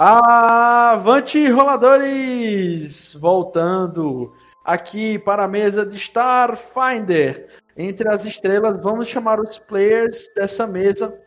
Avante 0.00 1.44
roladores! 1.50 3.12
Voltando 3.14 4.32
aqui 4.64 5.18
para 5.18 5.42
a 5.42 5.48
mesa 5.48 5.84
de 5.84 5.96
Starfinder. 5.96 7.48
Entre 7.76 8.08
as 8.08 8.24
estrelas, 8.24 8.78
vamos 8.80 9.08
chamar 9.08 9.40
os 9.40 9.58
players 9.58 10.28
dessa 10.36 10.68
mesa 10.68 11.18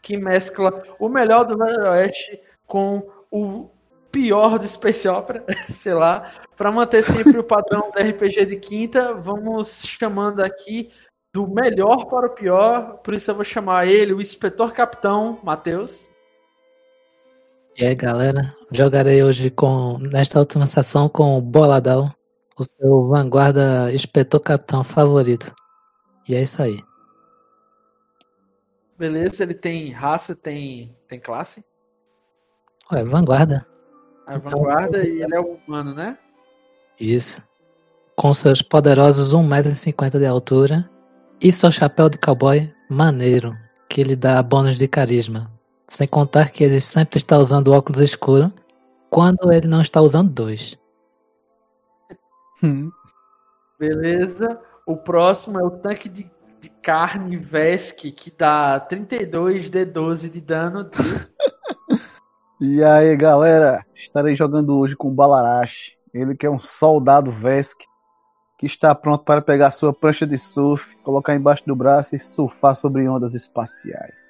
que 0.00 0.16
mescla 0.16 0.84
o 1.00 1.08
melhor 1.08 1.42
do 1.42 1.58
Velho 1.58 1.82
Oeste 1.82 2.40
com 2.64 3.02
o 3.28 3.68
pior 4.12 4.56
do 4.56 4.68
Space 4.68 5.08
Opera, 5.08 5.44
sei 5.68 5.94
lá, 5.94 6.30
para 6.56 6.70
manter 6.70 7.02
sempre 7.02 7.36
o 7.40 7.44
padrão 7.44 7.90
do 7.90 8.00
RPG 8.00 8.46
de 8.46 8.56
quinta, 8.56 9.14
vamos 9.14 9.82
chamando 9.84 10.44
aqui 10.44 10.90
do 11.34 11.48
melhor 11.48 12.04
para 12.04 12.28
o 12.28 12.34
pior, 12.34 12.98
por 12.98 13.14
isso 13.14 13.32
eu 13.32 13.34
vou 13.34 13.44
chamar 13.44 13.88
ele, 13.88 14.12
o 14.12 14.20
inspetor 14.20 14.72
capitão, 14.72 15.40
Matheus. 15.42 16.11
E 17.74 17.86
aí, 17.86 17.94
galera, 17.94 18.54
jogarei 18.70 19.22
hoje 19.22 19.50
com 19.50 19.96
nesta 19.98 20.38
última 20.38 20.66
sessão 20.66 21.08
com 21.08 21.38
o 21.38 21.40
Boladão, 21.40 22.12
o 22.58 22.62
seu 22.62 23.08
vanguarda 23.08 23.90
inspetor 23.92 24.40
capitão 24.40 24.84
favorito. 24.84 25.54
E 26.28 26.34
é 26.34 26.42
isso 26.42 26.62
aí. 26.62 26.82
Beleza, 28.98 29.42
ele 29.42 29.54
tem 29.54 29.90
raça, 29.90 30.36
tem 30.36 30.94
tem 31.08 31.18
classe? 31.18 31.64
Ué, 32.92 33.04
vanguarda. 33.04 33.66
A 34.26 34.36
vanguarda 34.36 35.02
e 35.02 35.22
ele 35.22 35.34
é 35.34 35.40
o 35.40 35.58
humano, 35.66 35.94
né? 35.94 36.18
Isso. 37.00 37.42
Com 38.14 38.34
seus 38.34 38.60
poderosos 38.60 39.34
1,50m 39.34 40.18
de 40.18 40.26
altura 40.26 40.88
e 41.40 41.50
seu 41.50 41.72
chapéu 41.72 42.10
de 42.10 42.18
cowboy 42.18 42.70
maneiro, 42.90 43.56
que 43.88 44.04
lhe 44.04 44.14
dá 44.14 44.42
bônus 44.42 44.76
de 44.76 44.86
carisma. 44.86 45.50
Sem 45.92 46.08
contar 46.08 46.48
que 46.50 46.64
ele 46.64 46.80
sempre 46.80 47.18
está 47.18 47.36
usando 47.36 47.70
óculos 47.70 48.00
escuros 48.00 48.50
quando 49.10 49.52
ele 49.52 49.68
não 49.68 49.82
está 49.82 50.00
usando 50.00 50.30
dois. 50.30 50.78
Hum. 52.62 52.90
Beleza. 53.78 54.58
O 54.86 54.96
próximo 54.96 55.60
é 55.60 55.62
o 55.62 55.70
tanque 55.70 56.08
de, 56.08 56.30
de 56.58 56.70
carne 56.82 57.36
Vesk, 57.36 58.10
que 58.10 58.30
dá 58.30 58.80
32 58.80 59.68
D12 59.68 60.30
de 60.30 60.40
dano. 60.40 60.88
e 62.58 62.82
aí, 62.82 63.14
galera? 63.14 63.84
Estarei 63.94 64.34
jogando 64.34 64.78
hoje 64.78 64.96
com 64.96 65.08
o 65.08 65.14
Balarash. 65.14 65.94
Ele 66.14 66.34
que 66.34 66.46
é 66.46 66.50
um 66.50 66.58
soldado 66.58 67.30
Vesk 67.30 67.82
que 68.56 68.64
está 68.64 68.94
pronto 68.94 69.24
para 69.24 69.42
pegar 69.42 69.70
sua 69.70 69.92
prancha 69.92 70.26
de 70.26 70.38
surf, 70.38 70.96
colocar 71.02 71.34
embaixo 71.34 71.66
do 71.66 71.76
braço 71.76 72.16
e 72.16 72.18
surfar 72.18 72.74
sobre 72.74 73.06
ondas 73.06 73.34
espaciais. 73.34 74.21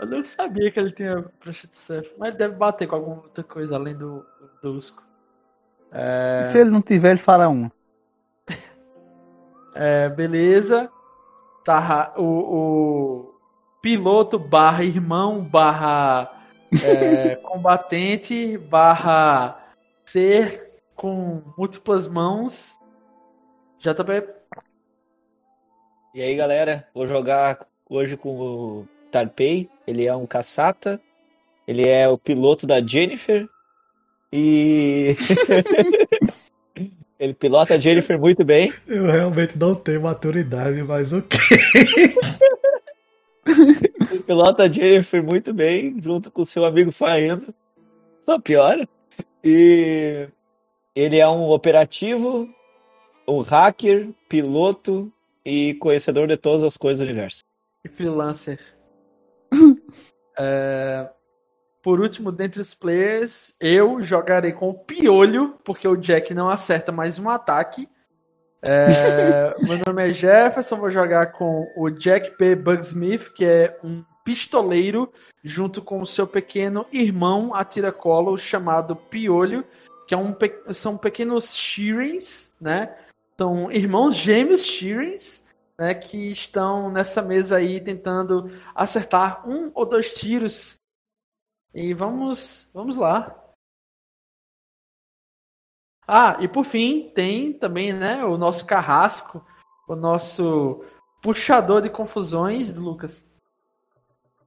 Eu 0.00 0.06
não 0.06 0.24
sabia 0.24 0.70
que 0.70 0.80
ele 0.80 0.92
tinha 0.92 1.22
prancha 1.38 1.68
de 1.68 1.76
surf, 1.76 2.14
mas 2.16 2.34
deve 2.34 2.54
bater 2.54 2.88
com 2.88 2.96
alguma 2.96 3.16
outra 3.16 3.44
coisa 3.44 3.76
além 3.76 3.94
do, 3.94 4.24
do 4.62 4.72
Dusco. 4.72 5.06
É... 5.92 6.42
se 6.42 6.58
ele 6.58 6.70
não 6.70 6.80
tiver, 6.80 7.10
ele 7.10 7.18
fará 7.18 7.50
um. 7.50 7.70
é, 9.74 10.08
beleza. 10.08 10.90
Tá, 11.62 12.14
o, 12.16 12.24
o 12.24 13.34
piloto 13.82 14.38
barra 14.38 14.82
irmão 14.82 15.44
barra 15.44 16.32
é, 16.82 17.36
combatente 17.44 18.56
barra 18.56 19.74
ser 20.02 20.80
com 20.96 21.42
múltiplas 21.58 22.08
mãos. 22.08 22.80
Já 23.78 23.92
tá 23.92 24.02
bem. 24.02 24.22
E 26.14 26.22
aí, 26.22 26.34
galera, 26.34 26.88
vou 26.94 27.06
jogar 27.06 27.58
hoje 27.86 28.16
com 28.16 28.38
o 28.38 28.88
Tarpei, 29.10 29.68
ele 29.90 30.06
é 30.06 30.14
um 30.14 30.26
caçata, 30.26 31.00
ele 31.66 31.86
é 31.86 32.08
o 32.08 32.16
piloto 32.16 32.66
da 32.66 32.80
Jennifer 32.80 33.48
e 34.32 35.16
ele 37.18 37.34
pilota 37.34 37.74
a 37.74 37.80
Jennifer 37.80 38.18
muito 38.18 38.44
bem. 38.44 38.72
Eu 38.86 39.06
realmente 39.06 39.58
não 39.58 39.74
tenho 39.74 40.02
maturidade, 40.02 40.80
mas 40.84 41.12
ok. 41.12 41.38
ele 43.44 44.22
pilota 44.22 44.62
a 44.62 44.70
Jennifer 44.70 45.22
muito 45.22 45.52
bem, 45.52 46.00
junto 46.00 46.30
com 46.30 46.44
seu 46.44 46.64
amigo 46.64 46.92
Faendo. 46.92 47.52
Só 48.20 48.38
piora. 48.38 48.88
E 49.42 50.28
ele 50.94 51.18
é 51.18 51.28
um 51.28 51.50
operativo, 51.50 52.48
um 53.26 53.40
hacker, 53.40 54.10
piloto 54.28 55.12
e 55.44 55.74
conhecedor 55.74 56.28
de 56.28 56.36
todas 56.36 56.62
as 56.62 56.76
coisas 56.76 57.00
do 57.00 57.10
universo. 57.10 57.40
E 57.84 57.88
freelancer. 57.88 58.60
É, 60.38 61.08
por 61.82 62.00
último, 62.00 62.30
dentre 62.30 62.60
os 62.60 62.74
players, 62.74 63.54
eu 63.58 64.02
jogarei 64.02 64.52
com 64.52 64.68
o 64.68 64.74
Piolho, 64.74 65.54
porque 65.64 65.88
o 65.88 65.96
Jack 65.96 66.34
não 66.34 66.50
acerta 66.50 66.92
mais 66.92 67.18
um 67.18 67.28
ataque. 67.30 67.88
É, 68.62 69.54
meu 69.66 69.78
nome 69.86 70.08
é 70.08 70.12
Jefferson, 70.12 70.76
vou 70.76 70.90
jogar 70.90 71.32
com 71.32 71.66
o 71.76 71.88
Jack 71.88 72.36
P. 72.36 72.54
Bugsmith, 72.54 73.32
que 73.32 73.46
é 73.46 73.78
um 73.82 74.04
pistoleiro, 74.22 75.10
junto 75.42 75.80
com 75.80 76.00
o 76.00 76.06
seu 76.06 76.26
pequeno 76.26 76.86
irmão 76.92 77.54
a 77.54 77.64
tiracolo 77.64 78.36
chamado 78.36 78.94
Piolho, 78.94 79.64
que 80.06 80.14
é 80.14 80.18
um, 80.18 80.36
são 80.72 80.98
pequenos 80.98 81.56
Sheerings, 81.56 82.54
né? 82.60 82.94
São 83.38 83.72
irmãos 83.72 84.14
gêmeos 84.14 84.64
Sheerings, 84.64 85.46
né, 85.80 85.94
que 85.94 86.30
estão 86.30 86.90
nessa 86.90 87.22
mesa 87.22 87.56
aí 87.56 87.80
tentando 87.80 88.50
acertar 88.74 89.48
um 89.48 89.70
ou 89.74 89.86
dois 89.86 90.12
tiros. 90.12 90.74
E 91.72 91.94
vamos, 91.94 92.68
vamos 92.74 92.98
lá. 92.98 93.34
Ah, 96.06 96.36
e 96.38 96.46
por 96.46 96.66
fim, 96.66 97.10
tem 97.14 97.50
também, 97.50 97.94
né, 97.94 98.22
o 98.22 98.36
nosso 98.36 98.66
carrasco, 98.66 99.42
o 99.88 99.96
nosso 99.96 100.84
puxador 101.22 101.80
de 101.80 101.88
confusões, 101.88 102.76
Lucas. 102.76 103.24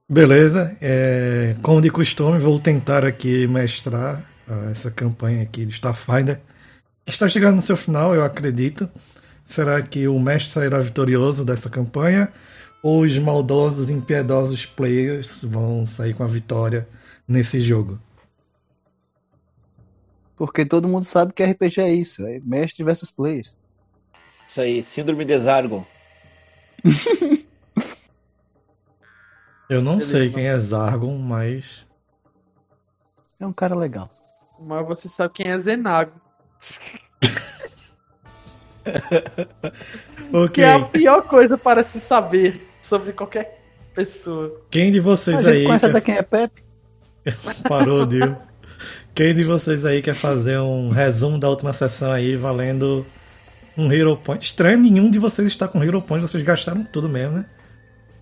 Beleza, 0.08 0.76
é, 0.80 1.56
como 1.62 1.82
de 1.82 1.90
costume, 1.90 2.38
vou 2.38 2.60
tentar 2.60 3.04
aqui 3.04 3.48
mestrar 3.48 4.20
uh, 4.46 4.70
essa 4.70 4.88
campanha 4.88 5.42
aqui 5.42 5.66
de 5.66 5.72
Starfinder. 5.72 6.40
Está 7.04 7.28
chegando 7.28 7.56
no 7.56 7.62
seu 7.62 7.76
final, 7.76 8.14
eu 8.14 8.22
acredito. 8.22 8.88
Será 9.44 9.82
que 9.82 10.08
o 10.08 10.18
mestre 10.18 10.50
sairá 10.50 10.80
vitorioso 10.80 11.44
dessa 11.44 11.68
campanha? 11.68 12.32
Ou 12.82 13.02
os 13.02 13.18
maldosos, 13.18 13.90
impiedosos 13.90 14.66
players 14.66 15.42
vão 15.44 15.86
sair 15.86 16.14
com 16.14 16.24
a 16.24 16.26
vitória 16.26 16.88
nesse 17.26 17.60
jogo? 17.60 17.98
Porque 20.36 20.64
todo 20.66 20.88
mundo 20.88 21.04
sabe 21.04 21.32
que 21.32 21.44
RPG 21.44 21.80
é 21.80 21.92
isso, 21.92 22.26
é 22.26 22.40
mestre 22.40 22.82
versus 22.82 23.10
players. 23.10 23.56
Isso 24.46 24.60
aí, 24.60 24.82
síndrome 24.82 25.24
de 25.24 25.38
Zargon. 25.38 25.86
Eu 29.68 29.80
não 29.80 30.00
sei 30.00 30.30
quem 30.30 30.46
é 30.46 30.58
Zargon, 30.58 31.16
mas. 31.16 31.86
É 33.40 33.46
um 33.46 33.52
cara 33.52 33.74
legal. 33.74 34.10
Mas 34.60 34.86
você 34.86 35.08
sabe 35.08 35.34
quem 35.34 35.50
é 35.50 35.58
Zenago. 35.58 36.20
okay. 40.32 40.48
Que 40.48 40.62
é 40.62 40.72
a 40.72 40.80
pior 40.80 41.22
coisa 41.22 41.56
para 41.56 41.82
se 41.82 42.00
saber 42.00 42.68
sobre 42.78 43.12
qualquer 43.12 43.60
pessoa. 43.94 44.60
Quem 44.70 44.92
de 44.92 45.00
vocês 45.00 45.46
a 45.46 45.50
aí. 45.50 45.64
Conhece 45.64 45.90
quer... 45.90 46.00
quem 46.00 46.16
é 46.16 46.22
Pepe? 46.22 46.62
Parou, 47.68 48.06
Dio. 48.06 48.36
Quem 49.14 49.34
de 49.34 49.44
vocês 49.44 49.86
aí 49.86 50.02
quer 50.02 50.14
fazer 50.14 50.58
um 50.58 50.90
resumo 50.90 51.38
da 51.38 51.48
última 51.48 51.72
sessão 51.72 52.12
aí 52.12 52.36
valendo 52.36 53.06
um 53.76 53.90
Hero 53.90 54.16
Point? 54.16 54.44
Estranho 54.44 54.78
nenhum 54.78 55.10
de 55.10 55.18
vocês 55.18 55.48
está 55.48 55.68
com 55.68 55.82
Hero 55.82 56.02
Point, 56.02 56.26
vocês 56.26 56.42
gastaram 56.42 56.84
tudo 56.84 57.08
mesmo, 57.08 57.38
né? 57.38 57.46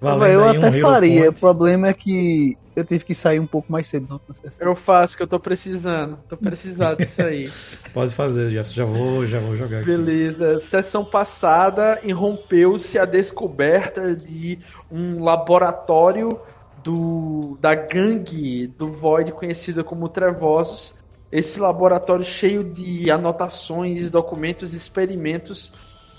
Valendo 0.03 0.33
eu 0.33 0.45
até 0.45 0.69
um 0.69 0.81
faria, 0.81 1.31
o 1.31 1.33
problema 1.33 1.87
é 1.87 1.95
que 1.95 2.59
eu 2.75 2.85
tive 2.85 3.05
que 3.05 3.15
sair 3.15 3.39
um 3.39 3.47
pouco 3.47 3.71
mais 3.71 3.87
cedo 3.87 4.21
Eu 4.59 4.75
faço, 4.75 5.17
que 5.17 5.23
eu 5.23 5.29
tô 5.29 5.39
precisando. 5.39 6.19
Tô 6.29 6.37
precisando 6.37 6.97
disso 6.97 7.23
aí. 7.23 7.49
Pode 7.95 8.13
fazer, 8.13 8.51
já, 8.51 8.65
já 8.65 8.85
vou, 8.85 9.25
já 9.27 9.39
vou 9.39 9.55
jogar. 9.55 9.85
Beleza. 9.85 10.53
Aqui. 10.53 10.65
Sessão 10.65 11.05
passada 11.05 12.01
irrompeu-se 12.03 12.99
a 12.99 13.05
descoberta 13.05 14.17
de 14.17 14.59
um 14.91 15.23
laboratório 15.23 16.41
do, 16.83 17.57
da 17.61 17.77
gangue 17.77 18.67
do 18.67 18.91
Void, 18.91 19.31
conhecida 19.31 19.85
como 19.85 20.09
Trevosos. 20.09 20.95
Esse 21.31 21.61
laboratório 21.61 22.25
cheio 22.25 22.65
de 22.65 23.09
anotações, 23.09 24.11
documentos, 24.11 24.75
experimentos 24.75 25.73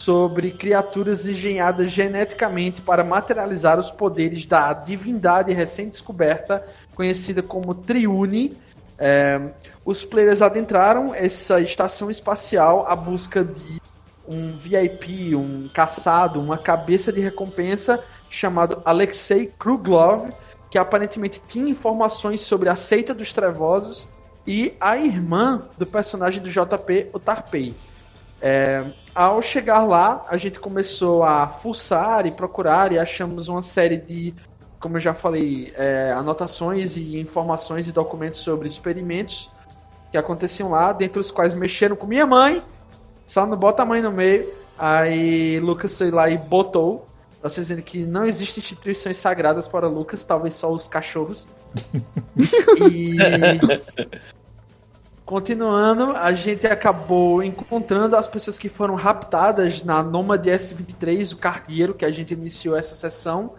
sobre 0.04 0.52
criaturas 0.52 1.26
engenhadas 1.26 1.90
geneticamente 1.90 2.82
para 2.82 3.06
materializar 3.06 3.80
os 3.80 3.90
poderes 3.90 4.46
da 4.46 4.74
divindade 4.74 5.54
recém-descoberta, 5.54 6.66
conhecida 6.94 7.42
como 7.42 7.74
Triune. 7.74 8.58
É, 9.00 9.40
os 9.86 10.04
players 10.04 10.42
adentraram 10.42 11.16
essa 11.16 11.62
estação 11.62 12.12
espacial 12.12 12.86
à 12.86 12.98
busca 12.98 13.46
de 13.46 13.82
um 14.28 14.58
VIP, 14.58 15.36
um 15.36 15.70
caçado, 15.74 16.38
uma 16.42 16.58
cabeça 16.58 17.12
de 17.12 17.22
recompensa 17.22 18.04
chamado 18.30 18.82
Alexei 18.84 19.54
Kruglov, 19.58 20.32
que 20.70 20.78
aparentemente 20.78 21.42
tinha 21.48 21.72
informações 21.72 22.42
sobre 22.42 22.68
a 22.68 22.76
seita 22.76 23.14
dos 23.14 23.32
trevosos 23.32 24.12
e 24.46 24.74
a 24.82 24.98
irmã 24.98 25.70
do 25.78 25.86
personagem 25.86 26.42
do 26.42 26.50
JP, 26.50 27.10
o 27.14 27.20
Tarpei. 27.20 27.74
É, 28.46 28.92
ao 29.16 29.42
chegar 29.42 29.86
lá, 29.86 30.26
a 30.28 30.36
gente 30.36 30.60
começou 30.60 31.24
a 31.24 31.48
fuçar 31.48 32.26
e 32.26 32.32
procurar 32.32 32.92
e 32.92 33.00
achamos 33.00 33.48
uma 33.48 33.62
série 33.62 33.96
de, 33.96 34.34
como 34.82 34.98
eu 34.98 35.02
já 35.02 35.14
falei, 35.14 35.72
é, 35.78 36.12
anotações 36.12 36.98
e 36.98 37.18
informações 37.18 37.88
e 37.88 37.94
documentos 37.94 38.42
sobre 38.42 38.68
experimentos 38.68 39.50
que 40.12 40.18
aconteciam 40.18 40.72
lá, 40.72 40.92
dentre 40.92 41.22
os 41.22 41.32
quais 41.32 41.54
mexeram 41.54 41.96
com 41.96 42.06
minha 42.06 42.28
mãe, 42.28 42.62
só 43.26 43.46
não 43.46 43.56
bota 43.56 43.84
a 43.84 43.86
mãe 43.86 44.02
no 44.02 44.12
meio. 44.12 44.52
Aí 44.78 45.58
Lucas 45.62 45.98
foi 45.98 46.12
lá 46.12 46.30
e 46.30 46.38
botou, 46.38 47.08
vocês 47.42 47.68
dizendo 47.68 47.82
que 47.82 48.00
não 48.00 48.26
existem 48.26 48.62
instituições 48.62 49.16
sagradas 49.16 49.70
para 49.70 49.88
Lucas, 49.88 50.22
talvez 50.26 50.54
só 50.54 50.70
os 50.70 50.86
cachorros. 50.86 51.48
e 52.92 53.16
Continuando, 55.26 56.12
a 56.18 56.34
gente 56.34 56.68
acabou 56.68 57.42
encontrando 57.42 58.18
as 58.18 58.28
pessoas 58.28 58.58
que 58.58 58.68
foram 58.68 58.96
raptadas 58.96 59.82
na 59.82 60.04
Nomad 60.04 60.46
S23, 60.46 61.32
o 61.32 61.38
cargueiro 61.38 61.94
que 61.94 62.04
a 62.04 62.12
gente 62.12 62.34
iniciou 62.34 62.76
essa 62.76 62.94
sessão. 62.94 63.54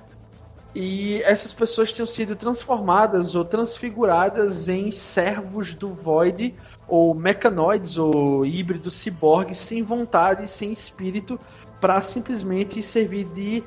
E 0.75 1.23
essas 1.23 1.53
pessoas 1.53 1.91
tinham 1.91 2.07
sido 2.07 2.37
transformadas 2.37 3.35
ou 3.35 3.45
transfiguradas 3.45 4.69
em 4.69 4.91
servos 4.91 5.73
do 5.73 5.89
Void, 5.89 6.55
ou 6.87 7.15
mecanoides, 7.15 7.97
ou 7.97 8.45
híbridos 8.45 8.95
ciborgues 8.95 9.57
sem 9.57 9.83
vontade, 9.83 10.51
sem 10.51 10.71
espírito, 10.71 11.41
para 11.81 11.99
simplesmente 12.03 12.83
servir 12.83 13.25
de 13.27 13.65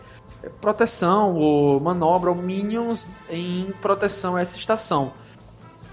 proteção 0.61 1.35
ou 1.35 1.79
manobra 1.79 2.29
ou 2.29 2.35
minions 2.35 3.07
em 3.29 3.73
proteção 3.81 4.35
a 4.35 4.41
essa 4.41 4.59
estação. 4.59 5.13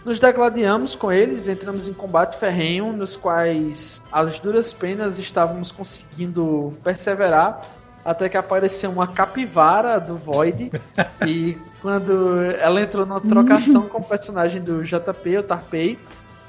Nos 0.04 0.20
degladiamos 0.20 0.94
com 0.94 1.10
eles, 1.10 1.48
entramos 1.48 1.88
em 1.88 1.94
combate 1.94 2.38
ferrenho, 2.38 2.92
nos 2.92 3.16
quais 3.16 4.02
as 4.12 4.38
duras 4.38 4.70
penas 4.72 5.18
estávamos 5.18 5.72
conseguindo 5.72 6.74
perseverar, 6.84 7.62
até 8.04 8.28
que 8.28 8.36
apareceu 8.36 8.90
uma 8.90 9.06
capivara 9.06 9.98
do 9.98 10.14
Void, 10.14 10.70
e 11.26 11.56
quando 11.80 12.38
ela 12.58 12.82
entrou 12.82 13.06
na 13.06 13.18
trocação 13.18 13.88
com 13.88 13.98
o 13.98 14.04
personagem 14.04 14.60
do 14.60 14.82
JP, 14.84 15.38
o 15.38 15.42
Tarpei, 15.42 15.98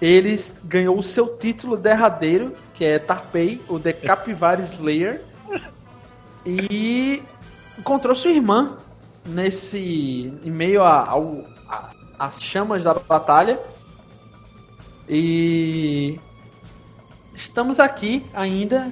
ele 0.02 0.36
ganhou 0.66 0.98
o 0.98 1.04
seu 1.04 1.38
título 1.38 1.78
derradeiro, 1.78 2.52
que 2.74 2.84
é 2.84 3.00
Tarpei, 3.00 3.62
o 3.70 3.80
The 3.80 3.94
Capivara 3.94 4.60
Slayer, 4.60 5.22
e 6.46 7.24
encontrou 7.80 8.14
sua 8.14 8.32
irmã 8.32 8.78
nesse 9.26 10.34
em 10.44 10.52
meio 10.52 10.84
ao, 10.84 11.46
a, 11.70 11.88
as 12.18 12.42
chamas 12.42 12.84
da 12.84 12.94
batalha. 12.94 13.60
E 15.08 16.20
estamos 17.34 17.80
aqui 17.80 18.26
ainda 18.34 18.92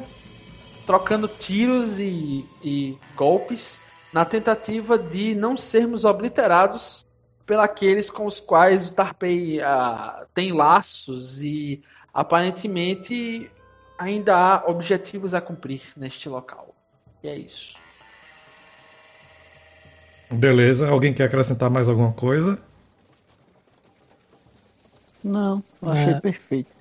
trocando 0.85 1.27
tiros 1.27 1.99
e, 1.99 2.47
e 2.63 2.97
golpes 3.15 3.79
na 4.11 4.23
tentativa 4.25 4.97
de 4.97 5.33
não 5.33 5.57
sermos 5.57 6.05
obliterados 6.05 7.05
pelos 7.45 8.09
com 8.09 8.25
os 8.25 8.39
quais 8.39 8.89
o 8.89 8.93
Tarpei 8.93 9.59
uh, 9.59 10.25
tem 10.33 10.51
laços 10.51 11.41
e 11.41 11.81
aparentemente 12.13 13.49
ainda 13.97 14.35
há 14.35 14.69
objetivos 14.69 15.33
a 15.33 15.41
cumprir 15.41 15.81
neste 15.97 16.29
local. 16.29 16.75
E 17.23 17.27
é 17.27 17.35
isso. 17.35 17.75
Beleza. 20.31 20.89
Alguém 20.89 21.13
quer 21.13 21.25
acrescentar 21.25 21.69
mais 21.69 21.87
alguma 21.89 22.11
coisa? 22.13 22.59
Não, 25.23 25.63
eu 25.81 25.89
achei 25.89 26.13
É. 26.13 26.19
perfeito. 26.19 26.71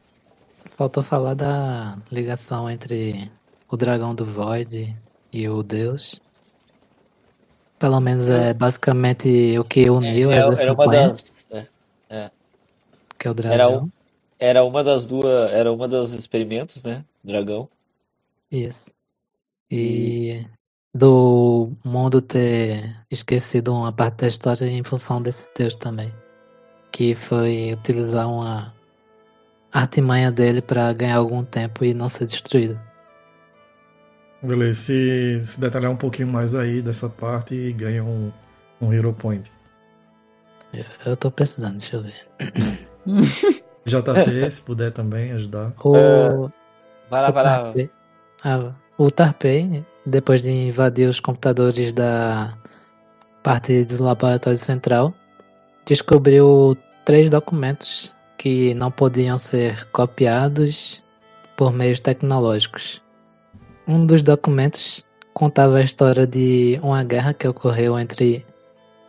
Faltou 0.76 1.02
falar 1.02 1.34
da 1.34 1.98
ligação 2.10 2.68
entre 2.70 3.30
o 3.68 3.76
dragão 3.76 4.14
do 4.14 4.24
Void 4.24 4.96
e 5.32 5.48
o 5.48 5.62
Deus. 5.62 6.20
Pelo 7.78 8.00
menos 8.00 8.28
é 8.28 8.54
basicamente 8.54 9.58
o 9.58 9.64
que 9.64 9.90
uniu 9.90 10.30
as 10.30 10.36
Era, 10.36 10.46
duas 10.46 10.58
era 10.60 10.72
uma 10.72 10.86
das. 10.86 11.46
é, 12.10 12.30
que 13.18 13.26
é 13.26 13.30
o 13.30 13.32
Era 13.32 13.34
dragão. 13.34 13.84
um- 13.84 13.90
Era 14.38 14.64
uma 14.64 14.82
das 14.82 15.06
duas. 15.06 15.50
Era 15.52 15.72
uma 15.72 15.86
dos 15.88 16.12
experimentos, 16.12 16.82
né? 16.84 17.04
Dragão. 17.22 17.68
Isso. 18.50 18.90
E 19.70 20.44
do 20.94 21.72
mundo 21.84 22.20
ter 22.20 22.96
esquecido 23.10 23.72
uma 23.72 23.92
parte 23.92 24.18
da 24.18 24.28
história 24.28 24.66
em 24.66 24.82
função 24.84 25.20
desse 25.20 25.48
Deus 25.56 25.76
também. 25.76 26.12
Que 26.92 27.14
foi 27.14 27.72
utilizar 27.72 28.28
uma 28.28 28.72
artimanha 29.72 30.30
dele 30.30 30.62
pra 30.62 30.92
ganhar 30.92 31.16
algum 31.16 31.42
tempo 31.42 31.84
e 31.84 31.94
não 31.94 32.08
ser 32.08 32.26
destruído. 32.26 32.78
Beleza, 34.42 34.80
se, 34.80 35.42
se 35.44 35.60
detalhar 35.60 35.90
um 35.90 35.96
pouquinho 35.96 36.28
mais 36.28 36.54
aí 36.54 36.82
dessa 36.82 37.08
parte 37.08 37.54
e 37.54 37.72
ganha 37.72 38.04
um, 38.04 38.30
um 38.80 38.92
Hero 38.92 39.12
Point. 39.12 39.50
Eu, 40.72 40.84
eu 41.06 41.16
tô 41.16 41.30
precisando, 41.30 41.78
deixa 41.78 41.96
eu 41.96 42.02
ver. 42.02 42.28
JP, 43.84 44.50
se 44.50 44.62
puder 44.62 44.92
também 44.92 45.32
ajudar. 45.32 45.72
O, 45.84 46.50
Vai 47.12 47.20
lá, 47.20 47.28
o 47.28 47.32
vai 47.32 47.44
lá. 47.44 47.62
Tarpei, 47.62 47.90
ah, 48.42 48.72
o 48.96 49.10
Tarpei, 49.10 49.84
depois 50.06 50.42
de 50.42 50.50
invadir 50.50 51.08
os 51.08 51.20
computadores 51.20 51.92
da 51.92 52.56
parte 53.42 53.84
do 53.84 54.02
laboratório 54.02 54.58
central, 54.58 55.14
descobriu 55.84 56.76
três 57.04 57.30
documentos 57.30 58.14
que 58.38 58.74
não 58.74 58.90
podiam 58.90 59.38
ser 59.38 59.84
copiados 59.90 61.02
por 61.56 61.72
meios 61.72 62.00
tecnológicos. 62.00 63.00
Um 63.86 64.06
dos 64.06 64.22
documentos 64.22 65.04
contava 65.34 65.78
a 65.78 65.82
história 65.82 66.26
de 66.26 66.78
uma 66.82 67.02
guerra 67.02 67.34
que 67.34 67.46
ocorreu 67.46 67.98
entre 67.98 68.44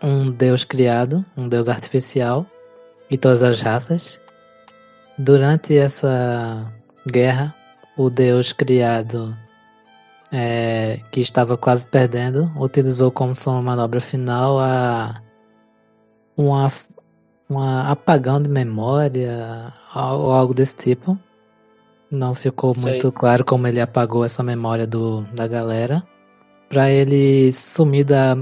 um 0.01 0.31
deus 0.31 0.63
criado, 0.63 1.25
um 1.37 1.47
deus 1.47 1.67
artificial, 1.69 2.45
e 3.09 3.17
todas 3.17 3.43
as 3.43 3.61
raças. 3.61 4.19
Durante 5.17 5.77
essa 5.77 6.71
guerra, 7.09 7.55
o 7.95 8.09
deus 8.09 8.51
criado, 8.51 9.37
é, 10.31 10.99
que 11.11 11.21
estava 11.21 11.55
quase 11.55 11.85
perdendo, 11.85 12.51
utilizou 12.59 13.11
como 13.11 13.35
sua 13.35 13.61
manobra 13.61 13.99
final 13.99 14.59
a 14.59 15.21
uma, 16.35 16.71
uma 17.49 17.89
apagão 17.89 18.41
de 18.41 18.49
memória 18.49 19.73
ou 19.95 20.31
algo 20.31 20.53
desse 20.53 20.75
tipo. 20.75 21.17
Não 22.09 22.35
ficou 22.35 22.73
Sei. 22.73 22.91
muito 22.91 23.11
claro 23.11 23.43
como 23.43 23.67
ele 23.67 23.81
apagou 23.81 24.23
essa 24.23 24.43
memória 24.43 24.85
do, 24.85 25.21
da 25.33 25.47
galera. 25.47 26.03
Pra 26.69 26.89
ele 26.89 27.51
sumir 27.51 28.05
da, 28.05 28.37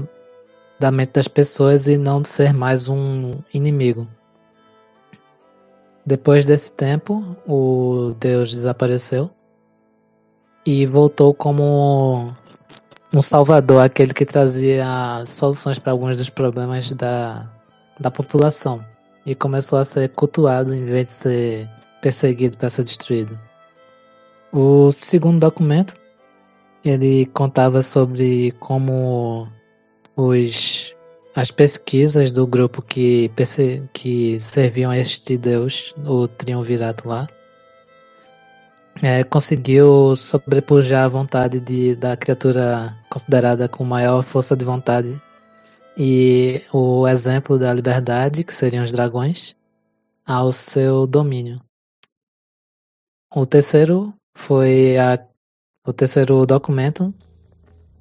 da 0.78 0.90
mente 0.90 1.12
das 1.12 1.28
pessoas 1.28 1.86
e 1.86 1.96
não 1.96 2.24
ser 2.24 2.52
mais 2.52 2.88
um 2.88 3.32
inimigo. 3.52 4.06
Depois 6.04 6.44
desse 6.44 6.72
tempo, 6.72 7.36
o 7.46 8.14
deus 8.18 8.50
desapareceu 8.50 9.30
e 10.66 10.86
voltou 10.86 11.32
como 11.32 12.32
um 13.14 13.20
salvador, 13.20 13.82
aquele 13.82 14.12
que 14.12 14.24
trazia 14.24 14.84
soluções 15.26 15.78
para 15.78 15.92
alguns 15.92 16.18
dos 16.18 16.30
problemas 16.30 16.90
da, 16.92 17.48
da 17.98 18.10
população. 18.10 18.84
E 19.24 19.34
começou 19.34 19.78
a 19.78 19.84
ser 19.84 20.08
cultuado 20.10 20.74
em 20.74 20.84
vez 20.84 21.06
de 21.06 21.12
ser 21.12 21.70
perseguido 22.00 22.56
para 22.56 22.68
ser 22.68 22.82
destruído. 22.82 23.38
O 24.52 24.90
segundo 24.90 25.38
documento 25.38 25.94
ele 26.84 27.26
contava 27.26 27.82
sobre 27.82 28.50
como 28.58 29.48
os 30.16 30.92
as 31.34 31.50
pesquisas 31.50 32.30
do 32.30 32.46
grupo 32.46 32.82
que, 32.82 33.30
que 33.92 34.38
serviam 34.40 34.90
a 34.90 34.98
este 34.98 35.38
deus, 35.38 35.94
o 36.04 36.28
triunvirato 36.28 37.08
lá, 37.08 37.26
é, 39.02 39.24
conseguiu 39.24 40.14
sobrepujar 40.14 41.04
a 41.04 41.08
vontade 41.08 41.58
de, 41.58 41.96
da 41.96 42.16
criatura 42.16 42.94
considerada 43.08 43.66
com 43.66 43.82
maior 43.82 44.22
força 44.22 44.54
de 44.54 44.64
vontade 44.64 45.20
e 45.96 46.62
o 46.72 47.06
exemplo 47.06 47.58
da 47.58 47.72
liberdade, 47.72 48.44
que 48.44 48.54
seriam 48.54 48.84
os 48.84 48.92
dragões, 48.92 49.54
ao 50.24 50.52
seu 50.52 51.06
domínio. 51.06 51.60
O 53.34 53.46
terceiro 53.46 54.12
foi 54.34 54.96
a, 54.98 55.18
o 55.86 55.92
terceiro 55.92 56.44
documento. 56.46 57.12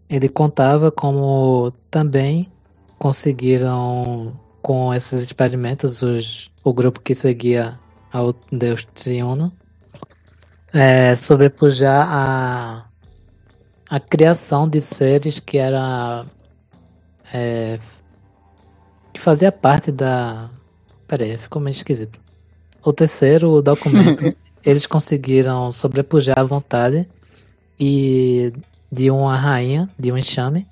Ele 0.10 0.28
contava 0.28 0.92
como 0.92 1.72
também 1.90 2.52
conseguiram 3.00 4.40
com 4.62 4.94
esses 4.94 5.20
experimentos 5.20 6.02
os, 6.02 6.52
o 6.64 6.74
grupo 6.74 7.00
que 7.00 7.16
seguia 7.16 7.80
ao 8.12 8.34
Deus 8.52 8.86
Triuno 8.94 9.52
é, 10.74 11.16
sobrepujar 11.16 12.08
a, 12.10 12.86
a 13.90 14.00
criação 14.00 14.68
de 14.68 14.80
seres 14.80 15.40
que 15.40 15.58
era 15.58 16.26
é, 17.34 17.80
que 19.14 19.20
fazia 19.20 19.52
parte 19.52 19.92
da. 19.92 20.50
Pera 21.08 21.24
aí, 21.24 21.38
ficou 21.38 21.62
meio 21.62 21.74
esquisito. 21.74 22.20
O 22.84 22.92
terceiro 22.94 23.62
documento, 23.62 24.36
eles 24.66 24.86
conseguiram 24.86 25.72
sobrepujar 25.72 26.40
a 26.40 26.44
vontade 26.44 27.08
e 27.80 28.54
de 28.92 29.10
uma 29.12 29.38
rainha, 29.38 29.90
de 29.98 30.12
um 30.12 30.18
enxame, 30.18 30.68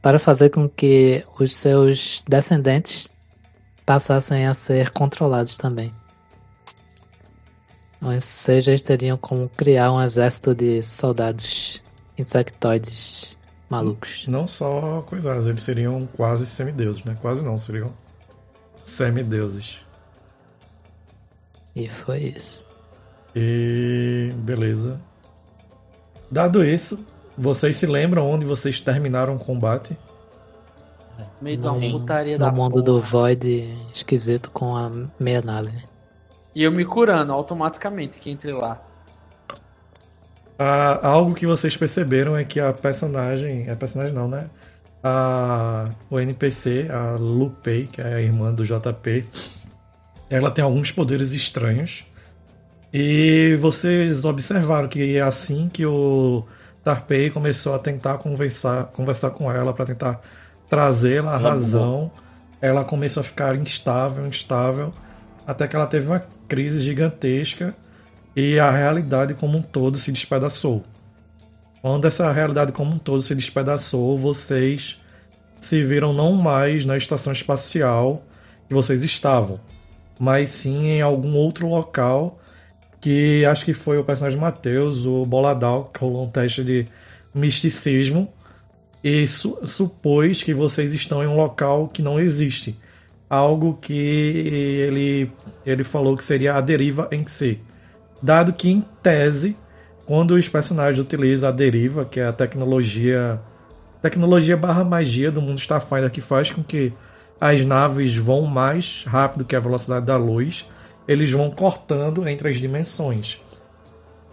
para 0.00 0.18
fazer 0.18 0.50
com 0.50 0.68
que 0.68 1.24
os 1.38 1.54
seus 1.54 2.22
descendentes 2.28 3.08
passassem 3.86 4.46
a 4.46 4.54
ser 4.54 4.90
controlados 4.90 5.56
também. 5.56 5.92
Ou 8.00 8.18
seja, 8.20 8.72
eles 8.72 8.82
teriam 8.82 9.16
como 9.16 9.48
criar 9.50 9.92
um 9.92 10.02
exército 10.02 10.54
de 10.54 10.82
soldados 10.82 11.80
insectoides 12.18 13.38
malucos. 13.72 14.26
Não 14.28 14.46
só 14.46 15.02
coisas, 15.02 15.46
eles 15.46 15.62
seriam 15.62 16.06
quase 16.14 16.44
semideuses, 16.46 17.02
né? 17.04 17.16
Quase 17.20 17.42
não, 17.44 17.56
seriam 17.56 17.92
semideuses. 18.84 19.80
E 21.74 21.88
foi 21.88 22.24
isso. 22.36 22.66
E 23.34 24.30
beleza. 24.36 25.00
Dado 26.30 26.64
isso, 26.64 27.04
vocês 27.36 27.76
se 27.76 27.86
lembram 27.86 28.30
onde 28.30 28.44
vocês 28.44 28.80
terminaram 28.80 29.36
o 29.36 29.38
combate? 29.38 29.96
Meio 31.40 31.56
de 31.56 31.66
uma 31.66 31.72
Sim, 31.74 31.92
putaria 31.92 32.38
no 32.38 32.44
da 32.44 32.52
mundo 32.52 32.82
do 32.82 32.94
porra. 32.94 33.06
Void 33.06 33.78
esquisito 33.94 34.50
com 34.50 34.76
a 34.76 34.90
meia 35.18 35.40
nave. 35.40 35.84
E 36.54 36.62
eu 36.62 36.70
me 36.70 36.84
curando 36.84 37.32
automaticamente 37.32 38.18
que 38.18 38.30
entre 38.30 38.52
lá. 38.52 38.82
Ah, 40.58 41.00
algo 41.06 41.34
que 41.34 41.46
vocês 41.46 41.76
perceberam 41.76 42.36
é 42.36 42.44
que 42.44 42.60
a 42.60 42.72
personagem. 42.72 43.68
É 43.68 43.74
personagem 43.74 44.14
não, 44.14 44.28
né? 44.28 44.46
A, 45.02 45.90
o 46.08 46.20
NPC, 46.20 46.88
a 46.90 47.16
Lupei, 47.16 47.86
que 47.86 48.00
é 48.00 48.14
a 48.14 48.20
irmã 48.20 48.52
do 48.52 48.64
JP, 48.64 49.26
ela 50.30 50.50
tem 50.50 50.64
alguns 50.64 50.92
poderes 50.92 51.32
estranhos. 51.32 52.04
E 52.92 53.56
vocês 53.60 54.24
observaram 54.24 54.86
que 54.86 55.16
é 55.16 55.20
assim 55.20 55.68
que 55.68 55.84
o 55.84 56.44
Tarpei 56.84 57.30
começou 57.30 57.74
a 57.74 57.78
tentar 57.78 58.18
conversar, 58.18 58.84
conversar 58.86 59.30
com 59.30 59.50
ela 59.50 59.72
para 59.72 59.86
tentar 59.86 60.20
trazê-la 60.68 61.32
à 61.36 61.38
Ela 61.38 61.50
razão. 61.50 62.10
Ela 62.60 62.84
começou 62.84 63.22
a 63.22 63.24
ficar 63.24 63.56
instável, 63.56 64.26
instável, 64.26 64.92
até 65.46 65.66
que 65.66 65.74
ela 65.74 65.86
teve 65.86 66.06
uma 66.06 66.22
crise 66.46 66.80
gigantesca 66.80 67.74
e 68.34 68.58
a 68.58 68.70
realidade 68.70 69.34
como 69.34 69.58
um 69.58 69.62
todo 69.62 69.98
se 69.98 70.10
despedaçou. 70.10 70.82
Quando 71.80 72.06
essa 72.06 72.30
realidade 72.30 72.72
como 72.72 72.94
um 72.94 72.98
todo 72.98 73.22
se 73.22 73.34
despedaçou, 73.34 74.16
vocês 74.16 75.00
se 75.60 75.82
viram 75.82 76.12
não 76.12 76.32
mais 76.32 76.84
na 76.84 76.96
estação 76.96 77.32
espacial 77.32 78.24
que 78.68 78.74
vocês 78.74 79.02
estavam, 79.02 79.60
mas 80.18 80.50
sim 80.50 80.86
em 80.86 81.02
algum 81.02 81.34
outro 81.36 81.68
local 81.68 82.38
que 83.00 83.44
acho 83.44 83.64
que 83.64 83.74
foi 83.74 83.98
o 83.98 84.04
personagem 84.04 84.38
Matheus, 84.38 85.04
o 85.04 85.26
Boladal, 85.26 85.90
que 85.92 86.00
rolou 86.00 86.24
um 86.24 86.30
teste 86.30 86.62
de 86.62 86.86
misticismo 87.34 88.32
e 89.02 89.26
su 89.26 89.58
supôs 89.66 90.42
que 90.42 90.54
vocês 90.54 90.94
estão 90.94 91.22
em 91.22 91.26
um 91.26 91.36
local 91.36 91.88
que 91.88 92.00
não 92.00 92.20
existe. 92.20 92.78
Algo 93.28 93.78
que 93.80 93.92
ele, 93.92 95.32
ele 95.66 95.82
falou 95.82 96.16
que 96.16 96.22
seria 96.22 96.54
a 96.54 96.60
deriva 96.60 97.08
em 97.10 97.26
si. 97.26 97.58
Dado 98.22 98.52
que, 98.52 98.70
em 98.70 98.84
tese, 99.02 99.56
quando 100.06 100.32
os 100.32 100.48
personagens 100.48 101.02
utilizam 101.02 101.48
a 101.48 101.52
deriva, 101.52 102.04
que 102.04 102.20
é 102.20 102.26
a 102.26 102.32
tecnologia 102.32 103.40
tecnologia 104.00 104.56
barra 104.56 104.82
magia 104.82 105.30
do 105.30 105.40
mundo 105.40 105.60
Starfinder 105.60 106.10
que 106.10 106.20
faz 106.20 106.50
com 106.50 106.60
que 106.60 106.92
as 107.40 107.64
naves 107.64 108.16
vão 108.16 108.42
mais 108.42 109.04
rápido 109.06 109.44
que 109.44 109.54
a 109.54 109.60
velocidade 109.60 110.06
da 110.06 110.16
luz, 110.16 110.68
eles 111.06 111.30
vão 111.30 111.50
cortando 111.50 112.28
entre 112.28 112.48
as 112.48 112.56
dimensões. 112.56 113.40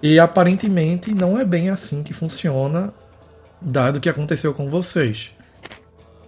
E 0.01 0.19
aparentemente 0.19 1.13
não 1.13 1.39
é 1.39 1.45
bem 1.45 1.69
assim 1.69 2.03
que 2.03 2.13
funciona, 2.13 2.93
dado 3.61 3.97
o 3.97 3.99
que 3.99 4.09
aconteceu 4.09 4.53
com 4.53 4.69
vocês. 4.69 5.31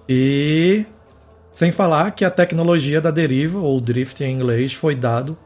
E 0.07 0.85
sem 1.53 1.71
falar 1.71 2.11
que 2.11 2.25
a 2.25 2.31
tecnologia 2.31 2.99
da 2.99 3.11
deriva, 3.11 3.59
ou 3.59 3.79
drift 3.79 4.23
em 4.23 4.33
inglês, 4.33 4.73
foi 4.73 4.95
dado 4.95 5.37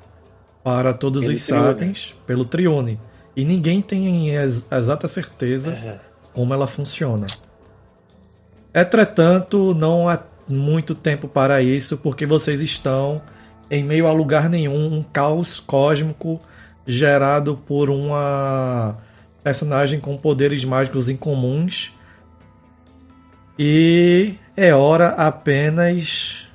para 0.66 0.96
todos 0.96 1.22
Pelo 1.22 1.36
os 1.36 1.42
sapiens 1.44 2.16
pelo 2.26 2.44
Trione. 2.44 3.00
E 3.36 3.46
ninguém 3.46 3.84
tem 3.84 4.30
ex- 4.32 4.66
exata 4.72 5.08
certeza 5.08 5.72
É. 5.74 6.00
como 6.34 6.56
ela 6.56 6.66
funciona. 6.66 7.28
Entretanto, 8.74 9.76
não 9.76 10.10
há 10.10 10.20
muito 10.50 10.96
tempo 10.96 11.28
para 11.28 11.62
isso, 11.62 11.98
porque 11.98 12.26
vocês 12.26 12.62
estão 12.62 13.22
em 13.70 13.84
meio 13.84 14.08
a 14.08 14.12
lugar 14.12 14.50
nenhum, 14.50 14.92
um 14.92 15.04
caos 15.04 15.60
cósmico 15.60 16.42
gerado 16.86 17.56
por 17.68 17.90
uma 17.92 18.98
personagem 19.44 20.00
com 20.00 20.18
poderes 20.18 20.66
mágicos 20.66 21.10
incomuns. 21.10 21.94
E 23.58 24.34
é 24.58 24.74
hora 24.74 25.10
apenas 25.10 26.48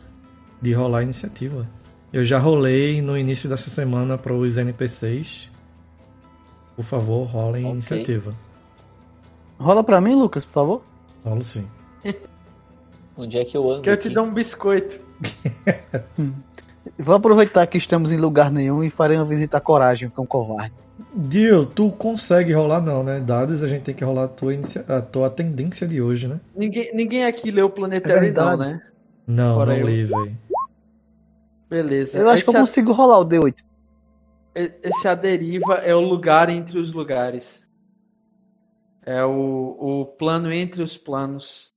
de 0.60 0.72
rolar 0.72 0.98
a 0.98 1.02
iniciativa. 1.04 1.66
Eu 2.12 2.24
já 2.24 2.38
rolei 2.38 3.00
no 3.00 3.16
início 3.16 3.48
dessa 3.48 3.70
semana 3.70 4.18
para 4.18 4.32
os 4.34 4.58
NPCs. 4.58 5.48
Por 6.76 6.84
favor, 6.84 7.24
rolem 7.26 7.62
a 7.64 7.66
Ok. 7.66 7.72
iniciativa. 7.74 8.34
Rola 9.58 9.84
pra 9.84 10.00
mim, 10.00 10.14
Lucas, 10.14 10.44
por 10.44 10.52
favor. 10.52 10.82
Rolo 11.24 11.44
sim. 11.44 11.66
Onde 13.16 13.38
é 13.38 13.44
que 13.44 13.56
eu 13.56 13.70
ando? 13.70 13.82
Que 13.82 13.90
eu 13.90 13.96
te 13.96 14.08
dou 14.08 14.24
um 14.24 14.32
biscoito. 14.32 14.98
Vou 16.98 17.14
aproveitar 17.14 17.66
que 17.66 17.76
estamos 17.78 18.10
em 18.10 18.16
lugar 18.16 18.50
nenhum 18.50 18.82
e 18.82 18.90
farei 18.90 19.16
uma 19.16 19.24
visita 19.26 19.58
à 19.58 19.60
coragem, 19.60 20.08
que 20.08 20.18
é 20.18 20.22
um 20.22 20.26
covarde. 20.26 20.72
Dio, 21.14 21.66
tu 21.66 21.90
consegue 21.90 22.52
rolar 22.52 22.80
não, 22.80 23.02
né? 23.04 23.20
Dados 23.20 23.62
a 23.62 23.68
gente 23.68 23.82
tem 23.82 23.94
que 23.94 24.04
rolar 24.04 24.24
a 24.24 24.28
tua, 24.28 24.54
inicia- 24.54 24.84
a 24.88 25.00
tua 25.00 25.28
tendência 25.30 25.86
de 25.86 26.00
hoje, 26.00 26.26
né? 26.26 26.40
Ninguém, 26.56 26.90
ninguém 26.94 27.24
aqui 27.26 27.50
leu 27.50 27.66
o 27.66 27.70
Planetary, 27.70 28.12
É 28.28 28.32
não, 28.32 28.46
verdade. 28.56 28.58
né? 28.72 28.82
Não, 29.26 29.54
Fora 29.54 29.72
não 29.72 29.80
eu. 29.80 29.86
li, 29.86 30.04
velho. 30.04 30.36
Beleza. 31.70 32.18
Eu 32.18 32.28
acho 32.28 32.42
que 32.42 32.48
eu 32.48 32.52
esse, 32.52 32.56
a- 32.56 32.60
consigo 32.60 32.92
rolar 32.92 33.20
o 33.20 33.24
D8. 33.24 33.54
esse 34.54 35.06
a 35.08 35.14
deriva 35.14 35.74
é 35.76 35.94
o 35.94 36.00
lugar 36.00 36.50
entre 36.50 36.78
os 36.78 36.92
lugares. 36.92 37.64
É 39.06 39.24
o, 39.24 39.76
o 39.78 40.06
plano 40.06 40.52
entre 40.52 40.82
os 40.82 40.96
planos. 40.98 41.72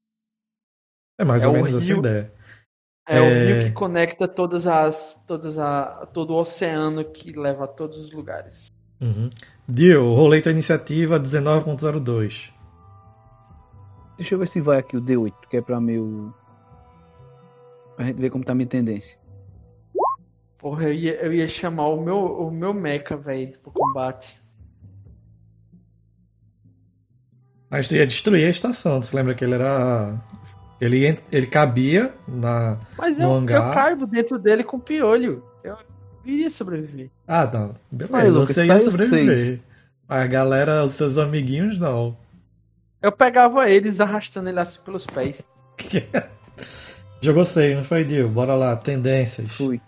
É 1.18 1.24
mais 1.24 1.44
É 1.44 1.48
ou 1.48 1.54
o 1.54 1.56
menos 1.58 1.76
essa 1.76 1.86
rio- 1.86 2.00
ideia. 2.00 2.34
É, 3.08 3.20
o 3.22 3.24
É. 3.26 3.46
rio 3.46 3.64
que 3.66 3.72
conecta 3.72 4.28
todas 4.28 4.66
as, 4.66 5.24
todas 5.28 5.60
a, 5.60 6.06
todo 6.08 6.32
o 6.34 6.38
oceano 6.40 7.06
que 7.06 7.32
leva 7.34 7.66
a 7.66 7.68
todos 7.68 7.98
os 8.00 8.12
lugares. 8.12 8.68
Uhum. 9.02 9.30
Dio, 9.68 10.14
rolei 10.16 10.42
tua 10.42 10.52
iniciativa 10.54 11.20
19.02. 11.20 12.52
Deixa 14.18 14.36
eu 14.36 14.40
ver 14.40 14.48
se 14.48 14.62
vai 14.62 14.78
aqui 14.80 14.96
o 14.98 15.02
D8, 15.02 15.34
que 15.50 15.58
é 15.58 15.62
pra 15.62 15.80
meu. 15.82 16.34
Pra 17.96 18.06
gente 18.06 18.20
ver 18.22 18.30
como 18.30 18.44
tá 18.44 18.54
a 18.54 18.56
minha 18.56 18.68
tendência. 18.68 19.18
Porra, 20.64 20.86
eu 20.86 20.94
ia, 20.94 21.14
eu 21.16 21.34
ia 21.34 21.46
chamar 21.46 21.90
o 21.90 22.02
meu, 22.02 22.18
o 22.18 22.50
meu 22.50 22.74
mecha, 22.74 23.18
velho, 23.18 23.52
pro 23.60 23.70
combate. 23.70 24.42
Mas 27.70 27.90
tu 27.90 27.96
ia 27.96 28.08
destruir 28.08 28.46
a 28.48 28.50
estação, 28.50 29.02
tu 29.02 29.08
se 29.08 29.14
lembra 29.16 29.36
que 29.36 29.44
ele 29.44 29.56
era. 29.56 30.16
Ele, 30.80 31.20
ele 31.30 31.48
cabia 31.48 32.14
na. 32.26 32.80
Mas 32.98 33.18
No 33.18 33.26
eu, 33.26 33.32
hangar. 33.34 33.68
eu 33.68 33.74
caibo 33.74 34.08
dentro 34.08 34.40
dele 34.40 34.64
com 34.64 34.80
piolho. 34.80 35.44
Eu 35.66 35.76
iria 36.24 36.50
sobreviver. 36.50 37.10
Ah, 37.28 37.46
não. 37.46 37.76
Beleza, 37.92 38.12
Mas, 38.14 38.34
Lucas, 38.34 38.56
você 38.56 38.66
ia 38.66 38.80
sobreviver. 38.80 39.38
seis. 39.38 39.60
A 40.08 40.26
galera, 40.26 40.86
os 40.86 40.94
seus 40.94 41.18
amiguinhos, 41.18 41.78
não. 41.78 42.16
Eu 43.02 43.12
pegava 43.12 43.70
eles 43.70 44.00
arrastando 44.00 44.48
ele 44.48 44.62
assim 44.62 44.80
pelos 44.80 45.06
pés. 45.06 45.46
Jogou 47.20 47.44
6, 47.44 47.76
não 47.76 47.84
foi, 47.84 48.06
Dio? 48.06 48.30
Bora 48.30 48.56
lá, 48.56 48.78
tendências. 48.78 49.52
Fui. 49.52 49.82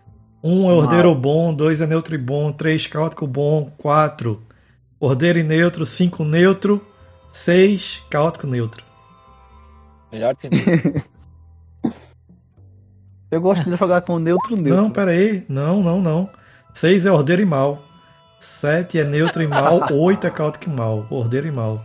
Um 0.48 0.70
é 0.70 0.74
ordeiro 0.76 1.16
bom, 1.16 1.52
dois 1.52 1.82
é 1.82 1.88
neutro 1.88 2.14
e 2.14 2.20
bom, 2.20 2.52
três 2.52 2.86
caótico 2.86 3.26
bom, 3.26 3.72
quatro 3.80 4.44
ordeiro 5.00 5.40
e 5.40 5.44
neutro, 5.44 5.88
cinco 5.88 6.24
neutro, 6.24 6.86
seis 7.28 8.04
caótico 8.12 8.46
neutro. 8.46 8.86
Melhor 10.12 10.36
tendência. 10.36 11.04
Eu 13.32 13.42
gosto 13.42 13.66
de 13.66 13.76
jogar 13.76 14.02
com 14.02 14.20
neutro 14.20 14.56
neutro. 14.56 14.84
Não, 14.84 14.92
pera 14.92 15.10
aí. 15.10 15.44
Não, 15.50 15.82
não, 15.82 16.00
não. 16.00 16.30
Seis 16.76 17.08
é 17.08 17.12
ordeiro 17.12 17.42
e 17.42 17.46
mal. 17.46 17.84
Sete 18.40 19.00
é 19.00 19.04
neutro 19.04 19.42
e 19.42 19.48
mal, 19.48 19.82
oito 19.92 20.28
é 20.28 20.30
caótico 20.30 20.70
e 20.70 20.72
mal. 20.72 21.08
Ordeiro 21.10 21.48
e 21.48 21.52
mal. 21.52 21.84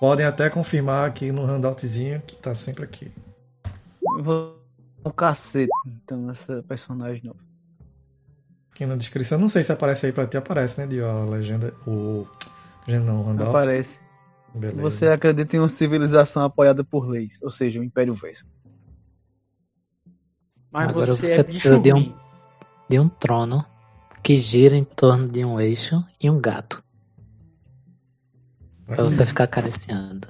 Podem 0.00 0.26
até 0.26 0.50
confirmar 0.50 1.06
aqui 1.06 1.30
no 1.30 1.44
handoutzinho 1.44 2.20
que 2.26 2.34
tá 2.34 2.52
sempre 2.52 2.82
aqui. 2.82 3.12
Eu 4.16 4.24
Vou 4.24 4.60
um 5.04 5.10
cacete, 5.10 5.70
então, 5.86 6.28
essa 6.30 6.64
personagem 6.64 7.22
nova. 7.24 7.49
Aqui 8.80 8.86
na 8.86 8.96
descrição. 8.96 9.38
Não 9.38 9.50
sei 9.50 9.62
se 9.62 9.70
aparece 9.70 10.06
aí 10.06 10.12
pra 10.12 10.26
ti, 10.26 10.38
aparece, 10.38 10.80
né, 10.80 10.86
Dio? 10.86 11.06
A 11.06 11.26
legenda. 11.26 11.74
O. 11.86 12.26
Legenda 12.86 13.12
não. 13.12 13.48
Aparece. 13.50 14.00
Beleza. 14.54 14.80
Você 14.80 15.06
acredita 15.06 15.54
em 15.54 15.58
uma 15.58 15.68
civilização 15.68 16.42
apoiada 16.44 16.82
por 16.82 17.06
leis, 17.06 17.38
ou 17.42 17.50
seja, 17.50 17.78
o 17.78 17.84
Império 17.84 18.14
Vesco. 18.14 18.48
Mas 20.72 20.88
Agora 20.88 21.04
você, 21.04 21.26
você 21.26 21.40
é 21.40 21.42
precisa 21.42 21.78
de 21.78 21.92
um-. 21.92 22.14
De 22.88 22.98
um 22.98 23.06
trono 23.06 23.66
que 24.22 24.38
gira 24.38 24.74
em 24.74 24.84
torno 24.84 25.28
de 25.28 25.44
um 25.44 25.60
eixo 25.60 26.02
e 26.18 26.30
um 26.30 26.40
gato. 26.40 26.82
Pra 28.86 29.04
você 29.04 29.26
ficar 29.26 29.44
acariciando. 29.44 30.26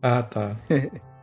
Ah, 0.00 0.22
tá. 0.22 0.56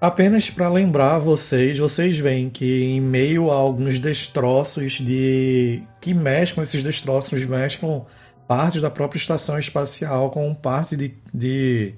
Apenas 0.00 0.48
para 0.48 0.68
lembrar 0.68 1.18
vocês, 1.18 1.76
vocês 1.76 2.18
veem 2.20 2.48
que 2.48 2.84
em 2.84 3.00
meio 3.00 3.50
a 3.50 3.56
alguns 3.56 3.98
destroços 3.98 4.92
de 4.92 5.82
que 6.00 6.14
mesclam 6.14 6.62
esses 6.62 6.84
destroços, 6.84 7.44
mesclam 7.44 8.06
partes 8.46 8.80
da 8.80 8.90
própria 8.90 9.18
estação 9.18 9.58
espacial 9.58 10.30
com 10.30 10.54
parte 10.54 10.96
de, 10.96 11.14
de, 11.34 11.94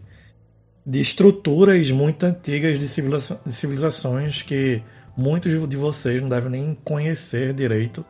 de 0.85 0.99
estruturas 0.99 1.91
muito 1.91 2.25
antigas 2.25 2.79
de, 2.79 2.89
civiliza- 2.89 3.39
de 3.45 3.53
civilizações 3.53 4.41
que 4.41 4.83
muitos 5.15 5.53
de 5.69 5.77
vocês 5.77 6.23
não 6.23 6.29
devem 6.31 6.51
nem 6.53 6.75
conhecer 6.83 7.53
direito. 7.53 8.03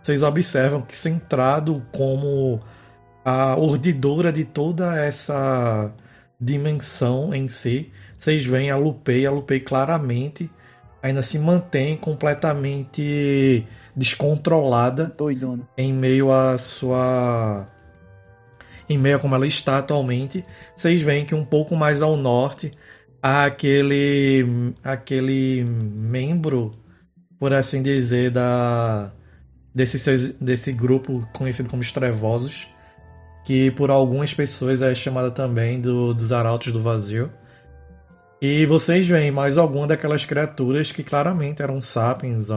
Vocês 0.00 0.22
observam 0.22 0.82
que 0.82 0.96
centrado 0.96 1.84
como 1.90 2.60
a 3.24 3.56
urdidura 3.56 4.32
de 4.32 4.44
toda 4.44 4.96
essa 4.96 5.92
dimensão 6.40 7.34
em 7.34 7.48
si, 7.48 7.90
vocês 8.22 8.46
veem 8.46 8.70
a 8.70 8.76
Lupei, 8.76 9.26
a 9.26 9.32
Lupei 9.32 9.58
claramente 9.58 10.48
ainda 11.02 11.24
se 11.24 11.40
mantém 11.40 11.96
completamente 11.96 13.66
descontrolada 13.96 15.12
Doidona. 15.18 15.68
em 15.76 15.92
meio 15.92 16.32
à 16.32 16.56
sua 16.56 17.66
em 18.88 18.96
meio 18.96 19.16
a 19.16 19.18
como 19.18 19.34
ela 19.34 19.44
está 19.44 19.78
atualmente, 19.78 20.44
vocês 20.76 21.02
veem 21.02 21.24
que 21.26 21.34
um 21.34 21.44
pouco 21.44 21.74
mais 21.74 22.00
ao 22.00 22.16
norte 22.16 22.72
há 23.20 23.44
aquele 23.44 24.72
aquele 24.84 25.64
membro, 25.64 26.76
por 27.40 27.52
assim 27.52 27.82
dizer, 27.82 28.30
da 28.30 29.10
desse 29.74 30.32
desse 30.40 30.72
grupo 30.72 31.28
conhecido 31.32 31.68
como 31.68 31.82
os 31.82 31.90
Trevosos, 31.90 32.68
que 33.44 33.72
por 33.72 33.90
algumas 33.90 34.32
pessoas 34.32 34.80
é 34.80 34.94
chamada 34.94 35.32
também 35.32 35.80
do, 35.80 36.14
dos 36.14 36.30
Arautos 36.30 36.72
do 36.72 36.80
Vazio. 36.80 37.41
E 38.44 38.66
vocês 38.66 39.06
veem 39.06 39.30
mais 39.30 39.56
alguma 39.56 39.86
daquelas 39.86 40.24
criaturas 40.24 40.90
que 40.90 41.04
claramente 41.04 41.62
eram 41.62 41.80
sapiens, 41.80 42.48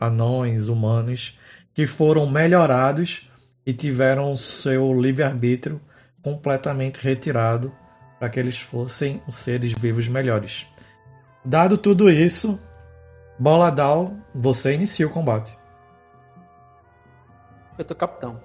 anões, 0.00 0.68
humanos, 0.68 1.38
que 1.74 1.86
foram 1.86 2.26
melhorados 2.26 3.30
e 3.66 3.74
tiveram 3.74 4.34
seu 4.38 4.98
livre-arbítrio 4.98 5.78
completamente 6.22 6.98
retirado 6.98 7.70
para 8.18 8.30
que 8.30 8.40
eles 8.40 8.58
fossem 8.58 9.22
os 9.28 9.36
seres 9.36 9.74
vivos 9.74 10.08
melhores. 10.08 10.66
Dado 11.44 11.76
tudo 11.76 12.10
isso, 12.10 12.58
Boladal, 13.38 14.16
você 14.34 14.72
inicia 14.72 15.06
o 15.06 15.10
combate. 15.10 15.58
Eu 17.76 17.84
tô 17.84 17.94
capitão. 17.94 18.40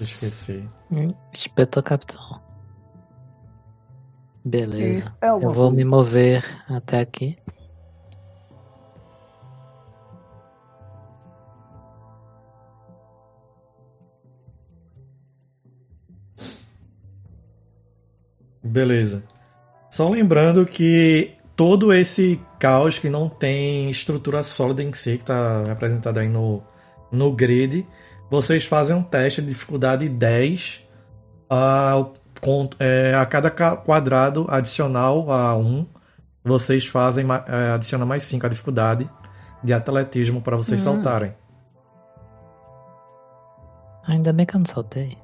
Esqueci. 0.00 0.70
Hum, 0.88 1.12
Espetou 1.32 1.82
capitão. 1.82 2.47
Beleza. 4.48 5.14
É 5.20 5.28
Eu 5.28 5.40
vou 5.40 5.52
coisa. 5.52 5.70
me 5.72 5.84
mover 5.84 6.44
até 6.68 7.00
aqui. 7.00 7.36
Beleza. 18.62 19.22
Só 19.90 20.08
lembrando 20.08 20.64
que 20.64 21.32
todo 21.56 21.92
esse 21.92 22.40
caos 22.58 22.98
que 22.98 23.10
não 23.10 23.28
tem 23.28 23.90
estrutura 23.90 24.42
sólida 24.42 24.82
em 24.82 24.92
si, 24.92 25.16
que 25.16 25.22
está 25.22 25.64
representado 25.64 26.18
aí 26.18 26.28
no, 26.28 26.62
no 27.10 27.32
grid, 27.32 27.86
vocês 28.30 28.64
fazem 28.64 28.96
um 28.96 29.02
teste 29.02 29.42
de 29.42 29.48
dificuldade 29.48 30.08
10 30.08 30.84
a, 31.50 32.06
com- 32.40 32.68
é, 32.78 33.14
a 33.14 33.24
cada 33.26 33.50
ca- 33.50 33.76
quadrado 33.76 34.46
adicional 34.48 35.30
a 35.32 35.56
1. 35.56 35.86
Vocês 36.44 36.86
fazem 36.86 37.26
é, 37.46 37.70
adiciona 37.72 38.06
mais 38.06 38.22
5 38.22 38.46
a 38.46 38.48
dificuldade 38.48 39.08
de 39.62 39.72
atletismo 39.72 40.40
para 40.40 40.56
vocês 40.56 40.80
Hum. 40.86 40.94
saltarem. 40.94 41.34
Ainda 44.06 44.32
bem 44.32 44.46
que 44.46 44.54
eu 44.56 44.58
não 44.60 44.66
soltei. 44.66 45.18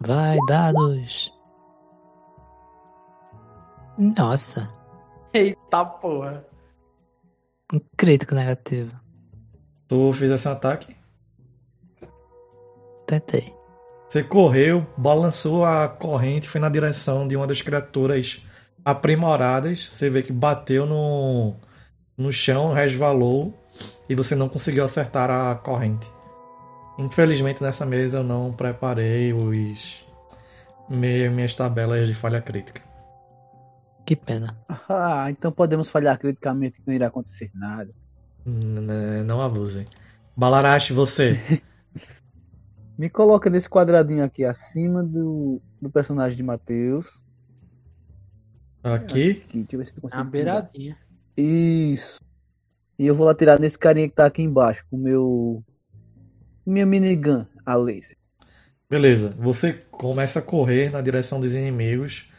Vai, 0.00 0.38
dados. 0.48 1.32
Nossa, 3.98 4.68
Eita 5.32 5.84
porra. 5.84 6.44
um 7.72 7.80
crítico 7.96 8.34
negativo. 8.34 8.92
Tu 9.92 10.12
fizesse 10.14 10.48
um 10.48 10.52
ataque? 10.52 10.96
Tentei. 13.06 13.54
Você 14.08 14.24
correu, 14.24 14.86
balançou 14.96 15.66
a 15.66 15.86
corrente, 15.86 16.48
foi 16.48 16.62
na 16.62 16.70
direção 16.70 17.28
de 17.28 17.36
uma 17.36 17.46
das 17.46 17.60
criaturas 17.60 18.42
aprimoradas. 18.82 19.90
Você 19.92 20.08
vê 20.08 20.22
que 20.22 20.32
bateu 20.32 20.86
no, 20.86 21.56
no 22.16 22.32
chão, 22.32 22.72
resvalou 22.72 23.52
e 24.08 24.14
você 24.14 24.34
não 24.34 24.48
conseguiu 24.48 24.82
acertar 24.82 25.30
a 25.30 25.56
corrente. 25.56 26.10
Infelizmente 26.98 27.62
nessa 27.62 27.84
mesa 27.84 28.20
eu 28.20 28.24
não 28.24 28.50
preparei 28.50 29.34
os 29.34 30.06
me- 30.88 31.28
minhas 31.28 31.54
tabelas 31.54 32.08
de 32.08 32.14
falha 32.14 32.40
crítica. 32.40 32.80
Que 34.06 34.16
pena. 34.16 34.56
Ah, 34.88 35.26
então 35.28 35.52
podemos 35.52 35.90
falhar 35.90 36.18
criticamente 36.18 36.80
que 36.80 36.86
não 36.86 36.94
irá 36.94 37.08
acontecer 37.08 37.50
nada. 37.54 37.92
Não 38.44 39.40
abusem. 39.40 39.86
Balarashi, 40.36 40.92
você. 40.92 41.40
Me 42.98 43.08
coloca 43.08 43.48
nesse 43.48 43.68
quadradinho 43.68 44.22
aqui 44.22 44.44
acima 44.44 45.02
do, 45.02 45.60
do 45.80 45.90
personagem 45.90 46.36
de 46.36 46.42
Matheus. 46.42 47.20
Aqui. 48.82 49.42
Aqui, 49.44 49.58
deixa 49.58 49.74
eu 49.74 49.78
ver 49.78 49.84
se 49.84 49.92
eu 49.96 50.00
consigo. 50.00 50.22
Na 50.22 50.30
beiradinha. 50.30 50.96
Isso. 51.36 52.20
E 52.98 53.06
eu 53.06 53.14
vou 53.14 53.26
lá 53.26 53.34
tirar 53.34 53.58
nesse 53.58 53.78
carinha 53.78 54.08
que 54.08 54.14
tá 54.14 54.26
aqui 54.26 54.42
embaixo, 54.42 54.84
com 54.90 54.96
o 54.96 55.00
meu. 55.00 55.64
Minha 56.64 56.86
minigun, 56.86 57.44
a 57.64 57.74
laser. 57.74 58.16
Beleza, 58.88 59.34
você 59.38 59.72
começa 59.72 60.38
a 60.38 60.42
correr 60.42 60.90
na 60.90 61.00
direção 61.00 61.40
dos 61.40 61.54
inimigos, 61.54 62.30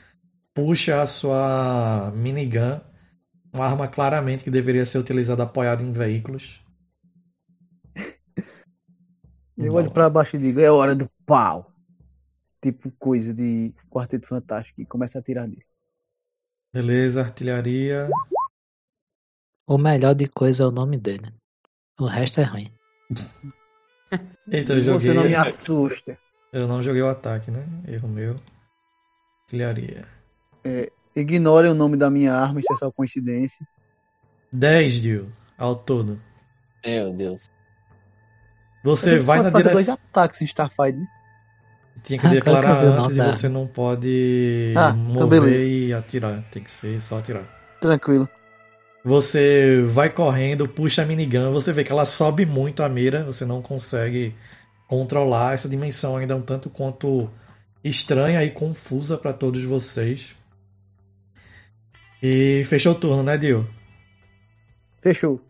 puxa 0.54 1.02
a 1.02 1.08
sua 1.08 2.12
minigun, 2.16 2.80
uma 3.54 3.66
arma 3.66 3.88
claramente 3.88 4.44
que 4.44 4.50
deveria 4.50 4.86
ser 4.86 4.98
utilizada 4.98 5.44
apoiada 5.44 5.84
em 5.84 5.94
veículos. 5.94 6.60
Eu 9.56 9.74
olho 9.76 9.92
pra 9.92 10.10
baixo 10.10 10.36
e 10.36 10.40
digo, 10.40 10.60
é 10.60 10.72
hora 10.72 10.96
do 10.96 11.10
pau. 11.26 11.72
Tipo 12.62 12.92
coisa 12.98 13.34
de 13.34 13.74
Quarteto 13.90 14.28
Fantástico 14.28 14.82
e 14.82 14.86
começa 14.86 15.20
a 15.20 15.22
atirar 15.22 15.48
nele. 15.48 15.66
Beleza, 16.74 17.22
artilharia. 17.22 18.10
O 19.68 19.78
melhor 19.78 20.16
de 20.16 20.28
coisa 20.28 20.64
é 20.64 20.66
o 20.66 20.72
nome 20.72 20.98
dele. 20.98 21.32
O 22.00 22.06
resto 22.06 22.40
é 22.42 22.44
ruim. 22.44 22.72
Eita, 24.50 24.74
eu 24.74 24.82
joguei. 24.82 25.00
Você 25.00 25.14
não 25.14 25.26
me 25.26 25.36
assusta. 25.36 26.18
Eu 26.52 26.68
não 26.68 26.82
joguei 26.82 27.02
o 27.02 27.10
ataque, 27.10 27.52
né? 27.52 27.66
Erro 27.88 28.08
meu. 28.08 28.36
Artilharia. 29.44 30.08
Ignore 31.16 31.68
o 31.68 31.76
nome 31.76 31.98
da 31.98 32.10
minha 32.10 32.34
arma, 32.34 32.60
isso 32.60 32.72
é 32.74 32.76
só 32.76 32.92
coincidência. 32.92 33.66
10, 34.52 35.02
Dio, 35.02 35.32
ao 35.58 35.76
todo. 35.76 36.20
Meu 36.86 37.14
Deus. 37.14 37.52
Você 38.84 39.18
vai 39.20 39.42
na 39.42 39.52
fazer 39.52 39.70
dois 39.70 39.86
direção. 39.86 39.96
ataques 39.96 40.42
em 40.42 40.46
Starfighter, 40.46 41.00
né? 41.02 41.08
Tinha 42.04 42.20
que 42.20 42.28
Ah, 42.28 42.30
que 42.30 42.36
declarar 42.36 42.82
não 42.82 43.06
antes 43.06 43.16
e 43.18 43.22
você 43.22 43.48
não 43.50 43.68
pode 43.68 44.74
Ah, 44.76 45.00
então 45.12 45.28
mover 45.28 45.42
beleza. 45.42 45.66
e 45.66 45.94
atirar. 45.94 46.44
Tem 46.52 46.64
que 46.64 46.72
ser 46.72 47.00
só 47.02 47.20
atirar. 47.20 47.48
Tranquilo. 47.80 48.28
Você 49.04 49.82
vai 49.84 50.10
correndo, 50.10 50.68
puxa 50.68 51.02
a 51.02 51.06
minigun, 51.06 51.52
você 51.52 51.74
vê 51.74 51.84
que 51.84 51.92
ela 51.92 52.06
sobe 52.06 52.46
muito 52.46 52.82
a 52.84 52.90
mira, 52.90 53.24
você 53.26 53.46
não 53.46 53.62
consegue 53.62 54.34
controlar. 54.88 55.54
Essa 55.54 55.68
dimensão 55.70 56.16
ainda 56.18 56.34
é 56.34 56.38
um 56.38 56.42
tanto 56.42 56.70
quanto 56.70 57.30
estranha 57.84 58.44
e 58.44 58.52
confusa 58.52 59.18
para 59.18 59.34
todos 59.34 59.64
vocês. 59.64 60.36
E 62.26 62.64
fechou 62.70 62.94
o 62.94 62.96
turno, 62.96 63.22
né, 63.22 63.38
Dio? 63.38 63.68
Fechou. 65.02 65.42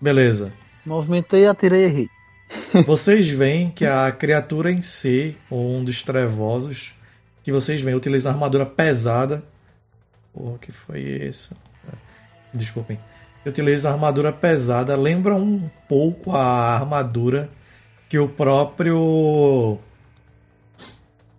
Beleza. 0.00 0.50
Movimentei, 0.86 1.46
atirei 1.46 1.82
e 1.82 1.84
errei. 1.84 2.08
Vocês 2.86 3.28
veem 3.28 3.70
que 3.70 3.84
a 3.84 4.10
criatura 4.10 4.72
em 4.72 4.80
si, 4.80 5.36
ou 5.50 5.76
um 5.76 5.84
dos 5.84 6.02
trevosos, 6.02 6.94
que 7.42 7.52
vocês 7.52 7.82
veem 7.82 7.94
utiliza 7.94 8.30
armadura 8.30 8.64
pesada. 8.64 9.42
Pô, 10.32 10.56
que 10.58 10.72
foi 10.72 11.00
isso? 11.00 11.54
Desculpem. 12.52 12.98
Utiliza 13.44 13.90
armadura 13.90 14.32
pesada, 14.32 14.96
lembra 14.96 15.34
um 15.34 15.68
pouco 15.86 16.34
a 16.34 16.74
armadura 16.74 17.50
que 18.08 18.18
o 18.18 18.28
próprio 18.28 19.78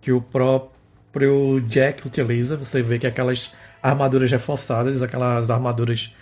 que 0.00 0.12
o 0.12 0.20
próprio 0.20 1.60
Jack 1.68 2.06
utiliza. 2.06 2.56
Você 2.56 2.82
vê 2.82 2.98
que 2.98 3.06
aquelas 3.06 3.52
armaduras 3.82 4.30
reforçadas, 4.30 5.02
aquelas 5.02 5.50
armaduras 5.50 6.12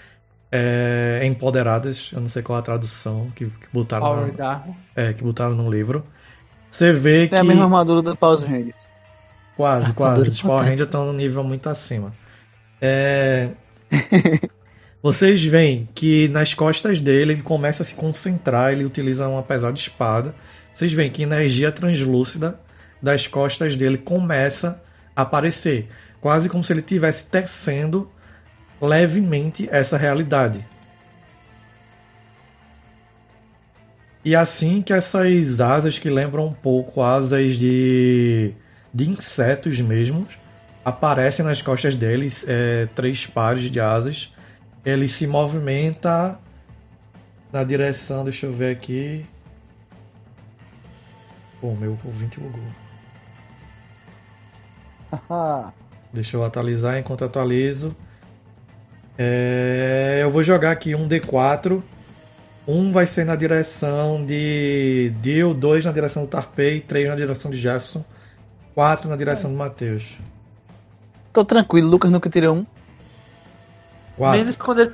é, 0.51 1.21
empoderadas, 1.25 2.11
eu 2.13 2.21
não 2.21 2.29
sei 2.29 2.43
qual 2.43 2.59
a 2.59 2.63
tradução 2.63 3.31
que, 3.35 3.47
que 3.47 3.69
botaram, 3.73 4.07
Power 4.07 4.35
na, 4.37 4.63
é, 4.97 5.13
que 5.13 5.23
botaram 5.23 5.55
no 5.55 5.71
livro. 5.71 6.05
Você 6.71 6.93
vê 6.93 7.29
que. 7.29 7.35
É 7.35 7.41
a 7.41 7.45
mesma 7.45 7.65
armadura 7.65 8.03
da 8.03 8.15
Pause 8.15 8.47
Rangers. 8.47 8.77
Quase, 9.57 9.93
quase. 9.93 10.29
Os 10.29 10.43
Power. 10.43 10.61
Rangers 10.61 10.83
estão 10.83 11.07
no 11.07 11.13
nível 11.13 11.43
muito 11.43 11.69
acima. 11.69 12.13
É... 12.81 13.51
Vocês 15.03 15.45
veem 15.45 15.89
que 15.95 16.29
nas 16.29 16.55
costas 16.55 17.01
dele 17.01 17.33
ele 17.33 17.43
começa 17.43 17.83
a 17.83 17.87
se 17.87 17.95
concentrar, 17.95 18.73
ele 18.73 18.85
utiliza 18.85 19.29
uma 19.29 19.43
pesada 19.43 19.77
espada. 19.77 20.35
Vocês 20.75 20.93
veem 20.93 21.11
que 21.11 21.23
energia 21.23 21.71
translúcida 21.71 22.59
das 23.01 23.27
costas 23.27 23.77
dele 23.77 23.97
começa 23.97 24.83
a 25.15 25.23
aparecer. 25.23 25.89
Quase 26.21 26.49
como 26.49 26.65
se 26.65 26.73
ele 26.73 26.81
estivesse 26.81 27.27
tecendo 27.27 28.11
levemente 28.81 29.69
essa 29.71 29.97
realidade. 29.97 30.67
E 34.25 34.35
assim 34.35 34.83
que 34.83 34.93
essas 34.93 35.61
asas 35.61 35.99
que 35.99 36.11
lembram 36.11 36.47
um 36.47 36.53
pouco 36.53 37.03
asas 37.03 37.57
de, 37.57 38.53
de 38.93 39.09
insetos 39.09 39.81
mesmo 39.81 40.27
aparecem 40.85 41.45
nas 41.45 41.63
costas 41.63 41.95
deles, 41.95 42.45
é, 42.49 42.87
três 42.95 43.27
pares 43.27 43.71
de 43.71 43.81
asas. 43.81 44.33
Ele 44.85 45.09
se 45.09 45.27
movimenta 45.27 46.39
na 47.53 47.63
direção, 47.65 48.25
deixa 48.25 48.47
eu 48.47 48.53
ver 48.53 48.73
aqui. 48.73 49.25
Pô, 51.61 51.75
meu 51.75 51.99
ouvinte 52.05 52.39
bugou. 52.41 52.63
Deixa 56.13 56.37
eu 56.37 56.45
atualizar 56.45 56.99
enquanto 56.99 57.25
atualizo. 57.25 57.95
É, 59.17 60.21
eu 60.23 60.31
vou 60.31 60.43
jogar 60.43 60.71
aqui 60.71 60.95
um 60.95 61.09
D4. 61.09 61.83
Um 62.67 62.93
vai 62.93 63.07
ser 63.07 63.25
na 63.25 63.35
direção 63.35 64.25
de 64.25 65.11
Dio, 65.23 65.55
dois 65.55 65.85
na 65.85 65.93
direção 65.93 66.25
do 66.25 66.29
Tarpei, 66.29 66.81
três 66.81 67.09
na 67.09 67.17
direção 67.17 67.51
de 67.51 67.59
Jefferson, 67.59 68.05
quatro 68.75 69.09
na 69.09 69.17
direção 69.17 69.51
do 69.51 69.57
Matheus. 69.57 70.19
Tô 71.33 71.45
tranquilo, 71.45 71.89
Lucas 71.89 72.11
nunca 72.11 72.29
tirou 72.29 72.57
um. 72.57 72.67
Quatro. 74.17 74.39
Menos 74.39 74.57
quando 74.57 74.81
ele 74.83 74.93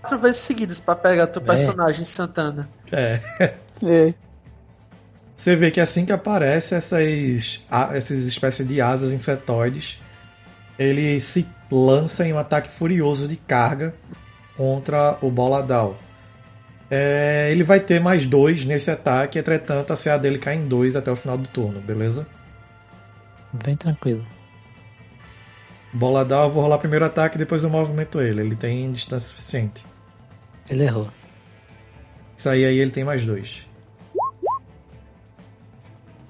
quatro 0.00 0.18
vezes 0.18 0.38
seguidas 0.38 0.80
pra 0.80 0.96
pegar 0.96 1.28
teu 1.28 1.40
É. 1.42 1.44
personagem 1.44 2.04
Santana. 2.04 2.68
É. 2.90 3.20
É. 3.84 4.14
Você 5.36 5.54
vê 5.56 5.70
que 5.70 5.80
assim 5.80 6.04
que 6.04 6.12
aparece 6.12 6.74
essas, 6.74 7.60
essas 7.94 8.26
espécies 8.26 8.66
de 8.66 8.80
asas 8.80 9.12
insetoides, 9.12 10.00
ele 10.78 11.20
se 11.20 11.46
lança 11.70 12.26
em 12.26 12.32
um 12.32 12.38
ataque 12.38 12.70
furioso 12.70 13.28
de 13.28 13.36
carga 13.36 13.94
contra 14.56 15.16
o 15.20 15.30
Boladal. 15.30 15.96
É, 16.90 17.48
ele 17.50 17.64
vai 17.64 17.80
ter 17.80 18.00
mais 18.00 18.26
dois 18.26 18.64
nesse 18.66 18.90
ataque, 18.90 19.38
entretanto 19.38 19.92
a 19.92 19.96
CA 19.96 20.18
dele 20.18 20.38
cai 20.38 20.56
em 20.56 20.68
dois 20.68 20.94
até 20.94 21.10
o 21.10 21.16
final 21.16 21.38
do 21.38 21.48
turno, 21.48 21.80
beleza? 21.80 22.26
Bem 23.52 23.76
tranquilo. 23.76 24.24
Boladal, 25.92 26.44
eu 26.44 26.50
vou 26.50 26.62
rolar 26.62 26.78
primeiro 26.78 27.04
ataque 27.04 27.36
depois 27.36 27.62
eu 27.64 27.70
movimento 27.70 28.20
ele. 28.20 28.40
Ele 28.40 28.56
tem 28.56 28.90
distância 28.92 29.28
suficiente. 29.28 29.84
Ele 30.68 30.84
errou. 30.84 31.08
Isso 32.36 32.48
aí, 32.48 32.64
aí 32.64 32.78
ele 32.78 32.90
tem 32.90 33.04
mais 33.04 33.24
dois. 33.24 33.66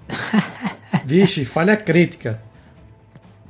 Vixe, 1.04 1.44
falha 1.44 1.76
crítica. 1.76 2.40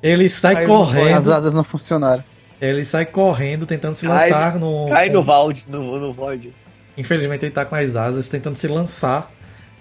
Ele 0.03 0.29
sai 0.29 0.55
Caiu 0.55 0.69
correndo. 0.69 1.17
As 1.17 1.29
asas 1.29 1.55
não 1.55 1.63
funcionaram. 1.63 2.25
Ele 2.61 2.85
sai 2.85 3.07
correndo, 3.07 3.67
tentando 3.67 3.95
se 3.95 4.07
Cai- 4.07 4.31
lançar 4.31 4.59
no. 4.59 4.89
Cai 4.89 5.09
no 5.09 5.23
Void, 5.23 5.65
no, 5.69 5.99
no 5.99 6.13
Void. 6.13 6.53
Infelizmente 6.97 7.45
ele 7.45 7.53
tá 7.53 7.65
com 7.65 7.75
as 7.75 7.97
asas, 7.97 8.29
tentando 8.29 8.57
se 8.57 8.69
lançar 8.69 9.31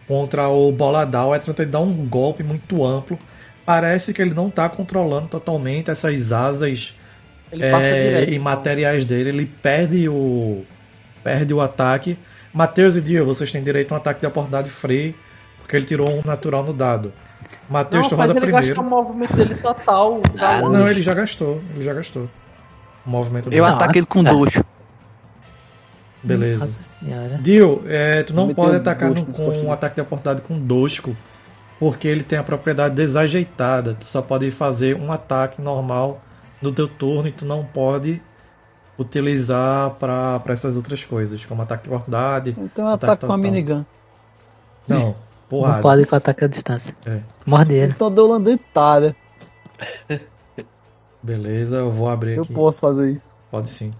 contra 0.07 0.47
o 0.47 0.71
Boladal. 0.71 1.33
É 1.35 1.39
tentando 1.39 1.69
dar 1.69 1.79
um 1.79 1.93
golpe 2.07 2.43
muito 2.43 2.85
amplo. 2.85 3.19
Parece 3.65 4.13
que 4.13 4.21
ele 4.21 4.33
não 4.33 4.49
tá 4.49 4.67
controlando 4.67 5.27
totalmente 5.27 5.91
essas 5.91 6.31
asas 6.31 6.95
Ele 7.51 7.69
passa 7.69 7.87
é, 7.87 8.01
direto. 8.01 8.33
e 8.33 8.39
materiais 8.39 9.05
dele. 9.05 9.29
Ele 9.29 9.45
perde 9.45 10.09
o. 10.09 10.63
Perde 11.23 11.53
o 11.53 11.61
ataque. 11.61 12.17
Matheus 12.53 12.95
e 12.95 13.01
Dio, 13.01 13.25
vocês 13.25 13.51
têm 13.51 13.63
direito 13.63 13.91
a 13.91 13.95
um 13.95 13.97
ataque 13.97 14.19
de 14.19 14.25
oportunidade 14.25 14.69
free, 14.69 15.15
porque 15.59 15.75
ele 15.75 15.85
tirou 15.85 16.09
um 16.11 16.21
natural 16.25 16.63
no 16.63 16.73
dado. 16.73 17.13
Matheus, 17.69 18.09
Não, 18.09 18.17
roda 18.17 18.31
ele 18.33 18.39
primeiro. 18.41 18.65
gastar 18.67 18.81
o 18.81 18.83
movimento 18.89 19.35
dele 19.35 19.55
total. 19.55 20.21
Ah. 20.39 20.61
Não, 20.61 20.87
ele 20.87 21.01
já 21.01 21.13
gastou. 21.13 21.61
Ele 21.73 21.83
já 21.83 21.93
gastou. 21.93 22.29
O 23.05 23.09
movimento 23.09 23.45
dele. 23.49 23.59
Eu 23.61 23.65
ataco 23.65 23.97
ele 23.97 24.05
com 24.05 24.23
doxo. 24.23 24.63
Beleza. 26.23 26.59
Nossa 26.65 26.81
senhora. 26.83 27.39
Dio, 27.39 27.81
é, 27.87 28.21
tu 28.23 28.33
não 28.33 28.53
pode 28.53 28.75
atacar 28.75 29.09
no- 29.09 29.25
com 29.25 29.49
um 29.65 29.71
ataque 29.71 29.95
de 29.95 30.01
oportunidade 30.01 30.45
com 30.47 30.59
Dosco, 30.59 31.15
porque 31.79 32.07
ele 32.07 32.21
tem 32.23 32.37
a 32.37 32.43
propriedade 32.43 32.93
desajeitada. 32.93 33.95
Tu 33.95 34.05
só 34.05 34.21
pode 34.21 34.51
fazer 34.51 34.95
um 34.95 35.11
ataque 35.11 35.59
normal 35.61 36.21
no 36.61 36.71
teu 36.71 36.87
turno 36.87 37.27
e 37.27 37.31
tu 37.31 37.43
não 37.43 37.63
pode 37.65 38.21
utilizar 38.99 39.89
pra 39.91 40.39
pra 40.41 40.53
essas 40.53 40.75
outras 40.75 41.03
coisas, 41.03 41.43
como 41.45 41.63
ataque 41.63 41.83
de 41.83 41.89
oportunidade. 41.89 42.55
Então 42.55 42.85
eu 42.85 42.91
Ataque 42.93 43.13
ataco 43.13 43.25
com 43.27 43.33
a 43.33 43.37
minigun. 43.37 43.83
Não, 44.87 45.15
Não 45.51 45.59
porrada. 45.59 45.81
pode 45.81 46.05
com 46.05 46.15
ataque 46.15 46.45
à 46.45 46.47
distância. 46.47 46.95
É. 47.05 47.19
Morde 47.45 47.75
ele. 47.75 47.91
Então 47.93 48.09
deu 48.11 48.27
uma 48.27 48.39
dentada. 48.39 49.15
Beleza, 51.21 51.77
eu 51.77 51.91
vou 51.91 52.09
abrir 52.09 52.35
Eu 52.37 52.43
aqui. 52.43 52.53
posso 52.53 52.79
fazer 52.81 53.11
isso. 53.11 53.29
Pode 53.49 53.69
sim. 53.69 53.91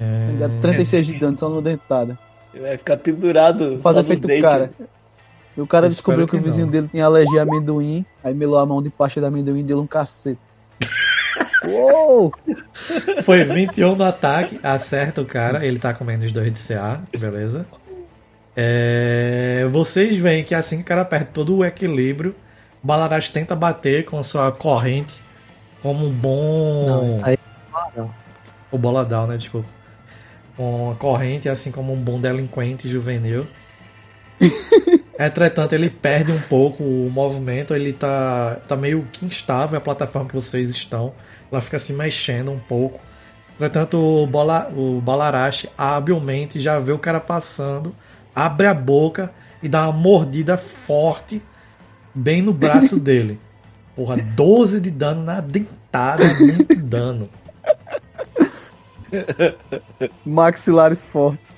É, 0.00 0.28
Ele 0.30 0.38
dá 0.38 0.48
36 0.60 1.06
de 1.06 1.18
dano 1.18 1.36
só 1.38 1.48
numa 1.48 1.62
dentada. 1.62 2.18
Ele 2.54 2.62
vai 2.64 2.76
ficar 2.78 2.96
pendurado 2.96 3.78
Faz 3.80 3.94
só 3.94 4.02
nos 4.02 4.10
efeito 4.10 4.22
do 4.22 4.28
dentes. 4.28 4.42
cara. 4.42 4.70
E 5.56 5.60
o 5.60 5.66
cara 5.66 5.86
Eu 5.86 5.90
descobriu 5.90 6.26
que, 6.26 6.32
que 6.32 6.36
o 6.36 6.40
vizinho 6.42 6.66
não. 6.66 6.70
dele 6.72 6.88
tinha 6.88 7.04
alergia 7.04 7.40
a 7.40 7.42
amendoim. 7.42 8.04
Aí 8.22 8.32
melou 8.34 8.58
a 8.58 8.66
mão 8.66 8.82
de 8.82 8.90
pasta 8.90 9.20
de 9.20 9.26
amendoim 9.26 9.60
e 9.60 9.62
deu 9.64 9.80
um 9.80 9.86
cacete. 9.86 10.38
Uou! 11.66 12.32
Foi 13.22 13.44
21 13.44 13.94
no 13.96 14.04
ataque, 14.04 14.58
acerta 14.62 15.20
o 15.20 15.26
cara, 15.26 15.66
ele 15.66 15.78
tá 15.78 15.92
com 15.92 16.04
menos 16.04 16.30
2 16.32 16.52
de 16.52 16.58
CA, 16.58 17.00
beleza. 17.18 17.66
É, 18.60 19.68
vocês 19.70 20.16
veem 20.18 20.42
que 20.42 20.52
assim 20.52 20.78
que 20.78 20.82
o 20.82 20.86
cara 20.86 21.04
perde 21.04 21.26
todo 21.32 21.58
o 21.58 21.64
equilíbrio, 21.64 22.34
o 22.82 22.86
Balarash 22.86 23.28
tenta 23.28 23.54
bater 23.54 24.04
com 24.04 24.18
a 24.18 24.24
sua 24.24 24.50
corrente 24.50 25.20
como 25.80 26.04
um 26.04 26.10
bom. 26.10 26.86
Não, 26.88 27.06
isso 27.06 27.24
aí. 27.24 27.38
O 28.68 28.76
Boladal, 28.76 29.28
né? 29.28 29.36
Desculpa. 29.36 29.68
Com 30.56 30.90
a 30.90 30.96
corrente, 30.96 31.48
assim 31.48 31.70
como 31.70 31.92
um 31.92 31.96
bom 31.96 32.20
delinquente 32.20 32.88
juvenil. 32.88 33.46
Entretanto, 35.16 35.72
ele 35.72 35.88
perde 35.88 36.32
um 36.32 36.40
pouco 36.40 36.82
o 36.82 37.08
movimento, 37.12 37.76
ele 37.76 37.92
tá, 37.92 38.56
tá 38.66 38.74
meio 38.74 39.06
que 39.12 39.24
instável 39.24 39.78
a 39.78 39.80
plataforma 39.80 40.28
que 40.28 40.34
vocês 40.34 40.70
estão. 40.70 41.14
Ela 41.50 41.60
fica 41.60 41.78
se 41.78 41.92
mexendo 41.92 42.50
um 42.50 42.58
pouco. 42.58 43.00
Entretanto, 43.54 43.98
o, 43.98 44.26
Bola, 44.26 44.68
o 44.76 45.00
Balarashi 45.00 45.68
habilmente 45.78 46.58
já 46.58 46.80
vê 46.80 46.90
o 46.90 46.98
cara 46.98 47.20
passando, 47.20 47.94
abre 48.44 48.66
a 48.66 48.74
boca 48.74 49.32
e 49.62 49.68
dá 49.68 49.88
uma 49.88 49.92
mordida 49.98 50.56
forte 50.56 51.42
bem 52.14 52.40
no 52.42 52.52
braço 52.52 52.98
dele. 53.00 53.40
Porra, 53.96 54.16
12 54.16 54.80
de 54.80 54.90
dano 54.90 55.22
na 55.24 55.40
dentada, 55.40 56.24
é 56.24 56.34
muito 56.38 56.76
dano. 56.76 57.28
Maxilares 60.24 61.04
fortes. 61.04 61.56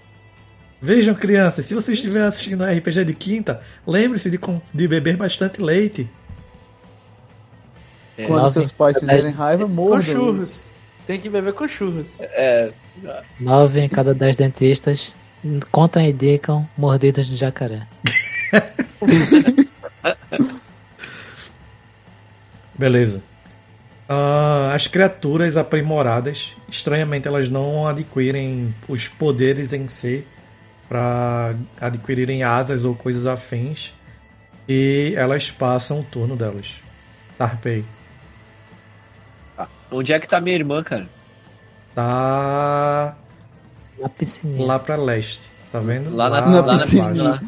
Vejam, 0.80 1.14
crianças, 1.14 1.66
se 1.66 1.74
vocês 1.74 1.98
estiverem 1.98 2.26
assistindo 2.26 2.64
a 2.64 2.72
RPG 2.72 3.04
de 3.04 3.12
quinta, 3.14 3.60
lembre-se 3.86 4.30
de, 4.30 4.38
com- 4.38 4.62
de 4.72 4.88
beber 4.88 5.16
bastante 5.16 5.60
leite. 5.60 6.08
É, 8.16 8.26
Quando 8.26 8.40
nove- 8.40 8.52
seus 8.54 8.72
pais 8.72 8.98
fizerem 8.98 9.30
raiva, 9.30 9.64
Com 9.64 9.70
mordam. 9.72 10.02
churros. 10.02 10.70
Tem 11.06 11.20
que 11.20 11.28
beber 11.28 11.52
com 11.52 11.68
churros. 11.68 12.16
é, 12.20 12.72
9 13.38 13.80
em 13.80 13.88
cada 13.90 14.14
10 14.14 14.36
dentistas 14.38 15.14
contraindicam 15.70 16.68
mordidas 16.76 17.26
de 17.26 17.36
jacaré. 17.36 17.86
Beleza. 22.78 23.22
Ah, 24.08 24.72
as 24.74 24.86
criaturas 24.86 25.56
aprimoradas, 25.56 26.54
estranhamente, 26.68 27.28
elas 27.28 27.48
não 27.48 27.86
adquirem 27.86 28.74
os 28.88 29.06
poderes 29.06 29.72
em 29.72 29.86
si 29.88 30.26
para 30.88 31.54
adquirirem 31.80 32.42
asas 32.42 32.84
ou 32.84 32.94
coisas 32.94 33.26
afins. 33.26 33.94
E 34.68 35.14
elas 35.16 35.50
passam 35.50 36.00
o 36.00 36.02
turno 36.02 36.36
delas. 36.36 36.80
Tarpei. 37.36 37.84
onde 39.90 40.12
é 40.12 40.20
que 40.20 40.28
tá 40.28 40.40
minha 40.40 40.56
irmã, 40.56 40.82
cara? 40.82 41.08
Tá 41.94 43.16
Na 44.00 44.08
piscininha. 44.08 44.66
lá 44.66 44.78
pra 44.78 44.96
leste. 44.96 45.50
Tá 45.70 45.78
vendo? 45.78 46.14
Lá 46.14 46.28
na, 46.28 46.40
Na 46.40 46.60
lá 46.60 46.72
na 46.76 46.78
piscina. 46.86 47.22
lá. 47.22 47.42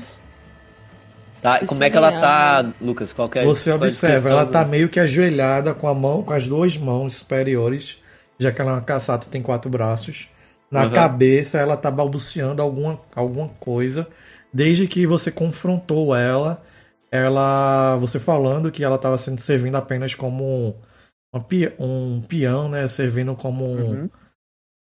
Tá, 1.40 1.56
Esse 1.56 1.66
como 1.66 1.82
é 1.82 1.90
que 1.90 1.96
ela 1.96 2.12
tá, 2.12 2.72
Lucas? 2.80 3.12
Qual 3.12 3.28
que 3.28 3.40
é 3.40 3.44
Você 3.44 3.70
qual 3.70 3.82
é 3.82 3.86
observa, 3.88 4.28
ela 4.30 4.46
tá 4.46 4.64
meio 4.64 4.88
que 4.88 5.00
ajoelhada 5.00 5.74
com 5.74 5.88
a 5.88 5.94
mão, 5.94 6.22
com 6.22 6.32
as 6.32 6.46
duas 6.46 6.76
mãos 6.78 7.14
superiores, 7.14 7.98
já 8.38 8.52
que 8.52 8.60
ela 8.60 8.70
é 8.70 8.74
uma 8.74 8.80
caçata 8.80 9.26
tem 9.28 9.42
quatro 9.42 9.68
braços. 9.68 10.28
Na 10.70 10.82
Aham. 10.82 10.90
cabeça 10.92 11.58
ela 11.58 11.76
tá 11.76 11.90
balbuciando 11.90 12.62
alguma, 12.62 12.98
alguma 13.14 13.48
coisa. 13.58 14.06
Desde 14.54 14.86
que 14.86 15.04
você 15.06 15.32
confrontou 15.32 16.14
ela, 16.14 16.62
ela. 17.10 17.96
Você 17.96 18.20
falando 18.20 18.70
que 18.70 18.84
ela 18.84 18.96
estava 18.96 19.18
sendo 19.18 19.40
servindo 19.40 19.74
apenas 19.76 20.14
como 20.14 20.76
pi- 21.48 21.72
um 21.78 22.20
peão, 22.26 22.68
né? 22.68 22.86
Servindo 22.86 23.34
como 23.34 23.64
um- 23.66 23.90
Uhum. 24.02 24.10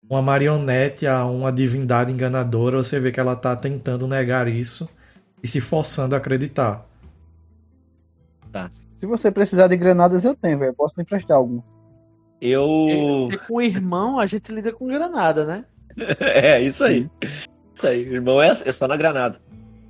Uma 0.10 0.22
marionete 0.22 1.06
a 1.06 1.26
uma 1.26 1.52
divindade 1.52 2.12
enganadora. 2.12 2.78
Você 2.78 3.00
vê 3.00 3.12
que 3.12 3.19
ela 3.19 3.36
tá 3.36 3.56
tentando 3.56 4.08
negar 4.08 4.48
isso 4.48 4.89
e 5.43 5.48
se 5.48 5.62
forçando 5.62 6.15
a 6.15 6.17
acreditar. 6.17 6.86
Se 9.00 9.06
você 9.06 9.32
precisar 9.32 9.67
de 9.67 9.78
granadas, 9.78 10.26
eu 10.26 10.36
tenho, 10.36 10.58
velho. 10.58 10.74
Posso 10.74 10.95
lhe 10.98 11.04
emprestar 11.04 11.38
alguns. 11.38 11.63
Eu. 12.41 13.28
Porque 13.30 13.48
com 13.48 13.56
o 13.56 13.62
irmão 13.62 14.19
a 14.19 14.26
gente 14.26 14.52
lida 14.52 14.74
com 14.74 14.88
granada, 14.88 15.45
né? 15.45 15.65
É, 16.19 16.62
isso 16.62 16.84
aí. 16.84 17.10
Isso 17.74 17.86
aí, 17.86 18.02
irmão, 18.02 18.41
é, 18.41 18.50
é 18.50 18.72
só 18.72 18.88
na 18.88 18.98
granada. 18.98 19.39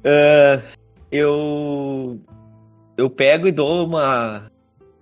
Ah, 0.03 0.59
eu. 1.11 2.19
Eu 2.97 3.09
pego 3.09 3.47
e 3.47 3.51
dou 3.51 3.87
uma 3.87 4.51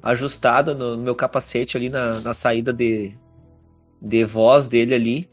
ajustada 0.04 0.74
no, 0.74 0.96
no 0.96 1.04
meu 1.04 1.16
capacete 1.16 1.76
ali 1.76 1.90
na, 1.90 2.22
na 2.22 2.34
saída 2.34 2.72
de, 2.72 3.18
de 4.02 4.24
voz 4.26 4.68
dele 4.68 4.94
ali. 4.94 5.30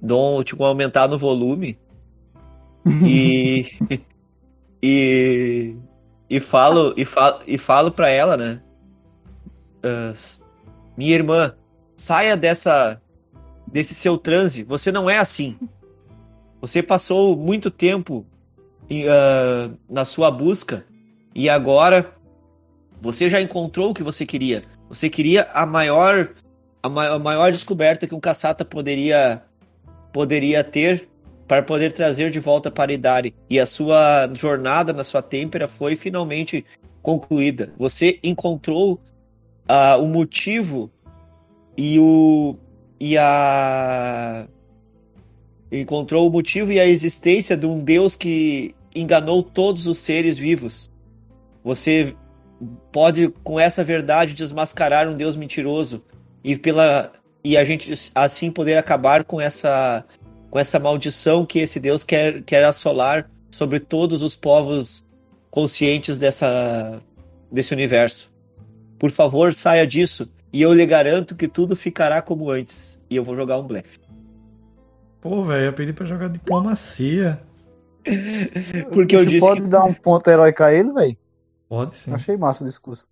Dou 0.00 0.42
tipo, 0.44 0.62
um 0.62 0.66
aumentar 0.66 1.08
no 1.08 1.18
volume. 1.18 1.78
E. 3.06 3.66
e. 4.82 5.74
E 6.28 6.40
falo, 6.40 6.92
e 6.96 7.04
falo, 7.04 7.38
e 7.46 7.56
falo 7.56 7.90
pra 7.92 8.10
ela, 8.10 8.36
né? 8.36 8.60
S- 10.12 10.40
minha 10.96 11.14
irmã, 11.14 11.54
saia 11.96 12.36
dessa 12.36 13.00
desse 13.66 13.94
seu 13.94 14.16
transe. 14.18 14.62
Você 14.64 14.90
não 14.92 15.08
é 15.08 15.18
assim. 15.18 15.58
Você 16.60 16.82
passou 16.82 17.36
muito 17.36 17.70
tempo 17.70 18.26
em, 18.88 19.08
ah, 19.08 19.70
na 19.88 20.04
sua 20.04 20.30
busca 20.30 20.84
e 21.34 21.48
agora 21.48 22.14
você 23.00 23.28
já 23.28 23.40
encontrou 23.40 23.90
o 23.90 23.94
que 23.94 24.02
você 24.02 24.24
queria. 24.24 24.64
Você 24.88 25.10
queria 25.10 25.50
a 25.52 25.66
maior 25.66 26.30
a, 26.84 26.88
ma- 26.88 27.08
a 27.08 27.18
maior 27.18 27.50
descoberta 27.50 28.06
que 28.06 28.14
um 28.14 28.20
caçata 28.20 28.62
poderia 28.62 29.42
poderia 30.12 30.62
ter 30.62 31.08
para 31.48 31.62
poder 31.62 31.92
trazer 31.92 32.30
de 32.30 32.38
volta 32.38 32.70
para 32.70 32.92
Idari. 32.92 33.34
E 33.48 33.58
a 33.58 33.66
sua 33.66 34.28
jornada 34.34 34.92
na 34.92 35.02
sua 35.02 35.22
têmpera 35.22 35.66
foi 35.66 35.96
finalmente 35.96 36.64
concluída. 37.02 37.72
Você 37.78 38.20
encontrou 38.22 39.00
ah, 39.66 39.96
o 39.96 40.06
motivo 40.06 40.90
e 41.76 41.98
o 41.98 42.54
e 43.00 43.16
a 43.16 44.46
encontrou 45.72 46.28
o 46.28 46.30
motivo 46.30 46.70
e 46.70 46.78
a 46.78 46.86
existência 46.86 47.56
de 47.56 47.66
um 47.66 47.82
Deus 47.82 48.14
que 48.14 48.74
enganou 48.94 49.42
todos 49.42 49.86
os 49.86 49.98
seres 49.98 50.38
vivos. 50.38 50.90
Você 51.64 52.14
pode 52.92 53.28
com 53.42 53.58
essa 53.58 53.82
verdade 53.82 54.34
desmascarar 54.34 55.08
um 55.08 55.16
Deus 55.16 55.34
mentiroso 55.34 56.02
e 56.44 56.56
pela 56.56 57.10
e 57.42 57.56
a 57.56 57.64
gente 57.64 57.92
assim 58.14 58.50
poder 58.50 58.76
acabar 58.76 59.24
com 59.24 59.40
essa 59.40 60.04
com 60.50 60.58
essa 60.58 60.78
maldição 60.78 61.44
que 61.46 61.58
esse 61.58 61.80
Deus 61.80 62.04
quer 62.04 62.42
quer 62.42 62.62
assolar 62.64 63.28
sobre 63.50 63.80
todos 63.80 64.22
os 64.22 64.36
povos 64.36 65.04
conscientes 65.50 66.18
dessa 66.18 67.00
desse 67.50 67.72
universo. 67.72 68.30
Por 68.98 69.10
favor, 69.10 69.54
saia 69.54 69.86
disso 69.86 70.28
e 70.52 70.62
eu 70.62 70.72
lhe 70.72 70.86
garanto 70.86 71.34
que 71.34 71.48
tudo 71.48 71.74
ficará 71.74 72.22
como 72.22 72.50
antes. 72.50 73.00
E 73.10 73.16
eu 73.16 73.24
vou 73.24 73.34
jogar 73.34 73.58
um 73.58 73.66
blefe. 73.66 73.98
Pô, 75.20 75.42
velho, 75.42 75.66
eu 75.66 75.72
pedi 75.72 75.92
pra 75.92 76.06
jogar 76.06 76.28
diplomacia. 76.28 77.40
Porque 78.92 79.16
eu 79.16 79.24
disse 79.24 79.40
pode 79.40 79.62
que 79.62 79.68
dar 79.68 79.84
um 79.84 79.94
ponto 79.94 80.28
heróico 80.28 80.62
a 80.62 80.72
ele, 80.72 80.92
velho? 80.92 81.16
Pode 81.68 81.96
sim. 81.96 82.12
Achei 82.12 82.36
massa 82.36 82.62
o 82.62 82.66
discurso. 82.66 83.08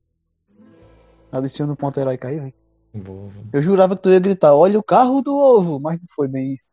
Adiciona 1.32 1.72
um 1.72 1.76
ponto 1.76 1.98
heróico 1.98 2.26
aí, 2.26 2.38
velho. 2.38 2.54
Boa. 2.94 3.30
Eu 3.52 3.62
jurava 3.62 3.96
que 3.96 4.02
tu 4.02 4.10
ia 4.10 4.20
gritar, 4.20 4.54
olha 4.54 4.78
o 4.78 4.82
carro 4.82 5.22
do 5.22 5.34
ovo, 5.34 5.80
mas 5.80 5.98
não 5.98 6.06
foi 6.14 6.28
bem 6.28 6.54
isso. 6.54 6.66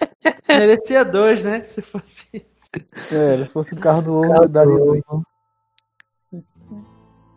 Merecia 0.48 1.04
dois, 1.04 1.44
né? 1.44 1.62
Se 1.62 1.82
fosse. 1.82 2.46
É, 3.12 3.44
se 3.44 3.52
fosse 3.52 3.74
o 3.74 3.78
carro 3.78 4.02
do 4.02 4.14
ovo, 4.18 4.42
eu 4.44 4.48
daria 4.48 4.76
dois. 4.78 5.02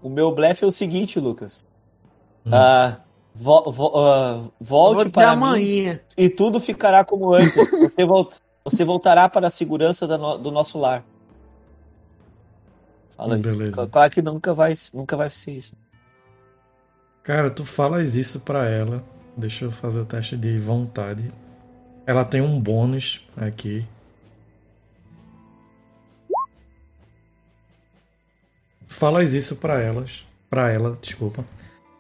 o 0.02 0.10
meu 0.10 0.32
blefe 0.34 0.64
é 0.64 0.68
o 0.68 0.72
seguinte, 0.72 1.20
Lucas. 1.20 1.66
Hum. 2.46 2.52
Ah, 2.54 3.02
vo- 3.34 3.72
vo- 3.72 3.92
Vou 3.92 4.94
volte 4.94 5.10
para 5.10 5.36
mim 5.36 5.44
amanhã. 5.44 6.00
e 6.18 6.30
tudo 6.30 6.60
ficará 6.60 7.04
como 7.04 7.34
antes. 7.34 7.70
Você, 7.70 8.06
vol- 8.06 8.30
você 8.64 8.84
voltará 8.86 9.28
para 9.30 9.48
a 9.48 9.50
segurança 9.52 10.08
da 10.08 10.18
no- 10.18 10.38
do 10.38 10.52
nosso 10.52 10.78
lar. 10.78 11.04
Fala 13.10 13.38
isso. 13.38 13.58
Beleza. 13.58 13.88
Claro 13.88 14.12
que 14.12 14.22
nunca 14.22 14.54
vai, 14.54 14.74
nunca 14.94 15.16
vai 15.18 15.30
ser 15.30 15.52
isso. 15.52 15.76
Cara, 17.24 17.50
tu 17.50 17.66
falas 17.66 18.16
isso 18.16 18.40
pra 18.40 18.68
ela. 18.68 19.04
Deixa 19.38 19.66
eu 19.66 19.72
fazer 19.72 20.00
o 20.02 20.06
teste 20.06 20.36
de 20.36 20.58
vontade. 20.60 21.32
Ela 22.06 22.26
tem 22.26 22.42
um 22.42 22.60
bônus 22.60 23.26
aqui. 23.38 23.86
Falas 28.88 29.34
isso 29.34 29.56
pra 29.56 29.80
elas, 29.80 30.26
para 30.50 30.70
ela, 30.70 30.98
desculpa. 31.02 31.46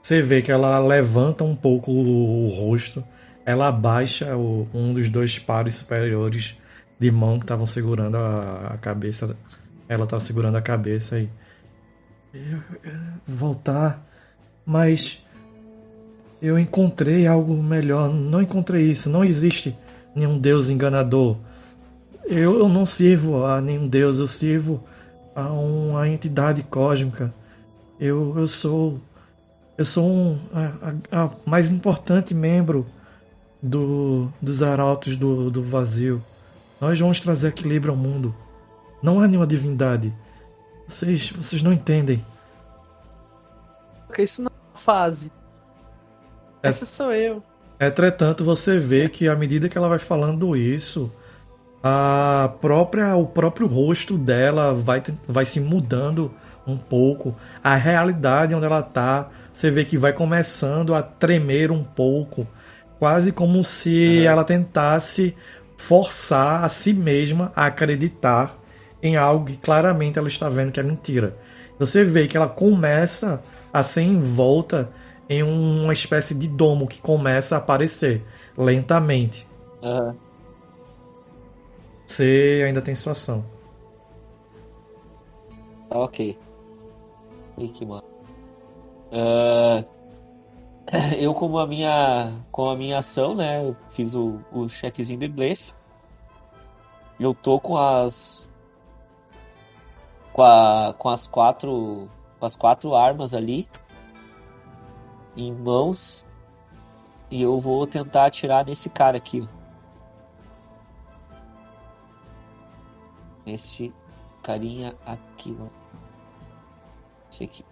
Você 0.02 0.22
vê 0.22 0.42
que 0.42 0.52
ela 0.52 0.78
levanta 0.80 1.44
um 1.44 1.56
pouco 1.56 1.92
o, 1.92 2.48
o 2.48 2.50
rosto, 2.50 3.04
ela 3.46 3.68
abaixa 3.68 4.36
o- 4.36 4.68
um 4.74 4.94
dos 4.94 5.10
dois 5.10 5.40
pares 5.40 5.76
superiores 5.76 6.56
de 7.00 7.10
mão 7.12 7.38
que 7.40 7.46
estavam 7.46 7.66
segurando 7.66 8.18
a, 8.18 8.72
a 8.74 8.78
cabeça. 8.78 9.36
Ela 9.88 10.04
estava 10.04 10.20
segurando 10.20 10.58
a 10.58 10.62
cabeça 10.62 11.20
e 11.20 11.30
eu- 12.34 12.62
eu- 12.84 13.00
voltar 13.28 14.06
mas 14.65 15.24
eu 16.41 16.58
encontrei 16.58 17.28
algo 17.28 17.54
melhor. 17.62 18.12
Não 18.13 18.41
encontrei 18.41 18.89
isso. 18.91 19.10
Não 19.10 19.24
existe 19.24 19.78
nenhum 20.15 20.38
Deus 20.39 20.69
enganador. 20.69 21.38
Eu, 22.26 22.60
eu 22.60 22.69
não 22.69 22.86
sirvo 22.86 23.45
a 23.45 23.62
nenhum 23.62 23.88
Deus. 23.88 24.19
Eu 24.19 24.28
sirvo 24.28 24.84
a 25.36 25.50
uma 25.52 26.08
entidade 26.08 26.63
cósmica. 26.63 27.34
Eu, 28.00 28.38
eu 28.38 28.47
sou. 28.47 29.00
Eu 29.78 29.86
sou 29.86 30.06
um, 30.08 30.39
a, 30.54 31.19
a- 31.21 31.24
a 31.26 31.32
mais 31.45 31.71
importante 31.71 32.34
membro 32.34 32.86
do, 33.62 34.28
dos 34.41 34.62
arautos 34.62 35.15
do, 35.15 35.50
do 35.50 35.63
vazio. 35.63 36.21
Nós 36.80 37.00
vamos 37.00 37.19
trazer 37.19 37.50
equilíbrio 37.50 37.91
ao 37.93 37.97
mundo. 37.97 38.36
Não 39.02 39.19
há 39.19 39.28
nenhuma 39.28 39.47
divindade. 39.47 40.13
Vocês, 40.88 41.32
vocês 41.32 41.62
não 41.62 41.71
entendem. 41.74 42.24
Isso 44.17 44.43
fase. 44.82 45.32
É- 46.62 46.70
Essa 46.70 46.86
sou 46.86 47.13
eu. 47.13 47.44
Entretanto, 47.80 48.44
você 48.44 48.78
vê 48.80 49.10
que 49.10 49.28
à 49.28 49.36
medida 49.36 49.67
que 49.67 49.78
ela 49.78 49.89
vai 49.89 49.98
falando 49.98 50.56
isso, 50.56 51.12
a 51.84 52.54
própria, 52.62 53.15
o 53.15 53.26
próprio 53.26 53.65
rosto 53.65 54.17
dela 54.17 54.74
vai, 54.74 55.02
vai 55.28 55.46
se 55.46 55.60
mudando 55.60 56.32
um 56.67 56.78
pouco. 56.78 57.36
A 57.63 57.76
realidade 57.76 58.54
onde 58.54 58.65
ela 58.65 58.84
tá, 58.84 59.30
você 59.52 59.72
vê 59.72 59.84
que 59.84 59.98
vai 59.98 60.13
começando 60.13 60.94
a 60.94 61.02
tremer 61.02 61.72
um 61.72 61.84
pouco, 61.84 62.48
quase 63.00 63.32
como 63.32 63.63
se 63.63 64.26
ela 64.26 64.44
tentasse 64.44 65.36
forçar 65.76 66.63
a 66.63 66.70
si 66.70 66.94
mesma 66.94 67.52
a 67.56 67.65
acreditar 67.65 68.56
em 69.02 69.17
algo 69.17 69.48
que 69.48 69.58
claramente 69.58 70.20
ela 70.20 70.28
está 70.28 70.48
vendo 70.48 70.72
que 70.72 70.80
é 70.80 70.84
mentira. 70.84 71.36
Você 71.80 72.04
vê 72.04 72.28
que 72.28 72.38
ela 72.38 72.48
começa 72.48 73.41
a 73.74 73.84
ser 73.84 74.02
envolta 74.02 74.92
em 75.30 75.44
uma 75.44 75.94
espécie 75.94 76.36
de 76.36 76.48
domo 76.48 76.88
que 76.88 77.02
começa 77.02 77.56
a 77.56 77.58
aparecer 77.60 78.26
lentamente. 78.58 79.48
Aham. 79.82 80.16
Você 82.06 82.64
ainda 82.66 82.82
tem 82.82 82.94
sua 82.94 83.14
ação. 83.14 83.46
Tá 85.88 85.98
ok. 85.98 86.38
Ih, 87.58 87.70
que 87.70 87.86
mano. 87.86 88.04
Ah, 89.12 89.84
eu 91.18 91.34
como 91.34 91.58
a 91.60 91.66
minha 91.66 92.34
com 92.52 92.70
a 92.70 92.76
minha 92.76 92.98
ação, 92.98 93.34
né? 93.34 93.66
Eu 93.66 93.76
fiz 93.90 94.14
o, 94.14 94.40
o 94.52 94.68
checkzinho 94.68 95.20
de 95.20 95.30
blefe. 95.30 95.74
Eu 97.18 97.34
tô 97.34 97.60
com 97.60 97.78
as 97.78 98.50
com, 100.34 100.44
a, 100.44 100.94
com 100.98 101.10
as 101.10 101.28
quatro 101.28 102.10
com 102.42 102.46
as 102.48 102.56
quatro 102.56 102.96
armas 102.96 103.36
ali 103.36 103.70
em 105.38 105.54
mãos 105.54 106.26
e 107.30 107.40
eu 107.40 107.60
vou 107.60 107.86
tentar 107.86 108.26
atirar 108.26 108.66
nesse 108.66 108.90
cara 108.90 109.16
aqui. 109.16 109.48
Esse 113.46 113.94
carinha 114.42 114.96
aqui, 115.06 115.56
ó. 115.62 115.68
Esse 117.32 117.44
aqui. 117.44 117.64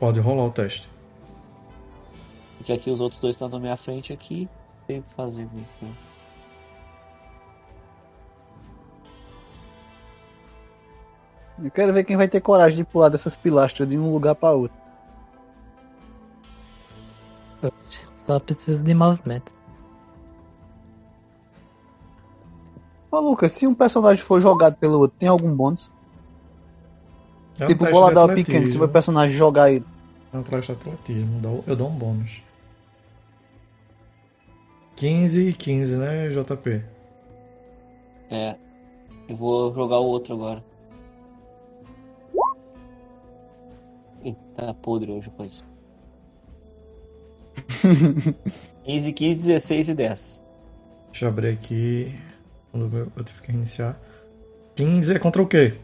Pode 0.00 0.18
rolar 0.18 0.46
o 0.46 0.50
teste. 0.50 0.88
Porque 2.56 2.72
aqui 2.72 2.90
os 2.90 3.00
outros 3.00 3.20
dois 3.20 3.34
estão 3.34 3.50
na 3.50 3.58
minha 3.58 3.76
frente 3.76 4.10
aqui. 4.12 4.48
Tem 4.86 5.02
que 5.02 5.10
fazer 5.12 5.46
muito, 5.52 5.76
né? 5.82 5.94
Eu 11.62 11.70
quero 11.70 11.92
ver 11.92 12.04
quem 12.04 12.16
vai 12.16 12.28
ter 12.28 12.40
coragem 12.40 12.76
de 12.76 12.84
pular 12.84 13.08
dessas 13.08 13.36
pilastras 13.36 13.88
de 13.88 13.96
um 13.96 14.12
lugar 14.12 14.34
pra 14.34 14.52
outro. 14.52 14.76
Só 18.26 18.38
preciso 18.38 18.84
de 18.84 18.92
movimento. 18.92 19.54
Ô 23.10 23.20
Lucas, 23.20 23.52
se 23.52 23.66
um 23.66 23.74
personagem 23.74 24.22
for 24.22 24.40
jogado 24.40 24.76
pelo 24.76 24.98
outro, 24.98 25.16
tem 25.18 25.28
algum 25.28 25.54
bônus? 25.54 25.92
É 27.58 27.64
um 27.64 27.68
tipo, 27.68 27.90
boladão 27.90 28.28
de 28.28 28.34
pequeno, 28.34 28.66
se 28.66 28.76
o 28.76 28.88
personagem 28.88 29.36
jogar 29.36 29.70
ele. 29.70 29.86
É 30.32 30.36
um 30.36 30.42
de 30.42 30.54
atletismo. 30.54 31.62
Eu 31.66 31.74
dou 31.74 31.88
um 31.88 31.96
bônus. 31.96 32.42
15 34.96 35.48
e 35.48 35.52
15, 35.52 35.96
né, 35.96 36.28
JP? 36.28 36.82
É. 38.30 38.56
Eu 39.28 39.36
vou 39.36 39.72
jogar 39.74 39.98
o 39.98 40.06
outro 40.06 40.34
agora. 40.34 40.62
Ih, 44.26 44.34
tá 44.56 44.74
podre 44.74 45.12
hoje 45.12 45.28
a 45.28 45.30
coisa. 45.30 45.64
15, 48.82 49.12
15, 49.12 49.46
16 49.46 49.88
e 49.88 49.94
10. 49.94 50.44
Deixa 51.12 51.24
eu 51.24 51.28
abrir 51.28 51.50
aqui. 51.50 52.12
Eu, 52.74 53.22
tive 53.22 53.40
que 53.40 53.52
reiniciar. 53.52 53.96
15 54.74 55.14
é 55.14 55.18
contra 55.20 55.40
o 55.40 55.46
quê? 55.46 55.74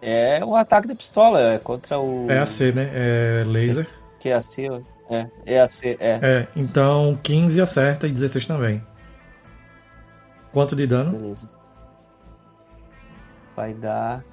É 0.00 0.44
um 0.44 0.54
ataque 0.54 0.86
de 0.86 0.94
pistola, 0.94 1.40
é 1.40 1.58
contra 1.58 1.98
o. 1.98 2.30
É 2.30 2.38
AC, 2.38 2.72
né? 2.72 2.90
É 2.94 3.44
laser. 3.44 3.88
Que 4.20 4.28
é 4.28 4.34
AC. 4.34 4.58
É, 5.10 5.26
é 5.44 5.60
AC, 5.60 5.96
é. 5.98 6.20
É, 6.22 6.48
então 6.54 7.18
15 7.20 7.60
acerta 7.60 8.06
e 8.06 8.12
16 8.12 8.46
também. 8.46 8.80
Quanto 10.52 10.76
de 10.76 10.86
dano? 10.86 11.18
Beleza. 11.18 11.50
Vai 13.56 13.74
dar. 13.74 14.24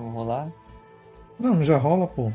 Vamos 0.00 0.14
rolar? 0.14 0.48
Não, 1.38 1.62
já 1.64 1.76
rola, 1.76 2.06
pô. 2.06 2.32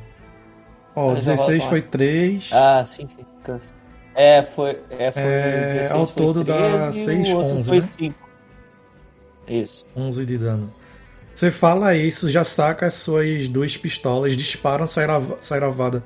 Ó, 0.96 1.12
Ah, 1.12 1.16
já 1.16 1.36
rola 1.36 1.48
16 1.48 1.64
foi 1.66 1.82
3. 1.82 2.50
Ah, 2.54 2.84
sim, 2.86 3.08
sim, 3.08 3.26
cansa. 3.44 3.74
É, 4.14 4.42
foi. 4.44 4.80
É, 4.92 5.12
foi 5.12 5.22
É, 5.24 5.66
16 5.68 5.92
ao 5.92 6.06
foi 6.06 6.24
todo 6.24 6.44
dá 6.44 6.56
13 6.58 7.00
e 7.02 7.06
seis, 7.06 7.28
o 7.30 7.36
outro 7.38 7.58
11, 7.58 7.70
foi 7.70 7.80
né? 7.80 7.88
5. 7.88 8.30
Isso. 9.48 9.86
11 9.96 10.26
de 10.26 10.38
dano. 10.38 10.74
Você 11.34 11.52
fala 11.52 11.96
isso, 11.96 12.30
já 12.30 12.46
saca 12.46 12.86
as 12.88 12.94
suas 12.94 13.48
duas 13.48 13.76
pistolas, 13.76 14.38
disparam 14.38 14.88
sairava- 14.88 15.38
sairavada 15.42 16.02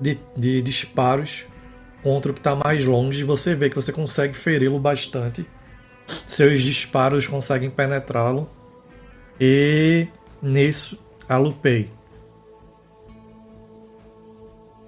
de, 0.00 0.18
de 0.36 0.60
disparos 0.60 1.46
contra 2.02 2.30
o 2.30 2.34
que 2.34 2.40
tá 2.40 2.54
mais 2.54 2.84
longe. 2.84 3.24
Você 3.24 3.54
vê 3.54 3.70
que 3.70 3.76
você 3.76 3.92
consegue 3.92 4.34
feri-lo 4.34 4.78
bastante. 4.78 5.48
Seus 6.26 6.60
disparos 6.60 7.26
conseguem 7.26 7.70
penetrá-lo. 7.70 8.48
E 9.40 10.06
nisso, 10.42 10.98
alupei. 11.28 11.90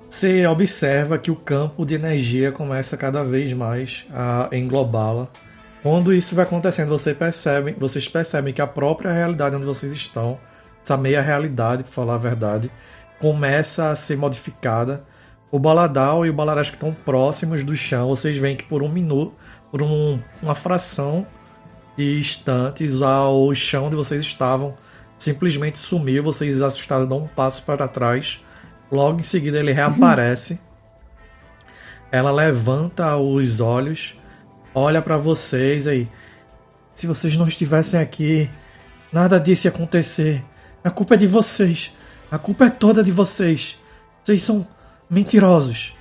Você 0.09 0.45
observa 0.47 1.19
que 1.19 1.31
o 1.31 1.37
campo 1.37 1.87
de 1.87 1.95
energia 1.95 2.51
começa 2.51 2.97
cada 2.97 3.23
vez 3.23 3.53
mais 3.53 4.05
a 4.13 4.49
englobá-la. 4.53 5.29
Quando 5.83 6.13
isso 6.13 6.35
vai 6.35 6.45
acontecendo, 6.45 6.89
você 6.89 7.15
percebe, 7.15 7.77
vocês 7.79 8.07
percebem 8.09 8.53
que 8.53 8.61
a 8.61 8.67
própria 8.67 9.13
realidade 9.13 9.57
onde 9.57 9.65
vocês 9.65 9.93
estão, 9.93 10.39
essa 10.85 10.97
meia 10.97 11.23
realidade, 11.23 11.85
para 11.85 11.93
falar 11.93 12.15
a 12.15 12.19
verdade, 12.19 12.71
começa 13.21 13.91
a 13.91 13.97
ser 13.97 14.17
modificada. 14.17 15.05
O 15.51 15.59
Baladal 15.59 16.27
e 16.27 16.31
o 16.31 16.35
Balarash 16.35 16.71
que 16.71 16.77
estão 16.77 16.93
próximos 16.93 17.65
do 17.65 17.77
chão, 17.77 18.09
vocês 18.09 18.37
veem 18.37 18.57
que 18.57 18.65
por 18.65 18.83
um 18.83 18.89
minuto, 18.89 19.33
por 19.71 19.81
um- 19.81 20.19
uma 20.43 20.55
fração 20.55 21.27
de 21.97 22.19
instantes, 22.19 23.01
o 23.01 23.55
chão 23.55 23.87
onde 23.87 23.97
vocês 23.97 24.23
estavam 24.23 24.75
simplesmente 25.21 25.79
sumiu. 25.79 26.25
Vocês 26.25 26.61
assustados 26.61 27.09
dão 27.09 27.19
um 27.19 27.29
passo 27.29 27.63
para 27.63 27.87
trás. 27.87 28.41
Logo 28.91 29.21
em 29.21 29.23
seguida 29.23 29.61
ele 29.61 29.71
reaparece. 29.73 30.59
Ela 32.11 32.33
levanta 32.33 33.17
os 33.17 33.61
olhos, 33.61 34.17
olha 34.75 35.01
para 35.01 35.17
vocês 35.17 35.87
aí. 35.87 36.09
Se 36.93 37.07
vocês 37.07 37.37
não 37.37 37.47
estivessem 37.47 38.01
aqui, 38.01 38.51
nada 39.13 39.39
disso 39.39 39.69
ia 39.69 39.71
acontecer. 39.71 40.43
A 40.83 40.91
culpa 40.91 41.15
é 41.15 41.17
de 41.19 41.29
vocês. 41.29 41.93
A 42.31 42.37
culpa 42.37 42.65
é 42.67 42.71
toda 42.71 43.01
de 43.03 43.13
vocês. 43.13 43.79
Vocês 44.23 44.43
são 44.43 44.67
mentirosos. 45.09 45.95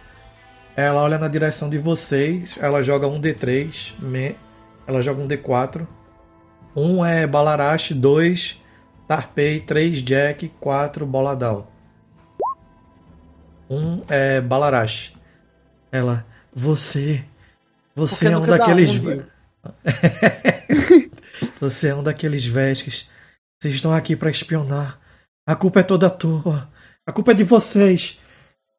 Ela 0.76 1.02
olha 1.04 1.20
na 1.20 1.28
direção 1.28 1.70
de 1.70 1.78
vocês, 1.78 2.58
ela 2.60 2.82
joga 2.82 3.06
um 3.06 3.20
D3, 3.22 3.94
me- 4.00 4.36
ela 4.88 5.02
joga 5.04 5.22
um 5.22 5.28
D4. 5.28 5.86
Um 6.76 7.06
é 7.06 7.28
Balarash, 7.28 7.92
dois 7.92 8.60
Tarpei, 9.10 9.60
três 9.60 10.04
Jack, 10.04 10.50
quatro 10.60 11.04
Boladal. 11.04 11.68
Um 13.68 14.04
é 14.08 14.40
Balarash. 14.40 15.14
Ela, 15.92 16.24
você, 16.54 17.24
você 17.96 18.26
Porque 18.26 18.28
é 18.28 18.38
um 18.38 18.40
nunca 18.42 18.52
dá 18.52 18.58
daqueles, 18.60 18.92
um, 18.92 19.00
viu? 19.00 19.26
você 21.60 21.88
é 21.88 21.96
um 21.96 22.04
daqueles 22.04 22.46
Vesques. 22.46 23.10
Vocês 23.60 23.74
estão 23.74 23.92
aqui 23.92 24.16
para 24.16 24.30
espionar. 24.30 25.00
A 25.44 25.56
culpa 25.56 25.80
é 25.80 25.84
toda 25.84 26.08
tua. 26.08 26.70
A 27.04 27.12
culpa 27.12 27.32
é 27.32 27.34
de 27.34 27.44
vocês. 27.44 28.20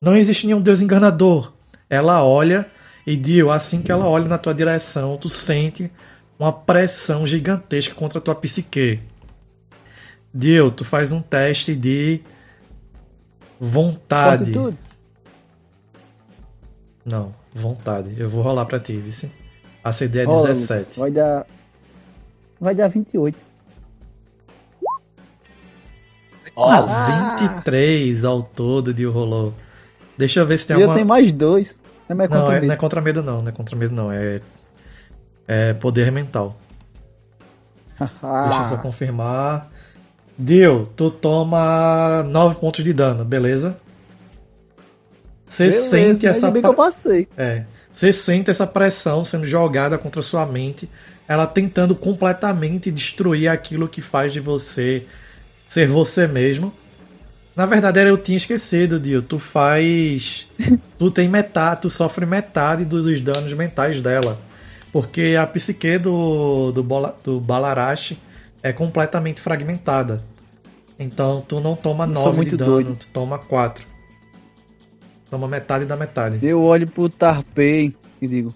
Não 0.00 0.14
existe 0.14 0.46
nenhum 0.46 0.62
Deus 0.62 0.80
enganador. 0.80 1.52
Ela 1.88 2.22
olha 2.22 2.70
e 3.04 3.16
Dio, 3.16 3.50
assim 3.50 3.82
que 3.82 3.90
ela 3.90 4.06
olha 4.06 4.28
na 4.28 4.38
tua 4.38 4.54
direção, 4.54 5.18
tu 5.18 5.28
sente 5.28 5.90
uma 6.38 6.52
pressão 6.52 7.26
gigantesca 7.26 7.96
contra 7.96 8.20
a 8.20 8.22
tua 8.22 8.36
psique. 8.36 9.09
Dio, 10.32 10.70
tu 10.70 10.84
faz 10.84 11.12
um 11.12 11.20
teste 11.20 11.74
de 11.74 12.20
vontade. 13.58 14.52
Fortitude. 14.52 14.78
Não, 17.04 17.34
vontade. 17.54 18.14
Eu 18.18 18.28
vou 18.30 18.42
rolar 18.42 18.64
pra 18.66 18.78
ti, 18.78 18.96
vice. 18.96 19.32
A 19.82 19.92
CD 19.92 20.20
é 20.20 20.24
Rola, 20.24 20.48
17. 20.48 20.78
Lucas. 20.80 20.96
Vai 20.96 21.10
dar. 21.10 21.46
Vai 22.60 22.74
dar 22.74 22.88
28. 22.88 23.36
Ó, 26.56 26.70
Ah. 26.70 27.36
23 27.38 28.24
ao 28.24 28.42
todo 28.42 28.92
de 28.92 29.04
rolou. 29.06 29.54
Deixa 30.18 30.40
eu 30.40 30.46
ver 30.46 30.58
se 30.58 30.66
tem 30.66 30.76
e 30.76 30.80
eu 30.80 30.84
alguma. 30.84 30.94
tenho 30.96 31.06
mais 31.08 31.32
dois. 31.32 31.80
É 32.08 32.14
mais 32.14 32.28
Não, 32.28 32.52
é, 32.52 32.60
não 32.60 32.74
é 32.74 32.76
contra 32.76 33.00
medo 33.00 33.22
não, 33.22 33.40
não 33.40 33.48
é 33.48 33.52
contra 33.52 33.76
medo 33.76 33.94
não, 33.94 34.10
é 34.12 34.40
é 35.48 35.72
poder 35.74 36.10
mental. 36.12 36.56
Deixa 37.98 38.10
eu 38.12 38.18
só 38.68 38.74
Ah, 38.74 38.78
confirmar. 38.82 39.70
Dio, 40.40 40.88
tu 40.96 41.10
toma 41.10 42.22
9 42.22 42.58
pontos 42.58 42.82
de 42.82 42.94
dano, 42.94 43.26
beleza? 43.26 43.76
Você 45.46 45.70
sente 45.70 46.26
essa 46.26 46.50
bem 46.50 46.62
que 46.62 46.68
eu 46.68 46.72
passei. 46.72 47.28
É. 47.36 47.64
Você 47.92 48.10
sente 48.10 48.50
essa 48.50 48.66
pressão 48.66 49.22
sendo 49.22 49.46
jogada 49.46 49.98
contra 49.98 50.22
sua 50.22 50.46
mente, 50.46 50.88
ela 51.28 51.46
tentando 51.46 51.94
completamente 51.94 52.90
destruir 52.90 53.48
aquilo 53.48 53.86
que 53.86 54.00
faz 54.00 54.32
de 54.32 54.40
você 54.40 55.04
ser 55.68 55.86
você 55.86 56.26
mesmo. 56.26 56.72
Na 57.54 57.66
verdade, 57.66 58.00
eu 58.00 58.16
tinha 58.16 58.38
esquecido, 58.38 58.98
Dio. 58.98 59.20
Tu 59.20 59.38
faz. 59.38 60.48
Tu 60.98 61.10
tem 61.10 61.28
metade, 61.28 61.82
tu 61.82 61.90
sofre 61.90 62.26
metade 62.26 62.84
dos 62.84 63.20
danos 63.20 63.52
mentais 63.54 64.00
dela. 64.02 64.38
Porque 64.92 65.34
a 65.38 65.46
psique 65.46 65.98
do, 65.98 66.70
do, 66.72 66.82
Bola, 66.82 67.16
do 67.24 67.40
Balarash 67.40 68.16
é 68.62 68.72
completamente 68.72 69.40
fragmentada. 69.40 70.22
Então 70.98 71.40
tu 71.40 71.60
não 71.60 71.74
toma 71.74 72.06
Eu 72.06 72.14
sou 72.14 72.26
9 72.26 72.44
de 72.44 72.56
dano, 72.56 72.70
doido. 72.70 72.96
tu 72.96 73.08
toma 73.08 73.38
4. 73.38 73.86
Toma 75.30 75.46
metade 75.48 75.84
da 75.86 75.96
metade. 75.96 76.44
Eu 76.46 76.62
olho 76.62 76.86
pro 76.86 77.08
Tarpei 77.08 77.94
e 78.20 78.28
digo: 78.28 78.52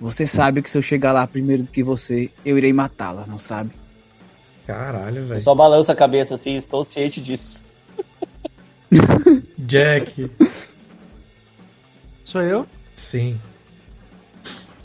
Você 0.00 0.26
sabe 0.26 0.60
que 0.60 0.68
se 0.68 0.76
eu 0.76 0.82
chegar 0.82 1.12
lá 1.12 1.26
primeiro 1.26 1.62
do 1.62 1.68
que 1.70 1.82
você, 1.82 2.30
eu 2.44 2.58
irei 2.58 2.72
matá-la, 2.72 3.24
não 3.26 3.38
sabe? 3.38 3.70
Caralho, 4.66 5.26
velho. 5.26 5.40
só 5.40 5.54
balanço 5.54 5.92
a 5.92 5.94
cabeça 5.94 6.34
assim, 6.34 6.56
estou 6.56 6.82
ciente 6.84 7.20
disso. 7.20 7.62
Jack, 9.58 10.30
Sou 12.24 12.42
eu? 12.42 12.66
sim. 12.96 13.38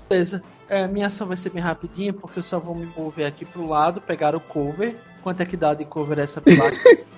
Beleza. 0.09 0.41
É, 0.70 0.88
minha 0.88 1.07
ação 1.07 1.28
vai 1.28 1.36
ser 1.36 1.49
bem 1.49 1.61
rapidinha, 1.61 2.13
porque 2.13 2.39
eu 2.39 2.43
só 2.43 2.59
vou 2.59 2.76
me 2.76 2.86
mover 2.95 3.26
aqui 3.26 3.43
pro 3.43 3.67
lado, 3.67 3.99
pegar 3.99 4.36
o 4.36 4.39
cover. 4.39 4.95
Quanto 5.24 5.41
é 5.41 5.45
que 5.45 5.57
dá 5.57 5.74
de 5.74 5.84
cover 5.84 6.20
essa 6.20 6.39
pilastra? 6.39 6.80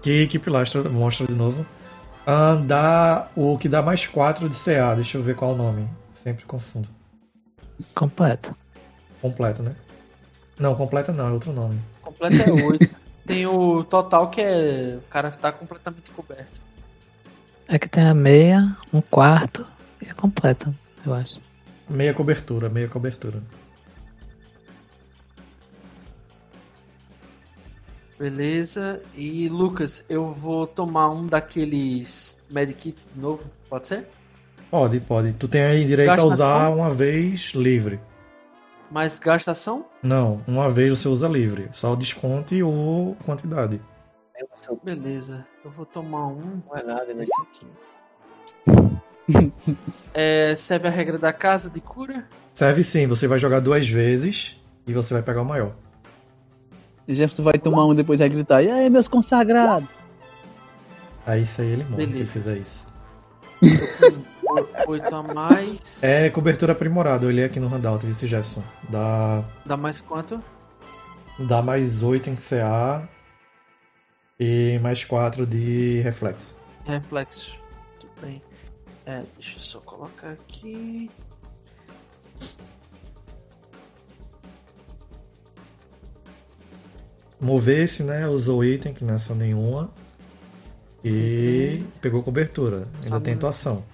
Que, 0.00 0.26
que 0.28 0.38
pilastra 0.38 0.88
mostra 0.88 1.26
de 1.26 1.34
novo? 1.34 1.66
Ah, 2.24 2.54
dá 2.54 3.28
o 3.34 3.58
que 3.58 3.68
dá 3.68 3.82
mais 3.82 4.06
4 4.06 4.48
de 4.48 4.54
CA. 4.54 4.94
Deixa 4.94 5.18
eu 5.18 5.22
ver 5.22 5.34
qual 5.34 5.50
é 5.50 5.54
o 5.54 5.56
nome. 5.56 5.88
Sempre 6.14 6.44
confundo. 6.44 6.88
Completa. 7.94 8.56
Completa, 9.20 9.62
né? 9.62 9.74
Não, 10.58 10.74
completa 10.74 11.12
não, 11.12 11.28
é 11.28 11.32
outro 11.32 11.52
nome. 11.52 11.80
Completa 12.00 12.48
é 12.48 12.52
8. 12.52 12.96
Tem 13.26 13.46
o 13.46 13.84
total 13.84 14.30
que 14.30 14.40
é. 14.40 14.96
O 14.96 15.10
cara 15.10 15.30
que 15.30 15.38
tá 15.38 15.52
completamente 15.52 16.10
coberto. 16.10 16.60
É 17.66 17.78
que 17.78 17.86
tem 17.86 18.06
a 18.06 18.14
meia, 18.14 18.74
um 18.90 19.02
quarto 19.02 19.66
e 20.00 20.08
a 20.08 20.14
completa, 20.14 20.72
eu 21.04 21.12
acho. 21.12 21.38
Meia 21.88 22.12
cobertura, 22.12 22.68
meia 22.68 22.88
cobertura. 22.88 23.42
Beleza. 28.18 29.00
E 29.14 29.48
Lucas, 29.48 30.04
eu 30.08 30.32
vou 30.32 30.66
tomar 30.66 31.08
um 31.10 31.26
daqueles 31.26 32.36
medikits 32.50 33.06
de 33.12 33.20
novo, 33.20 33.44
pode 33.68 33.86
ser? 33.86 34.08
Pode, 34.70 35.00
pode. 35.00 35.32
Tu 35.34 35.48
tem 35.48 35.62
aí 35.62 35.84
direito 35.84 36.08
Gasta 36.08 36.24
a 36.24 36.26
usar 36.26 36.64
ação? 36.64 36.76
uma 36.76 36.90
vez 36.90 37.52
livre. 37.54 38.00
Mas 38.90 39.18
gastação? 39.18 39.86
Não, 40.02 40.42
uma 40.46 40.68
vez 40.68 40.98
você 40.98 41.08
usa 41.08 41.28
livre. 41.28 41.68
Só 41.72 41.94
desconte 41.94 42.62
ou 42.62 43.14
quantidade. 43.24 43.80
Beleza. 44.82 45.46
Eu 45.64 45.70
vou 45.70 45.86
tomar 45.86 46.26
um. 46.26 46.62
Não 46.66 46.76
é 46.76 46.82
nada, 46.82 47.14
né? 47.14 47.22
Esse 47.22 47.42
aqui. 47.42 47.66
É, 50.14 50.56
serve 50.56 50.88
a 50.88 50.90
regra 50.90 51.16
da 51.18 51.32
casa 51.32 51.70
de 51.70 51.80
cura? 51.80 52.24
Serve 52.52 52.82
sim, 52.82 53.06
você 53.06 53.28
vai 53.28 53.38
jogar 53.38 53.60
duas 53.60 53.88
vezes 53.88 54.56
e 54.84 54.92
você 54.92 55.14
vai 55.14 55.22
pegar 55.22 55.42
o 55.42 55.44
maior. 55.44 55.72
Jefferson 57.06 57.44
vai 57.44 57.54
tomar 57.54 57.86
um 57.86 57.94
depois 57.94 58.18
vai 58.18 58.28
gritar. 58.28 58.62
E 58.62 58.70
aí, 58.70 58.90
meus 58.90 59.06
consagrados? 59.06 59.88
Aí 61.24 61.42
isso 61.42 61.60
aí 61.60 61.68
ele 61.68 61.84
morre 61.84 61.90
se 61.90 61.96
Beleza. 62.06 62.18
ele 62.18 62.26
fizer 62.26 62.56
isso. 62.56 62.86
Oito 64.88 65.14
a 65.14 65.22
mais. 65.22 66.02
É 66.02 66.28
cobertura 66.30 66.72
aprimorada, 66.72 67.24
eu 67.24 67.28
olhei 67.28 67.44
aqui 67.44 67.60
no 67.60 67.68
handout, 67.68 68.04
vice 68.04 68.26
Jefferson. 68.26 68.64
Dá, 68.88 69.44
Dá 69.64 69.76
mais 69.76 70.00
quanto? 70.00 70.42
dá 71.38 71.62
mais 71.62 72.02
8 72.02 72.30
em 72.30 72.34
CA 72.36 73.08
e 74.40 74.80
mais 74.82 75.04
4 75.04 75.46
de 75.46 76.00
reflexo. 76.00 76.56
Reflexo. 76.84 77.56
Tudo 78.00 78.10
bem. 78.20 78.42
É, 79.08 79.24
deixa 79.38 79.56
eu 79.56 79.60
só 79.62 79.80
colocar 79.80 80.30
aqui. 80.32 81.10
Mover-se, 87.40 88.02
né? 88.02 88.26
Usou 88.26 88.64
item, 88.64 88.92
que 88.92 89.04
não 89.04 89.12
é 89.12 89.16
ação 89.16 89.36
nenhuma. 89.36 89.90
E 91.04 91.84
pegou 92.00 92.22
cobertura. 92.22 92.88
Ainda 93.04 93.10
Tá 93.10 93.20
tem 93.20 93.34
bom. 93.34 93.38
atuação. 93.38 93.84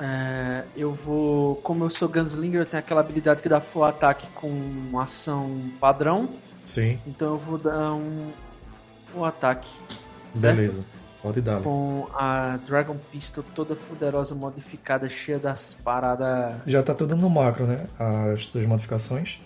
É, 0.00 0.64
eu 0.76 0.92
vou. 0.92 1.56
Como 1.56 1.84
eu 1.84 1.90
sou 1.90 2.08
Gunslinger, 2.08 2.60
eu 2.62 2.66
tenho 2.66 2.80
aquela 2.80 3.00
habilidade 3.00 3.40
que 3.42 3.48
dá 3.48 3.60
full 3.60 3.84
ataque 3.84 4.26
com 4.32 4.98
ação 4.98 5.70
padrão. 5.80 6.28
Sim, 6.64 6.98
Então 7.06 7.28
eu 7.34 7.38
vou 7.38 7.56
dar 7.58 7.94
um 7.94 8.30
full 9.06 9.24
ataque. 9.24 9.68
certo? 10.34 10.56
beleza. 10.56 10.84
Pode 11.22 11.40
dar. 11.40 11.60
Com 11.62 12.06
a 12.14 12.58
Dragon 12.66 12.96
Pistol 13.10 13.44
toda 13.54 13.74
fuderosa, 13.74 14.34
modificada, 14.34 15.08
cheia 15.08 15.38
das 15.38 15.74
paradas. 15.74 16.54
Já 16.66 16.82
tá 16.82 16.94
tudo 16.94 17.16
no 17.16 17.28
macro, 17.28 17.66
né? 17.66 17.86
As 17.98 18.44
suas 18.44 18.64
modificações. 18.66 19.40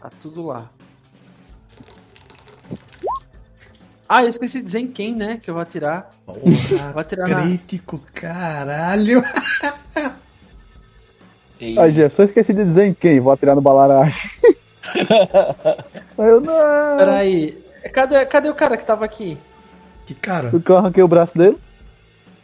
Tá 0.00 0.10
tudo 0.20 0.46
lá. 0.46 0.70
Ah, 4.08 4.22
eu 4.22 4.28
esqueci 4.28 4.58
de 4.58 4.64
dizer 4.64 4.80
em 4.80 4.86
quem, 4.88 5.14
né? 5.14 5.38
Que 5.42 5.48
eu 5.50 5.54
vou 5.54 5.62
atirar. 5.62 6.10
Vou 6.26 6.36
atirar 7.00 7.28
na. 7.28 7.42
Crítico, 7.42 7.98
caralho! 8.14 9.22
E- 11.60 11.78
Aí, 11.78 11.92
Jefferson, 11.92 12.22
eu 12.22 12.26
esqueci 12.26 12.52
de 12.52 12.64
dizer 12.64 12.86
em 12.86 12.94
quem. 12.94 13.20
Vou 13.20 13.32
atirar 13.32 13.54
no 13.54 13.60
balarache. 13.62 14.28
Eu 16.18 16.40
não. 16.40 16.98
Peraí. 16.98 17.62
Cadê, 17.92 18.24
cadê 18.26 18.48
o 18.50 18.54
cara 18.54 18.76
que 18.76 18.84
tava 18.84 19.04
aqui? 19.04 19.38
Que 20.12 20.20
cara? 20.20 20.50
O 20.54 20.60
que 20.60 20.70
eu 20.70 20.76
arranquei 20.76 21.02
o 21.02 21.08
braço 21.08 21.36
dele? 21.36 21.56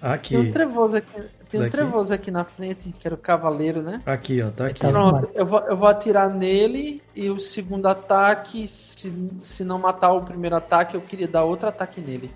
Aqui. 0.00 0.36
Tem 0.36 0.48
um 0.48 0.52
trevoso 0.52 0.96
aqui. 0.96 1.22
Tem 1.48 1.62
um 1.62 1.70
trevoso 1.70 2.12
aqui 2.12 2.30
na 2.30 2.44
frente, 2.44 2.92
que 2.98 3.08
era 3.08 3.14
o 3.14 3.18
cavaleiro, 3.18 3.82
né? 3.82 4.02
Aqui, 4.04 4.42
ó, 4.42 4.50
tá 4.50 4.66
aqui. 4.66 4.80
Tá. 4.80 4.90
Pronto, 4.90 5.30
eu 5.34 5.46
vou, 5.46 5.60
eu 5.60 5.76
vou 5.76 5.88
atirar 5.88 6.28
nele 6.28 7.02
e 7.16 7.30
o 7.30 7.38
segundo 7.38 7.86
ataque, 7.86 8.68
se, 8.68 9.12
se 9.42 9.64
não 9.64 9.78
matar 9.78 10.12
o 10.12 10.22
primeiro 10.22 10.56
ataque, 10.56 10.94
eu 10.94 11.00
queria 11.00 11.26
dar 11.26 11.44
outro 11.44 11.68
ataque 11.68 12.00
nele. 12.02 12.30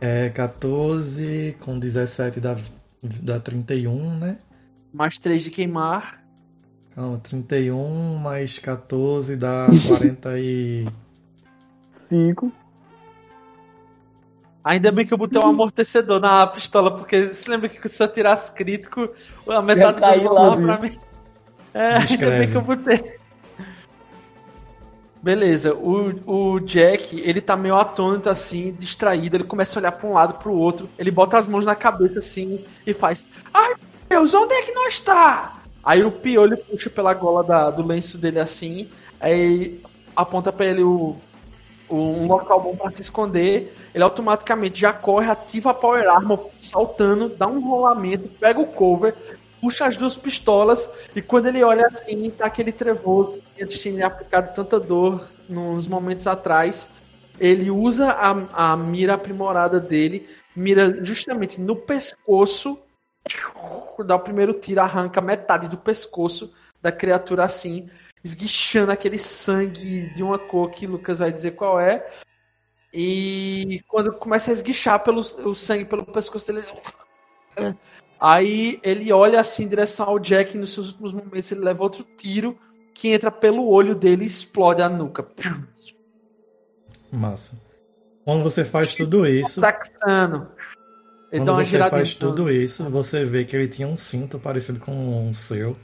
É 0.00 0.30
14 0.30 1.56
com 1.60 1.78
17 1.78 2.40
dá, 2.40 2.56
dá 3.02 3.38
31, 3.38 4.18
né? 4.18 4.38
Mais 4.92 5.18
3 5.18 5.44
de 5.44 5.50
queimar. 5.50 6.22
Calma, 6.94 7.18
31 7.18 8.16
mais 8.16 8.58
14 8.58 9.36
dá 9.36 9.66
40 9.86 10.38
e. 10.38 10.86
Cinco. 12.08 12.50
Ainda 14.66 14.90
bem 14.90 15.06
que 15.06 15.14
eu 15.14 15.18
botei 15.18 15.40
um 15.40 15.46
amortecedor 15.46 16.18
na 16.18 16.44
pistola, 16.44 16.90
porque 16.90 17.26
se 17.26 17.48
lembra 17.48 17.68
que 17.68 17.88
se 17.88 18.02
eu 18.02 18.08
tirasse 18.08 18.52
crítico, 18.52 19.08
a 19.46 19.62
metade 19.62 20.00
do 20.00 20.34
lá, 20.34 20.40
valor 20.50 20.60
pra 20.60 20.78
mim. 20.80 20.98
É, 21.72 21.94
ainda 21.94 22.30
bem 22.30 22.50
que 22.50 22.56
eu 22.56 22.62
botei. 22.62 23.14
Beleza, 25.22 25.72
o, 25.72 26.54
o 26.54 26.60
Jack, 26.60 27.20
ele 27.20 27.40
tá 27.40 27.56
meio 27.56 27.76
atônito 27.76 28.28
assim, 28.28 28.72
distraído, 28.76 29.36
ele 29.36 29.44
começa 29.44 29.78
a 29.78 29.80
olhar 29.80 29.92
pra 29.92 30.08
um 30.08 30.12
lado 30.12 30.34
pro 30.34 30.52
outro, 30.52 30.88
ele 30.98 31.10
bota 31.12 31.38
as 31.38 31.46
mãos 31.46 31.64
na 31.64 31.74
cabeça 31.76 32.18
assim 32.18 32.64
e 32.84 32.92
faz: 32.92 33.24
Ai 33.54 33.68
meu 33.70 33.78
Deus, 34.08 34.34
onde 34.34 34.52
é 34.54 34.62
que 34.62 34.72
nós 34.72 34.98
tá? 34.98 35.54
Aí 35.84 36.02
o 36.04 36.10
piolho 36.10 36.56
puxa 36.58 36.90
pela 36.90 37.14
gola 37.14 37.44
da- 37.44 37.70
do 37.70 37.86
lenço 37.86 38.18
dele 38.18 38.40
assim, 38.40 38.88
aí 39.20 39.80
aponta 40.14 40.52
pra 40.52 40.66
ele 40.66 40.82
o, 40.82 41.16
o- 41.88 41.96
um 41.96 42.26
local 42.26 42.60
bom 42.60 42.76
pra 42.76 42.90
se 42.92 43.00
esconder. 43.02 43.72
Ele 43.96 44.04
automaticamente 44.04 44.78
já 44.78 44.92
corre, 44.92 45.30
ativa 45.30 45.70
a 45.70 45.74
Power 45.74 46.06
Armor, 46.06 46.50
saltando, 46.60 47.30
dá 47.30 47.46
um 47.46 47.66
rolamento, 47.66 48.28
pega 48.28 48.60
o 48.60 48.66
cover, 48.66 49.16
puxa 49.58 49.86
as 49.86 49.96
duas 49.96 50.14
pistolas 50.14 50.86
e 51.14 51.22
quando 51.22 51.46
ele 51.46 51.64
olha 51.64 51.86
assim, 51.86 52.28
tá 52.28 52.44
aquele 52.44 52.72
trevoso 52.72 53.42
que 53.56 53.64
antes 53.64 53.80
tinha 53.80 54.06
aplicado 54.06 54.54
tanta 54.54 54.78
dor 54.78 55.26
nos 55.48 55.88
momentos 55.88 56.26
atrás. 56.26 56.90
Ele 57.40 57.70
usa 57.70 58.10
a, 58.10 58.72
a 58.72 58.76
mira 58.76 59.14
aprimorada 59.14 59.80
dele, 59.80 60.28
mira 60.54 61.02
justamente 61.02 61.58
no 61.58 61.74
pescoço, 61.74 62.78
dá 64.04 64.16
o 64.16 64.20
primeiro 64.20 64.52
tiro, 64.52 64.82
arranca 64.82 65.22
metade 65.22 65.70
do 65.70 65.78
pescoço 65.78 66.52
da 66.82 66.92
criatura 66.92 67.44
assim, 67.44 67.88
esguichando 68.22 68.92
aquele 68.92 69.16
sangue 69.16 70.12
de 70.14 70.22
uma 70.22 70.38
cor 70.38 70.70
que 70.70 70.86
Lucas 70.86 71.18
vai 71.18 71.32
dizer 71.32 71.52
qual 71.52 71.80
é. 71.80 72.06
E 72.98 73.82
quando 73.86 74.10
começa 74.10 74.50
a 74.50 74.54
esguichar 74.54 75.04
pelo, 75.04 75.20
o 75.20 75.54
sangue 75.54 75.84
pelo 75.84 76.02
pescoço 76.02 76.50
dele. 76.50 76.66
Aí 78.18 78.80
ele 78.82 79.12
olha 79.12 79.38
assim 79.38 79.64
em 79.64 79.68
direção 79.68 80.06
ao 80.06 80.18
Jack 80.18 80.56
e 80.56 80.58
nos 80.58 80.72
seus 80.72 80.88
últimos 80.88 81.12
momentos 81.12 81.52
ele 81.52 81.60
leva 81.60 81.82
outro 81.82 82.02
tiro 82.16 82.58
que 82.94 83.08
entra 83.08 83.30
pelo 83.30 83.68
olho 83.68 83.94
dele 83.94 84.24
e 84.24 84.26
explode 84.26 84.80
a 84.80 84.88
nuca. 84.88 85.26
Massa. 87.12 87.60
Quando 88.24 88.42
você 88.42 88.64
faz 88.64 88.94
tudo 88.94 89.26
isso. 89.26 89.60
Taxano. 89.60 90.48
Ele 91.30 91.44
Quando 91.44 91.56
você 91.56 91.78
faz 91.90 92.14
tudo 92.14 92.50
isso, 92.50 92.88
você 92.88 93.26
vê 93.26 93.44
que 93.44 93.54
ele 93.54 93.68
tinha 93.68 93.86
um 93.86 93.98
cinto 93.98 94.38
parecido 94.38 94.80
com 94.80 95.28
o 95.28 95.34
seu. 95.34 95.76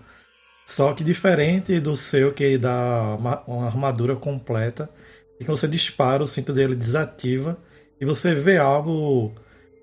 Só 0.64 0.94
que 0.94 1.04
diferente 1.04 1.78
do 1.78 1.94
seu, 1.94 2.32
que 2.32 2.42
ele 2.42 2.58
dá 2.58 3.16
uma, 3.18 3.42
uma 3.46 3.66
armadura 3.66 4.16
completa. 4.16 4.88
E 5.42 5.44
que 5.44 5.50
você 5.50 5.66
dispara, 5.66 6.22
o 6.22 6.28
cinto 6.28 6.52
dele 6.52 6.76
desativa. 6.76 7.58
E 8.00 8.04
você 8.04 8.32
vê 8.32 8.58
algo 8.58 9.32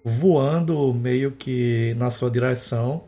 voando 0.05 0.93
meio 0.93 1.33
que 1.33 1.93
na 1.97 2.09
sua 2.09 2.31
direção. 2.31 3.03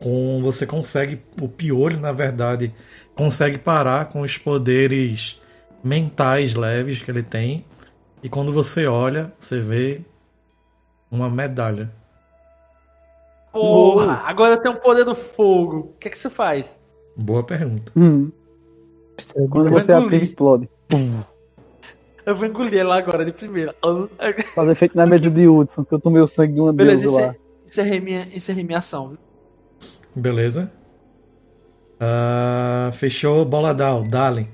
Com, 0.00 0.42
você 0.42 0.66
consegue, 0.66 1.22
o 1.40 1.48
piolho, 1.48 2.00
na 2.00 2.10
verdade, 2.10 2.74
consegue 3.14 3.58
parar 3.58 4.06
com 4.06 4.22
os 4.22 4.36
poderes 4.36 5.40
mentais 5.84 6.54
leves 6.54 7.00
que 7.00 7.12
ele 7.12 7.22
tem. 7.22 7.64
E 8.20 8.28
quando 8.28 8.52
você 8.52 8.88
olha, 8.88 9.32
você 9.38 9.60
vê 9.60 10.00
uma 11.08 11.30
medalha. 11.30 11.92
Porra, 13.52 14.22
agora 14.24 14.56
tem 14.56 14.72
o 14.72 14.80
poder 14.80 15.04
do 15.04 15.14
fogo. 15.14 15.78
O 15.78 15.98
que, 16.00 16.08
é 16.08 16.10
que 16.10 16.18
você 16.18 16.28
faz? 16.28 16.80
Boa 17.16 17.44
pergunta. 17.44 17.92
Hum. 17.96 18.32
Quando 19.48 19.70
Vai 19.70 19.82
você 19.82 19.92
ativa, 19.92 20.16
explode. 20.16 20.68
Eu 22.28 22.34
vou 22.36 22.46
engolir 22.46 22.80
ela 22.80 22.98
agora 22.98 23.24
de 23.24 23.32
primeira. 23.32 23.74
Fazer 24.54 24.74
feito 24.74 24.96
na 24.96 25.06
mesa 25.06 25.30
de 25.30 25.48
Hudson, 25.48 25.84
que 25.84 25.94
eu 25.94 26.00
tomei 26.00 26.20
o 26.20 26.26
sangue 26.26 26.54
de 26.54 26.60
uma 26.60 26.72
Beleza, 26.72 27.02
deusa 27.02 27.20
lá. 27.20 27.22
encerrei, 27.22 27.40
encerrei 27.64 28.00
minha, 28.00 28.28
encerrei 28.36 28.64
minha 28.64 28.78
ação. 28.78 29.08
viu? 29.10 29.18
Beleza? 30.14 30.70
Ah, 32.00 32.90
fechou 32.92 33.44
bola 33.44 33.72
down, 33.74 34.08
Dalen. 34.08 34.48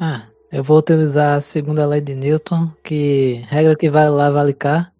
Ah, 0.00 0.28
Eu 0.50 0.62
vou 0.62 0.78
utilizar 0.78 1.36
a 1.36 1.40
segunda 1.40 1.84
lei 1.86 2.00
de 2.00 2.14
Newton, 2.14 2.70
que 2.82 3.44
regra 3.48 3.76
que 3.76 3.90
vale 3.90 4.10
lá 4.10 4.30
vale 4.30 4.54
cá. 4.54 4.92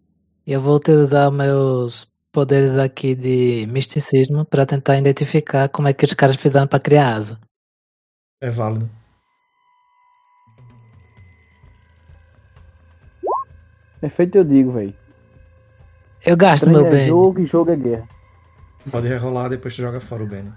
E 0.47 0.53
eu 0.53 0.61
vou 0.61 0.77
utilizar 0.77 1.31
meus 1.31 2.07
poderes 2.33 2.77
aqui 2.77 3.15
de 3.15 3.67
misticismo 3.71 4.45
para 4.45 4.67
tentar 4.67 4.99
identificar 4.99 5.69
como 5.69 5.89
é 5.89 5.93
que 5.95 6.05
os 6.05 6.13
caras 6.15 6.37
fizeram 6.37 6.67
para 6.67 6.81
criar 6.81 7.15
asa. 7.15 7.39
É 8.41 8.51
válido. 8.51 8.91
É 14.01 14.09
feito 14.09 14.39
eu 14.39 14.45
digo, 14.45 14.73
velho. 14.73 14.95
Eu 16.25 16.37
gasto 16.37 16.65
Treino 16.65 16.83
meu 16.83 16.89
é 16.89 16.95
bem. 16.97 17.09
jogo 17.09 17.41
e 17.41 17.47
jogo 17.47 17.71
é 17.71 17.77
guerra. 17.77 18.09
Pode 18.91 19.09
rerolar, 19.09 19.51
depois 19.51 19.75
tu 19.75 19.83
joga 19.83 20.01
fora 20.01 20.23
o 20.23 20.27
Benny. 20.27 20.53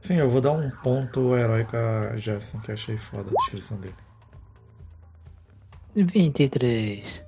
Sim, 0.00 0.16
eu 0.16 0.28
vou 0.28 0.40
dar 0.40 0.52
um 0.52 0.68
ponto 0.68 1.36
heróico 1.36 1.76
a 1.76 2.16
Jefferson, 2.16 2.58
que 2.58 2.70
eu 2.70 2.74
achei 2.74 2.98
foda 2.98 3.30
a 3.30 3.34
descrição 3.40 3.78
dele. 3.78 3.94
23. 5.94 7.24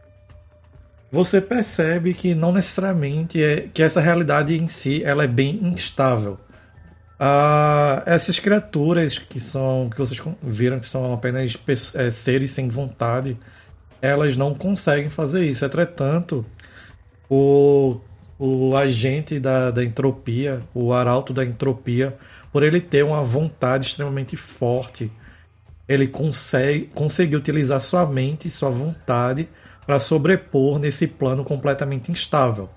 Você 1.12 1.40
percebe 1.40 2.12
que 2.12 2.34
não 2.34 2.50
necessariamente 2.50 3.40
é 3.42 3.68
que 3.68 3.82
essa 3.82 4.00
realidade 4.00 4.57
em 4.57 4.66
si 4.66 5.05
ela 5.05 5.22
é 5.22 5.28
bem 5.28 5.61
instável. 5.62 6.36
Ah, 7.18 8.02
essas 8.06 8.40
criaturas 8.40 9.18
que 9.18 9.38
são 9.38 9.88
que 9.90 9.96
vocês 9.96 10.20
viram 10.42 10.80
que 10.80 10.86
são 10.86 11.14
apenas 11.14 11.56
é, 11.94 12.10
seres 12.10 12.50
sem 12.50 12.68
vontade, 12.68 13.36
elas 14.02 14.36
não 14.36 14.54
conseguem 14.54 15.10
fazer 15.10 15.44
isso. 15.44 15.64
Entretanto, 15.64 16.44
o, 17.30 18.00
o 18.38 18.76
agente 18.76 19.38
da, 19.40 19.70
da 19.70 19.84
entropia, 19.84 20.62
o 20.74 20.92
arauto 20.92 21.32
da 21.32 21.44
entropia, 21.44 22.16
por 22.52 22.62
ele 22.62 22.80
ter 22.80 23.04
uma 23.04 23.22
vontade 23.22 23.86
extremamente 23.86 24.36
forte, 24.36 25.10
ele 25.88 26.08
consegue, 26.08 26.86
conseguiu 26.94 27.38
utilizar 27.38 27.80
sua 27.80 28.06
mente 28.06 28.48
e 28.48 28.50
sua 28.50 28.70
vontade 28.70 29.48
para 29.86 29.98
sobrepor 29.98 30.78
nesse 30.78 31.06
plano 31.06 31.44
completamente 31.44 32.10
instável. 32.10 32.68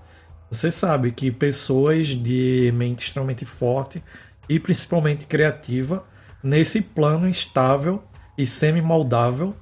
Você 0.49 0.71
sabe 0.71 1.11
que 1.11 1.29
pessoas 1.31 2.07
de 2.07 2.71
mente 2.73 3.05
extremamente 3.05 3.43
forte 3.45 4.01
e 4.49 4.59
principalmente 4.59 5.25
criativa, 5.25 6.05
nesse 6.41 6.81
plano 6.81 7.27
instável 7.27 8.03
e 8.37 8.45
semi-moldável, 8.45 9.55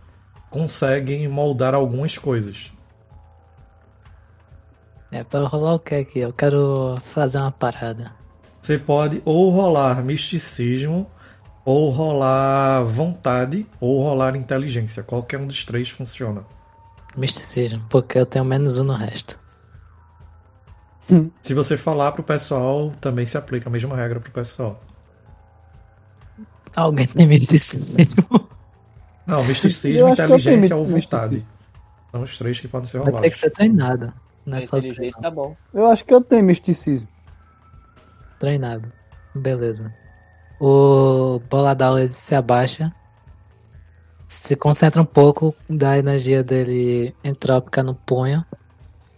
conseguem 0.49 1.27
moldar 1.27 1.73
algumas 1.73 2.17
coisas. 2.17 2.71
É 5.11 5.23
para 5.23 5.47
rolar 5.47 5.75
o 5.75 5.79
que 5.79 5.95
aqui? 5.95 6.19
Eu 6.19 6.33
quero 6.33 6.97
fazer 7.13 7.37
uma 7.37 7.51
parada. 7.51 8.11
Você 8.61 8.77
pode 8.77 9.21
ou 9.23 9.49
rolar 9.49 10.03
misticismo, 10.03 11.09
ou 11.63 11.89
rolar 11.89 12.83
vontade, 12.83 13.65
ou 13.79 14.01
rolar 14.03 14.35
inteligência. 14.35 15.03
Qualquer 15.03 15.39
um 15.39 15.47
dos 15.47 15.63
três 15.63 15.89
funciona. 15.89 16.43
Misticismo, 17.15 17.81
porque 17.89 18.19
eu 18.19 18.25
tenho 18.25 18.43
menos 18.43 18.77
um 18.77 18.83
no 18.83 18.93
resto. 18.93 19.39
Se 21.41 21.53
você 21.53 21.77
falar 21.77 22.11
pro 22.13 22.23
pessoal, 22.23 22.91
também 22.99 23.25
se 23.25 23.37
aplica 23.37 23.69
a 23.69 23.71
mesma 23.71 23.95
regra 23.95 24.19
pro 24.19 24.31
pessoal. 24.31 24.81
Alguém 26.75 27.07
tem 27.07 27.25
misticismo? 27.27 27.95
Não, 29.25 29.43
misticismo, 29.45 30.09
inteligência 30.09 30.75
ou 30.75 30.85
misticismo. 30.87 31.01
vontade. 31.01 31.45
São 32.11 32.23
os 32.23 32.37
três 32.37 32.59
que 32.59 32.67
podem 32.67 32.87
ser 32.87 32.99
Vai 32.99 33.13
ter 33.21 33.29
que 33.29 33.37
ser 33.37 33.51
treinado. 33.51 34.13
Não 34.45 34.57
A 34.57 34.57
é 34.57 34.61
só 34.61 34.77
inteligência 34.77 35.21
tá 35.21 35.31
bom. 35.31 35.55
Eu 35.73 35.87
acho 35.87 36.03
que 36.05 36.13
eu 36.13 36.21
tenho 36.21 36.43
misticismo. 36.43 37.07
treinado. 38.39 38.91
Beleza. 39.33 39.93
O 40.59 41.39
Boladal 41.49 41.95
se 42.09 42.35
abaixa. 42.35 42.93
Se 44.27 44.55
concentra 44.55 45.01
um 45.01 45.05
pouco 45.05 45.55
da 45.69 45.97
energia 45.97 46.43
dele 46.43 47.15
entrópica 47.23 47.83
no 47.83 47.95
punho. 47.95 48.45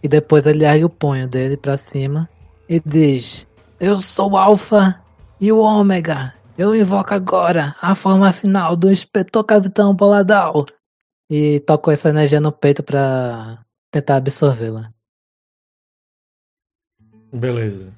E 0.08 0.10
depois 0.10 0.46
ele 0.46 0.64
ergue 0.64 0.86
o 0.86 0.88
punho 0.88 1.28
dele 1.28 1.54
pra 1.54 1.76
cima 1.76 2.26
e 2.66 2.80
diz: 2.80 3.46
Eu 3.78 3.98
sou 3.98 4.30
o 4.30 4.36
Alpha 4.38 5.04
e 5.38 5.52
o 5.52 5.58
Ômega. 5.58 6.32
Eu 6.56 6.74
invoco 6.74 7.12
agora 7.12 7.76
a 7.78 7.94
forma 7.94 8.32
final 8.32 8.74
do 8.74 8.90
inspetor 8.90 9.44
Capitão 9.44 9.94
Boladal. 9.94 10.64
E 11.28 11.60
tocou 11.60 11.92
essa 11.92 12.08
energia 12.08 12.40
no 12.40 12.50
peito 12.50 12.82
pra 12.82 13.62
tentar 13.90 14.16
absorvê-la. 14.16 14.90
Beleza. 17.30 17.92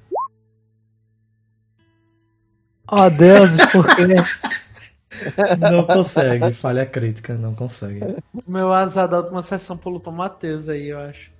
Oh 2.91 3.09
deuses, 3.09 3.65
por 3.67 3.85
quê? 3.95 4.03
Não 5.57 5.85
consegue, 5.85 6.53
falha 6.53 6.85
crítica, 6.85 7.35
não 7.35 7.53
consegue. 7.53 8.01
O 8.33 8.51
meu 8.51 8.73
azar 8.73 9.07
da 9.07 9.19
última 9.19 9.41
sessão 9.41 9.77
pulou 9.77 9.99
pra 9.99 10.11
Matheus 10.11 10.67
aí, 10.67 10.87
eu 10.87 10.99
acho. 10.99 11.31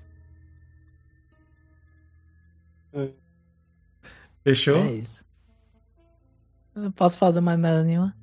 Fechou? 4.44 4.78
É 4.78 4.92
isso. 4.94 5.26
Eu 6.76 6.84
não 6.84 6.92
posso 6.92 7.18
fazer 7.18 7.42
mais 7.42 7.60
merda 7.60 7.84
nenhuma. 7.84 8.16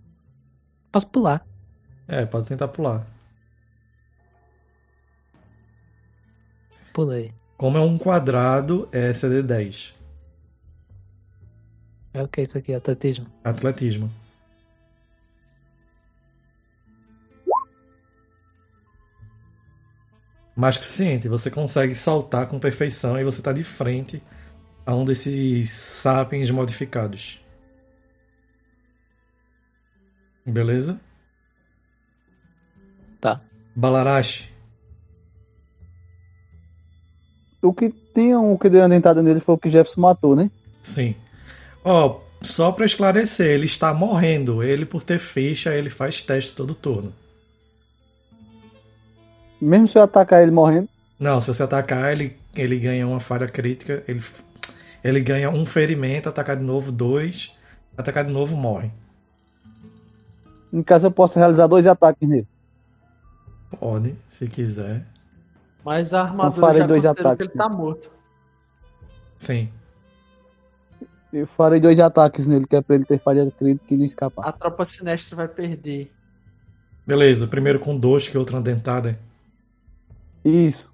Posso 0.91 1.07
pular. 1.09 1.47
É, 2.07 2.25
pode 2.25 2.49
tentar 2.49 2.69
pular. 2.69 3.07
Pulei. 6.93 7.33
Como 7.57 7.77
é 7.77 7.81
um 7.81 7.99
quadrado, 7.99 8.89
é 8.91 9.13
CD10. 9.13 9.95
É 12.15 12.23
o 12.23 12.29
que 12.29 12.43
isso 12.43 12.57
aqui? 12.57 12.73
Atletismo. 12.73 13.27
Atletismo. 13.45 14.11
Mais 20.57 20.77
que 20.77 20.85
suficiente, 20.85 21.29
você 21.29 21.53
consegue 21.53 21.95
saltar 21.95 22.49
com 22.49 22.59
perfeição 22.59 23.17
e 23.17 23.23
você 23.23 23.39
está 23.39 23.53
de 23.53 23.63
frente 23.63 24.21
a 24.89 24.95
um 24.95 25.05
desses 25.05 25.69
sapiens 25.69 26.51
modificados. 26.51 27.39
Beleza? 30.47 30.99
Tá. 33.21 33.39
Balarashi. 33.77 34.51
O 37.61 37.75
que 37.75 37.93
tinha 38.15 38.41
um 38.41 38.57
que 38.57 38.71
deu 38.71 38.81
uma 38.81 38.89
dentada 38.89 39.23
nele 39.23 39.41
foi 39.41 39.57
o 39.57 39.59
que 39.59 39.69
Jefferson 39.69 40.01
matou, 40.01 40.35
né? 40.35 40.51
Sim. 40.81 41.15
Ó, 41.85 42.21
só 42.41 42.73
para 42.73 42.87
esclarecer, 42.87 43.49
ele 43.49 43.67
está 43.67 43.93
morrendo. 43.93 44.63
Ele, 44.63 44.87
por 44.87 45.03
ter 45.03 45.19
ficha, 45.19 45.75
ele 45.75 45.91
faz 45.91 46.23
teste 46.23 46.55
todo 46.55 46.75
turno. 46.75 47.13
Mesmo 49.61 49.87
se 49.87 49.99
eu 49.99 50.03
atacar 50.03 50.43
ele 50.43 50.51
morrendo. 50.51 50.89
Não, 51.21 51.43
se 51.43 51.49
você 51.49 51.63
atacar, 51.63 52.11
ele, 52.11 52.39
ele 52.57 52.79
ganha 52.79 53.07
uma 53.07 53.21
falha 53.21 53.49
crítica. 53.49 54.03
Ele, 54.09 54.23
ele 55.03 55.21
ganha 55.21 55.51
um 55.51 55.65
ferimento, 55.67 56.29
atacar 56.29 56.57
de 56.57 56.63
novo, 56.65 56.91
dois. 56.93 57.55
Atacar 57.97 58.25
de 58.25 58.33
novo, 58.33 58.57
morre. 58.57 58.91
Em 60.73 60.83
caso 60.83 61.07
eu 61.07 61.11
posso 61.11 61.39
realizar 61.39 61.67
dois 61.67 61.87
ataques 61.87 62.29
nele. 62.29 62.47
Pode, 63.79 64.15
se 64.29 64.49
quiser. 64.49 65.05
Mas 65.85 66.13
a 66.15 66.25
Então 66.35 66.51
armadura 66.51 66.61
farei 66.61 66.81
já 66.81 66.87
dois 66.87 67.03
considera 67.03 67.37
que 67.37 67.43
ataques. 67.43 67.47
ele 67.47 67.57
tá 67.57 67.69
morto. 67.69 68.13
Sim. 69.37 69.69
Eu 71.33 71.47
farei 71.47 71.79
dois 71.81 71.99
ataques 72.01 72.47
nele, 72.47 72.67
que 72.67 72.77
é 72.77 72.81
pra 72.81 72.95
ele 72.97 73.05
ter 73.05 73.19
falha 73.19 73.51
crítica 73.51 73.93
e 73.95 73.97
não 73.97 74.05
escapar. 74.05 74.47
A 74.49 74.53
tropa 74.53 74.85
sinistra 74.85 75.37
vai 75.37 75.49
perder. 75.49 76.11
Beleza, 77.07 77.47
primeiro 77.47 77.79
com 77.79 77.97
dois, 77.97 78.29
que 78.29 78.37
outra 78.39 78.57
uma 78.57 78.63
dentada. 78.63 79.19
Isso. 80.45 80.91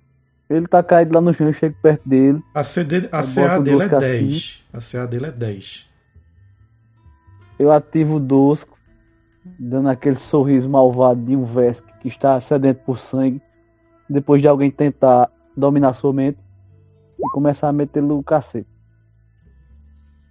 Ele 0.54 0.66
tá 0.66 0.82
caído 0.82 1.14
lá 1.14 1.20
no 1.20 1.32
chão, 1.34 1.46
eu 1.46 1.52
chego 1.52 1.74
perto 1.82 2.08
dele. 2.08 2.42
A, 2.54 2.62
CD, 2.62 3.08
a 3.10 3.20
Eu 3.20 3.24
CA 3.34 3.58
dele 3.58 3.82
é 3.82 3.88
cacinhas. 3.88 4.20
10. 4.20 4.64
A 4.72 4.78
CA 4.80 5.06
dele 5.06 5.26
é 5.26 5.30
10. 5.32 5.86
Eu 7.58 7.70
ativo 7.72 8.16
o 8.16 8.20
Dosco, 8.20 8.76
dando 9.58 9.88
aquele 9.88 10.16
sorriso 10.16 10.68
malvado 10.68 11.20
de 11.22 11.34
um 11.36 11.44
Vesk 11.44 11.86
que 12.00 12.08
está 12.08 12.38
sedento 12.40 12.80
por 12.84 12.98
sangue. 12.98 13.40
Depois 14.08 14.40
de 14.42 14.48
alguém 14.48 14.70
tentar 14.70 15.30
dominar 15.56 15.92
sua 15.94 16.12
mente 16.12 16.38
e 17.18 17.30
começar 17.30 17.68
a 17.68 17.72
meter 17.72 18.02
no 18.02 18.22
cacete. 18.22 18.68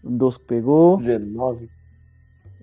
O 0.03 0.09
Dosco 0.11 0.43
pegou. 0.45 0.97
19. 0.97 1.69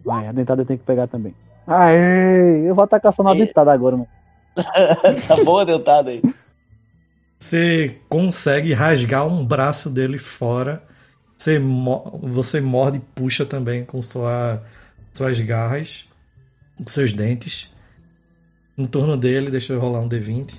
Vai, 0.05 0.29
a 0.29 0.33
dentada 0.33 0.65
tem 0.65 0.77
que 0.79 0.85
pegar 0.85 1.07
também. 1.09 1.35
Aê! 1.67 2.69
Eu 2.69 2.75
vou 2.75 2.85
atacar 2.85 3.13
só 3.13 3.23
na 3.23 3.35
E- 3.35 3.39
dentada 3.39 3.73
agora, 3.73 3.97
mano. 3.97 4.09
tá 5.27 5.37
boa 5.45 5.63
a 5.63 5.65
dentada 5.65 6.11
aí. 6.11 6.23
Você 7.41 7.97
consegue 8.07 8.75
rasgar 8.75 9.27
um 9.27 9.45
braço 9.45 9.89
dele 9.89 10.19
fora. 10.19 10.83
Você, 11.39 11.59
você 11.59 12.61
morde 12.61 12.99
e 12.99 13.01
puxa 13.01 13.47
também 13.47 13.83
com 13.83 14.03
sua, 14.03 14.63
suas 15.15 15.41
garras, 15.41 16.07
com 16.77 16.87
seus 16.87 17.15
dentes. 17.15 17.73
No 18.77 18.87
turno 18.87 19.17
dele, 19.17 19.51
deixa 19.51 19.73
eu 19.73 19.81
rolar 19.81 20.01
um 20.01 20.09
D20. 20.09 20.55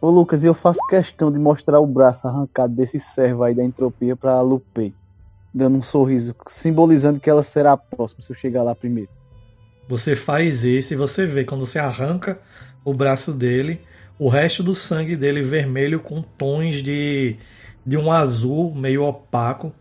Ô 0.00 0.08
Lucas, 0.08 0.44
eu 0.44 0.54
faço 0.54 0.80
questão 0.88 1.30
de 1.30 1.38
mostrar 1.38 1.78
o 1.78 1.86
braço 1.86 2.26
arrancado 2.26 2.74
desse 2.74 2.98
servo 2.98 3.44
aí 3.44 3.54
da 3.54 3.62
entropia 3.62 4.16
pra 4.16 4.40
Lupei. 4.40 4.94
dando 5.54 5.76
um 5.76 5.82
sorriso, 5.82 6.34
simbolizando 6.48 7.20
que 7.20 7.28
ela 7.28 7.42
será 7.42 7.72
a 7.72 7.76
próxima 7.76 8.22
se 8.24 8.32
eu 8.32 8.36
chegar 8.36 8.62
lá 8.62 8.74
primeiro. 8.74 9.10
Você 9.86 10.16
faz 10.16 10.64
isso 10.64 10.94
e 10.94 10.96
você 10.96 11.26
vê 11.26 11.44
quando 11.44 11.66
você 11.66 11.78
arranca 11.78 12.40
o 12.82 12.94
braço 12.94 13.32
dele, 13.34 13.78
o 14.18 14.28
resto 14.28 14.62
do 14.62 14.74
sangue 14.74 15.16
dele 15.16 15.42
vermelho 15.42 16.00
com 16.00 16.22
tons 16.22 16.82
de, 16.82 17.36
de 17.84 17.96
um 17.96 18.10
azul 18.12 18.74
meio 18.74 19.04
opaco, 19.04 19.72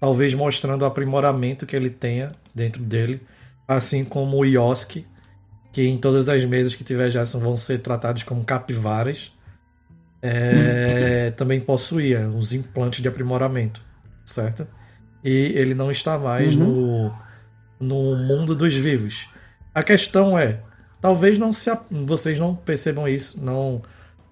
talvez 0.00 0.34
mostrando 0.34 0.82
o 0.82 0.86
aprimoramento 0.86 1.66
que 1.66 1.74
ele 1.74 1.90
tenha 1.90 2.30
dentro 2.54 2.82
dele, 2.82 3.20
assim 3.66 4.04
como 4.04 4.36
o 4.36 4.44
Yoski, 4.44 5.06
que 5.72 5.82
em 5.82 5.98
todas 5.98 6.28
as 6.28 6.44
mesas 6.44 6.74
que 6.74 6.84
tiver 6.84 7.10
Jason 7.10 7.40
vão 7.40 7.56
ser 7.56 7.78
tratados 7.78 8.22
como 8.22 8.44
capivaras. 8.44 9.32
É, 10.20 11.30
também 11.36 11.60
possuía 11.60 12.28
os 12.28 12.52
implantes 12.52 13.00
de 13.00 13.08
aprimoramento, 13.08 13.80
certo? 14.24 14.66
E 15.22 15.52
ele 15.54 15.74
não 15.74 15.90
está 15.90 16.18
mais 16.18 16.54
no, 16.54 17.12
no 17.78 18.16
mundo 18.16 18.54
dos 18.54 18.74
vivos. 18.74 19.28
A 19.74 19.82
questão 19.82 20.38
é, 20.38 20.60
talvez 21.00 21.38
não 21.38 21.52
se, 21.52 21.70
vocês 21.90 22.38
não 22.38 22.54
percebam 22.54 23.06
isso, 23.08 23.42
não, 23.44 23.82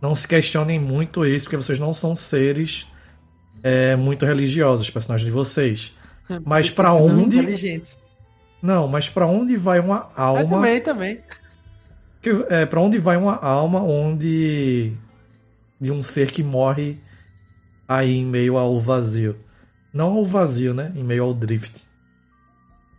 não 0.01 0.15
se 0.15 0.27
questionem 0.27 0.79
muito 0.79 1.25
isso, 1.25 1.45
porque 1.47 1.57
vocês 1.57 1.79
não 1.79 1.93
são 1.93 2.15
seres 2.15 2.87
é, 3.63 3.97
muito 3.97 4.25
religiosos, 4.27 4.87
os 4.87 4.91
personagens 4.91 5.27
de 5.27 5.33
vocês. 5.33 5.93
Mas 6.45 6.69
pra 6.71 6.91
Porque 6.91 7.09
senão 7.09 7.23
onde- 7.25 7.37
Inteligentes. 7.39 7.99
Não, 8.63 8.89
mas 8.89 9.09
pra 9.09 9.27
onde 9.27 9.57
vai 9.57 9.79
uma 9.79 10.09
Eu 10.17 10.23
alma? 10.23 10.45
também, 10.45 10.81
também. 10.81 11.21
Que, 12.23 12.31
é, 12.49 12.67
para 12.67 12.81
onde 12.81 12.99
vai 12.99 13.17
uma 13.17 13.37
alma 13.37 13.81
onde 13.83 14.93
de 15.81 15.91
um 15.93 16.03
ser 16.03 16.33
que 16.33 16.43
morre 16.43 16.99
aí 17.87 18.17
em 18.17 18.25
meio 18.25 18.57
ao 18.57 18.81
vazio? 18.81 19.37
Não 19.93 20.15
ao 20.15 20.25
vazio, 20.27 20.75
né? 20.75 20.91
Em 20.97 21.05
meio 21.05 21.23
ao 21.23 21.33
drift. 21.35 21.85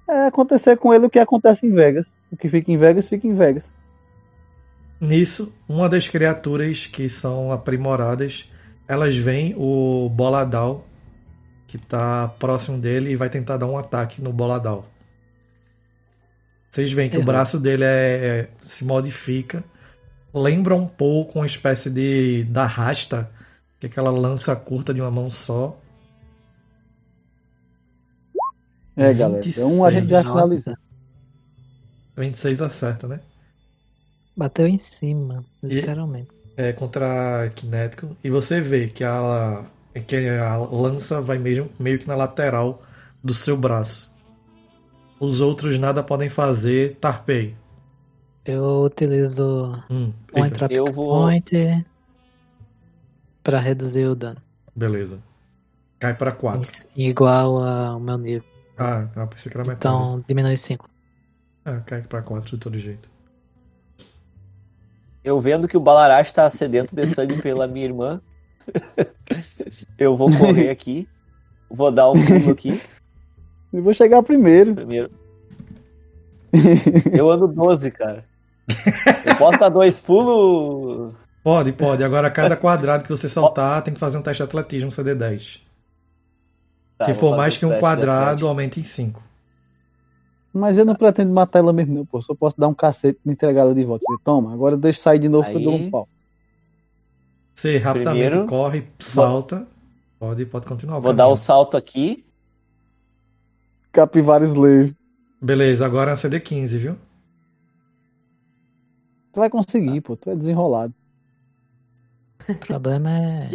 É 0.08 0.28
acontecer 0.28 0.78
com 0.78 0.94
ele 0.94 1.06
o 1.06 1.10
que 1.10 1.20
acontece 1.20 1.66
em 1.66 1.72
Vegas. 1.74 2.18
O 2.32 2.38
que 2.38 2.48
fica 2.48 2.72
em 2.72 2.78
Vegas, 2.78 3.10
fica 3.10 3.28
em 3.28 3.36
Vegas. 3.36 3.72
Nisso, 5.00 5.54
uma 5.68 5.88
das 5.88 6.08
criaturas 6.08 6.88
que 6.88 7.08
são 7.10 7.52
aprimoradas, 7.52 8.50
elas 8.88 9.16
veem 9.16 9.54
o 9.58 10.10
Boladal 10.10 10.86
que 11.68 11.78
tá 11.78 12.30
próximo 12.40 12.78
dele 12.78 13.12
e 13.12 13.16
vai 13.16 13.30
tentar 13.30 13.58
dar 13.58 13.66
um 13.68 13.78
ataque 13.78 14.22
no 14.22 14.32
Boladal. 14.32 14.88
Vocês 16.72 16.92
veem 16.92 17.10
que 17.10 17.18
o 17.18 17.22
Errou. 17.22 17.26
braço 17.26 17.60
dele 17.60 17.84
é, 17.84 17.88
é- 17.88 18.50
se 18.62 18.86
modifica, 18.86 19.64
lembra 20.34 20.76
um 20.76 20.88
pouco 20.88 21.40
uma 21.40 21.46
espécie 21.46 21.90
de 21.90 22.46
da 22.46 22.66
rasta, 22.66 23.30
que 23.80 23.86
é 23.88 23.90
aquela 23.90 24.12
lança 24.12 24.56
curta 24.56 24.94
de 24.94 25.02
uma 25.02 25.12
mão 25.12 25.30
só. 25.30 25.78
É, 28.98 29.14
galera. 29.14 29.44
Um 29.60 29.86
a 29.86 29.92
gente 29.92 30.10
já 30.10 30.22
26, 30.22 30.26
finaliza. 30.26 30.78
26 32.18 32.62
acerta, 32.62 33.08
né? 33.08 33.20
Bateu 34.36 34.68
em 34.68 34.78
cima, 34.78 35.44
literalmente. 35.64 36.30
é, 36.56 36.74
contra 36.74 37.50
Kinético 37.56 38.16
e 38.24 38.30
você 38.30 38.60
vê 38.62 38.88
que 38.88 39.04
a, 39.04 39.64
que 40.08 40.16
a 40.30 40.58
lança 40.58 41.22
vai 41.22 41.38
mesmo, 41.38 41.70
meio 41.80 42.00
que 42.00 42.08
na 42.08 42.16
lateral 42.16 42.82
do 43.24 43.34
seu 43.34 43.56
braço. 43.56 44.12
Os 45.20 45.40
outros 45.42 45.78
nada 45.80 46.04
podem 46.04 46.30
fazer, 46.30 46.96
Tarpei. 46.96 47.56
Eu 48.46 48.82
utilizo 48.84 49.84
Hum, 49.90 50.12
um 50.34 50.72
Eu 50.72 50.92
vou- 50.92 51.22
Point 51.22 51.86
pra 53.44 53.60
reduzir 53.60 54.06
o 54.06 54.16
dano. 54.16 54.38
beleza. 54.76 55.20
Cai 56.00 56.14
pra 56.14 56.32
4. 56.32 56.70
Em- 56.96 57.10
Igual 57.10 57.58
ao 57.64 58.00
meu 58.00 58.18
nível. 58.18 58.44
Ah, 58.78 59.08
eu 59.16 59.28
pensei 59.28 59.52
que 59.52 59.58
era 59.58 59.68
metade. 59.68 59.96
Então 59.96 60.24
diminui 60.28 60.58
5. 60.58 60.90
Ah, 61.66 61.82
cai 61.86 62.02
pra 62.02 62.22
4 62.22 62.52
de 62.52 62.58
todo 62.58 62.78
jeito. 62.78 63.10
Eu 65.24 65.40
vendo 65.42 65.68
que 65.68 65.76
o 65.76 65.82
Balarash 65.82 66.32
tá 66.32 66.50
sedento 66.50 66.96
de 66.96 67.08
sangue 67.08 67.40
pela 67.42 67.68
minha 67.68 67.86
irmã. 67.86 68.22
eu 69.98 70.16
vou 70.16 70.30
correr 70.32 70.70
aqui. 70.70 71.08
Vou 71.70 71.92
dar 71.92 72.10
um 72.12 72.26
pulo 72.26 72.52
aqui. 72.52 72.82
Eu 73.74 73.84
vou 73.84 73.94
chegar 73.94 74.24
primeiro. 74.24 74.74
Primeiro. 74.74 75.12
Eu 77.12 77.30
ando 77.30 77.48
12, 77.48 77.92
cara. 77.92 78.24
Eu 79.26 79.36
posso 79.36 79.60
dar 79.60 79.70
dois 79.70 80.00
pulos. 80.00 81.14
Pode, 81.44 81.72
pode. 81.74 82.04
Agora 82.04 82.30
cada 82.30 82.56
quadrado 82.58 83.04
que 83.04 83.10
você 83.10 83.28
soltar 83.28 83.82
tem 83.82 83.94
que 83.94 84.00
fazer 84.00 84.18
um 84.18 84.22
teste 84.22 84.44
de 84.44 84.48
atletismo 84.48 84.90
CD10. 84.90 85.62
Tá, 86.98 87.06
Se 87.06 87.14
vou 87.14 87.20
for 87.32 87.38
mais 87.38 87.56
que 87.58 87.66
um 87.66 87.80
quadrado, 87.80 88.48
aumenta 88.48 88.80
em 88.80 88.84
5. 88.84 89.22
Mas 90.52 90.78
eu 90.80 90.86
não 90.86 90.96
pretendo 90.96 91.32
matar 91.32 91.60
ela 91.60 91.72
mesmo, 91.72 91.94
não, 91.94 92.06
pô. 92.06 92.22
Só 92.22 92.34
posso 92.34 92.60
dar 92.60 92.68
um 92.68 92.74
cacete 92.74 93.20
e 93.24 93.30
entregar 93.30 93.62
ela 93.62 93.76
de 93.76 93.84
volta. 93.84 94.04
Você 94.08 94.18
toma, 94.24 94.54
agora 94.54 94.76
deixa 94.76 95.00
sair 95.02 95.20
de 95.20 95.30
novo 95.30 95.48
que 95.48 95.56
eu 95.56 95.64
dou 95.64 95.76
um 95.76 95.92
pau. 95.92 96.10
Você 97.54 97.78
rapidamente 97.78 98.24
Primeiro, 98.30 98.48
corre, 98.48 98.88
salta. 98.98 99.68
Pode, 100.20 100.46
pode 100.48 100.66
continuar. 100.66 101.00
Vou 101.00 101.14
dar 101.14 101.28
o 101.28 101.36
salto 101.36 101.78
aqui. 101.78 102.26
Capivara 103.92 104.46
Slave. 104.46 104.96
Beleza, 105.40 105.86
agora 105.86 106.12
é 106.12 106.16
CD15, 106.16 106.78
viu? 106.78 106.96
Tu 109.32 109.40
vai 109.40 109.50
conseguir, 109.50 110.02
pô. 110.02 110.16
Tu 110.16 110.32
é 110.32 110.36
desenrolado. 110.36 110.94
O 112.50 112.56
problema 112.56 113.12
é 113.12 113.50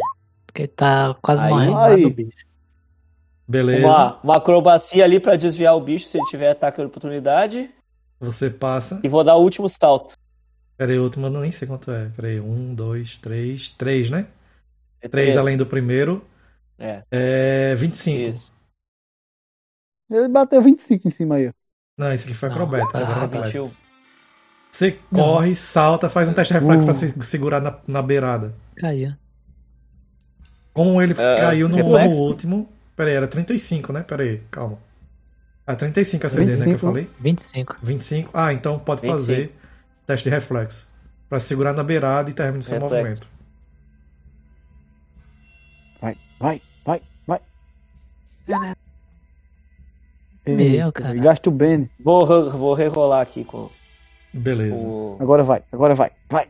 que 0.54 0.62
ele 0.62 0.68
tá 0.68 1.16
quase 1.20 1.42
Aí- 1.44 1.50
morrendo 1.50 1.72
lá 1.72 1.86
Aí. 1.86 2.02
do 2.02 2.10
bicho. 2.10 2.51
Beleza. 3.46 3.86
Uma, 3.86 4.20
uma 4.22 4.36
acrobacia 4.36 5.04
ali 5.04 5.20
pra 5.20 5.36
desviar 5.36 5.76
o 5.76 5.80
bicho 5.80 6.06
se 6.06 6.16
ele 6.18 6.26
tiver 6.26 6.50
ataque 6.50 6.78
de 6.80 6.86
oportunidade. 6.86 7.70
Você 8.20 8.48
passa. 8.50 9.00
E 9.02 9.08
vou 9.08 9.24
dar 9.24 9.36
o 9.36 9.42
último 9.42 9.68
salto. 9.68 10.14
Pera 10.76 10.92
aí, 10.92 10.98
o 10.98 11.02
último 11.04 11.26
eu 11.26 11.30
nem 11.30 11.52
sei 11.52 11.68
quanto 11.68 11.90
é. 11.90 12.08
Pera 12.10 12.28
aí, 12.28 12.40
um, 12.40 12.74
dois, 12.74 13.16
três. 13.18 13.70
Três, 13.70 14.10
né? 14.10 14.26
É 15.00 15.08
Três 15.08 15.36
além 15.36 15.56
do 15.56 15.66
primeiro. 15.66 16.24
É, 16.78 17.02
É 17.10 17.74
25. 17.74 18.30
isso. 18.30 18.52
Ele 20.10 20.28
bateu 20.28 20.62
25 20.62 21.08
em 21.08 21.10
cima 21.10 21.36
aí, 21.36 21.48
ó. 21.48 21.52
Não, 21.98 22.12
esse 22.12 22.24
aqui 22.24 22.34
foi 22.34 22.48
é 22.48 22.52
mentiu. 22.52 23.24
atléticos. 23.24 23.78
Você 24.70 24.98
corre, 25.10 25.54
salta, 25.54 26.08
faz 26.08 26.28
um 26.28 26.32
teste 26.32 26.54
de 26.54 26.58
reflexo 26.60 26.86
pra 26.86 26.94
se 26.94 27.22
segurar 27.24 27.60
na, 27.60 27.78
na 27.86 28.00
beirada. 28.00 28.54
Caiu. 28.76 29.12
Como 30.72 31.02
ele 31.02 31.12
É, 31.12 31.36
caiu 31.36 31.68
no, 31.68 31.76
reflexo? 31.76 32.20
no 32.20 32.26
último. 32.26 32.68
Pera 32.96 33.10
aí, 33.10 33.16
era 33.16 33.26
35, 33.26 33.92
né? 33.92 34.02
Pera 34.02 34.22
aí, 34.22 34.38
calma. 34.50 34.78
Ah, 35.66 35.74
35 35.76 36.26
a 36.26 36.30
CD, 36.30 36.44
né? 36.44 36.52
Que 36.56 36.60
eu 36.62 36.64
25. 36.64 36.86
falei? 36.86 37.10
25. 37.20 37.76
25. 37.82 38.30
Ah, 38.34 38.52
então 38.52 38.78
pode 38.78 39.00
25. 39.02 39.18
fazer 39.18 39.56
teste 40.06 40.24
de 40.24 40.30
reflexo. 40.30 40.90
Pra 41.28 41.40
segurar 41.40 41.72
na 41.72 41.82
beirada 41.82 42.30
e 42.30 42.34
terminar 42.34 42.62
seu 42.62 42.78
Reflexo. 42.78 42.96
movimento. 43.00 43.28
Vai, 46.00 46.16
vai, 46.38 46.62
vai, 46.84 47.00
vai. 47.26 47.40
Meu, 50.46 50.92
cara. 50.92 51.14
Gasta 51.14 51.48
o 51.48 51.52
Bene. 51.52 51.90
Vou, 52.00 52.26
vou 52.50 52.74
rerolar 52.74 53.22
aqui 53.22 53.44
com 53.44 53.70
Beleza. 54.34 54.84
o. 54.84 55.16
Agora 55.20 55.42
vai, 55.44 55.62
agora 55.72 55.94
vai. 55.94 56.10
Vai, 56.26 56.48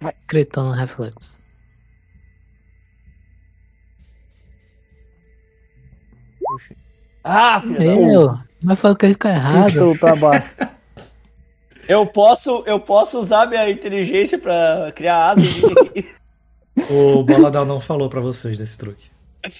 vai. 0.00 0.14
Gritou 0.28 0.64
no 0.64 0.72
reflexo. 0.72 1.38
Ah, 7.22 7.60
filho 7.60 7.74
da 7.78 7.84
puta. 7.84 8.06
Meu, 8.06 8.38
mas 8.62 8.78
foi 8.80 8.90
o 8.92 8.96
que 8.96 9.08
ficou 9.08 9.30
errado. 9.30 9.98
Baixo. 10.18 10.46
Eu 11.88 12.06
posso, 12.06 12.62
eu 12.68 12.78
posso 12.78 13.18
usar 13.18 13.48
minha 13.48 13.68
inteligência 13.68 14.38
pra 14.38 14.92
criar 14.94 15.30
asas. 15.30 15.60
O 16.88 17.22
Boladal 17.24 17.66
não 17.66 17.80
falou 17.80 18.08
pra 18.08 18.20
vocês 18.20 18.56
desse 18.56 18.78
truque. 18.78 19.10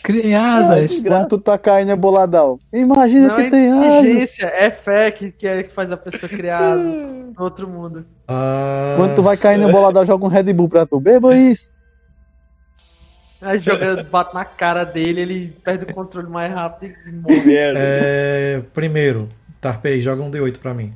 Cria 0.02 0.40
asas. 0.40 1.00
Quando 1.00 1.28
tu 1.28 1.38
tá 1.38 1.58
caindo 1.58 1.90
é 1.90 1.96
boladão. 1.96 2.58
Imagina 2.72 3.28
Não 3.28 3.36
que 3.36 3.42
é 3.42 3.50
tem 3.50 3.72
asas. 3.72 3.98
inteligência, 3.98 4.46
é 4.46 4.70
fé 4.70 5.10
que, 5.10 5.32
que, 5.32 5.46
é, 5.46 5.62
que 5.64 5.72
faz 5.72 5.90
a 5.90 5.96
pessoa 5.96 6.28
criar 6.30 6.58
asas 6.58 7.06
no 7.36 7.44
outro 7.44 7.66
mundo. 7.68 8.06
Ah, 8.28 8.94
Quando 8.96 9.16
tu 9.16 9.22
vai 9.22 9.36
caindo 9.36 9.68
é 9.68 9.72
boladão, 9.72 10.06
joga 10.06 10.24
um 10.24 10.28
Red 10.28 10.52
Bull 10.52 10.68
pra 10.68 10.86
tu. 10.86 11.00
Beba 11.00 11.36
isso. 11.36 11.68
Aí 13.40 13.58
joga, 13.58 14.04
bate 14.04 14.34
na 14.34 14.44
cara 14.44 14.84
dele, 14.84 15.20
ele 15.22 15.50
perde 15.50 15.86
o 15.86 15.94
controle 15.94 16.28
mais 16.28 16.52
rápido 16.52 16.94
e 17.06 17.12
morre. 17.12 17.40
Merda. 17.40 17.78
é, 17.80 18.60
primeiro, 18.74 19.28
Tarpei, 19.60 20.00
joga 20.02 20.22
um 20.22 20.30
D8 20.30 20.58
pra 20.58 20.74
mim. 20.74 20.94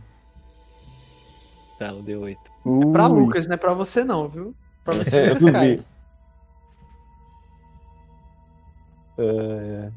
Tá, 1.79 1.91
não 1.91 2.03
deu 2.03 2.21
8. 2.23 2.41
Pra. 2.93 3.07
Lucas, 3.07 3.47
não 3.47 3.55
é 3.55 3.57
pra 3.57 3.75
você 3.75 4.05
não, 4.05 4.29
viu? 4.29 4.55
Pra 4.85 5.05
se 5.05 5.17
o 5.17 5.21
Eu 5.21 5.35
Lucas 5.35 5.51
cai. 5.51 5.81
É... 9.19 9.91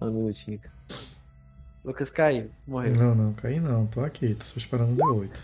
Um 0.00 0.10
minutinho. 0.10 0.60
Lucas 1.84 2.10
caiu, 2.10 2.50
morreu. 2.66 2.94
Não, 2.94 3.14
não, 3.14 3.32
caí 3.34 3.60
não, 3.60 3.86
tô 3.86 4.02
aqui, 4.02 4.34
tô 4.34 4.44
só 4.44 4.56
esperando 4.56 4.92
um 4.92 4.96
D8. 4.96 5.36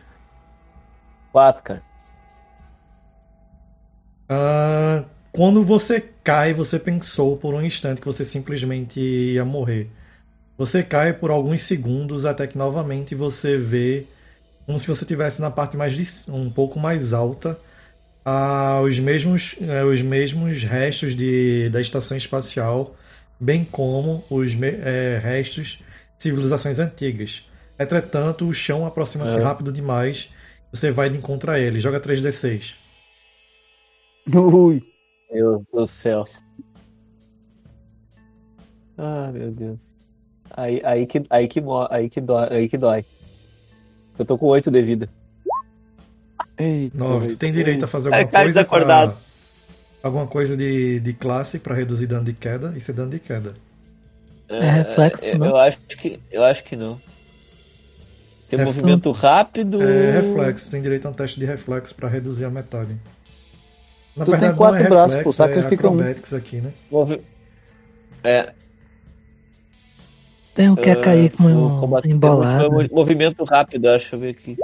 4, 1.33 1.63
cara. 1.63 1.83
Ah, 4.29 5.05
quando 5.33 5.65
você 5.65 6.01
cai, 6.25 6.53
você 6.55 6.79
pensou 6.79 7.37
por 7.37 7.55
um 7.55 7.63
instante 7.63 8.01
que 8.01 8.07
você 8.07 8.25
simplesmente 8.25 9.01
ia 9.01 9.45
morrer. 9.45 9.89
Você 10.59 10.83
cai 10.83 11.13
por 11.15 11.31
alguns 11.31 11.63
segundos 11.63 12.27
até 12.27 12.47
que 12.47 12.59
novamente 12.59 13.15
você 13.15 13.57
vê 13.59 14.07
como 14.67 14.79
se 14.79 14.87
você 14.89 15.05
estivesse 15.05 15.41
na 15.41 15.51
parte 15.51 15.77
mais 15.77 15.95
de, 15.95 16.31
um 16.33 16.51
pouco 16.51 16.79
mais 16.81 17.13
alta 17.15 17.59
ah, 18.25 18.81
os 18.85 18.99
mesmos 18.99 19.57
eh, 19.61 19.85
os 19.85 20.03
mesmos 20.03 20.63
restos 20.65 21.15
de, 21.17 21.69
da 21.71 21.81
estação 21.81 22.17
espacial, 22.17 22.97
bem 23.39 23.65
como 23.65 24.25
os 24.31 24.55
me- 24.55 24.69
eh, 24.83 25.19
restos 25.23 25.79
de 26.19 26.23
civilizações 26.23 26.79
antigas. 26.79 27.49
Entretanto, 27.79 28.47
o 28.49 28.53
chão 28.55 28.87
aproxima-se 28.87 29.39
É. 29.39 29.41
rápido 29.41 29.73
demais. 29.73 30.31
Você 30.73 30.91
vai 30.91 31.11
de 31.11 31.19
a 31.53 31.59
ele. 31.59 31.81
Joga 31.81 32.01
3d6. 32.01 32.77
Ui. 34.35 34.90
Meu 35.33 35.59
Deus 35.59 35.67
do 35.73 35.87
céu. 35.87 36.27
Ah, 38.99 39.31
meu 39.33 39.51
Deus. 39.51 39.81
Aí, 40.51 40.81
aí, 40.85 41.07
que, 41.07 41.25
aí, 41.31 41.49
que, 41.49 41.63
aí, 41.91 42.09
que 42.11 42.21
dói, 42.21 42.49
aí 42.51 42.69
que 42.69 42.77
dói. 42.77 43.05
Eu 44.19 44.25
tô 44.25 44.37
com 44.37 44.47
8 44.47 44.71
de 44.71 44.83
vida. 44.83 45.09
Eita, 46.59 46.99
Nove. 46.99 47.31
Você 47.31 47.37
tem 47.39 47.53
direito 47.53 47.85
a 47.85 47.89
fazer 47.89 48.11
É, 48.11 48.17
alguma 48.17 48.31
cai 48.33 48.43
coisa 48.45 48.59
desacordado. 48.61 49.13
pra- 49.13 49.21
alguma 50.03 50.27
coisa 50.27 50.57
de, 50.57 51.01
de 51.01 51.13
classe 51.15 51.59
para 51.59 51.75
reduzir 51.75 52.07
dano 52.07 52.25
de 52.25 52.35
queda. 52.35 52.75
Isso 52.77 52.91
é 52.91 52.95
dano 52.95 53.11
de 53.11 53.19
queda. 53.21 53.55
É 54.49 54.71
reflexo, 54.71 55.25
eu, 55.25 55.39
não? 55.39 55.47
eu 55.47 55.57
acho 55.57 55.79
que 55.87 56.21
eu 56.31 56.45
acho 56.45 56.65
que 56.65 56.75
não. 56.77 57.01
Tem 58.49 58.59
Reflexo. 58.59 58.81
movimento 58.81 59.13
rápido. 59.13 59.81
É 59.81 60.21
reflexo. 60.21 60.71
Tem 60.71 60.83
direito 60.83 61.07
a 61.07 61.11
um 61.11 61.15
teste 61.15 61.39
de 61.39 61.47
reflexo 61.47 61.95
para 61.95 62.09
reduzir 62.09 62.45
a 62.45 62.51
metade. 62.51 62.97
Na 64.21 64.27
Tu 64.27 64.31
tem 64.33 64.41
verdade, 64.41 64.59
quatro 64.59 64.79
é 64.85 64.89
braços, 64.89 65.17
reflexo, 65.17 65.25
pô, 65.25 65.33
sacrifica 65.33 65.87
é 65.87 65.91
um. 65.91 66.37
aqui, 66.37 66.61
né? 66.61 66.73
É. 68.23 68.53
Tem 70.55 70.69
um 70.69 70.77
que 70.77 70.91
é 70.91 70.97
cair 70.97 71.35
com 71.35 71.45
uh, 71.45 71.85
um 71.87 72.01
embolado. 72.05 72.71
movi- 72.71 72.91
Movimento 72.93 73.45
rápido, 73.45 73.81
deixa 73.83 74.15
eu 74.15 74.21
ver 74.21 74.31
aqui. 74.31 74.59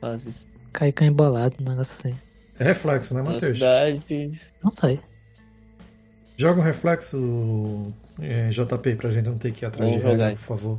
Faz 0.00 0.24
isso. 0.26 0.46
Cair 0.72 0.92
com 0.92 1.02
embolado, 1.02 1.56
um 1.60 1.68
negócio 1.68 1.92
assim. 2.08 2.16
É 2.56 2.62
reflexo, 2.62 3.14
né, 3.14 3.22
Matheus? 3.22 3.58
Velocidade. 3.58 4.40
Não 4.62 4.70
sei. 4.70 5.00
Joga 6.36 6.60
um 6.60 6.64
reflexo 6.64 7.92
é, 8.20 8.48
JP 8.50 8.94
pra 8.94 9.10
gente 9.10 9.26
não 9.26 9.36
ter 9.38 9.50
que 9.52 9.64
ir 9.64 9.66
atrás 9.66 9.90
Vamos 9.90 10.04
de 10.04 10.08
regra, 10.08 10.26
jogar. 10.26 10.36
por 10.36 10.42
favor. 10.44 10.78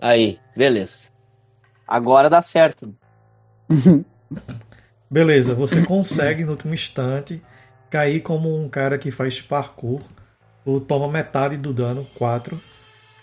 Aí, 0.00 0.40
beleza. 0.56 1.10
Agora 1.86 2.28
dá 2.28 2.42
certo. 2.42 2.92
Beleza, 5.12 5.54
você 5.54 5.84
consegue 5.84 6.42
no 6.42 6.52
último 6.52 6.72
instante 6.72 7.42
cair 7.90 8.22
como 8.22 8.58
um 8.58 8.66
cara 8.66 8.96
que 8.98 9.10
faz 9.10 9.42
parkour. 9.42 10.00
Tu 10.64 10.80
toma 10.80 11.06
metade 11.06 11.58
do 11.58 11.74
dano, 11.74 12.06
4. 12.14 12.58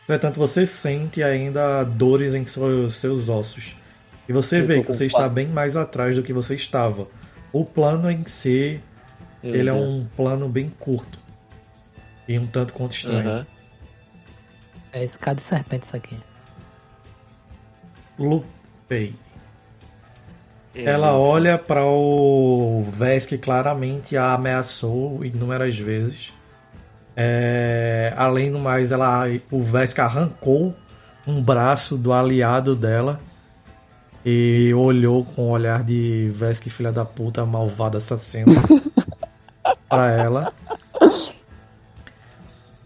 Entretanto, 0.03 0.39
você 0.39 0.67
sente 0.67 1.23
ainda 1.23 1.83
dores 1.83 2.35
em 2.35 2.45
seus, 2.45 2.95
seus 2.95 3.27
ossos. 3.27 3.75
E 4.27 4.33
você 4.33 4.61
Eu 4.61 4.65
vê 4.67 4.81
que 4.81 4.87
você 4.87 5.07
está 5.07 5.19
quatro. 5.19 5.33
bem 5.33 5.47
mais 5.47 5.75
atrás 5.75 6.15
do 6.15 6.21
que 6.21 6.31
você 6.31 6.53
estava. 6.53 7.07
O 7.51 7.65
plano 7.65 8.11
em 8.11 8.23
si, 8.27 8.79
Meu 9.43 9.55
ele 9.55 9.69
é 9.69 9.73
um 9.73 10.07
plano 10.15 10.47
bem 10.47 10.69
curto. 10.69 11.19
E 12.27 12.37
um 12.37 12.45
tanto 12.47 12.73
quanto 12.73 12.93
estranho. 12.93 13.27
Aham. 13.27 13.47
É 14.91 15.03
escada 15.03 15.37
de 15.37 15.43
serpente 15.43 15.85
isso 15.85 15.95
aqui. 15.95 16.23
Lupei. 18.19 19.15
Ela 20.74 21.07
isso. 21.07 21.17
olha 21.17 21.57
para 21.57 21.84
o 21.84 22.84
Vesk 22.91 23.30
que 23.30 23.38
claramente 23.38 24.15
a 24.15 24.34
ameaçou 24.34 25.26
inúmeras 25.26 25.78
vezes. 25.78 26.34
É, 27.15 28.13
além 28.15 28.51
do 28.51 28.59
mais, 28.59 28.91
ela, 28.91 29.26
o 29.51 29.61
Vesk 29.61 29.99
arrancou 29.99 30.76
um 31.28 31.41
braço 31.41 31.97
do 31.97 32.13
aliado 32.13 32.76
dela 32.76 33.20
e 34.24 34.72
olhou 34.74 35.24
com 35.24 35.47
um 35.47 35.49
olhar 35.49 35.84
de 35.84 36.32
Vesk 36.34 36.67
filha 36.70 36.91
da 36.91 37.03
puta, 37.03 37.45
malvada 37.45 37.97
assassina 37.97 38.61
para 39.89 40.11
ela. 40.11 40.53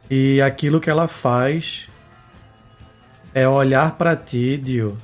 E 0.09 0.41
aquilo 0.41 0.79
que 0.79 0.89
ela 0.89 1.07
faz 1.07 1.89
é 3.33 3.47
olhar 3.47 3.97
para 3.97 4.15
ti, 4.15 4.57
Dio, 4.57 4.97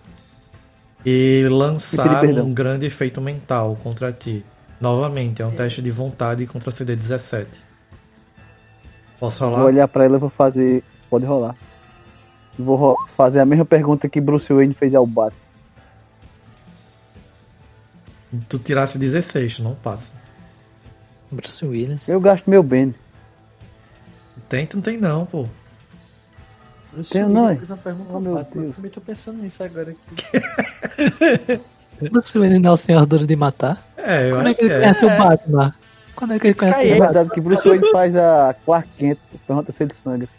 e 1.05 1.47
lançar 1.49 2.25
um 2.25 2.53
grande 2.53 2.85
efeito 2.85 3.19
mental 3.21 3.77
contra 3.81 4.11
ti. 4.11 4.45
Novamente, 4.81 5.41
é 5.41 5.45
um 5.45 5.51
teste 5.51 5.81
de 5.81 5.91
vontade 5.91 6.45
contra 6.47 6.71
CD 6.71 6.95
17. 6.95 7.63
Posso 9.19 9.39
Vou 9.41 9.49
rolar? 9.51 9.63
olhar 9.65 9.87
pra 9.87 10.05
ela 10.05 10.15
e 10.17 10.19
vou 10.19 10.29
fazer. 10.29 10.83
Pode 11.09 11.25
rolar. 11.25 11.55
Vou 12.57 12.75
ro- 12.75 12.97
fazer 13.17 13.39
a 13.39 13.45
mesma 13.45 13.65
pergunta 13.65 14.07
que 14.07 14.21
Bruce 14.21 14.51
Wayne 14.53 14.73
fez 14.73 14.93
ao 14.95 15.05
Batman. 15.05 15.37
Tu 18.47 18.59
tirasse 18.59 18.97
16, 18.99 19.57
tu 19.57 19.63
não 19.63 19.75
passa. 19.75 20.13
Bruce 21.31 21.65
Williams. 21.65 22.07
Eu 22.07 22.19
gasto 22.21 22.49
meu 22.49 22.61
bem. 22.63 22.93
Tem, 24.47 24.65
tu 24.65 24.77
não 24.77 24.81
tem 24.83 24.97
não, 24.97 25.25
pô. 25.25 25.47
Tem, 27.03 27.23
não 27.27 27.45
é? 27.45 27.55
fez 27.55 27.69
uma 27.69 27.77
pergunta 27.77 28.09
Oh, 28.13 28.19
meu. 28.19 28.35
Deus. 28.35 28.55
Eu 28.55 28.73
também 28.73 28.91
tô 28.91 29.01
pensando 29.01 29.41
nisso 29.41 29.63
agora 29.63 29.91
aqui. 29.91 31.61
Bruce 32.11 32.37
Williams 32.37 32.61
não 32.61 32.69
é 32.71 32.73
o 32.73 32.77
senhor 32.77 33.05
duro 33.05 33.27
de 33.27 33.35
matar? 33.35 33.85
É, 33.97 34.29
eu 34.29 34.35
Quando 34.35 34.47
é 34.47 34.49
acho 34.49 34.55
que 34.59 34.61
ele 34.65 34.69
que 34.69 34.75
é. 34.75 34.79
conhece 34.79 35.05
o 35.05 35.09
Batman? 35.09 35.75
Quando 36.15 36.33
é 36.33 36.39
que 36.39 36.47
ele 36.47 36.53
conhece. 36.53 36.79
É 36.79 36.81
o 36.81 36.87
Batman? 36.87 37.05
verdade 37.05 37.29
que 37.31 37.41
Bruce 37.41 37.67
Wayne 37.67 37.91
faz 37.91 38.15
a 38.15 38.55
Clark 38.65 38.87
Kent. 38.97 39.19
Pergunta 39.45 39.71
se 39.71 39.83
ele 39.83 39.93
sangra. 39.93 40.29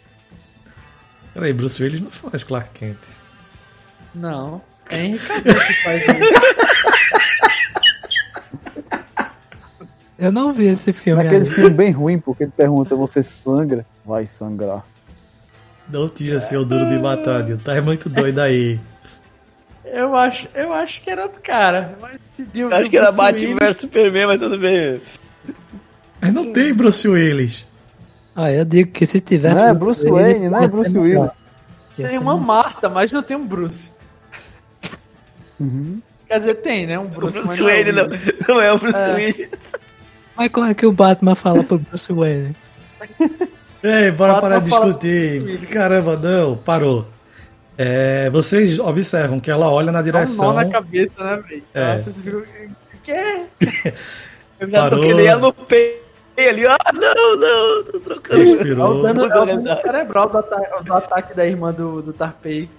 Peraí, 1.33 1.53
Bruce 1.53 1.81
Willis 1.81 2.01
não 2.01 2.11
faz 2.11 2.43
Clark 2.43 2.69
Kent. 2.73 2.97
Não. 4.13 4.61
É 4.89 5.05
Henry 5.05 5.19
Cavill 5.19 5.53
que 5.53 5.73
faz 5.83 6.01
isso. 6.01 6.11
Eu 10.17 10.31
não 10.31 10.53
vi 10.53 10.67
esse 10.67 10.93
filme 10.93 11.23
Naquele 11.23 11.43
ainda. 11.43 11.55
filme 11.55 11.69
bem 11.71 11.91
ruim, 11.91 12.19
porque 12.19 12.43
ele 12.43 12.51
pergunta: 12.55 12.95
Você 12.95 13.23
sangra? 13.23 13.85
Vai 14.05 14.27
sangrar. 14.27 14.83
Não 15.91 16.07
tinha 16.09 16.39
seu 16.39 16.63
duro 16.63 16.87
de 16.87 16.97
matar. 16.99 17.43
Tá 17.59 17.81
muito 17.81 18.09
doido 18.09 18.39
aí. 18.39 18.79
Eu 19.85 20.15
acho, 20.15 20.47
eu 20.53 20.71
acho 20.71 21.01
que 21.01 21.09
era 21.09 21.23
outro 21.23 21.41
cara. 21.41 21.97
Mas 21.99 22.17
decidiu 22.29 22.69
Eu 22.69 22.77
Acho 22.77 22.89
que 22.89 22.97
era 22.97 23.11
Batman 23.11 23.57
vs 23.59 23.77
Superman, 23.77 24.25
mas 24.27 24.39
tudo 24.39 24.57
bem. 24.57 25.01
Mas 26.21 26.33
não 26.33 26.53
tem 26.53 26.73
Bruce 26.73 27.07
Willis. 27.07 27.67
Ah, 28.35 28.49
eu 28.51 28.63
digo 28.63 28.91
que 28.91 29.05
se 29.05 29.19
tivesse. 29.19 29.59
Não 29.59 29.67
é 29.67 29.73
Bruce 29.73 30.09
Wayne, 30.09 30.47
não 30.49 30.63
é 30.63 30.67
Bruce. 30.67 30.97
Willis. 30.97 31.31
Tem 31.97 32.17
uma 32.17 32.33
melhor. 32.35 32.45
Marta, 32.45 32.87
mas 32.89 33.11
não 33.11 33.21
tem 33.21 33.35
um 33.35 33.45
Bruce. 33.45 33.91
Uhum. 35.59 36.01
Quer 36.27 36.39
dizer, 36.39 36.55
tem, 36.55 36.87
né? 36.87 36.97
Um 36.97 37.03
O 37.05 37.09
Bruce, 37.09 37.37
mas 37.37 37.45
Bruce 37.45 37.61
não 37.61 37.69
é 37.69 37.73
Wayne 37.73 37.91
o 37.91 37.95
não, 37.95 38.03
Willis. 38.05 38.33
não 38.47 38.61
é 38.61 38.73
o 38.73 38.77
Bruce 38.79 38.97
É. 38.97 39.13
Willis. 39.15 39.71
Mas 40.37 40.51
como 40.51 40.67
é 40.67 40.73
que 40.73 40.85
o 40.85 40.91
Batman 40.93 41.35
fala 41.35 41.63
pro 41.63 41.77
Bruce 41.77 42.13
Wayne? 42.13 42.55
Ei, 43.83 44.11
bora 44.11 44.39
parar 44.39 44.59
de 44.59 44.65
discutir. 44.69 45.67
Caramba, 45.67 46.15
não, 46.15 46.55
parou. 46.57 47.07
É, 47.77 48.29
vocês 48.29 48.77
observam 48.79 49.39
que 49.39 49.49
ela 49.49 49.69
olha 49.69 49.91
na 49.91 50.01
Dá 50.01 50.09
um 50.09 50.11
nó 50.13 50.19
direção. 50.19 50.53
na 50.53 50.69
cabeça, 50.69 51.11
né, 51.23 51.43
velho? 51.47 51.63
É. 51.73 51.81
Ela 51.81 52.03
fica, 52.03 52.37
O 52.37 52.43
quê? 53.01 53.45
Eu 54.59 54.69
já 54.69 54.81
Parou. 54.83 54.99
tô 55.01 55.07
que 55.07 55.13
nem 55.15 55.25
ela 55.25 55.41
no 55.41 55.53
peito 55.53 56.01
ali. 56.37 56.67
Ah, 56.67 56.77
não, 56.93 57.35
não, 57.37 57.83
tô 57.85 57.99
trocando. 57.99 58.43
Respirou, 58.43 59.07
é 59.07 59.11
o 59.11 59.13
dano 59.27 59.81
cerebral 59.81 60.29
do, 60.29 60.37
ata 60.37 60.83
do 60.83 60.93
ataque 60.93 61.33
da 61.35 61.45
irmã 61.47 61.73
do, 61.73 62.03
do 62.03 62.13
Tarpei. 62.13 62.69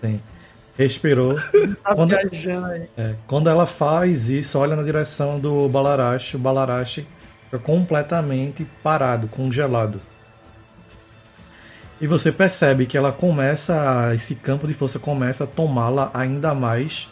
respirou. 0.79 1.35
Tá 1.83 1.95
Quando- 1.97 2.11
viajando 2.11 2.67
aí. 2.67 2.89
É, 2.97 3.15
quando 3.27 3.51
ela 3.51 3.67
faz 3.67 4.29
isso, 4.29 4.57
olha 4.59 4.77
na 4.77 4.85
direção 4.85 5.41
do 5.41 5.69
Balarashi, 5.69 6.37
o 6.37 6.39
Balarashi 6.39 7.05
fica 7.47 7.59
completamente 7.59 8.65
parado, 8.85 9.27
congelado. 9.27 10.01
E 12.03 12.07
você 12.09 12.33
percebe 12.33 12.85
que 12.85 12.99
ela 12.99 13.13
começa, 13.13 14.13
esse 14.13 14.35
campo 14.35 14.67
de 14.67 14.75
força 14.75 14.99
começa 14.99 15.45
a 15.45 15.47
tomá-la 15.47 16.11
ainda 16.13 16.53
mais. 16.53 17.09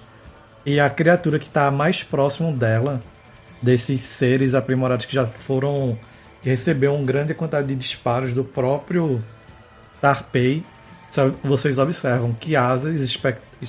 E 0.67 0.81
a 0.81 0.91
criatura 0.91 1.39
que 1.39 1.47
está 1.47 1.71
mais 1.71 2.03
próximo 2.03 2.53
dela, 2.53 3.01
desses 3.63 4.01
seres 4.01 4.53
aprimorados 4.53 5.07
que 5.07 5.15
já 5.15 5.25
foram. 5.25 5.97
que 6.43 6.51
recebeu 6.51 6.93
uma 6.93 7.05
grande 7.05 7.33
quantidade 7.35 7.69
de 7.69 7.77
disparos 7.77 8.33
do 8.33 8.43
próprio 8.43 9.23
Tarpei, 10.01 10.65
vocês 11.45 11.79
observam 11.79 12.33
que 12.33 12.57
asas 12.57 13.17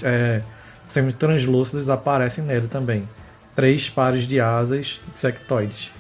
é, 0.02 0.42
semi-translúcidas 0.88 1.88
aparecem 1.88 2.44
nele 2.44 2.68
também. 2.68 3.08
Três 3.56 3.88
pares 3.88 4.26
de 4.26 4.40
asas 4.40 5.00
sectoides. 5.14 5.92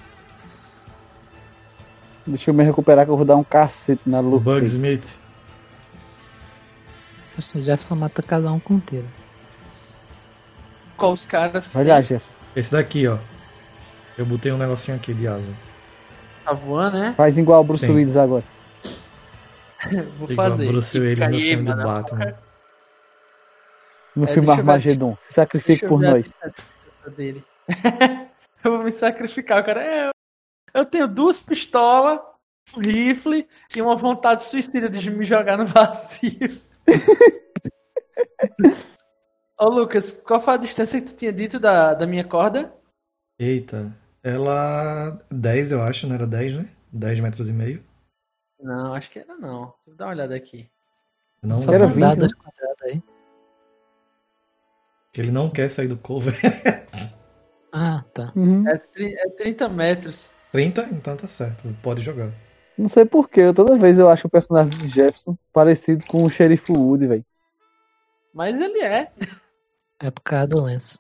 Deixa 2.25 2.49
eu 2.51 2.53
me 2.53 2.63
recuperar 2.63 3.05
que 3.05 3.11
eu 3.11 3.17
vou 3.17 3.25
dar 3.25 3.35
um 3.35 3.43
cacete 3.43 4.01
na 4.05 4.19
O 4.19 4.23
luta. 4.29 4.43
Bugsmith. 4.43 5.15
O 7.37 7.59
Jefferson 7.59 7.95
mata 7.95 8.21
cada 8.21 8.51
um 8.51 8.59
com 8.59 8.79
tiro. 8.79 9.07
Qual 10.97 11.13
os 11.13 11.25
caras 11.25 11.67
que 11.67 11.73
Vai 11.73 11.83
lá? 11.85 12.01
Jeff. 12.01 12.23
Esse 12.55 12.71
daqui, 12.71 13.07
ó. 13.07 13.17
Eu 14.17 14.25
botei 14.25 14.51
um 14.51 14.57
negocinho 14.57 14.97
aqui 14.97 15.13
de 15.13 15.27
asa. 15.27 15.53
tá 16.45 16.53
voando, 16.53 16.99
né? 16.99 17.13
Faz 17.17 17.37
igual 17.37 17.61
o 17.61 17.63
Bruce 17.63 17.85
Sim. 17.87 17.93
Willis 17.93 18.15
agora. 18.15 18.43
Vou 20.19 20.29
Igual 20.29 20.49
fazer. 20.49 20.67
Bruce 20.67 20.99
Willis 20.99 21.19
no 21.29 21.37
filme 21.39 21.73
do. 21.73 21.83
Batman. 21.83 22.35
No 24.15 24.25
É, 24.25 24.33
filme 24.33 24.49
Armagedon. 24.51 25.17
Se 25.27 25.33
sacrifique 25.33 25.87
por 25.87 25.99
nós. 26.01 26.31
dele. 27.15 27.43
eu 28.63 28.71
vou 28.75 28.83
me 28.83 28.91
sacrificar, 28.91 29.63
cara. 29.65 29.81
É, 29.81 30.10
eu 30.73 30.85
tenho 30.85 31.07
duas 31.07 31.41
pistolas, 31.41 32.19
um 32.75 32.79
rifle 32.81 33.47
e 33.75 33.81
uma 33.81 33.95
vontade 33.95 34.43
suicida 34.43 34.89
de 34.89 35.09
me 35.11 35.25
jogar 35.25 35.57
no 35.57 35.65
vazio. 35.67 36.61
Ô 39.59 39.65
Lucas, 39.69 40.11
qual 40.11 40.41
foi 40.41 40.53
a 40.55 40.57
distância 40.57 40.99
que 40.99 41.07
tu 41.07 41.15
tinha 41.15 41.31
dito 41.31 41.59
da, 41.59 41.93
da 41.93 42.07
minha 42.07 42.23
corda? 42.23 42.73
Eita, 43.37 43.91
ela. 44.23 45.23
10, 45.29 45.71
eu 45.71 45.83
acho, 45.83 46.07
não 46.07 46.15
era 46.15 46.25
10, 46.27 46.53
né? 46.55 46.69
10 46.91 47.19
metros 47.19 47.47
e 47.47 47.53
meio. 47.53 47.83
Não, 48.59 48.93
acho 48.93 49.09
que 49.09 49.19
era 49.19 49.35
não. 49.37 49.73
Deixa 49.77 49.89
eu 49.89 49.95
dar 49.95 50.05
uma 50.05 50.11
olhada 50.13 50.35
aqui. 50.35 50.69
Não, 51.41 51.57
Só 51.57 51.73
Era 51.73 51.85
pra 51.87 51.93
20, 51.93 52.01
dar 52.01 52.15
né? 52.17 52.27
aí. 52.83 53.03
que 55.11 55.19
ele 55.21 55.31
não 55.31 55.49
quer 55.49 55.69
sair 55.69 55.87
do 55.87 55.97
cover. 55.97 56.35
Ah, 57.73 58.03
tá. 58.13 58.33
Uhum. 58.35 58.67
É, 58.67 58.73
é 58.73 59.29
30 59.29 59.69
metros. 59.69 60.33
30? 60.51 60.89
Então 60.91 61.15
tá 61.15 61.27
certo, 61.27 61.63
pode 61.81 62.01
jogar. 62.01 62.31
Não 62.77 62.89
sei 62.89 63.05
porquê, 63.05 63.53
toda 63.53 63.77
vez 63.77 63.97
eu 63.99 64.09
acho 64.09 64.27
o 64.27 64.29
personagem 64.29 64.71
de 64.71 64.89
Jefferson 64.89 65.37
parecido 65.53 66.05
com 66.05 66.23
o 66.23 66.29
xerife 66.29 66.71
Woody, 66.71 67.07
velho. 67.07 67.25
Mas 68.33 68.59
ele 68.59 68.79
é. 68.79 69.11
É 69.99 70.09
por 70.09 70.21
causa 70.21 70.47
do 70.47 70.61
lenço. 70.63 70.99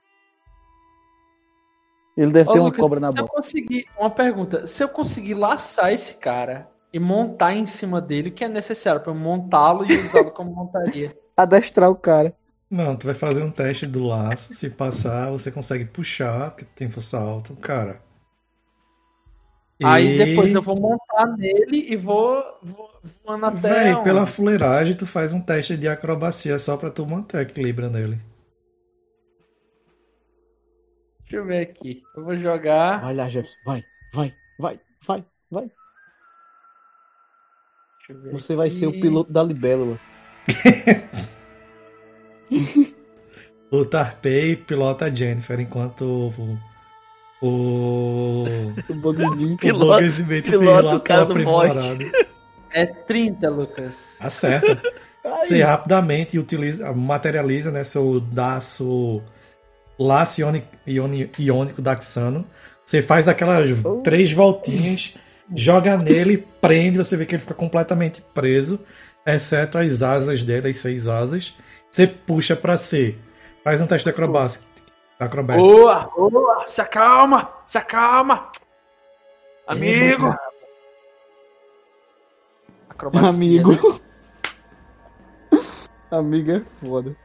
Ele 2.15 2.31
deve 2.31 2.49
Ô, 2.49 2.53
ter 2.53 2.59
uma 2.59 2.65
Lucas, 2.67 2.79
cobra 2.79 2.99
na 2.99 3.11
se 3.11 3.17
eu 3.19 3.23
boca. 3.23 3.35
conseguir. 3.35 3.85
Uma 3.97 4.09
pergunta. 4.09 4.65
Se 4.67 4.83
eu 4.83 4.89
conseguir 4.89 5.33
laçar 5.33 5.91
esse 5.91 6.15
cara 6.17 6.69
e 6.93 6.99
montar 6.99 7.53
em 7.53 7.65
cima 7.65 8.01
dele, 8.01 8.29
o 8.29 8.33
que 8.33 8.43
é 8.43 8.49
necessário 8.49 9.01
para 9.01 9.11
eu 9.11 9.15
montá-lo 9.15 9.85
e 9.85 9.97
usá-lo 9.97 10.31
como 10.31 10.53
montaria? 10.53 11.17
Adestrar 11.35 11.89
o 11.89 11.95
cara. 11.95 12.35
Não, 12.69 12.95
tu 12.95 13.05
vai 13.05 13.15
fazer 13.15 13.43
um 13.43 13.51
teste 13.51 13.85
do 13.85 14.03
laço. 14.03 14.53
Se 14.53 14.69
passar, 14.69 15.29
você 15.31 15.51
consegue 15.51 15.85
puxar, 15.85 16.51
porque 16.51 16.65
tem 16.75 16.89
força 16.89 17.17
alta, 17.19 17.53
cara. 17.55 18.01
Aí 19.83 20.17
depois 20.17 20.53
eu 20.53 20.61
vou 20.61 20.79
montar 20.79 21.25
nele 21.37 21.87
e 21.89 21.95
vou, 21.95 22.43
vou 22.61 22.89
voando 23.25 23.45
até. 23.45 23.73
Véi, 23.83 23.93
onde? 23.93 24.03
pela 24.03 24.25
fuleiragem, 24.27 24.95
tu 24.95 25.05
faz 25.05 25.33
um 25.33 25.41
teste 25.41 25.77
de 25.77 25.87
acrobacia 25.87 26.57
só 26.59 26.77
pra 26.77 26.89
tu 26.89 27.05
manter 27.05 27.41
equilíbrio 27.41 27.89
nele. 27.89 28.19
Deixa 31.21 31.37
eu 31.37 31.45
ver 31.45 31.61
aqui. 31.61 32.03
Eu 32.15 32.25
vou 32.25 32.35
jogar. 32.35 33.01
Vai 33.01 33.15
lá, 33.15 33.29
Jefferson. 33.29 33.57
Vai, 33.65 33.83
vai, 34.13 34.33
vai, 34.59 34.79
vai, 35.07 35.25
vai. 35.49 35.71
Deixa 37.97 38.11
eu 38.11 38.21
ver 38.21 38.31
Você 38.33 38.55
vai 38.55 38.67
aqui. 38.67 38.75
ser 38.75 38.87
o 38.87 38.91
piloto 38.91 39.31
da 39.31 39.43
libélula. 39.43 39.97
O 43.73 43.85
Tarpei 43.85 44.57
pilota 44.57 45.05
a 45.05 45.09
Jennifer, 45.09 45.57
enquanto 45.57 46.33
o. 47.41 47.47
O. 47.47 48.45
O 48.89 48.95
Bugman. 48.95 49.53
o 49.53 49.57
pilota 50.51 50.95
o 50.95 50.99
cara 50.99 51.25
do. 51.25 51.33
É 52.73 52.85
30, 52.85 53.49
Lucas. 53.49 54.17
Acerta. 54.21 54.81
Você 55.41 55.61
rapidamente 55.61 56.39
utiliza, 56.39 56.91
materializa 56.93 57.69
né, 57.69 57.83
seu 57.83 58.19
daço 58.19 59.21
laço 59.99 60.41
ioni- 60.41 61.29
iônico 61.37 61.81
daxano. 61.81 62.45
Você 62.85 63.01
faz 63.01 63.27
aquelas 63.27 63.69
três 64.03 64.31
voltinhas, 64.31 65.13
joga 65.55 65.95
nele, 65.95 66.45
prende, 66.59 66.97
você 66.97 67.15
vê 67.15 67.25
que 67.25 67.35
ele 67.35 67.41
fica 67.41 67.53
completamente 67.53 68.21
preso, 68.33 68.79
exceto 69.25 69.77
as 69.77 70.01
asas 70.01 70.43
dele, 70.43 70.69
as 70.69 70.77
seis 70.77 71.07
asas. 71.07 71.53
Você 71.91 72.07
puxa 72.07 72.55
pra 72.55 72.75
C. 72.77 73.15
Faz 73.63 73.79
um 73.79 73.85
teste 73.85 74.05
de 74.05 74.09
acrobacia. 74.11 74.61
Acrobatics. 75.21 75.71
Boa, 75.71 76.11
boa. 76.15 76.67
Se 76.67 76.81
acalma, 76.81 77.53
se 77.63 77.77
acalma. 77.77 78.51
Amigo. 79.67 80.35
Acrobacia, 82.89 83.61
Amigo. 83.61 83.71
né? 83.71 83.99
Amigo 86.09 86.51
é 86.51 86.59
foda. 86.83 87.15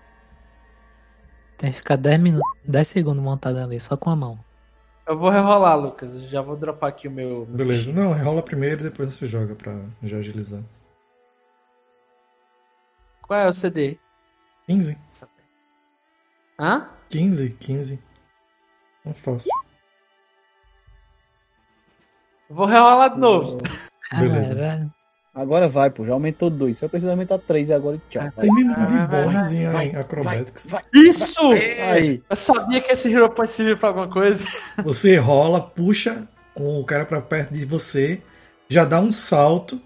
Tem 1.56 1.70
que 1.70 1.78
ficar 1.78 1.96
10 1.96 2.20
minutos, 2.22 2.52
10 2.64 2.86
segundos 2.86 3.22
montado 3.24 3.58
ali, 3.58 3.80
só 3.80 3.96
com 3.96 4.10
a 4.10 4.16
mão. 4.16 4.38
Eu 5.06 5.16
vou 5.16 5.30
rerolar, 5.30 5.78
Lucas. 5.78 6.12
Eu 6.12 6.28
já 6.28 6.42
vou 6.42 6.54
dropar 6.54 6.90
aqui 6.90 7.08
o 7.08 7.10
meu. 7.10 7.46
Beleza. 7.46 7.92
Não, 7.92 8.12
rola 8.12 8.42
primeiro 8.42 8.82
e 8.82 8.84
depois 8.90 9.14
você 9.14 9.26
joga 9.26 9.54
pra 9.54 9.74
já 10.02 10.18
agilizar. 10.18 10.60
Qual 13.22 13.40
é 13.40 13.48
o 13.48 13.52
CD? 13.54 13.98
15. 14.66 14.98
Hã? 16.60 16.90
15, 17.08 17.50
15. 17.50 17.98
Não 19.04 19.14
fácil. 19.14 19.50
Vou 22.48 22.66
rerolar 22.66 23.14
de 23.14 23.20
novo. 23.20 23.58
Beleza. 24.18 24.54
Caralho. 24.54 24.92
Agora 25.34 25.68
vai, 25.68 25.90
pô. 25.90 26.06
Já 26.06 26.14
aumentou 26.14 26.48
dois. 26.48 26.78
Só 26.78 26.88
precisa 26.88 27.10
aumentar 27.12 27.38
três 27.38 27.70
agora 27.70 27.96
e 27.96 28.00
tchau. 28.08 28.22
Vai. 28.22 28.46
Tem 28.46 28.52
mesmo 28.54 28.74
de 28.86 28.96
vai, 28.96 29.06
vai, 29.06 29.24
bons 29.24 29.52
em 29.52 29.70
vai, 29.70 29.90
Acrobatics. 29.90 30.70
vai. 30.70 30.82
Isso! 30.94 31.52
Aí. 31.52 32.22
Eu 32.28 32.36
sabia 32.36 32.80
que 32.80 32.90
esse 32.90 33.12
Hero 33.12 33.28
Point 33.30 33.52
servia 33.52 33.76
pra 33.76 33.88
alguma 33.90 34.08
coisa. 34.08 34.44
Você 34.82 35.16
rola, 35.18 35.60
puxa 35.60 36.26
com 36.54 36.80
o 36.80 36.84
cara 36.84 37.04
pra 37.04 37.20
perto 37.20 37.52
de 37.52 37.66
você, 37.66 38.22
já 38.66 38.86
dá 38.86 38.98
um 38.98 39.12
salto, 39.12 39.78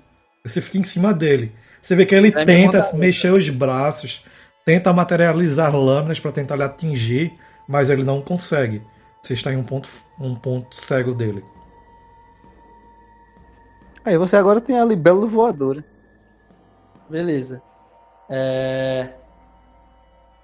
você 0.44 0.60
fica 0.60 0.78
em 0.78 0.84
cima 0.84 1.12
dele. 1.12 1.52
Você 1.82 1.96
vê 1.96 2.06
que 2.06 2.14
ele 2.14 2.30
Vai 2.30 2.44
tenta 2.44 2.78
mexer 2.94 3.32
os 3.32 3.48
braços, 3.50 4.24
tenta 4.70 4.92
materializar 4.92 5.74
lâminas 5.74 6.20
pra 6.20 6.30
tentar 6.30 6.54
lhe 6.54 6.62
atingir, 6.62 7.34
mas 7.66 7.90
ele 7.90 8.04
não 8.04 8.22
consegue. 8.22 8.80
Você 9.20 9.34
está 9.34 9.52
em 9.52 9.56
um 9.56 9.64
ponto, 9.64 9.88
um 10.20 10.32
ponto 10.36 10.76
cego 10.76 11.12
dele. 11.12 11.42
Aí 14.04 14.16
você 14.16 14.36
agora 14.36 14.60
tem 14.60 14.78
a 14.78 14.84
libélula 14.84 15.26
voadora. 15.26 15.84
Beleza. 17.08 17.60
É... 18.28 19.10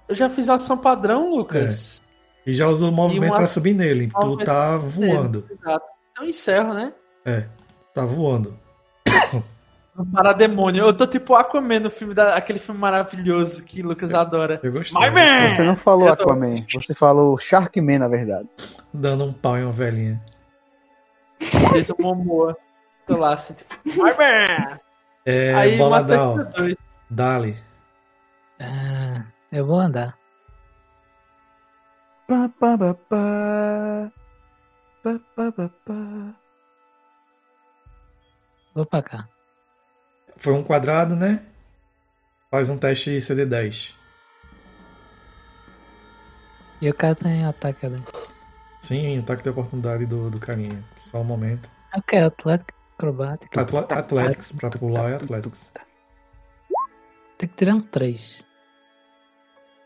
Eu 0.09 0.13
já 0.13 0.29
fiz 0.29 0.49
ação 0.49 0.77
padrão, 0.77 1.33
Lucas. 1.37 2.01
E 2.45 2.51
já 2.51 2.67
usou 2.67 2.89
o 2.89 2.93
movimento 2.93 3.31
uma- 3.31 3.37
pra 3.37 3.47
subir 3.47 3.73
nele. 3.73 4.09
Tu 4.09 4.37
tá 4.39 4.75
voando. 4.75 5.45
Exato. 5.49 5.85
Então 6.11 6.25
eu 6.25 6.29
encerro, 6.29 6.73
né? 6.73 6.93
É, 7.25 7.45
tá 7.93 8.03
voando. 8.05 8.57
No 9.97 10.05
Parademônio. 10.05 10.85
Eu 10.85 10.93
tô 10.95 11.07
tipo 11.07 11.33
Aquaman 11.33 11.79
no 11.79 11.89
filme 11.89 12.13
da... 12.13 12.35
aquele 12.35 12.59
filme 12.59 12.79
maravilhoso 12.79 13.65
que 13.65 13.81
Lucas 13.81 14.13
adora. 14.13 14.59
Eu 14.61 14.71
gostei. 14.71 14.99
My 15.01 15.09
man! 15.09 15.55
Você 15.55 15.63
não 15.63 15.75
falou 15.75 16.07
Eu 16.07 16.15
tô- 16.15 16.23
Aquaman. 16.23 16.53
Você 16.71 16.93
falou 16.93 17.37
Sharkman, 17.39 17.97
na 17.97 18.07
verdade. 18.07 18.47
Dando 18.93 19.25
um 19.25 19.33
pau 19.33 19.57
em 19.57 19.63
uma 19.63 19.71
velhinha. 19.71 20.21
Fez 21.71 21.89
o 21.89 21.95
Momoa. 21.99 22.55
Tô 23.07 23.17
lá 23.17 23.33
assim, 23.33 23.53
tipo, 23.55 23.73
My 23.85 24.11
man! 24.15 24.79
É, 25.25 25.53
Aí 25.55 25.77
bola 25.77 26.01
mata 26.01 26.43
dois. 26.55 26.75
Dali. 27.09 27.57
Ah, 28.59 29.23
eu 29.51 29.65
vou 29.65 29.79
andar. 29.79 30.17
Pá, 32.27 32.49
pá, 32.59 32.77
pá, 32.77 32.93
pá. 33.09 34.11
Pá, 35.03 35.19
pá, 35.35 35.51
pá, 35.51 35.69
pá. 35.85 35.93
Vou 38.75 38.85
pra 38.85 39.01
cá. 39.01 39.27
Foi 40.37 40.53
um 40.53 40.63
quadrado, 40.63 41.15
né? 41.15 41.41
Faz 42.49 42.69
um 42.69 42.77
teste 42.77 43.17
CD10. 43.17 43.93
E 46.81 46.89
o 46.89 46.93
cara 46.93 47.15
tem 47.15 47.45
ataque 47.45 47.85
ali. 47.85 48.01
Sim, 48.81 49.19
ataque 49.19 49.43
de 49.43 49.49
oportunidade 49.49 50.05
do, 50.05 50.29
do 50.29 50.39
carinha. 50.39 50.83
Só 50.99 51.19
um 51.19 51.23
momento. 51.23 51.69
Eu 51.95 52.01
quero 52.03 52.27
Atlético 52.27 52.73
Acrobática. 52.97 53.61
Atla 53.61 53.81
Athletics, 53.81 54.51
pra 54.53 54.69
pular 54.69 55.11
é 55.11 55.15
Athletics. 55.15 55.71
Tem 57.37 57.47
que 57.47 57.55
tirar 57.55 57.75
um 57.75 57.81
3. 57.81 58.45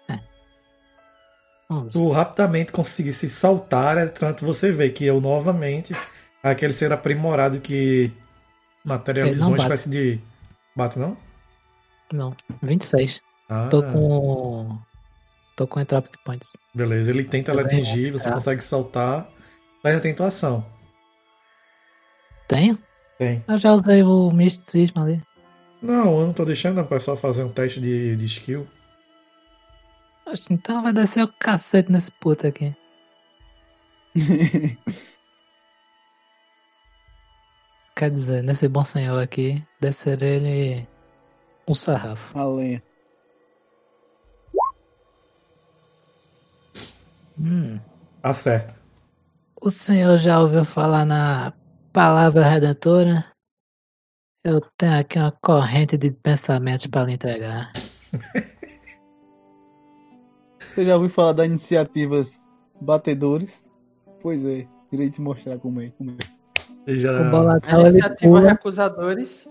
É. 0.10 0.20
11. 1.70 1.94
Tu 1.94 2.10
rapidamente 2.10 2.72
conseguisse 2.72 3.30
saltar, 3.30 3.98
é 3.98 4.08
tanto 4.08 4.46
você 4.46 4.72
vê 4.72 4.90
que 4.90 5.06
eu 5.06 5.20
novamente, 5.20 5.94
aquele 6.42 6.74
ser 6.74 6.94
aprimorado 6.94 7.60
que 7.60 8.12
materializou 8.84 9.50
uma 9.50 9.58
espécie 9.58 9.90
de. 9.90 10.22
Bate 10.76 10.98
não? 11.00 11.18
Não, 12.14 12.36
26. 12.62 13.22
Ah, 13.50 13.68
Tô 13.70 13.82
com. 13.84 14.78
Tô 15.56 15.68
com 15.68 15.80
Entropic 15.80 16.14
Points. 16.24 16.54
beleza. 16.74 17.12
Ele 17.12 17.24
tenta 17.24 17.52
Tô 17.52 17.58
bem, 17.64 17.66
atingir, 17.82 18.12
você 18.12 18.30
tá. 18.30 18.34
consegue 18.36 18.64
saltar. 18.64 19.28
Mas 19.84 19.92
ainda 19.94 20.02
tem 20.02 20.14
tua 20.16 20.28
ação. 20.28 20.66
Tenho? 22.48 22.78
Tem. 23.18 23.44
Eu 23.48 23.58
já 23.58 23.72
usei 23.74 24.04
o 24.04 24.32
misticismo 24.32 25.02
ali. 25.02 25.22
Não, 25.82 26.20
eu 26.20 26.28
não 26.28 26.34
tô 26.34 26.46
deixando 26.46 26.80
a 26.80 26.84
pessoa 26.84 27.18
fazer 27.18 27.44
um 27.44 27.50
teste 27.52 27.80
de, 27.82 28.16
de 28.16 28.26
skill. 28.26 28.68
Então 30.50 30.82
vai 30.84 30.94
descer 30.94 31.24
o 31.24 31.28
cacete 31.40 31.92
nesse 31.92 32.12
puto 32.12 32.48
aqui. 32.48 32.74
quer 38.02 38.10
dizer, 38.10 38.42
nesse 38.42 38.68
bom 38.68 38.84
senhor 38.84 39.22
aqui, 39.22 39.64
descer 39.80 40.24
ele 40.24 40.88
um 41.68 41.74
sarrafo. 41.76 42.36
A 42.36 42.48
lenha. 42.48 42.82
Hum. 47.40 47.80
Acerta. 48.24 48.76
O 49.62 49.70
senhor 49.70 50.18
já 50.18 50.40
ouviu 50.40 50.66
falar 50.66 51.06
na 51.06 51.54
palavra 51.94 52.50
redentora? 52.50 53.24
Eu 54.44 54.60
tenho 54.76 55.00
aqui 55.00 55.20
uma 55.20 55.32
corrente 55.32 55.96
de 55.96 56.10
pensamentos 56.10 56.88
para 56.88 57.06
lhe 57.06 57.14
entregar. 57.14 57.72
Você 60.74 60.86
já 60.86 60.96
ouviu 60.96 61.12
falar 61.12 61.34
das 61.34 61.46
iniciativas 61.46 62.42
batedores? 62.82 63.64
Pois 64.24 64.44
é, 64.44 64.68
irei 64.92 65.12
te 65.12 65.22
mostrar 65.22 65.60
como 65.60 65.82
é. 65.82 65.92
Como 65.92 66.10
é. 66.10 66.31
Já... 66.88 67.12
O 67.12 67.24
A 67.26 67.30
boladão 67.30 67.80
ele 67.82 67.90
iniciativa 67.90 68.38
pula, 68.38 68.50
Recusadores. 68.50 69.50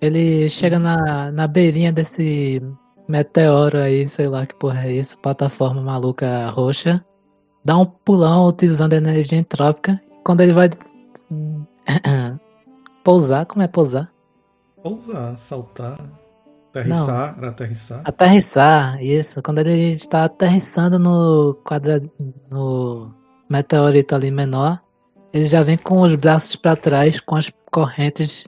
ele 0.00 0.48
chega 0.48 0.78
na, 0.78 1.30
na 1.32 1.46
beirinha 1.46 1.92
desse 1.92 2.62
meteoro 3.08 3.78
aí, 3.78 4.08
sei 4.08 4.26
lá 4.26 4.46
que 4.46 4.54
porra 4.54 4.86
é 4.86 4.92
isso, 4.92 5.18
plataforma 5.18 5.80
maluca 5.80 6.48
roxa, 6.48 7.04
dá 7.64 7.76
um 7.76 7.86
pulão 7.86 8.46
utilizando 8.46 8.92
energia 8.94 9.38
entrópica. 9.38 10.00
Quando 10.24 10.40
ele 10.40 10.52
vai 10.52 10.70
pousar, 13.04 13.46
como 13.46 13.62
é 13.62 13.68
pousar? 13.68 14.12
Pousar, 14.82 15.38
saltar, 15.38 15.98
aterrissar, 16.70 17.34
era 17.38 17.48
aterrissar. 17.48 18.02
Aterrissar, 18.04 19.02
isso. 19.02 19.42
Quando 19.42 19.58
ele 19.58 19.92
está 19.92 20.24
aterrissando 20.24 20.98
no 20.98 21.54
quadra... 21.64 22.02
no 22.50 23.12
meteorito 23.48 24.14
ali 24.14 24.30
menor, 24.30 24.80
ele 25.36 25.44
já 25.50 25.60
vem 25.60 25.76
com 25.76 26.00
os 26.00 26.14
braços 26.14 26.56
para 26.56 26.74
trás, 26.74 27.20
com 27.20 27.36
as 27.36 27.50
correntes 27.70 28.46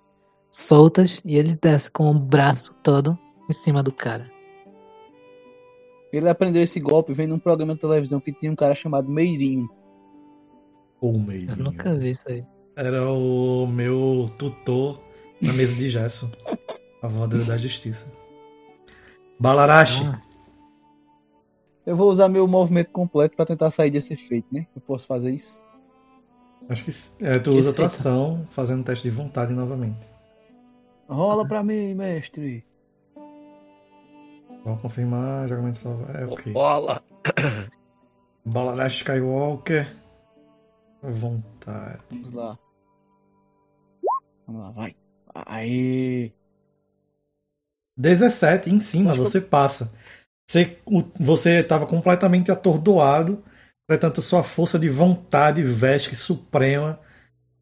soltas, 0.51 1.21
e 1.25 1.37
ele 1.37 1.55
desce 1.61 1.91
com 1.91 2.11
o 2.11 2.15
braço 2.19 2.75
todo 2.83 3.19
em 3.49 3.53
cima 3.53 3.83
do 3.83 3.93
cara. 3.93 4.31
Ele 6.11 6.29
aprendeu 6.29 6.63
esse 6.63 6.81
golpe 6.81 7.13
vendo 7.13 7.35
um 7.35 7.39
programa 7.39 7.75
de 7.75 7.81
televisão 7.81 8.19
que 8.21 8.33
tinha 8.33 8.51
um 8.51 8.57
cara 8.57 8.75
chamado 8.75 9.11
Meirinho. 9.11 9.69
Ou 11.01 11.13
Eu 11.15 11.21
meio. 11.21 11.59
nunca 11.59 11.95
vi 11.95 12.11
isso 12.11 12.25
aí. 12.27 12.43
Era 12.75 13.11
o 13.13 13.67
meu 13.67 14.31
tutor 14.39 14.99
na 15.43 15.53
mesa 15.53 15.77
de 15.77 15.91
Gerson. 15.91 16.31
A 17.03 17.07
voadora 17.09 17.45
da 17.45 17.59
justiça. 17.59 18.11
Balarashi. 19.39 20.03
Ah, 20.05 20.21
Eu 21.87 21.95
vou 21.97 22.11
usar 22.11 22.29
meu 22.29 22.49
movimento 22.49 22.91
completo 22.91 23.37
pra 23.37 23.45
tentar 23.47 23.71
sair 23.71 23.91
desse 23.91 24.15
efeito, 24.15 24.49
né? 24.51 24.67
Eu 24.75 24.81
posso 24.81 25.07
fazer 25.07 25.33
isso? 25.35 25.63
Acho 26.69 26.85
que 26.85 26.91
é, 27.25 27.39
tu 27.39 27.53
Que 27.53 27.59
usa 27.59 27.71
a 27.71 27.73
tua 27.73 27.87
ação 27.87 28.47
fazendo 28.51 28.85
teste 28.85 29.09
de 29.09 29.15
vontade 29.15 29.53
novamente. 29.53 30.07
Rola 31.09 31.47
pra 31.49 31.65
mim, 31.65 31.95
mestre. 31.95 32.65
Vou 34.65 34.77
confirmar, 34.77 35.49
jogamento 35.49 35.79
salva. 35.79 36.13
É 36.13 36.27
ok. 36.27 36.53
Bola. 36.53 37.03
Balarashi 38.45 38.99
Skywalker. 38.99 39.89
Vontade. 41.03 42.03
Vamos 42.11 42.35
lá. 42.35 42.59
Vamos 44.47 44.63
lá, 44.63 44.71
vai. 44.71 44.97
Aí. 45.35 46.33
17 47.97 48.71
em 48.71 48.81
cima, 48.81 49.13
Acho 49.13 49.23
que 49.23 49.27
você 49.27 49.41
passa. 49.41 49.93
Você, 50.47 50.79
você 51.19 51.61
estava 51.61 51.87
completamente 51.87 52.51
atordoado, 52.51 53.43
portanto, 53.89 54.23
sua 54.23 54.45
força 54.45 54.79
de 54.79 54.91
vontade 54.91 55.65
Vesk 55.65 56.15
suprema 56.15 57.01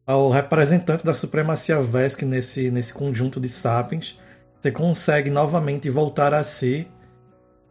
ao 0.05 0.29
representante 0.31 1.05
da 1.05 1.13
supremacia 1.13 1.81
Vesk 1.81 2.23
nesse, 2.23 2.71
nesse 2.71 2.93
conjunto 2.93 3.39
de 3.39 3.49
sapiens. 3.49 4.19
Você 4.61 4.71
consegue 4.71 5.29
novamente 5.31 5.89
voltar 5.89 6.33
a 6.33 6.43
si 6.43 6.87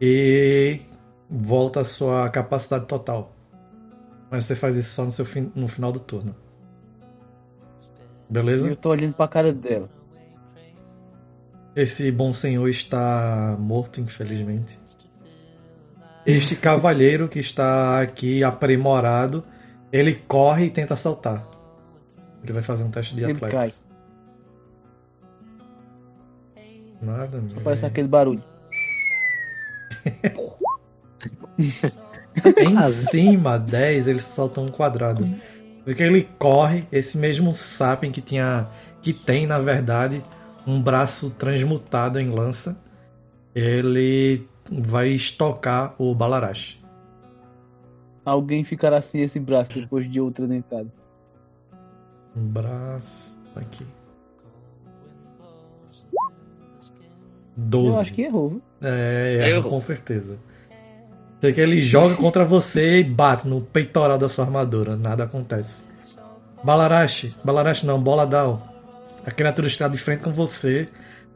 e 0.01 0.81
volta 1.29 1.81
a 1.81 1.85
sua 1.85 2.29
capacidade 2.29 2.87
total. 2.87 3.33
Mas 4.31 4.45
você 4.45 4.55
faz 4.55 4.75
isso 4.75 4.95
só 4.95 5.05
no, 5.05 5.11
seu 5.11 5.25
fin- 5.25 5.51
no 5.55 5.67
final 5.67 5.91
do 5.91 5.99
turno. 5.99 6.35
Beleza? 8.29 8.67
Eu 8.67 8.75
tô 8.75 8.89
olhando 8.89 9.13
pra 9.13 9.27
cara 9.27 9.53
dela. 9.53 9.89
Esse 11.75 12.11
bom 12.11 12.33
senhor 12.33 12.67
está 12.67 13.55
morto, 13.59 14.01
infelizmente. 14.01 14.79
Este 16.27 16.57
cavalheiro 16.57 17.29
que 17.29 17.39
está 17.39 18.01
aqui 18.01 18.43
aprimorado, 18.43 19.45
ele 19.93 20.13
corre 20.13 20.65
e 20.65 20.69
tenta 20.69 20.97
saltar. 20.97 21.47
Ele 22.43 22.51
vai 22.51 22.61
fazer 22.61 22.83
um 22.83 22.91
teste 22.91 23.15
de 23.15 23.23
Ele 23.23 23.31
atletas. 23.31 23.87
Nada, 27.01 27.41
Só 27.53 27.61
parece 27.61 27.85
aquele 27.85 28.09
barulho. 28.09 28.43
Em 32.57 32.85
cima, 32.91 33.57
10, 33.57 34.07
ele 34.07 34.19
salta 34.19 34.59
um 34.61 34.67
quadrado. 34.67 35.27
Porque 35.83 36.03
ele 36.03 36.27
corre, 36.37 36.85
esse 36.91 37.17
mesmo 37.17 37.55
sapien 37.55 38.11
que 38.11 38.21
tinha. 38.21 38.67
que 39.01 39.13
tem, 39.13 39.47
na 39.47 39.59
verdade, 39.59 40.21
um 40.65 40.81
braço 40.81 41.29
transmutado 41.29 42.19
em 42.19 42.27
lança. 42.27 42.83
Ele 43.55 44.45
vai 44.71 45.09
estocar 45.09 45.95
o 45.97 46.13
Balarash. 46.13 46.79
Alguém 48.25 48.63
ficará 48.63 49.01
sem 49.01 49.21
esse 49.21 49.39
braço 49.39 49.73
depois 49.73 50.09
de 50.11 50.19
outra 50.19 50.45
dentada. 50.45 50.91
Um 52.35 52.45
braço. 52.45 53.39
Aqui. 53.55 53.85
12. 57.55 57.87
Eu 57.87 57.99
acho 57.99 58.13
que 58.13 58.21
errou. 58.21 58.49
viu? 58.49 58.61
É, 58.81 59.37
erra, 59.39 59.49
Erro. 59.57 59.69
com 59.69 59.79
certeza. 59.79 60.37
Sei 61.39 61.53
que 61.53 61.61
ele 61.61 61.81
joga 61.81 62.15
contra 62.15 62.43
você 62.45 62.99
e 62.99 63.03
bate 63.03 63.47
no 63.47 63.61
peitoral 63.61 64.17
da 64.17 64.27
sua 64.29 64.45
armadura. 64.45 64.95
Nada 64.95 65.23
acontece. 65.23 65.83
Balarashi, 66.63 67.35
Balarashi 67.43 67.85
não, 67.85 68.01
Boladal. 68.01 68.73
A 69.25 69.31
criatura 69.31 69.67
está 69.67 69.87
de 69.87 69.97
frente 69.97 70.23
com 70.23 70.33
você, 70.33 70.89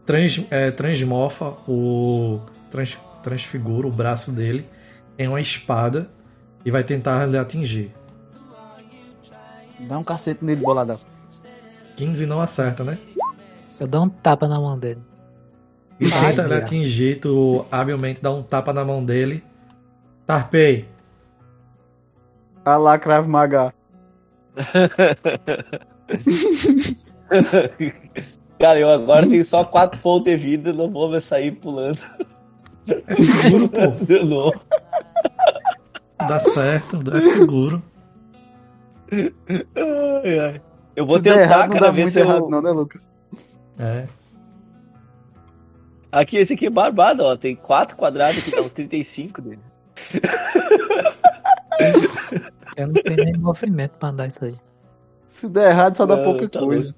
trans, 0.06 0.46
é, 0.50 0.72
transmorfa 0.72 1.54
o. 1.68 2.40
Trans, 2.70 2.98
transfigura 3.22 3.88
o 3.88 3.92
braço 3.92 4.32
dele 4.32 4.68
em 5.18 5.28
uma 5.28 5.40
espada 5.40 6.10
e 6.66 6.72
vai 6.72 6.84
tentar 6.84 7.26
lhe 7.26 7.38
atingir. 7.38 7.94
Dá 9.88 9.98
um 9.98 10.04
cacete 10.04 10.44
nele, 10.44 10.62
boladão. 10.62 11.00
15 11.96 12.26
não 12.26 12.42
acerta, 12.42 12.84
né? 12.84 12.98
Eu 13.80 13.88
dou 13.88 14.04
um 14.04 14.10
tapa 14.10 14.48
na 14.48 14.60
mão 14.60 14.78
dele. 14.78 15.02
E 16.00 16.10
tenta 16.10 16.48
lhe 16.48 16.54
atingir, 16.54 17.20
tu 17.20 17.66
habilmente 17.72 18.22
dá 18.22 18.32
um 18.32 18.42
tapa 18.42 18.74
na 18.74 18.84
mão 18.84 19.04
dele. 19.04 19.44
Tarpei. 20.26 20.88
A 22.64 22.78
lá, 22.78 22.98
Krav 22.98 23.28
Maga. 23.28 23.74
Cara, 28.60 28.80
eu 28.80 28.90
agora 28.90 29.28
tenho 29.28 29.44
só 29.44 29.64
4 29.64 30.00
pontos 30.00 30.32
de 30.32 30.38
vida, 30.38 30.74
não 30.74 30.90
vou 30.90 31.10
mais 31.10 31.24
sair 31.24 31.52
pulando. 31.52 32.00
É 32.88 33.16
seguro, 33.16 33.70
pô. 33.70 33.88
De 34.06 34.24
novo. 34.26 34.62
Dá 36.18 36.40
certo, 36.40 37.00
é 37.16 37.22
seguro. 37.22 37.82
Ai, 39.12 40.40
ai. 40.40 40.62
Eu 40.96 41.06
vou 41.06 41.18
Se 41.18 41.24
tentar, 41.24 41.42
errado, 41.42 41.70
não 41.70 41.80
cara, 41.80 41.92
ver 41.92 42.08
se 42.08 42.20
eu. 42.20 42.26
errado, 42.26 42.50
não, 42.50 42.62
né, 42.62 42.72
Lucas? 42.72 43.08
É. 43.80 44.08
Aqui, 46.12 46.38
esse 46.38 46.54
aqui 46.54 46.66
é 46.66 46.70
barbado, 46.70 47.24
ó. 47.24 47.36
Tem 47.38 47.56
4 47.56 47.96
quadrados 47.96 48.38
aqui, 48.40 48.52
dá 48.52 48.62
uns 48.62 48.74
35 48.74 49.42
dele. 49.42 49.62
Eu 52.78 52.88
não 52.88 52.94
tenho 52.94 53.26
nem 53.26 53.34
movimento 53.38 53.98
pra 53.98 54.10
andar 54.10 54.28
isso 54.28 54.44
aí. 54.44 54.56
Se 55.36 55.48
der 55.48 55.72
errado, 55.72 55.98
só 55.98 56.06
dá 56.06 56.16
Não, 56.18 56.24
pouca 56.24 56.48
tá 56.48 56.60
coisa. 56.60 56.94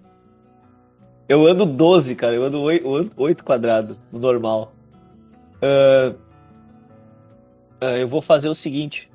Eu 1.30 1.48
ando 1.48 1.66
12, 1.66 2.16
cara. 2.16 2.36
Eu 2.36 2.44
ando 2.44 2.62
8 2.62 3.44
quadrados 3.44 3.98
no 4.12 4.20
normal. 4.20 4.74
Ah, 5.64 6.14
ah, 7.80 7.97
eu 7.97 8.07
vou 8.07 8.22
fazer 8.22 8.49
o 8.49 8.55
seguinte. 8.55 9.09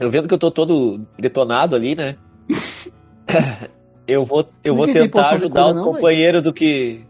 Eu 0.00 0.10
vendo 0.10 0.28
que 0.28 0.34
eu 0.34 0.38
tô 0.38 0.50
todo 0.50 1.04
detonado 1.18 1.74
ali, 1.74 1.94
né? 1.96 2.16
eu 4.06 4.24
vou, 4.24 4.48
eu 4.62 4.74
vou 4.74 4.86
tentar 4.86 5.30
ajudar 5.32 5.62
cura, 5.64 5.72
o 5.72 5.74
não, 5.74 5.84
companheiro 5.84 6.40
do 6.40 6.52
que 6.52 7.04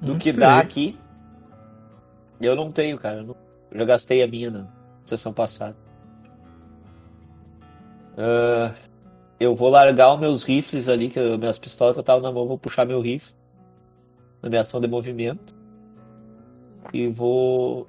do 0.00 0.12
Não 0.12 0.18
que 0.18 0.32
sei. 0.32 0.40
dá 0.40 0.58
aqui. 0.58 0.98
Eu 2.40 2.54
não 2.56 2.70
tenho, 2.72 2.98
cara. 2.98 3.18
Eu, 3.18 3.24
não- 3.24 3.36
eu 3.70 3.78
já 3.78 3.84
gastei 3.84 4.22
a 4.22 4.26
minha 4.26 4.50
na 4.50 4.66
sessão 5.04 5.32
passada. 5.32 5.76
Ah, 8.18 8.72
eu 9.40 9.54
vou 9.54 9.70
largar 9.70 10.12
os 10.14 10.20
meus 10.20 10.42
rifles 10.42 10.88
ali, 10.88 11.08
que 11.08 11.18
eu- 11.18 11.38
minhas 11.38 11.58
pistolas 11.58 11.94
que 11.94 12.00
eu 12.00 12.04
tava 12.04 12.20
na 12.20 12.30
mão, 12.32 12.46
vou 12.46 12.58
puxar 12.58 12.84
meu 12.84 13.00
rifle 13.00 13.34
na 14.42 14.48
minha 14.48 14.60
ação 14.60 14.80
de 14.80 14.86
movimento. 14.88 15.54
E 16.92 17.08
vou. 17.08 17.88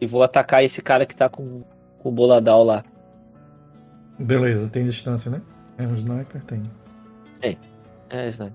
E 0.00 0.06
vou 0.06 0.22
atacar 0.22 0.64
esse 0.64 0.80
cara 0.80 1.04
que 1.04 1.14
tá 1.14 1.28
com, 1.28 1.62
com 1.98 2.08
o 2.08 2.12
boladal 2.12 2.64
lá. 2.64 2.84
Beleza, 4.18 4.68
tem 4.68 4.84
distância, 4.84 5.30
né? 5.30 5.42
É 5.78 5.86
um 5.86 5.94
sniper? 5.94 6.42
Tem. 6.44 6.62
É 8.10 8.28
isso 8.28 8.42
aí. 8.42 8.52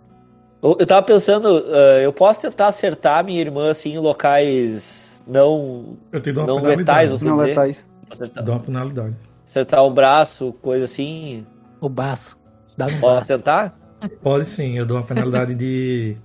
Eu, 0.62 0.78
eu 0.80 0.86
tava 0.86 1.06
pensando, 1.06 1.46
uh, 1.46 2.00
eu 2.04 2.12
posso 2.12 2.42
tentar 2.42 2.68
acertar 2.68 3.24
minha 3.24 3.40
irmã 3.40 3.72
assim 3.72 3.94
em 3.94 4.00
locais 4.00 5.24
não, 5.26 5.98
não 6.12 6.62
letais, 6.62 7.10
não 7.10 7.18
dizer. 7.18 7.48
letais. 7.48 7.90
Acertar, 8.10 8.44
Dou 8.44 8.56
uma 8.56 8.62
penalidade. 8.62 9.16
acertar 9.46 9.84
o 9.84 9.90
braço, 9.90 10.54
coisa 10.62 10.86
assim. 10.86 11.46
O 11.82 11.90
baço. 11.90 12.38
Dá 12.78 12.86
no 12.86 13.00
Posso 13.00 13.28
tentar? 13.28 13.74
Pode 14.22 14.46
sim, 14.46 14.78
eu 14.78 14.86
dou 14.86 14.98
uma 14.98 15.04
penalidade 15.04 15.56
de. 15.56 16.18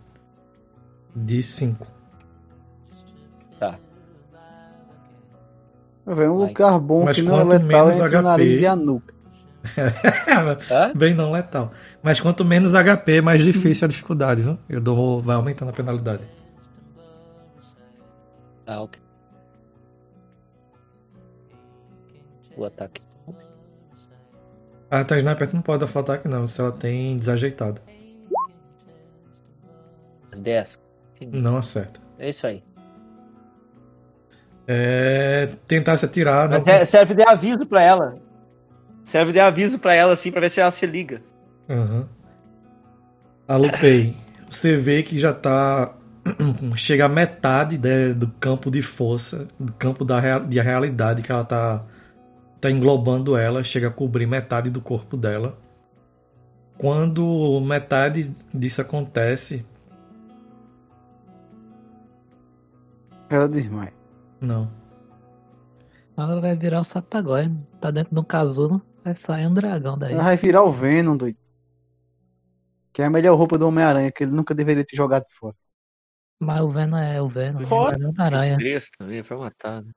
de 1.14 1.42
5. 1.42 1.86
Velho, 6.06 6.32
um 6.32 6.38
Vai. 6.38 6.48
lugar 6.48 6.78
bom 6.78 7.04
Mas 7.04 7.16
que 7.16 7.22
não 7.22 7.40
é 7.40 7.44
letal 7.44 7.90
entre 7.90 8.02
o 8.02 8.08
HP. 8.10 8.22
nariz 8.22 8.60
e 8.60 8.66
a 8.66 8.76
nuca. 8.76 9.14
Bem 10.96 11.14
não 11.14 11.32
letal. 11.32 11.72
Mas 12.02 12.18
quanto 12.18 12.44
menos 12.44 12.72
HP, 12.72 13.20
mais 13.20 13.42
difícil 13.44 13.84
a 13.84 13.88
dificuldade, 13.88 14.42
viu? 14.42 14.58
Eu 14.68 14.80
dou. 14.80 15.20
vai 15.20 15.36
aumentando 15.36 15.68
a 15.68 15.72
penalidade. 15.72 16.22
Tá, 18.64 18.80
ok. 18.80 19.00
O 22.56 22.64
ataque. 22.64 23.02
A 24.90 25.04
tá 25.04 25.16
sniper 25.18 25.54
não 25.54 25.62
pode 25.62 25.80
dar 25.80 25.86
full 25.86 26.02
ataque 26.02 26.26
não, 26.26 26.48
se 26.48 26.60
ela 26.60 26.72
tem 26.72 27.16
desajeitado. 27.16 27.80
10. 30.36 30.78
Não 31.32 31.56
acerta. 31.58 32.00
É 32.18 32.30
isso 32.30 32.46
aí. 32.46 32.62
É. 34.72 35.48
Tentar 35.66 35.96
se 35.96 36.04
atirar. 36.04 36.48
Mas 36.48 36.64
não 36.64 36.72
é- 36.72 36.84
serve 36.84 37.14
de 37.14 37.22
aviso 37.22 37.66
pra 37.66 37.82
ela. 37.82 38.14
Serve 39.02 39.32
de 39.32 39.40
aviso 39.40 39.78
pra 39.80 39.94
ela, 39.94 40.12
assim, 40.12 40.30
pra 40.30 40.40
ver 40.40 40.48
se 40.50 40.60
ela 40.60 40.70
se 40.70 40.86
liga. 40.86 41.20
Aham. 41.68 42.06
A 43.48 43.56
Lupei, 43.56 44.14
você 44.48 44.76
vê 44.76 45.02
que 45.02 45.18
já 45.18 45.32
tá. 45.32 45.92
Chega 46.76 47.06
a 47.06 47.08
metade 47.08 47.78
né, 47.78 48.12
do 48.12 48.28
campo 48.28 48.70
de 48.70 48.80
força, 48.82 49.48
do 49.58 49.72
campo 49.72 50.04
da 50.04 50.20
rea- 50.20 50.38
de 50.38 50.60
realidade 50.60 51.22
que 51.22 51.32
ela 51.32 51.44
tá, 51.44 51.82
tá 52.60 52.70
englobando 52.70 53.36
ela, 53.36 53.64
chega 53.64 53.88
a 53.88 53.90
cobrir 53.90 54.26
metade 54.26 54.70
do 54.70 54.80
corpo 54.80 55.16
dela. 55.16 55.58
Quando 56.78 57.60
metade 57.60 58.32
disso 58.54 58.80
acontece. 58.82 59.64
Ela 63.28 63.48
desmaia. 63.48 63.92
Não. 64.40 64.70
Ela 66.16 66.40
vai 66.40 66.56
virar 66.56 66.80
o 66.80 66.84
Satagói. 66.84 67.50
Tá 67.80 67.90
dentro 67.90 68.14
de 68.14 68.20
um 68.20 68.24
casulo. 68.24 68.82
Vai 69.04 69.14
sair 69.14 69.46
um 69.46 69.54
dragão 69.54 69.98
daí. 69.98 70.12
Ela 70.12 70.22
vai 70.24 70.36
virar 70.36 70.62
o 70.64 70.70
Venom, 70.72 71.16
doido. 71.16 71.38
Que 72.92 73.02
é 73.02 73.06
a 73.06 73.10
melhor 73.10 73.36
roupa 73.36 73.56
do 73.56 73.66
Homem-Aranha, 73.66 74.10
que 74.12 74.24
ele 74.24 74.32
nunca 74.32 74.54
deveria 74.54 74.84
ter 74.84 74.96
jogado 74.96 75.24
fora. 75.38 75.56
Mas 76.38 76.60
o 76.60 76.68
Venom 76.70 76.96
é 76.98 77.22
o 77.22 77.28
Venom. 77.28 77.64
Fora. 77.64 77.96
É 78.02 78.06
uma 78.06 78.24
aranha. 78.24 78.56
Três 78.56 78.90
também, 78.98 79.22
matar, 79.38 79.82
né? 79.82 79.92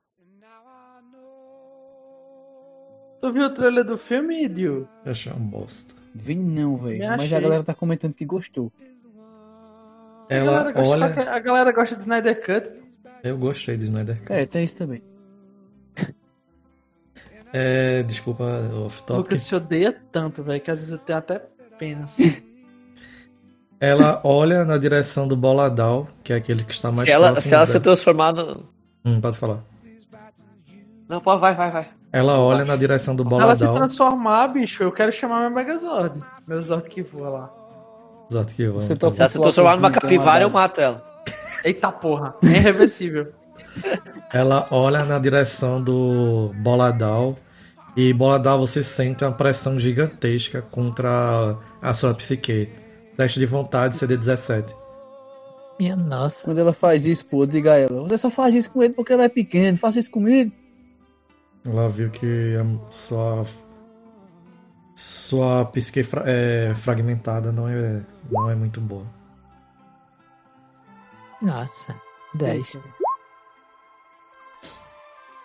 Tu 3.20 3.32
viu 3.32 3.46
o 3.46 3.50
trailer 3.54 3.84
do 3.84 3.96
filme, 3.96 4.46
Dio? 4.48 4.86
Eu 5.04 5.12
achei 5.12 5.32
uma 5.32 5.40
bosta. 5.40 5.94
Vem 6.14 6.36
não, 6.38 6.76
velho. 6.76 7.08
Mas 7.16 7.32
a 7.32 7.40
galera 7.40 7.64
tá 7.64 7.74
comentando 7.74 8.12
que 8.14 8.24
gostou. 8.24 8.70
A 10.30 10.34
Ela 10.34 10.52
galera 10.52 10.72
gosta- 10.72 10.94
olha. 10.94 11.30
A 11.32 11.38
galera 11.38 11.72
gosta 11.72 11.96
de 11.96 12.02
Snyder 12.02 12.44
Cut. 12.44 12.83
Eu 13.24 13.38
gostei 13.38 13.76
de 13.76 13.84
Snyder 13.84 14.18
Cut. 14.20 14.32
É, 14.32 14.44
tem 14.46 14.64
isso 14.64 14.76
também. 14.76 15.02
É, 17.52 18.02
desculpa, 18.02 18.44
off 18.84 19.00
O 19.00 19.04
topic. 19.04 19.16
Lucas 19.24 19.40
se 19.40 19.54
odeia 19.54 19.96
tanto, 20.12 20.42
velho, 20.42 20.60
que 20.60 20.70
às 20.70 20.78
vezes 20.80 20.92
eu 20.92 20.98
tenho 20.98 21.18
até 21.18 21.40
pena. 21.78 22.04
Assim. 22.04 22.36
Ela 23.80 24.20
olha 24.24 24.64
na 24.64 24.76
direção 24.78 25.26
do 25.28 25.36
Boladal, 25.36 26.06
que 26.22 26.32
é 26.32 26.36
aquele 26.36 26.64
que 26.64 26.72
está 26.72 26.88
mais 26.88 27.02
Se 27.02 27.10
ela, 27.10 27.26
próximo 27.28 27.48
se 27.48 27.54
ela 27.54 27.66
se 27.66 27.80
transformar 27.80 28.32
no. 28.32 28.64
Hum, 29.04 29.20
pode 29.20 29.36
falar. 29.36 29.60
Não, 31.08 31.20
pode, 31.20 31.40
vai, 31.40 31.54
vai, 31.54 31.70
vai. 31.70 31.88
Ela 32.10 32.38
olha 32.38 32.64
na 32.64 32.76
direção 32.76 33.14
do 33.14 33.22
Ela 33.22 33.54
se 33.56 33.64
Boladal. 33.64 33.74
transformar, 33.74 34.48
bicho, 34.48 34.82
eu 34.82 34.90
quero 34.92 35.12
chamar 35.12 35.40
meu 35.42 35.50
Megazord. 35.50 36.22
Meu 36.46 36.62
Zord 36.62 36.88
que 36.88 37.02
voa 37.02 37.28
lá. 37.28 37.54
Exato, 38.30 38.54
que 38.54 38.62
eu 38.62 38.74
Você 38.74 38.92
amo. 38.92 38.98
tá- 39.00 39.10
Se 39.10 39.20
ela 39.20 39.28
se 39.28 39.38
transformar 39.40 39.76
numa 39.76 39.90
capivara, 39.90 40.44
eu 40.44 40.50
mato 40.50 40.80
ela. 40.80 41.13
Eita 41.64 41.90
porra, 41.90 42.34
é 42.42 42.46
irreversível. 42.48 43.32
Ela 44.32 44.66
olha 44.70 45.04
na 45.04 45.18
direção 45.18 45.82
do 45.82 46.52
Boladal. 46.62 47.36
E 47.96 48.12
Boladal, 48.12 48.58
você 48.58 48.82
sente 48.82 49.24
uma 49.24 49.32
pressão 49.32 49.78
gigantesca 49.78 50.60
contra 50.62 51.56
a 51.80 51.94
sua 51.94 52.12
psique. 52.14 52.68
Teste 53.16 53.38
de 53.38 53.46
vontade 53.46 53.96
CD17. 53.96 54.64
Minha 55.78 55.94
nossa. 55.96 56.44
Quando 56.46 56.58
ela 56.58 56.72
faz 56.72 57.06
isso, 57.06 57.24
pô, 57.26 57.46
diga 57.46 57.72
a 57.74 57.78
ela. 57.78 58.02
Você 58.02 58.18
só 58.18 58.30
faz 58.30 58.54
isso 58.54 58.70
com 58.70 58.82
ele 58.82 58.92
porque 58.94 59.12
ela 59.12 59.24
é 59.24 59.28
pequena. 59.28 59.76
Faça 59.78 60.00
isso 60.00 60.10
comigo. 60.10 60.50
Ela 61.64 61.88
viu 61.88 62.10
que 62.10 62.54
a 62.56 62.92
sua. 62.92 63.44
Sua 64.96 65.64
psique 65.66 66.02
fra- 66.04 66.22
é, 66.24 66.72
fragmentada 66.76 67.50
não 67.50 67.68
é, 67.68 68.00
não 68.30 68.48
é 68.50 68.54
muito 68.54 68.80
boa. 68.80 69.04
Nossa. 71.44 71.94
10. 72.34 72.78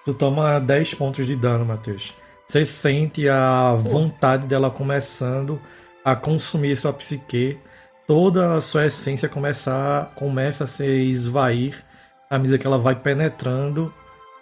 Tu 0.05 0.13
toma 0.13 0.59
10 0.59 0.93
pontos 0.95 1.27
de 1.27 1.35
dano, 1.35 1.65
Matheus. 1.65 2.15
Você 2.47 2.65
sente 2.65 3.27
a 3.29 3.73
vontade 3.75 4.47
dela 4.47 4.71
começando 4.71 5.61
a 6.03 6.15
consumir 6.15 6.75
sua 6.77 6.93
psique. 6.93 7.59
Toda 8.07 8.55
a 8.55 8.61
sua 8.61 8.87
essência 8.87 9.29
começar, 9.29 10.11
começa 10.15 10.63
a 10.63 10.67
se 10.67 10.83
esvair 10.87 11.83
à 12.27 12.39
medida 12.39 12.57
que 12.57 12.65
ela 12.65 12.77
vai 12.79 12.95
penetrando 12.95 13.93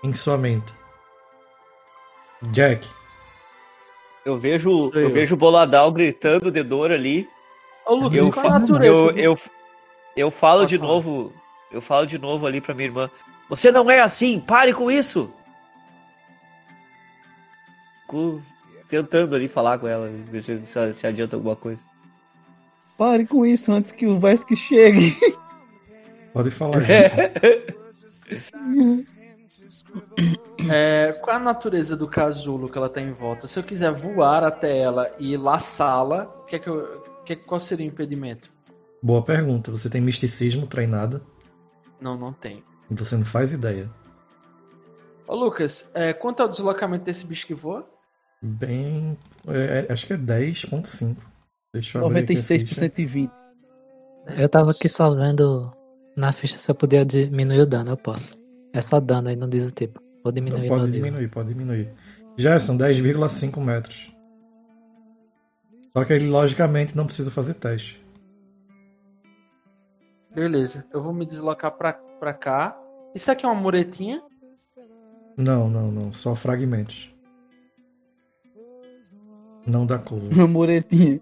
em 0.02 0.14
sua 0.14 0.38
mente. 0.38 0.74
Jack, 2.52 2.88
Eu 4.24 4.38
vejo, 4.38 4.92
eu 4.94 5.10
vejo 5.12 5.34
o 5.34 5.38
Boladal 5.38 5.92
gritando 5.92 6.52
de 6.52 6.62
dor 6.64 6.92
ali. 6.92 7.28
Ô, 7.86 7.96
Lucas, 7.96 8.20
Eu, 8.20 8.32
qual 8.32 8.46
a 8.46 8.52
fa- 8.52 8.60
natureza? 8.60 8.94
eu, 8.94 9.18
eu, 9.18 9.36
eu 10.16 10.32
falo 10.32 10.60
Pode 10.62 10.78
de 10.78 10.82
novo. 10.82 11.34
Eu 11.72 11.82
falo 11.82 12.06
de 12.06 12.18
novo 12.18 12.46
ali 12.48 12.62
pra 12.62 12.74
minha 12.74 12.88
irmã. 12.88 13.10
Você 13.50 13.72
não 13.72 13.90
é 13.90 14.00
assim, 14.02 14.40
pare 14.40 14.74
com 14.74 14.90
isso! 14.92 15.32
Fico 18.02 18.42
tentando 18.88 19.36
ali 19.36 19.48
falar 19.48 19.78
com 19.80 19.88
ela, 19.88 20.08
ver 20.08 20.42
se, 20.42 20.66
se, 20.66 20.94
se 20.94 21.08
adianta 21.08 21.36
alguma 21.36 21.56
coisa. 21.56 21.84
Pare 22.98 23.26
com 23.26 23.46
isso 23.46 23.72
antes 23.72 23.92
que 23.92 24.08
o 24.08 24.20
Vesk 24.20 24.56
chegue. 24.56 25.16
pode 26.34 26.52
falar. 26.52 26.80
É, 30.70 31.14
qual 31.22 31.38
a 31.38 31.40
natureza 31.40 31.96
do 31.96 32.08
casulo 32.08 32.68
que 32.70 32.78
ela 32.78 32.90
tá 32.90 33.00
em 33.00 33.12
volta? 33.12 33.48
Se 33.48 33.58
eu 33.58 33.64
quiser 33.64 33.92
voar 33.94 34.44
até 34.44 34.78
ela 34.78 35.10
e 35.18 35.38
laçá-la, 35.38 36.26
que 36.48 36.56
é 36.58 36.60
que 36.60 36.68
eu- 36.68 37.02
que, 37.26 37.36
qual 37.38 37.60
seria 37.60 37.86
o 37.86 37.90
impedimento? 37.90 38.52
Boa 39.02 39.22
pergunta. 39.24 39.72
Você 39.72 39.90
tem 39.90 40.02
misticismo 40.02 40.68
treinado 40.68 41.22
Não, 42.00 42.18
não 42.18 42.32
tem. 42.34 42.64
e 42.90 42.94
você 42.96 43.16
não 43.18 43.26
faz 43.26 43.54
ideia. 43.54 43.90
Ô, 45.28 45.36
Lucas, 45.36 45.90
é, 45.94 46.14
quanto 46.14 46.42
ao 46.42 46.48
deslocamento 46.48 47.04
desse 47.06 47.26
bicho 47.26 47.46
que 47.46 47.54
voa? 47.54 47.88
Bem. 48.42 49.18
é, 49.48 49.86
é, 49.90 49.92
acho 49.92 50.06
que 50.08 50.14
é 50.14 50.18
10.5. 50.18 51.18
Deixa 51.74 51.98
eu 51.98 52.06
abrir 52.06 52.20
aqui 52.24 52.34
a 52.34 52.38
ficha. 52.38 52.66
96% 52.66 53.00
e 53.00 53.06
20. 53.06 53.32
Eu 54.38 54.50
tava 54.50 54.72
aqui 54.72 54.88
só 54.88 55.10
vendo 55.10 55.72
na 56.16 56.32
ficha 56.32 56.58
se 56.58 56.70
eu 56.72 56.76
podia 56.76 57.06
diminuir 57.06 57.62
o 57.62 57.66
dano. 57.66 57.92
Eu 57.92 57.98
posso. 57.98 58.38
É 58.74 58.82
só 58.82 59.00
dano 59.00 59.30
aí, 59.30 59.36
não 59.36 59.50
diz 59.50 59.68
o 59.68 59.72
tipo. 59.72 60.00
Vou 60.24 60.32
diminuir 60.32 60.66
Então, 60.66 60.78
pode 60.78 60.92
nível. 60.92 61.04
diminuir, 61.06 61.28
pode 61.30 61.50
diminuir. 61.50 61.90
Gerson, 62.38 62.78
10,5 62.78 63.60
metros. 63.60 64.12
Só 65.96 66.06
que 66.06 66.14
ele, 66.14 66.28
logicamente, 66.28 66.96
não 66.96 67.06
precisa 67.06 67.32
fazer 67.32 67.56
teste. 67.56 68.00
Beleza, 70.38 70.86
eu 70.94 71.02
vou 71.02 71.12
me 71.12 71.26
deslocar 71.26 71.72
pra, 71.72 71.94
pra 71.94 72.32
cá. 72.32 72.80
Isso 73.16 73.32
aqui 73.32 73.44
é 73.44 73.50
uma 73.50 73.60
muretinha? 73.60 74.22
Não, 75.36 75.68
não, 75.68 75.92
não. 75.92 76.14
Só 76.14 76.36
fragmentos. 76.36 77.12
Não 79.66 79.84
dá 79.84 79.98
cover. 79.98 80.32
Uma 80.32 80.48
muretinha. 80.48 81.20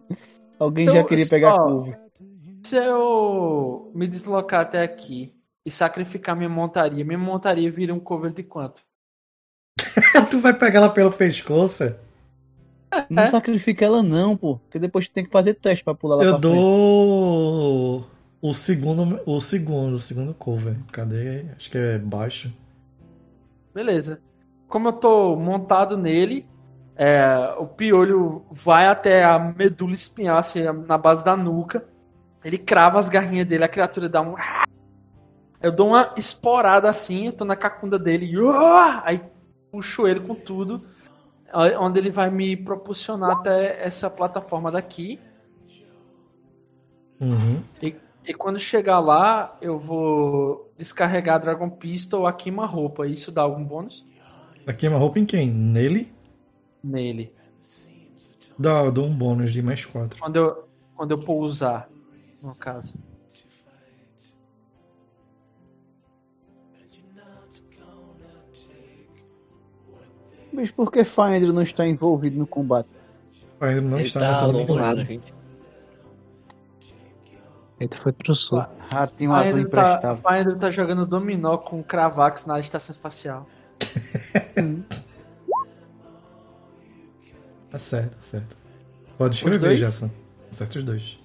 Alguém 0.59 0.87
já 0.87 0.95
Então, 0.95 1.05
queria 1.05 1.27
pegar 1.29 1.55
ó, 1.55 1.63
couve. 1.63 1.95
Se 2.65 2.75
eu 2.75 3.89
me 3.95 4.05
deslocar 4.05 4.59
até 4.59 4.83
aqui 4.83 5.33
e 5.65 5.71
sacrificar 5.71 6.35
minha 6.35 6.49
montaria, 6.49 7.05
minha 7.05 7.17
montaria 7.17 7.71
vira 7.71 7.93
um 7.93 7.99
cover 8.01 8.33
de 8.33 8.43
quanto? 8.43 8.81
tu 10.29 10.39
vai 10.41 10.53
pegar 10.53 10.79
ela 10.79 10.89
pelo 10.89 11.13
pescoço? 11.13 11.95
Não 13.09 13.23
É? 13.23 13.27
sacrifica 13.27 13.85
ela 13.85 14.03
não, 14.03 14.35
pô. 14.35 14.57
Porque 14.57 14.77
depois 14.77 15.07
tu 15.07 15.13
tem 15.13 15.23
que 15.23 15.31
fazer 15.31 15.53
teste 15.53 15.85
pra 15.85 15.95
pular 15.95 16.17
lá 16.17 16.23
Eu 16.25 16.37
pra 16.37 16.49
frente. 16.49 18.14
O 18.49 18.53
segundo, 18.53 19.19
o 19.25 19.41
segundo, 19.41 19.95
o 19.95 19.99
segundo 19.99 20.33
cover. 20.35 20.77
Cadê? 20.91 21.45
Acho 21.55 21.71
que 21.71 21.77
é 21.77 21.97
baixo. 21.97 22.53
Beleza. 23.73 24.21
Como 24.67 24.89
eu 24.89 24.93
tô 24.93 25.35
montado 25.35 25.97
nele, 25.97 26.47
é, 26.95 27.55
o 27.57 27.65
piolho 27.65 28.45
vai 28.51 28.87
até 28.87 29.23
a 29.23 29.39
medula 29.39 29.93
espinhar, 29.93 30.37
assim, 30.37 30.61
na 30.61 30.97
base 30.97 31.25
da 31.25 31.35
nuca. 31.35 31.85
Ele 32.43 32.59
crava 32.59 32.99
as 32.99 33.09
garrinhas 33.09 33.47
dele, 33.47 33.63
a 33.63 33.67
criatura 33.67 34.07
dá 34.07 34.21
um. 34.21 34.35
Eu 35.59 35.71
dou 35.71 35.87
uma 35.87 36.13
esporada 36.15 36.87
assim, 36.87 37.25
eu 37.25 37.33
tô 37.33 37.45
na 37.45 37.55
cacunda 37.55 37.97
dele, 37.97 38.31
aí 39.03 39.19
puxo 39.71 40.07
ele 40.07 40.19
com 40.19 40.35
tudo, 40.35 40.79
onde 41.79 41.99
ele 41.99 42.11
vai 42.11 42.29
me 42.29 42.55
propulsionar 42.55 43.31
até 43.31 43.83
essa 43.83 44.07
plataforma 44.07 44.71
daqui. 44.71 45.19
Uhum. 47.19 47.63
E, 47.81 47.95
e 48.27 48.33
quando 48.33 48.59
chegar 48.59 48.99
lá, 48.99 49.57
eu 49.61 49.77
vou 49.77 50.71
descarregar 50.77 51.39
Dragon 51.39 51.69
Pistol 51.69 52.25
a 52.25 52.33
queima-roupa. 52.33 53.07
Isso 53.07 53.31
dá 53.31 53.43
algum 53.43 53.63
bônus? 53.63 54.05
A 54.65 54.73
queima-roupa 54.73 55.19
em 55.19 55.25
quem? 55.25 55.49
Nele? 55.49 56.11
Nele. 56.83 57.33
Dá, 58.57 58.83
eu 58.83 58.91
dou 58.91 59.05
um 59.05 59.15
bônus 59.15 59.53
de 59.53 59.61
mais 59.61 59.85
4. 59.85 60.19
Quando 60.19 60.35
eu, 60.37 60.67
quando 60.95 61.11
eu 61.11 61.19
pousar, 61.19 61.89
no 62.41 62.55
caso. 62.55 62.93
Mas 70.51 70.71
por 70.71 70.89
que 70.89 71.03
Finder 71.03 71.51
não 71.51 71.61
está 71.61 71.85
envolvido 71.85 72.37
no 72.37 72.47
combate? 72.47 72.87
Ele 73.61 73.81
não 73.81 73.99
Ele 73.99 74.07
está 74.07 74.19
tá 74.21 74.31
nessa 74.31 74.45
longe 74.45 75.21
Ele 77.79 77.89
foi 78.01 78.11
pro 78.11 78.33
sul. 78.33 78.63
Ratinho 78.89 79.33
azul 79.33 79.57
Finder 79.57 79.69
tá, 79.69 79.91
imprestável. 79.91 80.31
Finder 80.31 80.59
tá 80.59 80.71
jogando 80.71 81.05
dominó 81.05 81.57
com 81.57 81.83
Cravax 81.83 82.45
na 82.45 82.59
estação 82.59 82.93
espacial. 82.93 83.47
Tá 87.75 87.79
certo, 87.79 88.11
tá 88.11 88.23
certo. 88.23 88.57
Pode 89.17 89.35
escrever? 89.35 89.75
Jefferson. 89.75 90.09
Acerta 90.49 90.79
os 90.79 90.85
dois. 90.85 91.19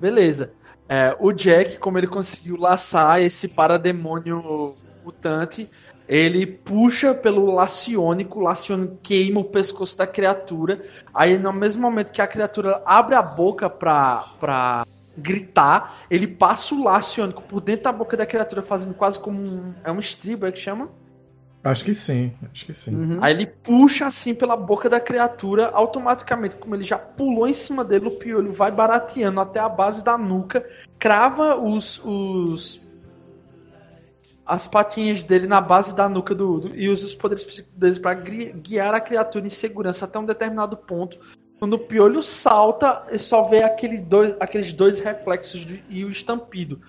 Beleza. 0.00 0.52
É, 0.88 1.16
o 1.18 1.32
Jack, 1.32 1.78
como 1.78 1.98
ele 1.98 2.06
conseguiu 2.06 2.56
laçar 2.56 3.20
esse 3.20 3.48
parademônio 3.48 4.76
mutante, 5.04 5.68
ele 6.06 6.46
puxa 6.46 7.12
pelo 7.12 7.52
laciônico, 7.52 8.38
o 8.38 8.42
laciônico 8.42 8.96
queima 9.02 9.40
o 9.40 9.44
pescoço 9.44 9.98
da 9.98 10.06
criatura. 10.06 10.82
Aí, 11.12 11.36
no 11.36 11.52
mesmo 11.52 11.82
momento 11.82 12.12
que 12.12 12.22
a 12.22 12.26
criatura 12.28 12.80
abre 12.86 13.16
a 13.16 13.22
boca 13.22 13.68
pra, 13.68 14.24
pra 14.38 14.86
gritar, 15.18 15.98
ele 16.10 16.26
passa 16.26 16.74
o 16.74 16.84
laciônico 16.84 17.42
por 17.42 17.60
dentro 17.60 17.84
da 17.84 17.92
boca 17.92 18.16
da 18.16 18.26
criatura, 18.26 18.62
fazendo 18.62 18.94
quase 18.94 19.18
como 19.18 19.40
um. 19.40 19.74
É 19.84 19.92
um 19.92 19.98
estribo, 19.98 20.46
é 20.46 20.52
que 20.52 20.58
chama? 20.58 20.88
Acho 21.62 21.84
que 21.84 21.92
sim, 21.92 22.32
acho 22.52 22.64
que 22.64 22.72
sim. 22.72 22.94
Uhum. 22.94 23.18
Aí 23.20 23.34
ele 23.34 23.46
puxa 23.46 24.06
assim 24.06 24.32
pela 24.34 24.56
boca 24.56 24.88
da 24.88 25.00
criatura, 25.00 25.68
automaticamente, 25.70 26.56
como 26.56 26.74
ele 26.74 26.84
já 26.84 26.96
pulou 26.96 27.46
em 27.48 27.52
cima 27.52 27.84
dele, 27.84 28.06
o 28.06 28.12
piolho 28.12 28.52
vai 28.52 28.70
barateando 28.70 29.40
até 29.40 29.58
a 29.58 29.68
base 29.68 30.04
da 30.04 30.16
nuca, 30.16 30.64
crava 30.98 31.56
os. 31.56 32.00
os 32.04 32.80
as 34.46 34.66
patinhas 34.66 35.22
dele 35.22 35.46
na 35.46 35.60
base 35.60 35.94
da 35.94 36.08
nuca 36.08 36.34
do, 36.34 36.58
do- 36.60 36.74
e 36.74 36.88
usa 36.88 37.04
os 37.04 37.14
poderes 37.14 37.44
psíquicos 37.44 37.78
dele 37.78 38.00
para 38.00 38.14
guiar 38.14 38.94
a 38.94 39.00
criatura 39.00 39.46
em 39.46 39.50
segurança 39.50 40.06
até 40.06 40.18
um 40.18 40.24
determinado 40.24 40.74
ponto. 40.74 41.18
Quando 41.58 41.74
o 41.74 41.78
piolho 41.78 42.22
salta, 42.22 43.02
ele 43.08 43.18
só 43.18 43.48
vê 43.48 43.62
aquele 43.62 43.98
dois, 43.98 44.36
aqueles 44.38 44.72
dois 44.72 45.00
reflexos 45.00 45.64
de- 45.66 45.82
e 45.88 46.04
o 46.04 46.10
estampido. 46.10 46.80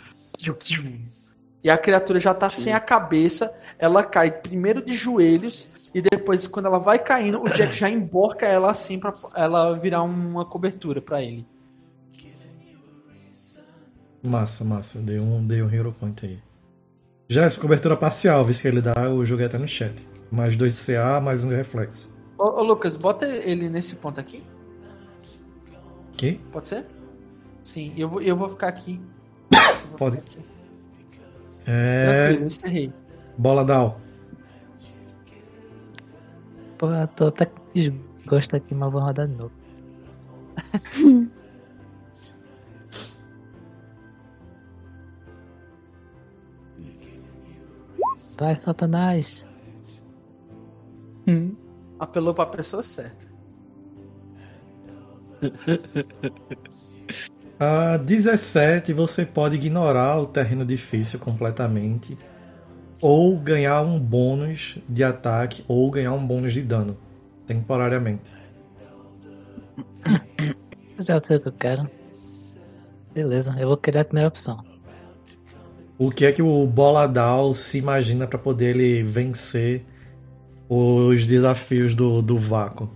E 1.64 1.70
a 1.70 1.78
criatura 1.78 2.20
já 2.20 2.34
tá 2.34 2.50
sem 2.50 2.72
a 2.74 2.80
cabeça, 2.80 3.54
ela 3.78 4.04
cai 4.04 4.32
primeiro 4.32 4.82
de 4.82 4.94
joelhos 4.94 5.70
e 5.94 6.02
depois 6.02 6.46
quando 6.48 6.68
ela 6.68 6.78
vai 6.80 7.00
caindo, 7.00 7.42
o 7.42 7.50
Jack 7.50 7.74
já 7.74 7.90
emborca 7.90 8.46
ela 8.46 8.70
assim 8.70 9.00
pra 9.00 9.14
ela 9.36 9.74
virar 9.78 10.04
uma 10.04 10.46
cobertura 10.46 11.02
pra 11.02 11.22
ele. 11.22 11.46
Massa, 14.24 14.64
massa. 14.64 15.00
Dei 15.00 15.20
um, 15.20 15.46
dei 15.46 15.62
um 15.64 15.70
hero 15.74 15.94
point 15.98 16.26
aí. 16.26 16.40
Já 17.28 17.44
essa 17.46 17.60
cobertura 17.60 17.96
parcial, 17.96 18.44
visto 18.44 18.62
que 18.62 18.68
ele 18.68 18.82
dá, 18.82 18.94
eu 19.04 19.24
joguei 19.26 19.46
até 19.46 19.58
no 19.58 19.68
chat. 19.68 20.08
Mais 20.32 20.56
dois 20.56 20.78
CA, 20.86 21.20
mais 21.22 21.44
um 21.44 21.48
de 21.48 21.56
reflexo. 21.56 22.16
Ô, 22.38 22.44
ô, 22.44 22.64
Lucas, 22.64 22.96
bota 22.96 23.26
ele 23.28 23.70
nesse 23.70 23.96
ponto 23.96 24.20
aqui, 24.20 24.44
Aqui? 26.20 26.38
pode 26.52 26.68
ser? 26.68 26.86
Sim, 27.64 27.94
eu 27.96 28.10
vou, 28.10 28.22
eu 28.22 28.36
vou 28.36 28.50
ficar 28.50 28.68
aqui. 28.68 29.00
Vou 29.90 29.98
Pode. 29.98 30.18
ficar 30.18 30.34
aqui. 30.34 30.46
É. 31.66 32.28
Tranquilo, 32.28 32.48
encerrei. 32.48 32.94
Bola 33.38 33.64
down. 33.64 33.96
Pô, 36.78 36.92
eu 36.92 37.08
tô 37.08 37.28
até 37.28 37.46
com 37.46 37.62
desgosto 37.74 38.58
aqui, 38.58 38.76
mas 38.76 38.92
vou 38.92 39.02
rodar 39.02 39.28
de 39.28 39.36
novo. 39.36 39.54
Vai, 48.38 48.56
Satanás. 48.58 49.46
Hum. 51.28 51.56
Apelou 51.98 52.34
pra 52.34 52.46
pessoa 52.46 52.84
certa. 52.84 53.29
A 57.60 57.98
17 57.98 58.94
você 58.94 59.26
pode 59.26 59.58
ignorar 59.58 60.18
o 60.18 60.26
terreno 60.26 60.66
difícil 60.66 61.20
completamente. 61.20 62.18
Ou 63.02 63.38
ganhar 63.38 63.82
um 63.82 64.00
bônus 64.00 64.78
de 64.88 65.04
ataque, 65.04 65.64
ou 65.68 65.92
ganhar 65.92 66.14
um 66.14 66.26
bônus 66.26 66.54
de 66.54 66.62
dano. 66.62 66.98
Temporariamente. 67.46 68.34
Eu 70.98 71.04
já 71.04 71.20
sei 71.20 71.36
o 71.36 71.42
que 71.42 71.48
eu 71.50 71.54
quero. 71.54 71.90
Beleza, 73.14 73.54
eu 73.60 73.68
vou 73.68 73.78
querer 73.78 74.00
a 74.00 74.06
primeira 74.06 74.30
opção. 74.30 74.64
O 75.98 76.12
que 76.12 76.26
é 76.26 76.32
que 76.32 76.42
o 76.42 76.66
Boladal 76.66 77.54
se 77.54 77.78
imagina 77.78 78.26
para 78.26 78.40
poder 78.40 78.78
ele 78.78 79.04
vencer 79.04 79.86
os 80.70 81.26
desafios 81.26 81.94
do, 81.94 82.22
do 82.22 82.38
vácuo? 82.38 82.90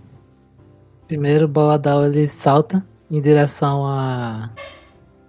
Primeiro, 1.06 1.44
o 1.44 1.48
Boladal 1.48 2.04
ele 2.06 2.26
salta 2.26 2.84
em 3.10 3.20
direção 3.20 3.86
a 3.86 4.50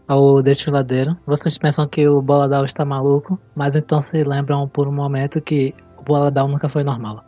ao 0.07 0.41
desfiladeiro. 0.41 1.17
Vocês 1.25 1.57
pensam 1.57 1.87
que 1.87 2.07
o 2.07 2.21
Boladal 2.21 2.63
está 2.63 2.85
maluco, 2.85 3.39
mas 3.55 3.75
então 3.75 3.99
se 3.99 4.23
lembram 4.23 4.67
por 4.67 4.87
um 4.87 4.91
momento 4.91 5.41
que 5.41 5.73
o 5.97 6.03
Boladal 6.03 6.47
nunca 6.47 6.69
foi 6.69 6.83
normal. 6.83 7.23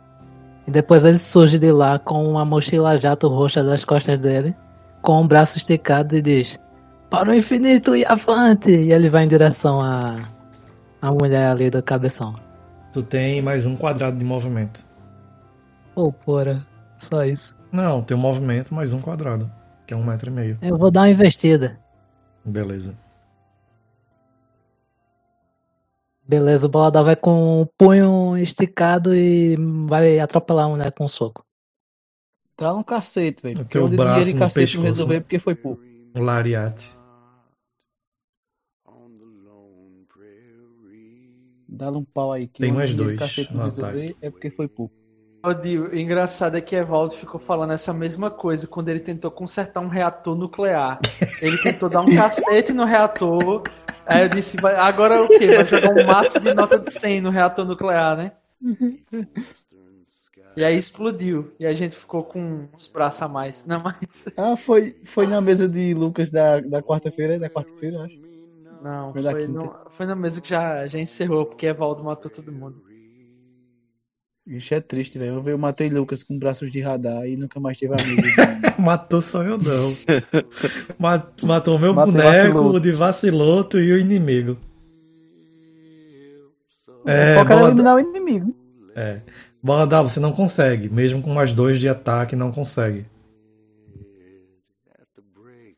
E 0.66 0.70
depois 0.70 1.04
ele 1.04 1.18
surge 1.18 1.58
de 1.58 1.72
lá 1.72 1.98
com 1.98 2.24
uma 2.28 2.44
mochila 2.44 2.96
jato 2.96 3.28
roxa 3.28 3.64
das 3.64 3.84
costas 3.84 4.20
dele, 4.20 4.54
com 5.02 5.22
o 5.22 5.26
braço 5.26 5.58
esticado 5.58 6.16
e 6.16 6.22
diz: 6.22 6.58
Para 7.10 7.30
o 7.30 7.34
infinito 7.34 7.96
e 7.96 8.04
avante! 8.04 8.70
E 8.70 8.92
ele 8.92 9.08
vai 9.08 9.24
em 9.24 9.28
direção 9.28 9.80
a 9.82 10.16
a 11.00 11.12
mulher 11.12 11.50
ali 11.50 11.70
do 11.70 11.82
cabeção. 11.82 12.34
Tu 12.92 13.02
tem 13.02 13.40
mais 13.40 13.66
um 13.66 13.76
quadrado 13.76 14.16
de 14.16 14.24
movimento. 14.24 14.84
Pô, 15.94 16.12
porra, 16.12 16.66
só 16.96 17.24
isso. 17.24 17.54
Não, 17.70 18.02
tem 18.02 18.16
um 18.16 18.20
movimento 18.20 18.74
mais 18.74 18.92
um 18.92 19.00
quadrado, 19.00 19.50
que 19.86 19.92
é 19.92 19.96
um 19.96 20.04
metro 20.04 20.30
e 20.30 20.32
meio. 20.32 20.58
Eu 20.62 20.78
vou 20.78 20.90
dar 20.90 21.02
uma 21.02 21.10
investida. 21.10 21.78
Beleza. 22.44 22.96
Beleza, 26.26 26.66
o 26.66 26.70
Boladal 26.70 27.04
vai 27.04 27.16
com 27.16 27.62
o 27.62 27.66
punho 27.66 28.36
esticado 28.36 29.14
e 29.14 29.56
vai 29.86 30.18
atropelar 30.18 30.66
a 30.66 30.68
mulher 30.68 30.92
com 30.92 31.04
um 31.04 31.08
soco. 31.08 31.42
Tá 32.54 32.72
no 32.74 32.84
cacete, 32.84 33.42
velho. 33.42 33.60
O 33.60 33.64
Porque 33.64 33.78
onde 33.78 33.96
braço 33.96 34.20
dinheiro 34.20 34.36
e 34.36 34.38
cacete 34.38 34.72
pescoço, 34.72 34.84
resolver 34.84 35.14
né? 35.14 35.20
porque 35.20 35.38
foi 35.38 35.54
pouco. 35.54 35.82
Um 36.14 36.22
lariate. 36.22 36.90
Dá-lhe 41.68 41.96
um 41.96 42.04
pau 42.04 42.32
aí. 42.32 42.48
Que 42.48 42.60
Tem 42.60 42.72
mais 42.72 42.90
e 42.90 42.94
dois 42.94 43.18
cacete 43.18 43.52
resolver 43.54 44.16
é 44.20 44.30
porque 44.30 44.50
foi 44.50 44.66
pouco. 44.66 44.97
O 45.56 45.96
engraçado 45.96 46.56
é 46.56 46.60
que 46.60 46.76
Evaldo 46.76 47.14
ficou 47.14 47.40
falando 47.40 47.72
essa 47.72 47.92
mesma 47.94 48.30
coisa 48.30 48.66
quando 48.66 48.88
ele 48.88 49.00
tentou 49.00 49.30
consertar 49.30 49.80
um 49.80 49.88
reator 49.88 50.34
nuclear. 50.36 50.98
Ele 51.40 51.58
tentou 51.58 51.88
dar 51.88 52.00
um 52.02 52.14
cacete 52.14 52.72
no 52.72 52.84
reator. 52.84 53.62
Aí 54.06 54.22
eu 54.22 54.28
disse, 54.28 54.56
vai- 54.56 54.74
agora 54.76 55.22
o 55.22 55.28
quê? 55.28 55.46
Vai 55.54 55.64
jogar 55.66 55.90
um 55.90 56.06
maço 56.06 56.40
de 56.40 56.54
nota 56.54 56.78
de 56.78 56.90
100 56.90 57.20
no 57.20 57.30
reator 57.30 57.64
nuclear, 57.64 58.16
né? 58.16 58.32
E 60.56 60.64
aí 60.64 60.76
explodiu. 60.76 61.52
E 61.60 61.66
a 61.66 61.72
gente 61.72 61.96
ficou 61.96 62.24
com 62.24 62.66
uns 62.74 62.88
braços 62.88 63.22
a 63.22 63.28
mais. 63.28 63.64
Não, 63.64 63.80
mas. 63.82 64.26
Ah, 64.36 64.56
foi, 64.56 64.96
foi 65.04 65.26
na 65.26 65.40
mesa 65.40 65.68
de 65.68 65.94
Lucas 65.94 66.30
da, 66.30 66.60
da 66.60 66.82
quarta-feira, 66.82 67.38
da 67.38 67.48
quarta-feira, 67.48 68.02
acho. 68.04 68.18
Não, 68.82 69.12
Foi 69.12 69.22
foi, 69.22 69.46
no- 69.48 69.76
foi 69.90 70.06
na 70.06 70.14
mesa 70.14 70.40
que 70.40 70.48
já, 70.48 70.86
já 70.86 70.98
encerrou, 70.98 71.44
porque 71.46 71.66
Evaldo 71.66 72.02
matou 72.02 72.30
todo 72.30 72.50
mundo. 72.52 72.80
Isso 74.48 74.72
é 74.72 74.80
triste, 74.80 75.18
velho. 75.18 75.42
Eu 75.46 75.58
matei 75.58 75.90
Lucas 75.90 76.22
com 76.22 76.38
braços 76.38 76.72
de 76.72 76.80
radar 76.80 77.26
e 77.28 77.36
nunca 77.36 77.60
mais 77.60 77.76
teve 77.76 77.92
amigo. 78.00 78.22
Matou 78.80 79.20
só 79.20 79.42
eu 79.42 79.58
não. 79.58 79.94
Ma- 80.98 81.26
Matou 81.42 81.76
o 81.76 81.78
meu 81.78 81.92
Matou 81.92 82.12
boneco, 82.14 82.54
Vaciloto. 82.54 82.76
o 82.76 82.80
de 82.80 82.90
vaciloto 82.92 83.78
e 83.78 83.92
o 83.92 83.98
inimigo. 83.98 84.56
É, 87.06 87.34
foco 87.36 87.52
era 87.52 87.60
Boladal, 87.60 87.66
eliminar 87.68 87.94
o 87.96 88.00
inimigo. 88.00 88.54
é. 88.96 89.20
Boladal, 89.62 90.08
você 90.08 90.20
não 90.20 90.32
consegue. 90.32 90.88
Mesmo 90.88 91.20
com 91.20 91.34
mais 91.34 91.52
dois 91.52 91.78
de 91.80 91.88
ataque, 91.88 92.34
não 92.36 92.52
consegue. 92.52 93.04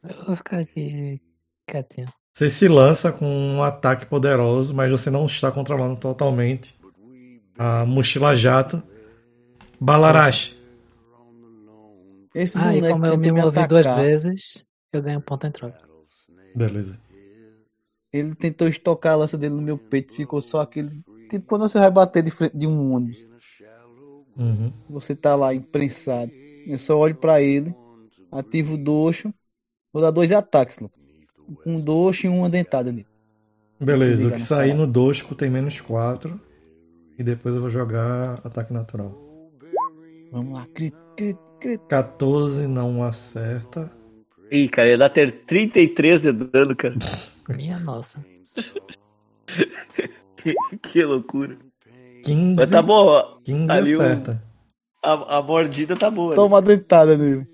Eu 0.02 0.26
vou 0.26 0.36
ficar 0.36 0.58
aqui 0.60 1.20
quietinho. 1.66 2.06
Você 2.32 2.48
se 2.50 2.68
lança 2.68 3.10
com 3.10 3.26
um 3.26 3.62
ataque 3.62 4.06
poderoso, 4.06 4.74
mas 4.74 4.90
você 4.92 5.10
não 5.10 5.26
está 5.26 5.50
controlando 5.50 5.96
totalmente 5.96 6.74
a 7.60 7.84
mochila 7.84 8.34
jato. 8.34 8.82
Balarash, 9.80 10.54
Esse 12.34 12.56
Ah, 12.58 12.72
e 12.72 12.76
moleque 12.76 12.92
como 12.92 13.06
eu 13.06 13.18
me 13.18 13.32
movi 13.32 13.66
duas 13.66 13.86
vezes, 13.86 14.64
eu 14.92 15.02
ganho 15.02 15.18
um 15.18 15.22
ponto 15.22 15.46
em 15.46 15.50
troca. 15.52 15.78
beleza. 16.54 16.98
Ele 18.12 18.34
tentou 18.34 18.68
estocar 18.68 19.12
a 19.12 19.16
lança 19.16 19.38
dele 19.38 19.54
no 19.54 19.62
meu 19.62 19.78
peito, 19.78 20.12
ficou 20.12 20.40
só 20.40 20.60
aquele. 20.60 20.90
Tipo 21.28 21.46
quando 21.46 21.62
você 21.68 21.78
vai 21.78 21.90
bater 21.90 22.22
de 22.22 22.30
frente 22.30 22.56
de 22.56 22.66
um 22.66 22.92
ônibus. 22.92 23.28
Uhum. 24.36 24.72
Você 24.88 25.14
tá 25.14 25.34
lá 25.36 25.54
imprensado. 25.54 26.32
Eu 26.66 26.78
só 26.78 26.96
olho 26.98 27.14
pra 27.16 27.40
ele, 27.40 27.74
ativo 28.32 28.74
o 28.74 28.78
doxo. 28.78 29.32
Vou 29.92 30.02
dar 30.02 30.10
dois 30.10 30.32
ataques, 30.32 30.78
Lucas. 30.78 31.12
Um 31.66 31.80
doxo 31.80 32.26
e 32.26 32.28
uma 32.28 32.48
dentada 32.48 32.92
nele. 32.92 33.06
Beleza, 33.80 34.28
o 34.28 34.32
que 34.32 34.38
sair 34.40 34.74
no 34.74 34.86
Dosco 34.86 35.34
tem 35.34 35.48
menos 35.50 35.80
4. 35.80 36.38
E 37.20 37.22
depois 37.22 37.54
eu 37.54 37.60
vou 37.60 37.68
jogar 37.68 38.40
ataque 38.42 38.72
natural. 38.72 39.14
Vamos 40.32 40.54
lá, 40.54 40.66
crit, 40.74 40.96
crit, 41.16 41.38
crit. 41.60 41.82
14 41.86 42.66
não 42.66 43.04
acerta. 43.04 43.92
Ih, 44.50 44.68
cara, 44.70 44.88
ele 44.88 44.96
dá 44.96 45.10
ter 45.10 45.30
33 45.44 46.22
de 46.22 46.32
dano, 46.32 46.74
cara. 46.74 46.94
Minha 47.54 47.78
nossa. 47.78 48.24
Que, 50.36 50.54
que 50.82 51.04
loucura. 51.04 51.58
15, 52.24 52.54
Mas 52.56 52.70
tá 52.70 52.80
bom, 52.80 53.06
ó. 53.06 53.36
15 53.44 53.70
ali 53.70 53.96
o- 53.96 54.00
acerta. 54.00 54.42
A, 55.04 55.38
a 55.38 55.42
mordida 55.42 55.96
tá 55.96 56.10
boa. 56.10 56.30
né? 56.30 56.36
Toma 56.36 56.56
uma 56.56 56.62
dentada 56.62 57.16
nele. 57.18 57.46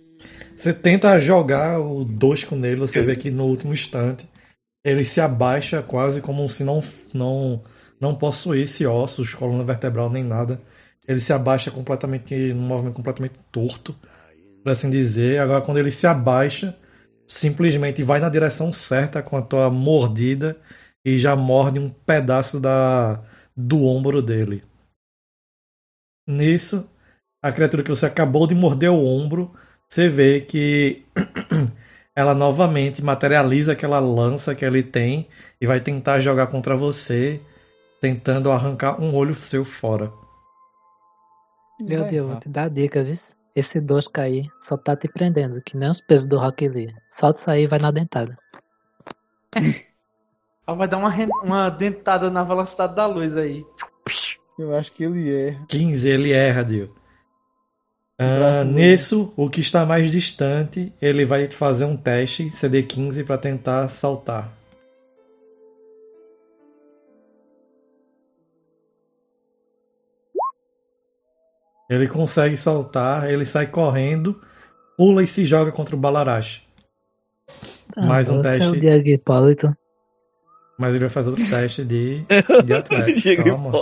Você 0.56 0.72
tenta 0.72 1.18
jogar 1.18 1.80
o 1.80 2.04
Dosco 2.04 2.54
nele, 2.56 2.76
você 2.80 3.02
vê 3.02 3.14
que 3.16 3.30
no 3.30 3.44
último 3.46 3.72
instante 3.74 4.28
ele 4.84 5.04
se 5.04 5.20
abaixa 5.20 5.82
quase 5.82 6.20
como 6.20 6.48
se 6.48 6.62
não, 6.64 6.82
não, 7.12 7.62
não 8.00 8.14
possuísse 8.14 8.86
ossos, 8.86 9.34
coluna 9.34 9.64
vertebral 9.64 10.10
nem 10.10 10.24
nada. 10.24 10.60
Ele 11.06 11.20
se 11.20 11.32
abaixa 11.32 11.70
completamente, 11.70 12.34
num 12.52 12.62
movimento 12.62 12.94
completamente 12.94 13.38
torto, 13.50 13.94
por 14.62 14.70
assim 14.70 14.90
dizer. 14.90 15.40
Agora, 15.40 15.62
quando 15.62 15.78
ele 15.78 15.90
se 15.90 16.06
abaixa, 16.06 16.76
simplesmente 17.26 18.02
vai 18.02 18.20
na 18.20 18.28
direção 18.28 18.72
certa 18.72 19.22
com 19.22 19.36
a 19.36 19.42
tua 19.42 19.70
mordida 19.70 20.56
e 21.04 21.18
já 21.18 21.36
morde 21.36 21.78
um 21.78 21.88
pedaço 21.88 22.60
da, 22.60 23.22
do 23.56 23.84
ombro 23.84 24.20
dele. 24.20 24.62
Nisso, 26.28 26.88
a 27.40 27.52
criatura 27.52 27.82
que 27.82 27.90
você 27.90 28.06
acabou 28.06 28.46
de 28.46 28.54
morder 28.54 28.90
o 28.90 29.04
ombro, 29.04 29.54
você 29.88 30.08
vê 30.08 30.40
que 30.40 31.04
ela 32.14 32.34
novamente 32.34 33.02
materializa 33.02 33.72
aquela 33.72 34.00
lança 34.00 34.54
que 34.54 34.64
ele 34.64 34.82
tem 34.82 35.28
e 35.60 35.66
vai 35.66 35.80
tentar 35.80 36.18
jogar 36.18 36.48
contra 36.48 36.76
você, 36.76 37.40
tentando 38.00 38.50
arrancar 38.50 39.00
um 39.00 39.14
olho 39.14 39.34
seu 39.34 39.64
fora. 39.64 40.12
Meu 41.80 42.00
Vai, 42.00 42.10
Deus, 42.10 42.30
vou 42.30 42.40
te 42.40 42.48
dar 42.48 42.64
a 42.64 42.68
dica, 42.68 43.04
viu? 43.04 43.14
Esse 43.54 43.80
dois 43.80 44.06
cair 44.06 44.48
só 44.60 44.76
tá 44.76 44.94
te 44.94 45.08
prendendo, 45.08 45.62
que 45.62 45.76
nem 45.76 45.88
os 45.88 46.00
pesos 46.00 46.26
do 46.26 46.38
Rock 46.38 46.68
Lee. 46.68 46.94
Solta 47.10 47.40
isso 47.40 47.50
aí 47.50 47.64
e 47.64 47.66
vai 47.66 47.78
na 47.78 47.90
dentada. 47.90 48.36
Ela 50.66 50.76
vai 50.76 50.88
dar 50.88 50.98
uma, 50.98 51.10
uma 51.42 51.70
dentada 51.70 52.30
na 52.30 52.42
velocidade 52.42 52.94
da 52.94 53.06
luz 53.06 53.36
aí. 53.36 53.64
Eu 54.58 54.74
acho 54.74 54.92
que 54.92 55.04
ele 55.04 55.34
é. 55.34 55.58
15, 55.68 56.08
ele 56.08 56.32
erra, 56.32 56.64
Dio. 56.64 56.94
Ah, 58.18 58.64
nisso, 58.64 59.32
o 59.36 59.50
que 59.50 59.60
está 59.60 59.84
mais 59.84 60.10
distante, 60.10 60.90
ele 61.02 61.26
vai 61.26 61.50
fazer 61.50 61.84
um 61.84 61.96
teste 61.96 62.48
CD15 62.48 63.24
para 63.26 63.36
tentar 63.36 63.88
saltar. 63.90 64.50
Ele 71.88 72.08
consegue 72.08 72.56
saltar, 72.56 73.30
ele 73.30 73.46
sai 73.46 73.66
correndo, 73.68 74.40
pula 74.96 75.22
e 75.22 75.26
se 75.26 75.44
joga 75.44 75.70
contra 75.70 75.94
o 75.94 75.98
Balarash. 75.98 76.62
Mais 77.96 78.28
um 78.28 78.42
você 78.42 78.48
é 78.48 78.58
teste. 78.58 78.76
o 78.76 78.80
Diego 78.80 79.08
Hipólito. 79.08 79.76
Mas 80.78 80.90
ele 80.90 81.00
vai 81.00 81.08
fazer 81.08 81.30
outro 81.30 81.48
teste 81.48 81.84
de, 81.84 82.24
de 83.20 83.36
Calma. 83.36 83.72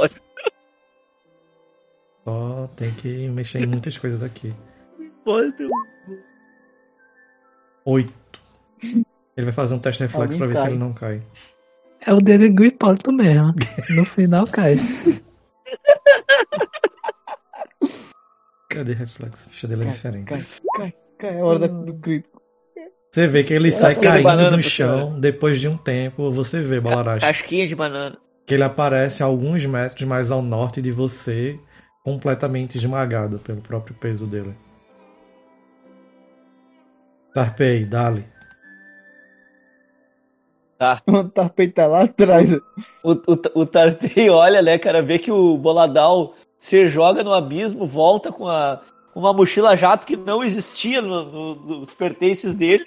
Só 2.25 2.71
tem 2.77 2.93
que 2.93 3.29
mexer 3.29 3.63
em 3.63 3.67
muitas 3.67 3.99
coisas 3.99 4.23
aqui. 4.23 4.55
Hipólito. 5.01 5.69
8. 7.85 8.13
Ele 9.37 9.45
vai 9.45 9.53
fazer 9.53 9.75
um 9.75 9.79
teste 9.79 10.03
de 10.03 10.09
reflexo 10.09 10.35
Alguém 10.35 10.39
pra 10.39 10.47
ver 10.47 10.57
se 10.57 10.63
cai. 10.63 10.71
ele 10.73 10.79
não 10.79 10.93
cai. 10.93 11.23
É 12.07 12.13
o 12.13 12.21
Diego 12.21 12.65
Hipólito 12.65 13.13
mesmo. 13.13 13.55
No 13.91 14.05
final 14.05 14.47
cai. 14.47 14.77
Cadê 18.75 18.93
reflexo? 18.95 19.47
A 19.49 19.51
ficha 19.51 19.69
dele 19.69 19.85
é 19.85 19.91
diferente. 19.93 20.27
Cai, 20.27 20.41
cai, 20.77 20.95
cai. 21.19 21.39
É 21.39 21.43
hora 21.43 21.59
da- 21.61 21.67
do 21.67 21.95
crítico. 21.95 22.41
Você 23.13 23.29
vê 23.29 23.45
que 23.45 23.55
ele 23.55 23.71
sai 23.71 23.95
caindo 23.95 24.25
banana 24.25 24.57
no 24.57 24.63
chão. 24.63 25.19
Depois 25.21 25.61
de 25.61 25.69
um 25.69 25.77
tempo, 25.77 26.31
você 26.33 26.61
vê, 26.63 26.81
Balarash, 26.81 27.21
Casquinha 27.23 27.67
de 27.69 27.75
banana. 27.77 28.19
que 28.45 28.55
ele 28.55 28.65
aparece 28.65 29.23
a 29.23 29.27
alguns 29.27 29.65
metros 29.65 30.03
mais 30.09 30.33
ao 30.33 30.43
norte 30.43 30.83
de 30.83 30.91
você, 30.91 31.59
completamente 32.05 32.77
esmagado 32.77 33.39
pelo 33.39 33.61
próprio 33.63 33.95
peso 33.95 34.27
dele. 34.27 34.55
Tarpei, 37.35 37.85
dale. 37.85 38.27
O 41.07 41.25
Tarpei 41.31 41.69
tá 41.69 41.87
lá 41.87 42.03
atrás. 42.03 42.51
O, 43.03 43.13
o, 43.13 43.61
o 43.63 43.67
Tarpei 43.67 44.29
olha, 44.29 44.61
né, 44.61 44.77
cara, 44.77 45.01
vê 45.03 45.19
que 45.19 45.31
o 45.31 45.57
Boladal 45.57 46.35
se 46.65 46.87
joga 46.87 47.23
no 47.23 47.31
abismo, 47.35 47.87
volta 47.87 48.33
com 48.33 48.49
a, 48.49 48.81
uma 49.15 49.35
mochila 49.35 49.77
jato 49.77 50.07
que 50.07 50.17
não 50.17 50.43
existia 50.43 51.03
no- 51.03 51.23
no- 51.25 51.55
nos 51.81 51.93
pertences 51.93 52.57
dele. 52.57 52.87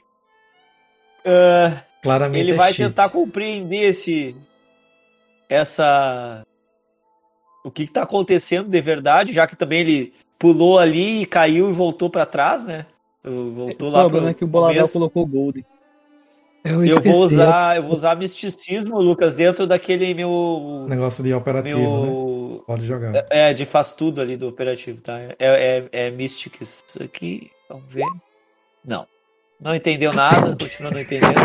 Ah, 1.24 1.84
Claramente 2.02 2.40
ele 2.40 2.54
é 2.54 2.56
vai 2.56 2.74
tentar 2.74 3.10
compreender 3.10 3.84
esse 3.90 4.36
essa 5.48 6.44
o 7.64 7.70
que, 7.70 7.86
que 7.86 7.94
tá 7.94 8.02
acontecendo 8.02 8.68
de 8.68 8.82
verdade, 8.82 9.32
já 9.32 9.46
que 9.46 9.56
também 9.56 9.82
ele 9.82 10.12
pulou 10.40 10.80
ali 10.80 11.22
e 11.22 11.26
caiu 11.28 11.70
e 11.70 11.74
voltou 11.74 12.10
pra 12.10 12.26
trás, 12.26 12.66
né? 12.66 12.88
Voltou 13.24 13.90
O 13.90 13.92
lá 13.92 14.00
problema 14.02 14.26
pro 14.28 14.32
é 14.32 14.34
que 14.34 14.46
o 14.46 14.50
começo. 14.50 14.94
colocou 14.94 15.26
Gold. 15.28 15.64
Eu, 16.68 16.84
Eu 16.86 16.98
esqueci, 16.98 17.10
vou 17.10 17.24
usar, 17.26 17.76
eu 17.78 17.84
vou 17.84 17.96
usar 17.96 18.16
misticismo, 18.16 19.00
Lucas, 19.00 19.36
dentro 19.36 19.66
daquele 19.68 20.14
meu 20.14 20.86
Negócio 20.90 21.24
de 21.24 21.34
operativo, 21.34 21.80
né? 21.80 21.86
meu 22.12 22.64
Pode 22.66 22.86
jogar. 22.86 23.26
é 23.30 23.54
de 23.54 23.66
faz 23.66 23.94
tudo 23.94 24.20
ali 24.22 24.36
do 24.38 24.48
operativo, 24.48 25.00
tá? 25.02 25.20
É 25.20 25.36
é, 25.40 25.90
é 25.92 26.12
Mystics 26.12 26.84
isso 26.88 27.02
aqui, 27.04 27.50
vamos 27.70 27.86
ver. 27.92 28.06
Não. 28.86 29.06
Não 29.60 29.74
entendeu 29.74 30.14
nada, 30.14 30.56
continua 30.56 30.92
não 30.92 31.00
entendendo. 31.00 31.36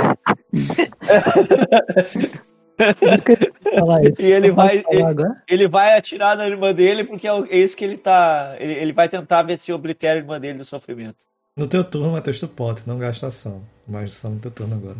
E 4.20 4.24
ele 4.24 4.48
Eu 4.48 4.54
vai- 4.54 4.84
ele-? 4.90 5.34
Ele 5.48 5.68
vai 5.68 5.96
atirar 5.96 6.36
na 6.36 6.46
irmã 6.46 6.72
dele 6.74 7.04
porque 7.04 7.26
é 7.26 7.30
é 7.30 7.56
isso 7.58 7.76
que 7.76 7.84
ele 7.84 7.96
tá. 7.96 8.56
Ele, 8.58 8.72
ele 8.72 8.92
vai 8.92 9.08
tentar 9.08 9.42
ver 9.42 9.56
se 9.56 9.72
oblitera 9.72 10.18
a 10.18 10.22
irmã 10.22 10.40
dele 10.40 10.58
do 10.58 10.64
sofrimento. 10.64 11.24
No 11.56 11.66
teu 11.66 11.84
turno, 11.84 12.12
Matheus, 12.12 12.38
tu 12.40 12.48
pode, 12.48 12.82
não 12.86 12.98
gasta 12.98 13.26
ação. 13.28 13.62
Mas 13.86 14.14
só 14.14 14.28
no 14.28 14.38
teu 14.38 14.50
turno 14.50 14.74
agora. 14.74 14.96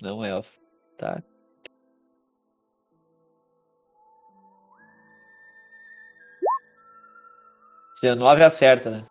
Não 0.00 0.24
é 0.24 0.34
off. 0.34 0.58
Tá. 0.96 1.22
Dezenove 7.94 8.44
acerta, 8.44 8.90
né? 8.90 9.06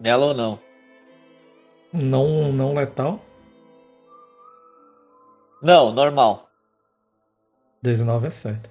Nela 0.00 0.26
ou 0.26 0.34
não? 0.34 0.60
Não, 1.92 2.52
não 2.52 2.74
letal. 2.74 3.20
Não, 5.62 5.92
normal. 5.92 6.48
19 7.82 8.26
é 8.26 8.30
certo. 8.30 8.70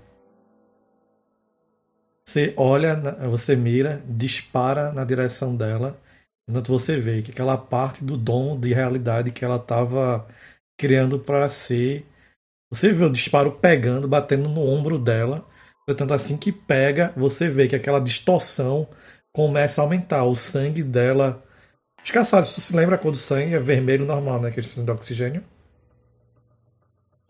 Você 2.26 2.54
olha, 2.58 2.96
você 3.30 3.56
mira, 3.56 4.04
dispara 4.06 4.92
na 4.92 5.06
direção 5.06 5.56
dela. 5.56 5.98
Enquanto 6.48 6.68
você 6.68 6.98
vê 6.98 7.22
que 7.22 7.32
aquela 7.32 7.58
parte 7.58 8.04
do 8.04 8.18
dom 8.18 8.60
de 8.60 8.74
realidade 8.74 9.32
que 9.32 9.46
ela 9.46 9.56
estava 9.58 10.28
criando 10.78 11.20
para 11.20 11.50
si. 11.50 12.06
Você 12.70 12.92
vê 12.92 13.06
o 13.06 13.10
disparo 13.10 13.54
pegando, 13.54 14.08
batendo 14.08 14.48
no 14.50 14.62
ombro 14.62 15.00
dela. 15.00 15.46
Portanto, 15.86 16.14
assim 16.14 16.38
que 16.38 16.52
pega, 16.52 17.14
você 17.16 17.50
vê 17.50 17.68
que 17.68 17.76
aquela 17.76 18.00
distorção 18.00 18.88
começa 19.34 19.82
a 19.82 19.84
aumentar. 19.84 20.24
O 20.24 20.36
sangue 20.36 20.84
dela. 20.84 21.44
Escaçado, 22.04 22.46
se 22.46 22.62
se 22.62 22.76
lembra 22.76 22.96
a 22.96 22.98
cor 22.98 23.12
do 23.12 23.18
sangue, 23.18 23.56
é 23.56 23.60
vermelho 23.60 24.06
normal, 24.06 24.42
né? 24.42 24.52
Que 24.52 24.60
eles 24.60 24.68
precisam 24.68 24.86
de 24.86 24.92
oxigênio. 24.92 25.44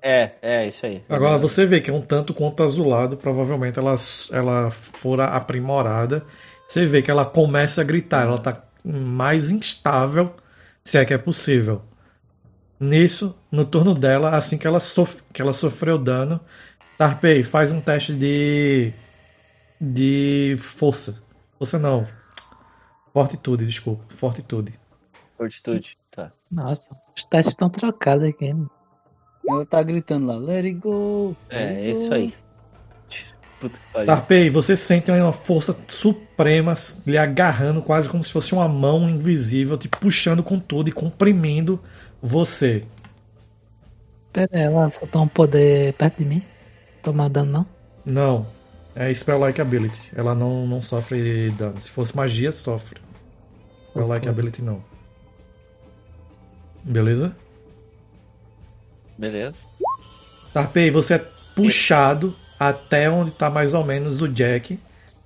É, 0.02 0.32
é, 0.42 0.68
isso 0.68 0.86
aí. 0.86 1.04
Agora 1.10 1.38
você 1.38 1.66
vê 1.66 1.82
que 1.82 1.90
é 1.90 1.94
um 1.94 2.02
tanto 2.02 2.34
quanto 2.34 2.64
azulado, 2.64 3.18
provavelmente 3.18 3.80
ela, 3.80 3.96
ela 4.32 4.70
fora 4.72 5.26
aprimorada. 5.26 6.24
Você 6.68 6.86
vê 6.86 7.02
que 7.02 7.10
ela 7.10 7.26
começa 7.26 7.82
a 7.82 7.84
gritar, 7.84 8.24
ela 8.24 8.38
tá 8.38 8.64
mais 8.84 9.52
instável, 9.52 10.34
se 10.84 10.98
é 10.98 11.06
que 11.06 11.14
é 11.14 11.18
possível. 11.18 11.82
Nisso, 12.80 13.36
no 13.52 13.66
turno 13.66 13.96
dela, 13.96 14.36
assim 14.38 14.58
que 14.58 14.68
ela, 14.68 14.80
sof 14.80 15.18
que 15.34 15.42
ela 15.42 15.54
sofreu 15.54 15.98
dano, 15.98 16.40
Tarpei, 16.98 17.44
faz 17.44 17.72
um 17.72 17.80
teste 17.80 18.12
de. 18.12 18.92
de 19.80 20.56
força. 20.60 21.22
Força 21.58 21.78
não. 21.78 22.06
Fortitude, 23.14 23.68
desculpa. 23.68 24.04
Fortitude. 24.10 24.74
Fortitude, 25.38 25.96
tá. 26.12 26.32
Nossa, 26.52 26.90
os 27.16 27.24
testes 27.26 27.54
estão 27.54 27.70
trocados 27.70 28.28
aqui. 28.28 28.52
mano. 28.52 28.72
Ela 29.48 29.66
tá 29.66 29.82
gritando 29.84 30.26
lá, 30.28 30.38
let 30.38 30.66
it 30.66 30.74
go. 30.74 31.36
É, 31.50 31.60
let 31.60 31.70
it 31.70 31.82
é 31.82 31.92
isso 31.92 32.10
go. 32.10 32.16
aí. 32.16 32.34
Que 33.60 33.70
pariu. 33.94 34.08
Tarpei, 34.08 34.50
você 34.50 34.76
sente 34.76 35.12
uma 35.12 35.34
força 35.34 35.76
suprema 35.88 36.74
lhe 37.06 37.18
agarrando, 37.18 37.82
quase 37.82 38.10
como 38.10 38.24
se 38.24 38.32
fosse 38.32 38.54
uma 38.54 38.68
mão 38.68 39.10
invisível, 39.10 39.78
te 39.78 39.88
puxando 39.88 40.44
com 40.44 40.60
tudo 40.60 40.90
e 40.90 40.92
comprimindo 40.92 41.80
você. 42.22 42.84
Pera 44.34 44.50
aí, 44.54 44.62
ela 44.62 44.92
soltou 44.92 45.24
um 45.24 45.28
poder 45.28 45.94
perto 45.94 46.18
de 46.20 46.26
mim? 46.26 46.44
Tomar 47.02 47.30
dano 47.30 47.52
não? 47.52 47.66
Não. 48.06 48.48
É 48.96 49.14
Spell-like 49.14 49.62
Ability. 49.62 50.12
Ela 50.16 50.34
não, 50.34 50.66
não 50.66 50.82
sofre 50.82 51.52
dano. 51.52 51.80
Se 51.80 51.90
fosse 51.90 52.16
magia, 52.16 52.52
sofre. 52.52 53.00
Spell-like. 53.92 54.28
Ability 54.28 54.62
não. 54.62 54.84
Beleza? 56.84 57.36
Beleza. 59.18 59.68
Tarpei, 60.54 60.90
você 60.90 61.16
é 61.16 61.28
puxado 61.56 62.36
até 62.60 63.10
onde 63.10 63.32
tá 63.32 63.50
mais 63.50 63.74
ou 63.74 63.84
menos 63.84 64.22
o 64.22 64.28
Jack. 64.28 64.80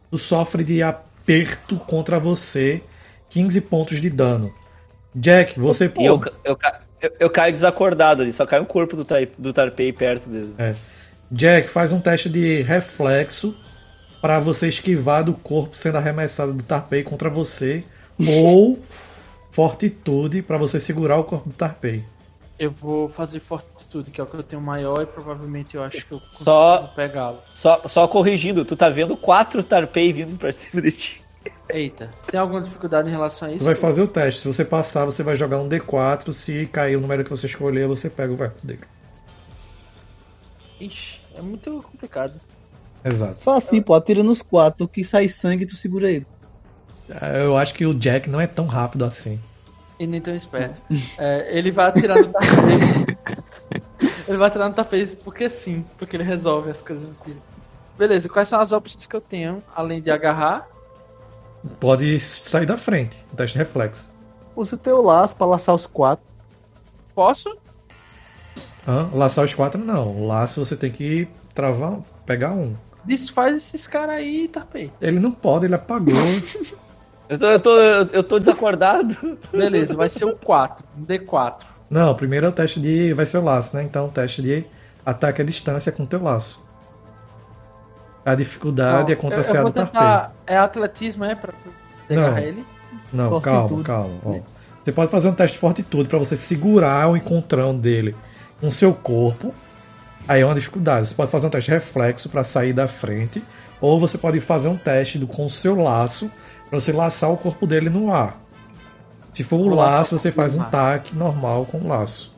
Tu 0.10 0.18
sofre 0.18 0.64
de 0.64 0.82
aperto 0.82 1.78
contra 1.80 2.20
você. 2.20 2.82
15 3.30 3.62
pontos 3.62 4.02
de 4.02 4.10
dano. 4.10 4.54
Jack, 5.14 5.60
você 5.60 5.92
E 5.98 6.06
eu, 6.06 6.22
eu, 6.44 6.58
eu, 7.02 7.12
eu 7.20 7.30
caio 7.30 7.52
desacordado 7.54 8.22
ali, 8.22 8.32
só 8.32 8.46
cai 8.46 8.60
o 8.60 8.66
corpo 8.66 8.96
do, 8.96 9.04
tai, 9.06 9.28
do 9.38 9.52
Tarpei 9.52 9.92
perto 9.92 10.30
dele. 10.30 10.54
É. 10.58 10.74
Jack, 11.32 11.70
faz 11.70 11.92
um 11.92 12.00
teste 12.00 12.30
de 12.30 12.62
reflexo 12.62 13.56
para 14.22 14.40
você 14.40 14.68
esquivar 14.68 15.24
do 15.24 15.34
corpo 15.34 15.76
sendo 15.76 15.98
arremessado 15.98 16.54
do 16.54 16.64
Tarpei 16.64 17.04
contra 17.04 17.30
você. 17.30 17.84
ou 18.28 18.80
fortitude 19.52 20.42
para 20.42 20.58
você 20.58 20.80
segurar 20.80 21.18
o 21.18 21.24
corpo 21.24 21.50
do 21.50 21.56
Tarpei. 21.56 22.04
Eu 22.58 22.70
vou 22.70 23.10
fazer 23.10 23.40
fortitude, 23.40 24.12
que 24.12 24.22
é 24.22 24.24
o 24.24 24.28
que 24.28 24.36
eu 24.36 24.44
tenho 24.44 24.62
maior 24.62 25.02
e 25.02 25.06
provavelmente 25.06 25.76
eu 25.76 25.84
acho 25.84 26.06
que 26.06 26.12
eu 26.12 26.22
Só- 26.32 26.78
consigo 26.78 26.96
pegá-lo. 26.96 27.40
Só, 27.54 27.82
só 27.88 28.08
corrigindo, 28.08 28.64
tu 28.64 28.76
tá 28.76 28.88
vendo 28.88 29.18
quatro 29.18 29.64
Tarpei 29.64 30.14
vindo 30.14 30.38
pra 30.38 30.54
cima 30.54 30.82
de 30.82 30.92
ti. 30.92 31.22
Eita, 31.70 32.10
tem 32.28 32.40
alguma 32.40 32.62
dificuldade 32.62 33.08
em 33.08 33.12
relação 33.12 33.48
a 33.48 33.52
isso? 33.52 33.60
Você 33.60 33.66
vai 33.66 33.76
fazer 33.76 34.02
o 34.02 34.08
teste. 34.08 34.42
Se 34.42 34.48
você 34.48 34.66
passar, 34.66 35.06
você 35.06 35.24
vai 35.24 35.36
jogar 35.36 35.58
um 35.58 35.70
D4. 35.70 36.34
Se 36.34 36.66
cair 36.68 36.98
o 36.98 37.02
número 37.02 37.24
que 37.24 37.30
você 37.30 37.48
escolher, 37.48 37.88
você 37.88 38.10
pega 38.10 38.32
o 38.32 38.36
verbo 38.36 38.56
dele. 38.62 38.82
Ixi, 40.80 41.20
é 41.36 41.42
muito 41.42 41.82
complicado. 41.90 42.40
Exato. 43.04 43.44
Só 43.44 43.56
assim, 43.56 43.82
pô, 43.82 43.94
atira 43.94 44.22
nos 44.22 44.42
quatro, 44.42 44.88
que 44.88 45.04
sai 45.04 45.28
sangue 45.28 45.66
tu 45.66 45.76
segura 45.76 46.12
ele. 46.12 46.28
Eu 47.44 47.58
acho 47.58 47.74
que 47.74 47.86
o 47.86 47.94
Jack 47.94 48.30
não 48.30 48.40
é 48.40 48.48
tão 48.48 48.66
rápido 48.66 49.06
assim. 49.06 49.40
E 50.00 50.08
nem 50.08 50.22
tão 50.22 50.36
esperto. 50.36 50.82
É, 51.18 51.58
ele 51.58 51.72
vai 51.72 51.88
atirar 51.88 52.18
no 52.18 52.30
tapete. 52.30 53.18
ele 54.28 54.38
vai 54.38 54.48
atirar 54.48 54.70
no 54.70 54.76
tapete 54.76 55.16
porque 55.16 55.50
sim, 55.50 55.86
porque 55.98 56.16
ele 56.16 56.24
resolve 56.24 56.70
as 56.70 56.82
coisas 56.82 57.08
no 57.08 57.16
tiro. 57.24 57.42
Beleza, 57.98 58.28
quais 58.30 58.48
são 58.48 58.60
as 58.60 58.72
opções 58.72 59.06
que 59.06 59.16
eu 59.16 59.22
tenho, 59.22 59.62
além 59.76 60.02
de 60.02 60.10
agarrar? 60.10 60.68
Pode 61.80 62.20
sair 62.20 62.66
da 62.66 62.78
frente. 62.78 63.18
Um 63.32 63.36
teste 63.36 63.54
de 63.54 63.60
reflexo. 63.60 64.10
Usa 64.56 64.78
teu 64.78 65.02
laço 65.02 65.36
pra 65.36 65.46
laçar 65.48 65.76
os 65.76 65.86
quatro. 65.86 66.26
Posso? 67.16 67.56
Hã? 68.88 69.10
Laçar 69.14 69.46
os 69.46 69.54
quatro, 69.54 69.84
não. 69.84 70.26
Laço 70.26 70.64
você 70.66 70.76
tem 70.76 70.92
que 70.92 71.28
travar, 71.54 72.00
pegar 72.26 72.52
um. 72.52 72.74
Desfaz 73.06 73.56
esses 73.56 73.88
caras 73.88 74.16
aí, 74.16 74.48
Tarpei. 74.48 74.92
Ele 75.02 75.20
não 75.20 75.32
pode, 75.32 75.66
ele 75.66 75.76
apagou. 75.76 76.14
Eu 77.30 77.40
tô, 77.40 77.46
eu 77.48 77.60
tô, 77.62 77.80
eu 78.12 78.24
tô 78.26 78.40
desacordado. 78.40 79.38
Beleza, 79.54 79.96
vai 79.96 80.10
ser 80.10 80.26
o 80.26 80.36
4, 80.36 80.86
um 80.98 81.06
D4. 81.06 81.62
não, 81.90 82.14
primeiro 82.14 82.46
é 82.46 82.50
o 82.50 82.52
teste 82.52 82.78
de. 82.78 83.14
Vai 83.14 83.26
ser 83.26 83.38
o 83.38 83.42
laço, 83.42 83.74
né? 83.78 83.84
Então 83.84 84.08
o 84.08 84.10
teste 84.10 84.42
de 84.42 84.66
ataque 85.06 85.42
à 85.42 85.46
distância 85.46 85.94
com 85.94 86.04
o 86.04 86.06
teu 86.06 86.22
laço. 86.22 86.62
A 88.26 88.36
dificuldade 88.36 89.12
é 89.12 89.16
contra 89.16 89.40
eu, 89.40 89.42
a 89.42 89.64
do 89.64 89.72
Tarpei. 89.72 89.86
tentar. 90.00 90.34
É 90.46 90.58
atletismo, 90.58 91.26
é? 91.26 91.34
Pra 91.36 91.54
Não. 92.10 92.38
ele? 92.38 92.66
Não, 93.12 93.30
Fortitude. 93.30 93.84
calma, 93.84 93.84
calma. 93.84 94.16
ó. 94.26 94.40
Você 94.84 94.92
pode 94.92 95.12
fazer 95.12 95.28
um 95.30 95.34
teste 95.34 95.54
de 95.56 95.60
fortitude 95.60 96.08
pra 96.10 96.18
você 96.20 96.36
segurar 96.36 97.10
o 97.10 97.16
encontrão 97.18 97.76
dele 97.76 98.16
com 98.60 98.70
seu 98.72 98.94
corpo. 98.94 99.54
Aí 100.28 100.42
é 100.42 100.46
uma 100.46 100.56
dificuldade. 100.56 101.08
Você 101.08 101.16
pode 101.16 101.30
fazer 101.32 101.48
um 101.48 101.50
teste 101.50 101.70
reflexo 101.72 102.30
pra 102.30 102.44
sair 102.44 102.74
da 102.74 102.88
frente. 102.88 103.44
Ou 103.80 104.00
você 104.00 104.18
pode 104.18 104.40
fazer 104.40 104.68
um 104.70 104.78
teste 104.78 105.18
do, 105.18 105.28
com 105.28 105.46
o 105.46 105.50
seu 105.50 105.76
laço 105.76 106.32
pra 106.70 106.80
você 106.80 106.92
laçar 106.92 107.32
o 107.32 107.38
corpo 107.38 107.66
dele 107.68 107.90
no 107.90 108.14
ar. 108.14 108.40
Se 109.34 109.44
for 109.44 109.58
o 109.58 109.66
Vou 109.70 109.76
laçar 109.76 110.00
laço, 110.00 110.16
o 110.16 110.20
você 110.20 110.32
faz 110.32 110.56
um 110.58 110.64
taque 110.64 111.16
normal 111.16 111.66
com 111.66 111.78
o 111.80 111.88
laço. 111.88 112.32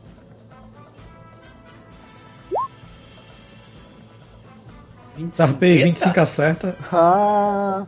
Tarpei, 5.36 5.84
25 5.84 6.20
acerta. 6.20 6.76
Ah, 6.92 7.86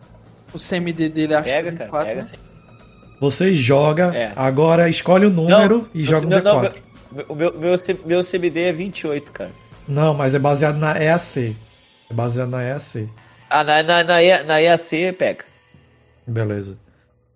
O 0.53 0.57
CMD 0.59 1.09
dele 1.09 1.33
acho 1.35 1.49
Pega, 1.49 1.71
que 1.71 1.83
é 1.83 1.87
cara, 1.87 2.05
24, 2.05 2.07
pega 2.07 2.21
né? 2.23 2.45
Você 3.19 3.55
joga. 3.55 4.15
É. 4.15 4.33
Agora 4.35 4.89
escolhe 4.89 5.25
o 5.25 5.29
número 5.29 5.89
e 5.93 6.03
joga 6.03 6.27
um 6.27 6.29
não, 6.29 6.41
não, 6.43 6.61
D4. 6.61 6.75
meu, 7.11 7.25
o 7.29 7.35
meu, 7.35 7.53
meu, 7.57 7.75
meu 8.05 8.23
CBD 8.23 8.63
é 8.65 8.73
28, 8.73 9.31
cara. 9.31 9.51
Não, 9.87 10.13
mas 10.13 10.35
é 10.35 10.39
baseado 10.39 10.77
na 10.77 11.01
EAC. 11.01 11.55
É 12.09 12.13
baseado 12.13 12.49
na 12.49 12.63
EAC. 12.63 13.09
Ah, 13.49 13.63
na, 13.63 13.81
na, 13.83 14.03
na, 14.03 14.43
na 14.43 14.61
EAC 14.61 15.13
pega. 15.17 15.45
Beleza. 16.27 16.77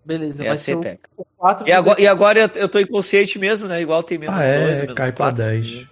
Beleza, 0.03 0.43
vai 0.43 0.57
ser 0.57 0.75
o, 0.75 0.81
pega. 0.81 0.99
o 1.15 1.23
4 1.37 1.67
E 1.67 1.71
agora, 1.71 2.01
e 2.01 2.07
agora 2.07 2.39
eu, 2.39 2.49
eu 2.55 2.67
tô 2.69 2.79
inconsciente 2.79 3.37
mesmo, 3.37 3.67
né? 3.67 3.79
Igual 3.81 4.01
tem 4.01 4.17
menos 4.17 4.35
Ah, 4.35 4.43
é, 4.43 4.65
12, 4.65 4.81
menos 4.81 4.95
cai 4.95 5.11
pra 5.11 5.25
4. 5.31 5.43
10. 5.45 5.85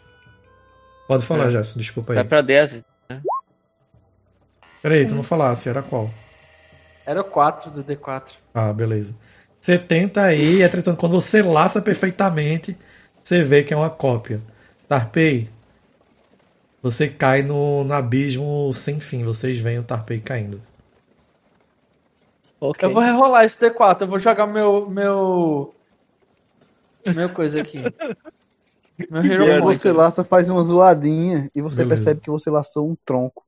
Pode 1.08 1.26
falar, 1.26 1.46
É. 1.48 1.50
Jéssica, 1.52 1.80
desculpa 1.80 2.14
aí. 2.14 2.16
Cai 2.18 2.24
pra 2.26 2.42
10. 2.42 2.78
Peraí, 4.88 5.06
tu 5.06 5.14
não 5.16 5.22
falasse, 5.22 5.68
era 5.68 5.84
qual? 5.84 6.10
Era 7.06 7.22
o 7.22 7.24
4 7.26 7.72
do 7.72 7.84
D4. 7.84 8.38
Ah, 8.54 8.72
beleza. 8.74 9.16
Você 9.60 9.78
tenta 9.78 10.24
aí, 10.24 10.62
entretanto, 10.62 10.98
quando 10.98 11.14
você 11.20 11.42
laça 11.42 11.82
perfeitamente, 11.82 12.78
você 13.24 13.44
vê 13.44 13.64
que 13.64 13.74
é 13.74 13.78
uma 13.78 13.90
cópia. 13.90 14.42
Tarpei, 14.88 15.50
você 16.82 17.08
cai 17.08 17.44
no, 17.44 17.84
no 17.84 17.94
abismo 17.94 18.74
sem 18.74 19.00
fim. 19.00 19.24
Vocês 19.24 19.60
veem 19.60 19.80
o 19.80 19.84
Tarpei 19.84 20.20
caindo. 20.20 20.62
Ok. 22.60 22.88
Eu 22.88 22.94
vou 22.94 23.02
rerolar 23.02 23.46
esse 23.46 23.58
D4, 23.60 24.02
eu 24.02 24.08
vou 24.08 24.20
jogar 24.20 24.48
meu. 24.48 24.90
meu. 24.90 25.76
Meu 27.06 27.34
coisa 27.34 27.60
aqui. 27.60 27.96
Meu 29.10 29.24
Hero 29.24 29.48
quando 29.48 29.58
Point. 29.58 29.80
você 29.80 29.92
laça, 29.92 30.24
faz 30.24 30.50
uma 30.50 30.64
zoadinha 30.64 31.52
e 31.56 31.62
você 31.62 31.86
Beleza. 31.86 31.86
percebe 31.86 32.22
que 32.22 32.32
você 32.32 32.50
laçou 32.50 32.90
um 32.90 32.96
tronco. 33.06 33.47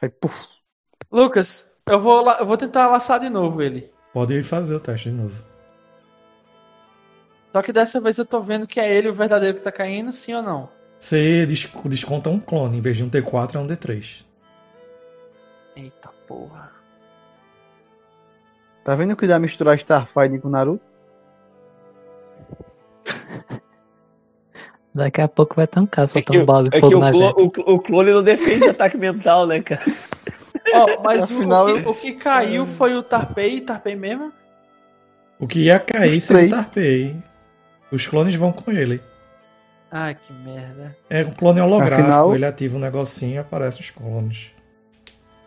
Aí, 0.00 0.08
puf. 0.08 0.34
Lucas, 1.10 1.70
eu 1.88 1.98
vou, 2.00 2.22
la- 2.24 2.38
eu 2.40 2.46
vou 2.46 2.56
tentar 2.56 2.88
laçar 2.88 3.20
de 3.20 3.28
novo 3.28 3.62
ele. 3.62 3.92
Pode 4.12 4.42
fazer 4.42 4.74
o 4.74 4.80
teste 4.80 5.10
de 5.10 5.16
novo. 5.16 5.34
Só 7.52 7.62
que 7.62 7.72
dessa 7.72 8.00
vez 8.00 8.18
eu 8.18 8.26
tô 8.26 8.40
vendo 8.40 8.66
que 8.66 8.80
é 8.80 8.92
ele 8.92 9.08
o 9.08 9.14
verdadeiro 9.14 9.56
que 9.56 9.62
tá 9.62 9.70
caindo, 9.72 10.12
sim 10.12 10.34
ou 10.34 10.42
não? 10.42 10.68
Você 10.98 11.46
des- 11.46 11.70
desconta 11.86 12.30
um 12.30 12.40
clone. 12.40 12.78
Em 12.78 12.80
vez 12.80 12.96
de 12.96 13.04
um 13.04 13.10
T4, 13.10 13.56
é 13.56 13.58
um 13.58 13.66
D3. 13.66 14.24
Eita 15.76 16.08
porra. 16.26 16.72
Tá 18.84 18.94
vendo 18.94 19.16
que 19.16 19.26
dá 19.26 19.38
misturar 19.38 19.76
Starfighter 19.76 20.40
com 20.40 20.48
Naruto? 20.48 20.92
Daqui 24.94 25.20
a 25.20 25.28
pouco 25.28 25.56
vai 25.56 25.66
ter 25.66 25.80
um 25.80 25.86
cara 25.86 26.04
É 26.04 26.06
que, 26.06 26.12
soltando 26.12 26.46
bola 26.46 26.62
de 26.64 26.68
é 26.76 26.80
que 26.80 26.80
fogo 26.80 26.96
o, 26.96 27.00
na 27.00 27.10
clo- 27.10 27.26
gente. 27.26 27.60
o, 27.60 27.74
o 27.74 27.80
clone 27.80 28.12
não 28.12 28.22
defende 28.22 28.68
ataque 28.68 28.96
mental, 28.96 29.46
né, 29.46 29.60
cara? 29.60 29.82
Ó, 30.72 31.02
mas 31.02 31.20
o- 31.20 31.24
Afinal, 31.24 31.66
o, 31.66 31.68
eu- 31.70 31.82
que, 31.82 31.88
o 31.88 31.94
que 31.94 32.12
caiu 32.12 32.66
foi 32.66 32.94
o 32.94 33.02
Tarpei, 33.02 33.60
Tarpei 33.60 33.96
mesmo? 33.96 34.32
O 35.38 35.48
que 35.48 35.64
ia 35.64 35.80
cair 35.80 36.18
Os 36.18 36.24
seria 36.24 36.46
o. 36.46 36.50
Tarpei. 36.50 37.16
Os 37.90 38.06
clones 38.06 38.34
vão 38.36 38.52
com 38.52 38.70
ele. 38.70 39.00
Ai, 39.90 40.14
que 40.14 40.32
merda. 40.32 40.96
É 41.10 41.24
um 41.24 41.30
clone 41.32 41.60
holográfico. 41.60 42.00
Afinal- 42.02 42.34
Ele 42.34 42.46
ativa 42.46 42.76
um 42.76 42.80
negocinho 42.80 43.34
e 43.34 43.38
aparece 43.38 43.80
os 43.80 43.90
clones. 43.90 44.50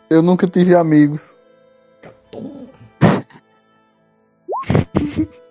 Eu 0.10 0.22
nunca 0.22 0.46
tive 0.48 0.76
amigos. 0.76 1.42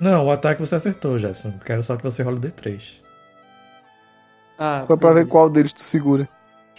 Não, 0.00 0.26
o 0.26 0.30
ataque 0.30 0.60
você 0.60 0.74
acertou, 0.74 1.18
Jefferson. 1.18 1.58
Quero 1.64 1.82
só 1.82 1.96
que 1.96 2.02
você 2.02 2.22
role 2.22 2.36
o 2.36 2.40
D3. 2.40 3.00
Ah, 4.58 4.84
Só 4.86 4.96
pra 4.96 5.12
ver 5.12 5.26
qual 5.26 5.48
deles 5.50 5.72
tu 5.72 5.80
segura. 5.82 6.28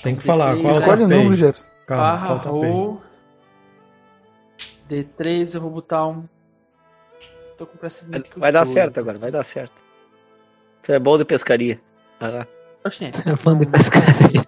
Tem 0.04 0.16
que 0.16 0.24
falar 0.24 0.56
qual 0.56 0.74
é 0.74 0.78
o 0.78 0.80
Escolhe 0.80 1.04
o 1.04 1.08
número, 1.08 1.36
Jefferson. 1.36 1.72
Calma, 1.86 2.04
Barra 2.04 2.28
qual 2.28 2.38
o 2.38 2.42
Tarpei? 2.42 2.72
roll. 2.72 3.02
D3, 4.90 5.56
eu 5.56 5.62
vou 5.62 5.70
botar 5.72 6.08
um 6.08 6.24
tô 7.58 7.66
com 7.66 7.76
o 7.76 8.40
Vai 8.40 8.52
dar 8.52 8.66
certo 8.66 9.00
agora, 9.00 9.18
vai 9.18 9.32
dar 9.32 9.44
certo. 9.44 9.74
Você 10.82 10.94
é 10.94 11.00
bom 11.00 11.18
de 11.18 11.26
pescaria. 11.26 11.80
Vai 12.20 12.32
lá. 12.32 12.48
Oxente, 12.86 13.18
É 13.28 13.36
fã 13.36 13.58
de 13.58 13.66
pescaria. 13.66 14.46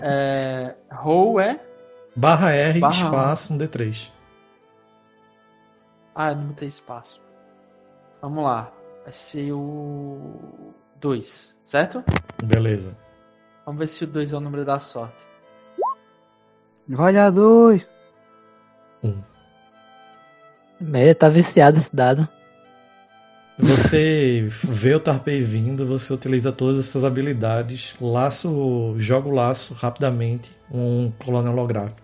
É. 0.00 0.74
Roll 0.90 1.38
é. 1.40 1.60
Barra 2.16 2.52
R, 2.52 2.80
Barra- 2.80 3.04
espaço, 3.04 3.54
um 3.54 3.58
D3. 3.58 4.08
Ah, 6.14 6.34
não 6.34 6.52
tem 6.52 6.68
espaço. 6.68 7.22
Vamos 8.20 8.44
lá. 8.44 8.72
Vai 9.04 9.12
ser 9.12 9.52
o. 9.52 10.74
2, 11.00 11.56
certo? 11.64 12.04
Beleza. 12.44 12.96
Vamos 13.66 13.80
ver 13.80 13.88
se 13.88 14.04
o 14.04 14.06
2 14.06 14.32
é 14.32 14.36
o 14.36 14.40
número 14.40 14.64
da 14.64 14.78
sorte. 14.78 15.26
Vai 16.88 17.16
a 17.16 17.30
dois. 17.30 17.90
Meia 20.80 21.14
tá 21.14 21.28
viciado 21.28 21.78
esse 21.78 21.94
dado. 21.94 22.28
Você 23.58 24.48
vê 24.64 24.94
o 24.94 25.00
Tarpei 25.00 25.40
vindo, 25.40 25.86
você 25.86 26.12
utiliza 26.12 26.50
todas 26.50 26.80
essas 26.80 27.04
habilidades, 27.04 27.94
laço, 28.00 28.94
joga 28.98 29.28
o 29.28 29.32
laço 29.32 29.74
rapidamente, 29.74 30.50
um 30.70 31.12
clone 31.18 31.48
holográfico. 31.48 32.00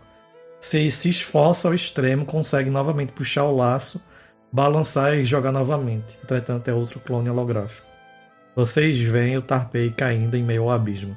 Você 0.60 0.90
se 0.90 1.10
esforça 1.10 1.68
ao 1.68 1.74
extremo, 1.74 2.24
consegue 2.24 2.70
novamente 2.70 3.12
puxar 3.12 3.44
o 3.44 3.56
laço, 3.56 4.00
balançar 4.52 5.14
e 5.14 5.24
jogar 5.24 5.52
novamente. 5.52 6.18
Entretanto, 6.22 6.68
é 6.68 6.74
outro 6.74 7.00
clone 7.00 7.30
holográfico. 7.30 7.86
Vocês 8.56 8.98
veem 8.98 9.36
o 9.38 9.42
Tarpei 9.42 9.90
caindo 9.90 10.36
em 10.36 10.42
meio 10.42 10.64
ao 10.64 10.72
abismo. 10.72 11.16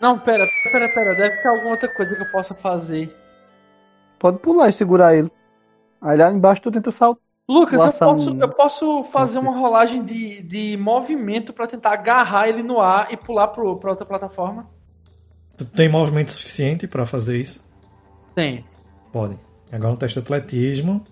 Não, 0.00 0.18
pera, 0.18 0.44
pera, 0.72 0.88
pera. 0.92 1.14
Deve 1.14 1.42
ter 1.42 1.48
alguma 1.48 1.70
outra 1.70 1.88
coisa 1.94 2.14
que 2.14 2.22
eu 2.22 2.30
possa 2.30 2.54
fazer. 2.54 3.14
Pode 4.18 4.38
pular 4.38 4.68
e 4.68 4.72
segurar 4.72 5.14
ele. 5.16 5.30
Aí 6.00 6.16
lá 6.16 6.32
embaixo 6.32 6.62
tu 6.62 6.70
tenta 6.70 6.90
saltar. 6.90 7.22
Lucas, 7.48 7.84
eu 7.84 7.92
posso, 7.92 8.30
um- 8.30 8.40
eu 8.40 8.48
posso 8.48 9.04
fazer 9.04 9.38
uma 9.38 9.52
rolagem 9.52 10.04
de, 10.04 10.42
de 10.42 10.76
movimento 10.76 11.52
pra 11.52 11.66
tentar 11.66 11.92
agarrar 11.92 12.48
ele 12.48 12.62
no 12.62 12.80
ar 12.80 13.12
e 13.12 13.16
pular 13.16 13.48
pro, 13.48 13.78
pra 13.78 13.90
outra 13.90 14.06
plataforma? 14.06 14.70
Tu 15.56 15.64
tem 15.64 15.88
movimento 15.88 16.32
suficiente 16.32 16.86
para 16.86 17.06
fazer 17.06 17.40
isso? 17.40 17.62
Tem. 18.34 18.64
Pode. 19.12 19.36
Agora 19.70 19.92
um 19.92 19.96
teste 19.96 20.18
de 20.18 20.24
atletismo. 20.24 21.04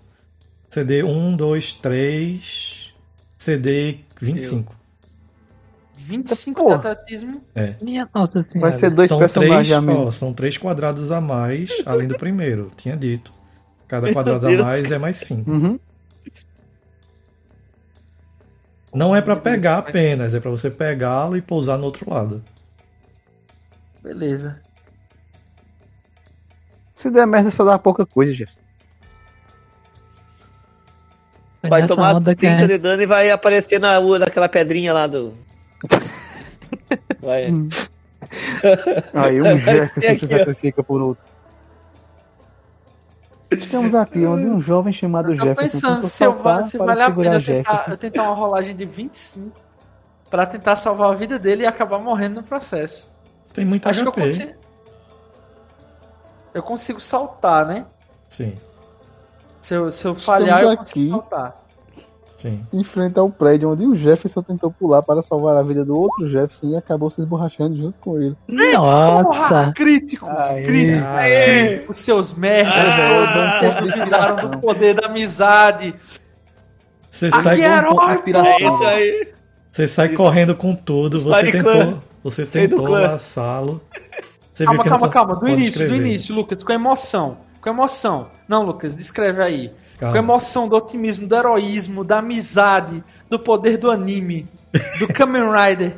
CD 0.69 1.03
1, 1.03 1.35
2, 1.35 1.73
3. 1.75 2.93
CD 3.37 3.99
25. 4.19 4.75
25 5.97 6.61
Pô. 6.61 6.67
de 6.69 6.73
atletismo. 6.73 7.41
Minha 7.81 8.09
nossa 8.13 8.41
senhora. 8.41 8.71
Vai 8.71 8.79
ser 8.79 8.89
dois 8.89 9.07
São 9.07 9.19
personagens 9.19 9.67
três, 9.67 9.71
a 9.77 9.81
menos. 9.81 10.07
ó, 10.07 10.11
são 10.11 10.33
três 10.33 10.57
quadrados 10.57 11.11
a 11.11 11.21
mais, 11.21 11.69
além 11.85 12.07
do 12.07 12.17
primeiro. 12.17 12.71
Tinha 12.75 12.95
dito. 12.97 13.31
Cada 13.87 14.05
Meu 14.07 14.13
quadrado 14.13 14.47
Deus. 14.47 14.59
a 14.59 14.63
mais 14.63 14.91
é 14.91 14.97
mais 14.97 15.17
5. 15.17 15.49
Uhum. 15.51 15.79
Não 18.93 19.15
é 19.15 19.21
pra 19.21 19.35
pegar 19.35 19.77
apenas, 19.77 20.33
é 20.33 20.39
pra 20.39 20.51
você 20.51 20.69
pegá-lo 20.69 21.37
e 21.37 21.41
pousar 21.41 21.77
no 21.77 21.85
outro 21.85 22.09
lado. 22.09 22.43
Beleza. 24.03 24.59
Se 27.01 27.09
der 27.09 27.25
merda, 27.25 27.49
só 27.49 27.63
dá 27.63 27.79
pouca 27.79 28.05
coisa, 28.05 28.31
Jefferson. 28.31 28.61
Vai 31.67 31.81
nessa 31.81 31.95
tomar 31.95 32.13
onda 32.13 32.35
que 32.35 32.41
30 32.41 32.63
é- 32.63 32.67
de 32.67 32.77
dano 32.77 33.01
e 33.01 33.07
vai 33.07 33.31
aparecer 33.31 33.79
na, 33.79 33.99
naquela 34.19 34.47
pedrinha 34.47 34.93
lá 34.93 35.07
do. 35.07 35.35
Vai. 37.19 37.47
Aí 39.15 39.41
um 39.41 39.57
Jefferson 39.57 40.15
se 40.15 40.27
sacrifica 40.27 40.83
por 40.83 41.01
outro. 41.01 41.25
Estamos 43.49 43.95
aqui 43.95 44.23
onde 44.23 44.45
um 44.47 44.61
jovem 44.61 44.93
chamado 44.93 45.33
Eu 45.33 45.37
tô 45.37 45.43
Jefferson 45.43 45.79
pensando 45.79 45.93
tentou 45.95 46.09
se, 46.09 46.17
saltar 46.17 46.63
se 46.65 46.77
para 46.77 46.85
vale 46.85 47.01
a 47.01 47.05
segurar 47.05 47.29
pena 47.31 47.35
eu 47.41 47.63
tentar, 47.63 47.85
eu 47.89 47.97
tentar 47.97 48.23
uma 48.23 48.35
rolagem 48.35 48.75
de 48.75 48.85
25 48.85 49.59
pra 50.29 50.45
tentar 50.45 50.75
salvar 50.75 51.11
a 51.11 51.15
vida 51.15 51.39
dele 51.39 51.63
e 51.63 51.65
acabar 51.65 51.97
morrendo 51.97 52.41
no 52.41 52.43
processo. 52.43 53.09
Tem 53.53 53.65
muito 53.65 53.89
Acho 53.89 54.03
que 54.03 54.07
eu 54.07 54.11
HP. 54.13 54.21
consigo. 54.21 54.60
Eu 56.53 56.61
consigo 56.63 56.99
saltar, 56.99 57.65
né? 57.65 57.85
Sim, 58.27 58.53
Se 59.61 59.73
eu, 59.75 59.91
se 59.91 60.05
eu 60.05 60.15
falhar, 60.15 60.61
eu 60.63 60.77
consigo 60.77 60.99
aqui. 60.99 61.09
saltar. 61.09 61.61
sim. 62.37 62.65
Enfrenta 62.73 63.21
o 63.23 63.31
prédio 63.31 63.69
onde 63.71 63.85
o 63.85 63.93
Jefferson 63.95 64.41
tentou 64.41 64.71
pular 64.71 65.01
para 65.03 65.21
salvar 65.21 65.55
a 65.57 65.63
vida 65.63 65.83
do 65.85 65.97
outro 65.97 66.27
Jefferson 66.29 66.67
e 66.67 66.75
acabou 66.75 67.11
se 67.11 67.21
esborrachando 67.21 67.75
junto 67.77 67.99
com 67.99 68.17
ele. 68.17 68.35
Nossa! 68.47 69.23
Porra, 69.23 69.73
crítico! 69.75 70.25
Aê. 70.27 70.63
Crítico! 70.63 71.05
Aê. 71.07 71.45
Crítico! 71.67 71.93
Seus 71.93 72.33
merdas! 72.33 72.73
Ah, 72.75 73.59
todos 73.75 73.95
inspiração. 73.95 74.49
do 74.49 74.57
poder 74.59 74.93
da 74.95 75.07
amizade! 75.07 75.93
Você 77.09 77.27
Aqui 77.27 77.43
sai, 77.43 77.61
é 77.61 77.89
um 77.89 78.11
inspiração. 78.11 78.51
É 78.57 78.63
isso 78.67 78.83
aí. 78.85 79.33
você 79.71 79.87
sai 79.87 80.07
Isso. 80.07 80.15
correndo 80.17 80.55
com 80.55 80.73
tudo. 80.73 81.19
Você 81.19 81.29
Sai 81.29 81.51
tentou, 81.51 81.71
clã. 81.73 82.01
você 82.23 82.45
tentou 82.45 82.87
laçá-lo. 82.89 83.81
Você 84.61 84.65
Calma, 84.65 84.83
calma, 84.83 85.05
não 85.07 85.13
calma. 85.13 85.33
Do 85.35 85.39
pode 85.41 85.53
início, 85.53 85.79
do 85.79 85.83
escrever. 85.85 86.05
início, 86.07 86.35
Lucas, 86.35 86.63
com 86.63 86.71
emoção. 86.73 87.37
Com 87.59 87.69
emoção. 87.69 88.29
Não, 88.47 88.63
Lucas, 88.63 88.95
descreve 88.95 89.41
aí. 89.41 89.71
Calma. 89.99 90.13
Com 90.13 90.19
emoção 90.19 90.67
do 90.67 90.75
otimismo, 90.75 91.27
do 91.27 91.35
heroísmo, 91.35 92.03
da 92.03 92.19
amizade, 92.19 93.03
do 93.29 93.39
poder 93.39 93.77
do 93.77 93.89
anime, 93.89 94.47
do 94.99 95.07
Kamen 95.13 95.43
Rider. 95.51 95.95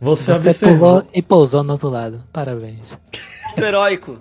Você, 0.00 0.34
Você 0.34 0.48
observou, 0.48 0.88
pulou 0.96 1.08
e 1.14 1.22
pousou 1.22 1.62
no 1.62 1.72
outro 1.74 1.88
lado. 1.88 2.24
Parabéns. 2.32 2.96
Muito 3.46 3.62
heróico. 3.62 4.20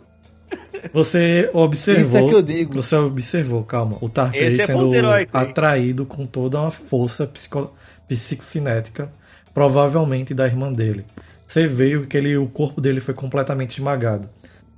você 0.94 1.50
observou. 1.54 2.02
Isso 2.02 2.18
é 2.18 2.28
que 2.28 2.36
eu 2.36 2.42
digo. 2.42 2.76
Você 2.76 2.96
observou, 2.96 3.64
calma, 3.64 3.98
o 4.02 4.10
Tarpei 4.10 4.48
é 4.48 4.52
sendo 4.52 4.74
ponto 4.74 4.96
heróico, 4.96 5.36
atraído 5.38 6.06
com 6.06 6.26
toda 6.26 6.60
uma 6.60 6.72
força 6.72 7.26
psico, 7.26 7.74
psicocinética, 8.08 9.12
provavelmente 9.54 10.34
da 10.34 10.46
irmã 10.46 10.72
dele. 10.72 11.06
Você 11.52 11.68
veio 11.68 12.08
que 12.08 12.16
ele, 12.16 12.38
o 12.38 12.48
corpo 12.48 12.80
dele 12.80 13.02
foi 13.02 13.14
completamente 13.14 13.72
esmagado. 13.72 14.30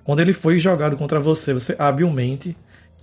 Quando 0.03 0.21
ele 0.21 0.33
foi 0.33 0.57
jogado 0.57 0.97
contra 0.97 1.19
você, 1.19 1.53
você 1.53 1.75
habilmente 1.77 2.57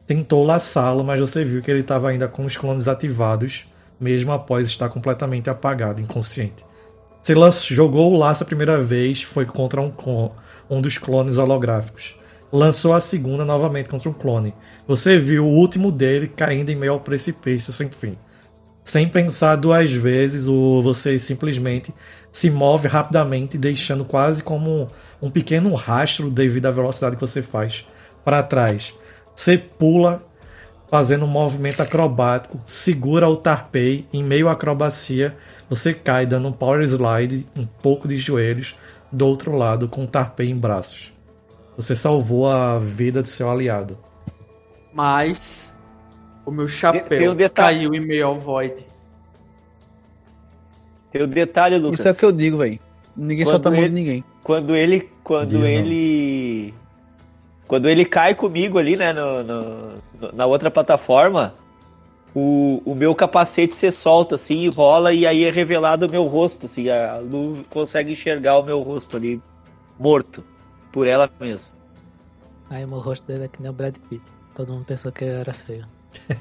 tentou 0.08 0.44
laçá-lo, 0.44 1.04
mas 1.04 1.20
você 1.20 1.44
viu 1.44 1.62
que 1.62 1.70
ele 1.70 1.82
estava 1.82 2.08
ainda 2.08 2.26
com 2.26 2.44
os 2.44 2.56
clones 2.56 2.88
ativados, 2.88 3.66
mesmo 4.00 4.32
após 4.32 4.66
estar 4.66 4.88
completamente 4.88 5.48
apagado, 5.48 6.00
inconsciente. 6.00 6.64
Você 7.22 7.32
lan- 7.32 7.52
jogou 7.52 8.12
o 8.12 8.18
laço 8.18 8.42
a 8.42 8.46
primeira 8.46 8.80
vez, 8.80 9.22
foi 9.22 9.46
contra 9.46 9.80
um, 9.80 9.92
um 10.68 10.80
dos 10.82 10.98
clones 10.98 11.38
holográficos. 11.38 12.16
Lançou 12.52 12.92
a 12.92 13.00
segunda 13.00 13.44
novamente 13.44 13.88
contra 13.88 14.10
um 14.10 14.12
clone. 14.12 14.52
Você 14.88 15.16
viu 15.16 15.46
o 15.46 15.54
último 15.54 15.92
dele 15.92 16.26
caindo 16.26 16.70
em 16.70 16.76
meio 16.76 16.94
ao 16.94 16.98
precipício 16.98 17.72
sem 17.72 17.88
fim. 17.88 18.18
Sem 18.90 19.06
pensar 19.06 19.54
duas 19.54 19.92
vezes, 19.92 20.48
o, 20.48 20.82
você 20.82 21.16
simplesmente 21.16 21.94
se 22.32 22.50
move 22.50 22.88
rapidamente, 22.88 23.56
deixando 23.56 24.04
quase 24.04 24.42
como 24.42 24.90
um 25.22 25.30
pequeno 25.30 25.72
rastro 25.76 26.28
devido 26.28 26.66
à 26.66 26.72
velocidade 26.72 27.14
que 27.14 27.20
você 27.20 27.40
faz 27.40 27.86
para 28.24 28.42
trás. 28.42 28.92
Você 29.32 29.56
pula, 29.56 30.26
fazendo 30.90 31.24
um 31.24 31.28
movimento 31.28 31.80
acrobático, 31.80 32.58
segura 32.66 33.28
o 33.28 33.36
Tarpei 33.36 34.08
em 34.12 34.24
meio 34.24 34.48
à 34.48 34.52
acrobacia, 34.54 35.36
você 35.68 35.94
cai 35.94 36.26
dando 36.26 36.48
um 36.48 36.52
power 36.52 36.82
slide, 36.82 37.46
um 37.54 37.64
pouco 37.64 38.08
de 38.08 38.16
joelhos, 38.16 38.74
do 39.12 39.24
outro 39.24 39.54
lado 39.54 39.86
com 39.86 40.02
o 40.02 40.06
Tarpei 40.08 40.50
em 40.50 40.58
braços. 40.58 41.12
Você 41.76 41.94
salvou 41.94 42.50
a 42.50 42.76
vida 42.80 43.22
do 43.22 43.28
seu 43.28 43.48
aliado. 43.48 43.96
Mas 44.92 45.78
o 46.44 46.50
meu 46.50 46.68
chapéu 46.68 47.04
Tem 47.04 47.28
um 47.28 47.34
detalhe. 47.34 47.78
caiu 47.78 47.94
em 47.94 48.00
meio 48.00 48.26
ao 48.26 48.38
void. 48.38 48.84
Tem 51.12 51.22
o 51.22 51.26
detalhe, 51.26 51.76
Lucas. 51.78 52.00
Isso 52.00 52.08
é 52.08 52.12
o 52.12 52.14
que 52.14 52.24
eu 52.24 52.32
digo, 52.32 52.58
velho. 52.58 52.78
Ninguém 53.16 53.44
Quando 53.44 53.52
solta 53.54 53.68
a 53.68 53.72
mão 53.72 53.82
de 53.82 53.90
ninguém. 53.90 54.24
Quando 54.42 54.76
ele. 54.76 55.10
Quando 55.22 55.58
não. 55.58 55.66
ele. 55.66 56.74
Quando 57.66 57.88
ele 57.88 58.04
cai 58.04 58.34
comigo 58.34 58.78
ali, 58.78 58.96
né, 58.96 59.12
no, 59.12 59.42
no- 59.44 60.02
na 60.32 60.46
outra 60.46 60.70
plataforma, 60.70 61.54
o, 62.34 62.82
o 62.84 62.94
meu 62.94 63.14
capacete 63.14 63.74
se 63.74 63.90
solta 63.92 64.34
assim 64.34 64.62
e 64.62 64.68
rola, 64.68 65.12
e 65.12 65.26
aí 65.26 65.44
é 65.44 65.50
revelado 65.50 66.06
o 66.06 66.10
meu 66.10 66.24
rosto, 66.26 66.66
assim, 66.66 66.88
a 66.88 67.18
Lu 67.18 67.64
consegue 67.70 68.12
enxergar 68.12 68.58
o 68.58 68.62
meu 68.64 68.80
rosto 68.82 69.16
ali, 69.16 69.40
morto, 69.98 70.44
por 70.92 71.06
ela 71.06 71.30
mesma. 71.40 71.68
Aí 72.68 72.84
o 72.84 72.98
rosto 72.98 73.26
dele 73.26 73.44
é 73.44 73.48
que 73.48 73.60
nem 73.62 73.70
o 73.70 73.74
Brad 73.74 73.96
Pitt. 74.08 74.24
Todo 74.54 74.72
mundo 74.72 74.84
pensou 74.84 75.12
que 75.12 75.24
ele 75.24 75.34
era 75.40 75.52
feio. 75.54 75.86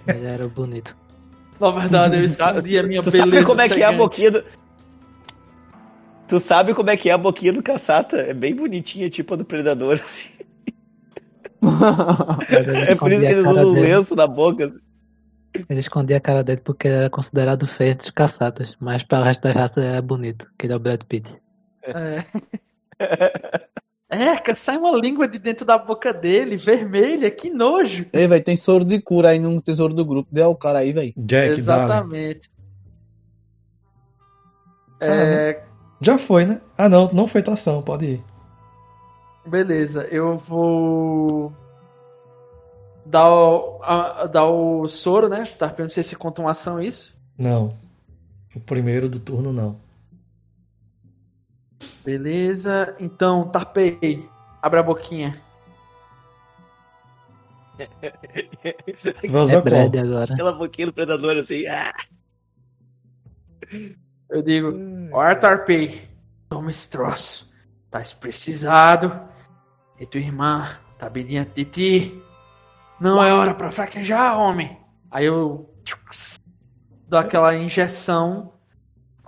Ele 0.07 0.25
era 0.25 0.47
bonito. 0.47 0.95
Na 1.59 1.71
verdade, 1.71 2.17
eu 2.17 2.29
Sabe- 2.29 2.57
escondi 2.59 2.79
a 2.79 2.83
minha 2.83 3.01
tu 3.01 3.11
beleza 3.11 3.31
sabe 3.31 3.45
como 3.45 3.61
é 3.61 3.69
que 3.69 3.81
é 3.81 3.85
a 3.85 3.91
boquinha 3.91 4.31
do... 4.31 4.43
Tu 6.27 6.39
sabe 6.39 6.73
como 6.75 6.89
é 6.89 6.97
que 6.97 7.09
é 7.09 7.13
a 7.13 7.17
boquinha 7.17 7.51
do 7.51 7.63
caçata? 7.63 8.17
É 8.17 8.33
bem 8.33 8.55
bonitinha, 8.55 9.09
tipo 9.09 9.33
a 9.33 9.37
do 9.37 9.43
predador, 9.45 9.95
assim. 10.01 10.29
É 12.87 12.95
por 12.95 13.11
isso 13.11 13.21
que 13.21 13.27
eles 13.31 13.45
usam 13.45 13.67
um 13.69 13.71
lenço 13.73 14.15
na 14.15 14.27
boca. 14.27 14.65
assim. 14.65 14.77
Ele 15.67 15.79
escondia 15.79 16.17
a 16.17 16.21
cara 16.21 16.43
dele 16.43 16.61
porque 16.63 16.87
ele 16.87 16.95
era 16.97 17.09
considerado 17.09 17.67
feio 17.67 17.91
entre 17.91 18.05
os 18.07 18.11
caçatas. 18.11 18.77
Mas 18.79 19.03
para 19.03 19.19
o 19.21 19.23
resto 19.23 19.41
das 19.41 19.55
raças 19.55 19.77
ele 19.83 19.87
era 19.87 20.01
bonito, 20.01 20.47
que 20.57 20.67
ele 20.67 20.73
é 20.73 20.75
o 20.75 20.79
Brad 20.79 21.01
Pitt. 21.03 21.35
É. 21.83 22.23
Eca, 24.11 24.55
sai 24.55 24.75
uma 24.77 24.91
língua 24.97 25.27
de 25.27 25.37
dentro 25.37 25.65
da 25.65 25.77
boca 25.77 26.11
dele, 26.11 26.57
vermelha, 26.57 27.29
que 27.29 27.49
nojo. 27.51 28.07
Ei, 28.11 28.25
velho, 28.27 28.43
tem 28.43 28.55
soro 28.57 28.83
de 28.83 28.99
cura 28.99 29.29
aí 29.29 29.39
no 29.39 29.61
tesouro 29.61 29.93
do 29.93 30.03
grupo. 30.03 30.27
Dê 30.31 30.41
ao 30.41 30.55
cara 30.55 30.79
aí, 30.79 30.91
velho. 30.91 31.13
Jack, 31.15 31.47
dale. 31.47 31.59
Exatamente. 31.59 32.49
É, 34.99 35.61
Já 36.01 36.17
foi, 36.17 36.45
né? 36.45 36.59
Ah, 36.77 36.89
não, 36.89 37.09
não 37.11 37.27
foi 37.27 37.41
tua 37.41 37.53
ação, 37.53 37.81
pode 37.81 38.05
ir. 38.05 38.23
beleza, 39.45 40.03
eu 40.11 40.35
vou 40.37 41.53
dar 43.05 43.29
o, 43.31 43.79
a- 43.83 44.25
dar 44.27 44.45
o 44.45 44.87
soro, 44.87 45.29
né? 45.29 45.43
Tá 45.57 45.67
perguntando 45.67 45.91
se 45.93 45.99
esse 46.01 46.15
conta 46.15 46.41
uma 46.41 46.51
ação 46.51 46.81
isso. 46.81 47.15
Não. 47.37 47.73
O 48.55 48.59
primeiro 48.59 49.07
do 49.07 49.19
turno, 49.19 49.53
não. 49.53 49.77
Beleza, 52.03 52.95
então, 52.99 53.47
Tarpei, 53.49 54.27
abre 54.61 54.79
a 54.79 54.83
boquinha. 54.83 55.41
Usar 59.29 59.57
É 59.57 59.61
Brad 59.61 59.95
agora. 59.95 60.33
Aquela 60.33 60.51
boquinha 60.53 60.87
do 60.87 60.93
predador 60.93 61.37
assim. 61.37 61.65
Ah! 61.67 61.93
Eu 64.29 64.41
digo, 64.41 64.73
olha, 65.11 65.35
Tarpei, 65.35 66.07
toma 66.49 66.71
esse 66.71 66.89
troço. 66.89 67.53
Tá 67.89 68.01
precisado. 68.19 69.27
E 69.99 70.05
tua 70.05 70.21
irmã 70.21 70.67
tá 70.97 71.09
bem 71.09 71.25
diante 71.25 71.51
de 71.53 71.65
ti. 71.65 72.23
Não 72.99 73.23
é 73.23 73.33
hora 73.33 73.53
pra 73.53 73.71
fraquejar, 73.71 74.37
homem. 74.37 74.77
Aí 75.09 75.25
eu 75.25 75.73
dou 77.07 77.19
aquela 77.19 77.55
injeção. 77.55 78.53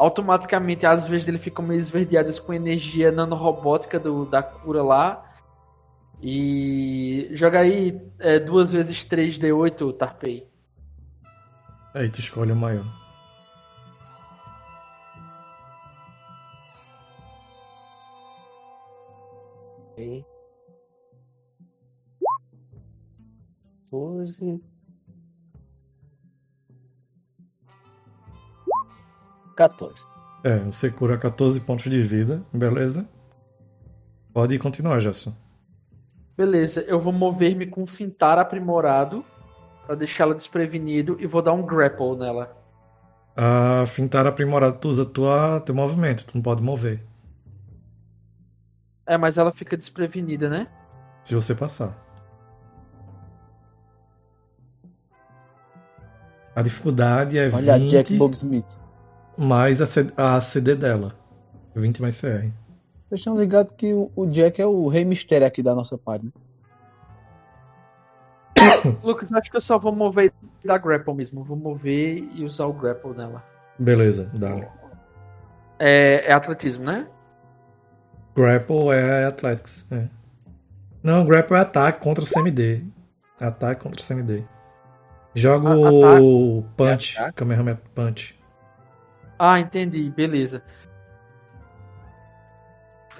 Automaticamente 0.02 0.84
as 0.84 1.08
vezes 1.08 1.28
dele 1.28 1.38
ficam 1.38 1.64
meio 1.64 1.78
esverdeadas 1.78 2.40
com 2.40 2.52
energia 2.52 3.12
nanorobótica 3.12 4.00
do, 4.00 4.26
da 4.26 4.42
cura 4.42 4.82
lá. 4.82 5.32
E 6.20 7.30
joga 7.34 7.60
aí 7.60 8.02
é, 8.18 8.40
duas 8.40 8.72
vezes 8.72 9.06
3D8, 9.06 9.96
Tarpei. 9.96 10.50
Aí 11.94 12.10
tu 12.10 12.20
escolhe 12.20 12.52
o 12.52 12.56
maior. 12.56 12.84
Ok. 19.92 20.26
14. 29.62 30.08
14. 30.08 30.08
É, 30.44 30.58
você 30.58 30.90
cura 30.90 31.18
14 31.18 31.60
pontos 31.60 31.90
de 31.90 32.02
vida, 32.02 32.44
beleza? 32.52 33.08
Pode 34.34 34.58
continuar, 34.58 35.00
Gerson. 35.00 35.34
Beleza, 36.36 36.82
eu 36.88 37.00
vou 37.00 37.14
mover-me 37.14 37.68
com 37.68 37.86
fintar 37.86 38.40
aprimorado 38.40 39.24
pra 39.86 39.96
deixá-la 39.96 40.34
desprevenido 40.34 41.18
e 41.20 41.28
vou 41.28 41.42
dar 41.42 41.54
um 41.54 41.64
grapple 41.64 42.16
nela. 42.16 42.58
A 43.36 43.86
fintar 43.86 44.26
aprimorado, 44.26 44.80
tu 44.80 44.90
usa 44.90 45.06
tua, 45.06 45.60
teu 45.60 45.76
movimento, 45.76 46.26
tu 46.26 46.36
não 46.36 46.42
pode 46.42 46.64
mover. 46.64 47.04
É, 49.06 49.18
mas 49.18 49.38
ela 49.38 49.52
fica 49.52 49.78
desprevenida, 49.78 50.50
né? 50.50 50.68
Se 51.24 51.36
você 51.36 51.54
passar. 51.54 51.96
A 56.56 56.62
dificuldade 56.62 57.38
é 57.38 57.50
Olha, 57.54 57.78
20 57.78 57.92
Jack 57.92 58.18
Bogsmith. 58.18 58.82
Mais 59.38 59.82
a, 59.82 59.86
C- 59.86 60.12
a 60.16 60.40
CD 60.42 60.76
dela. 60.76 61.14
20 61.76 62.02
mais 62.02 62.20
CR. 62.20 62.50
Vocês 63.08 63.22
estão 63.22 63.38
ligados 63.38 63.74
que 63.78 63.94
o, 63.94 64.12
o 64.16 64.26
Jack 64.28 64.62
é 64.62 64.66
o 64.66 64.88
rei 64.88 65.04
mistério 65.06 65.46
aqui 65.48 65.62
da 65.64 65.74
nossa 65.76 65.98
parte, 65.98 66.26
né? 66.26 66.32
Lucas, 69.04 69.32
acho 69.34 69.50
que 69.50 69.58
eu 69.58 69.62
só 69.62 69.78
vou 69.78 69.96
mover 69.96 70.32
da 70.64 70.78
grapple 70.78 71.14
mesmo. 71.14 71.44
Vou 71.44 71.58
mover 71.58 72.28
e 72.34 72.44
usar 72.44 72.66
o 72.66 72.74
grapple 72.74 73.12
nela. 73.12 73.44
Beleza, 73.78 74.30
dá. 74.34 74.56
É, 75.80 76.30
é 76.30 76.34
atletismo, 76.34 76.86
né? 76.86 77.08
Grapple 78.36 78.90
é 78.92 79.26
Athletics. 79.26 79.88
É. 79.92 80.08
Não, 81.04 81.26
Grapple 81.26 81.58
é 81.58 81.60
ataque 81.62 82.00
contra 82.00 82.24
o 82.24 82.28
CMD. 82.28 82.84
Ataque 83.40 83.82
contra 83.82 84.00
o 84.00 84.04
CMD. 84.08 84.44
Joga 85.34 85.76
o 85.76 86.64
Punch. 86.78 87.18
É? 87.20 87.32
Kamehameha 87.32 87.78
Punch. 87.96 88.40
Ah, 89.44 89.60
entendi. 89.60 90.08
Beleza. 90.12 90.62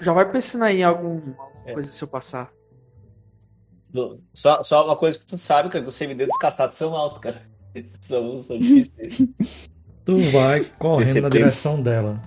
Já 0.00 0.12
vai 0.12 0.30
pensando 0.30 0.64
aí 0.64 0.78
em 0.80 0.84
algum, 0.84 1.16
alguma 1.16 1.62
É. 1.66 1.72
coisa 1.72 1.90
se 1.90 2.02
eu 2.02 2.06
passar. 2.06 2.50
Só, 4.32 4.62
só 4.62 4.86
uma 4.86 4.96
coisa 4.96 5.18
que 5.18 5.26
tu 5.26 5.36
sabe, 5.36 5.68
cara, 5.68 5.82
que 5.82 5.88
os 5.88 5.96
CMD 5.98 6.26
dos 6.26 6.36
caçados 6.38 6.76
são 6.78 6.94
altos, 6.96 7.18
cara. 7.18 7.42
São, 8.02 8.40
são 8.40 8.58
difíceis. 8.58 9.26
Tu 10.04 10.18
vai 10.30 10.64
correndo 10.78 11.22
na 11.22 11.28
direção 11.30 11.80
dela. 11.80 12.20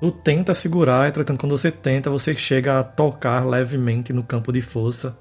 Tu 0.00 0.10
tenta 0.10 0.52
segurar, 0.52 1.08
entretanto, 1.08 1.38
quando 1.38 1.56
você 1.56 1.70
tenta, 1.70 2.10
você 2.10 2.34
chega 2.34 2.80
a 2.80 2.84
tocar 2.84 3.46
levemente 3.46 4.12
no 4.12 4.22
campo 4.24 4.52
de 4.52 4.60
força 4.60 5.16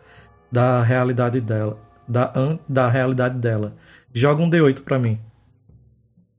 da 0.52 0.82
realidade 0.84 1.40
dela. 1.40 1.78
Da, 2.08 2.34
da 2.68 2.90
realidade 2.90 3.38
dela. 3.38 3.76
Joga 4.14 4.42
um 4.42 4.50
D8 4.50 4.82
pra 4.84 4.98
mim. 4.98 5.20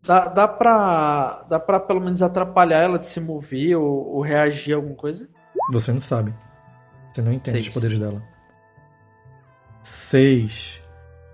Dá, 0.03 0.29
dá, 0.29 0.49
pra, 0.49 1.45
dá 1.49 1.61
pra 1.61 1.79
pelo 1.79 2.01
menos 2.01 2.23
atrapalhar 2.23 2.79
ela 2.79 2.99
de 2.99 3.07
se 3.07 3.21
mover 3.21 3.77
ou, 3.77 4.15
ou 4.15 4.21
reagir 4.23 4.73
a 4.73 4.77
alguma 4.77 4.95
coisa? 4.95 5.29
Você 5.71 5.93
não 5.93 6.01
sabe. 6.01 6.35
Você 7.13 7.21
não 7.21 7.33
entende 7.33 7.63
Seis. 7.63 7.69
os 7.69 7.75
poderes 7.75 7.99
dela. 7.99 8.23
6. 9.83 10.81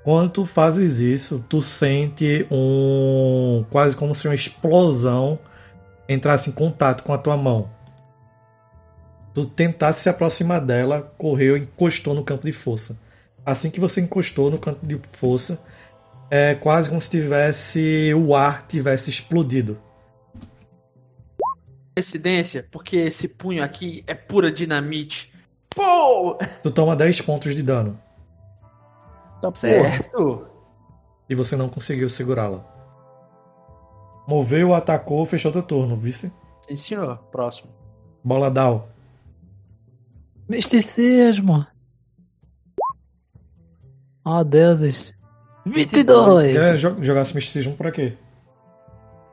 Quando 0.02 0.30
tu 0.30 0.46
fazes 0.46 0.98
isso, 0.98 1.44
tu 1.48 1.60
sente 1.60 2.46
um. 2.50 3.64
quase 3.70 3.96
como 3.96 4.14
se 4.14 4.28
uma 4.28 4.34
explosão 4.34 5.38
entrasse 6.08 6.50
em 6.50 6.52
contato 6.52 7.02
com 7.02 7.12
a 7.12 7.18
tua 7.18 7.36
mão. 7.36 7.68
Tu 9.34 9.44
tentasse 9.46 10.02
se 10.02 10.08
aproximar 10.08 10.60
dela, 10.60 11.12
correu 11.18 11.56
e 11.56 11.60
encostou 11.60 12.14
no 12.14 12.24
campo 12.24 12.46
de 12.46 12.52
força. 12.52 12.98
Assim 13.44 13.70
que 13.70 13.78
você 13.78 14.00
encostou 14.00 14.50
no 14.50 14.58
campo 14.58 14.86
de 14.86 15.00
força, 15.12 15.58
é 16.30 16.54
quase 16.54 16.88
como 16.88 17.00
se 17.00 17.10
tivesse 17.10 18.12
o 18.14 18.34
ar 18.34 18.66
tivesse 18.66 19.10
explodido. 19.10 19.78
Coincidência, 21.94 22.66
porque 22.70 22.96
esse 22.96 23.28
punho 23.28 23.64
aqui 23.64 24.02
é 24.06 24.14
pura 24.14 24.52
dinamite. 24.52 25.32
Pô! 25.74 26.36
Tu 26.62 26.70
toma 26.70 26.94
10 26.96 27.20
pontos 27.22 27.54
de 27.54 27.62
dano 27.62 27.98
Tá. 29.40 29.52
Certo. 29.54 30.46
e 31.28 31.34
você 31.34 31.56
não 31.56 31.68
conseguiu 31.68 32.08
segurá-la. 32.08 32.64
Moveu, 34.26 34.74
atacou, 34.74 35.24
fechou 35.24 35.52
teu 35.52 35.62
turno, 35.62 35.96
vice? 35.96 36.32
Sim, 36.62 36.74
senhor. 36.74 37.18
Próximo. 37.30 37.70
Bola 38.24 38.50
down. 38.50 38.82
Misticismo. 40.48 41.66
Oh, 44.24 44.42
deuses. 44.42 45.15
22. 45.66 46.44
22. 46.44 46.52
Quer 46.52 46.76
jo- 46.78 47.02
jogar 47.02 47.22
esse 47.22 47.34
misticismo 47.34 47.74
pra 47.74 47.90
quê? 47.90 48.14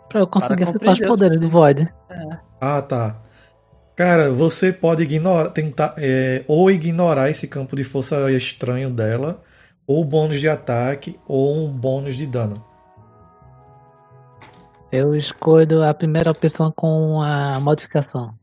Pra 0.09 0.19
eu 0.21 0.27
conseguir 0.27 0.65
Para 0.65 0.73
acessar 0.75 0.93
os 0.93 0.99
poderes 0.99 1.39
do 1.39 1.49
Void. 1.49 1.87
Ah, 2.59 2.81
tá. 2.81 3.15
Cara, 3.95 4.31
você 4.31 4.71
pode 4.73 5.03
ignorar, 5.03 5.49
tentar, 5.49 5.93
é, 5.97 6.43
ou 6.47 6.69
ignorar 6.71 7.29
esse 7.29 7.47
campo 7.47 7.75
de 7.75 7.83
força 7.83 8.31
estranho 8.31 8.89
dela, 8.89 9.41
ou 9.85 10.03
bônus 10.03 10.39
de 10.39 10.49
ataque, 10.49 11.19
ou 11.27 11.55
um 11.55 11.67
bônus 11.69 12.15
de 12.15 12.25
dano. 12.25 12.63
Eu 14.91 15.15
escolho 15.15 15.83
a 15.83 15.93
primeira 15.93 16.29
opção 16.31 16.71
com 16.71 17.21
a 17.21 17.59
modificação. 17.59 18.33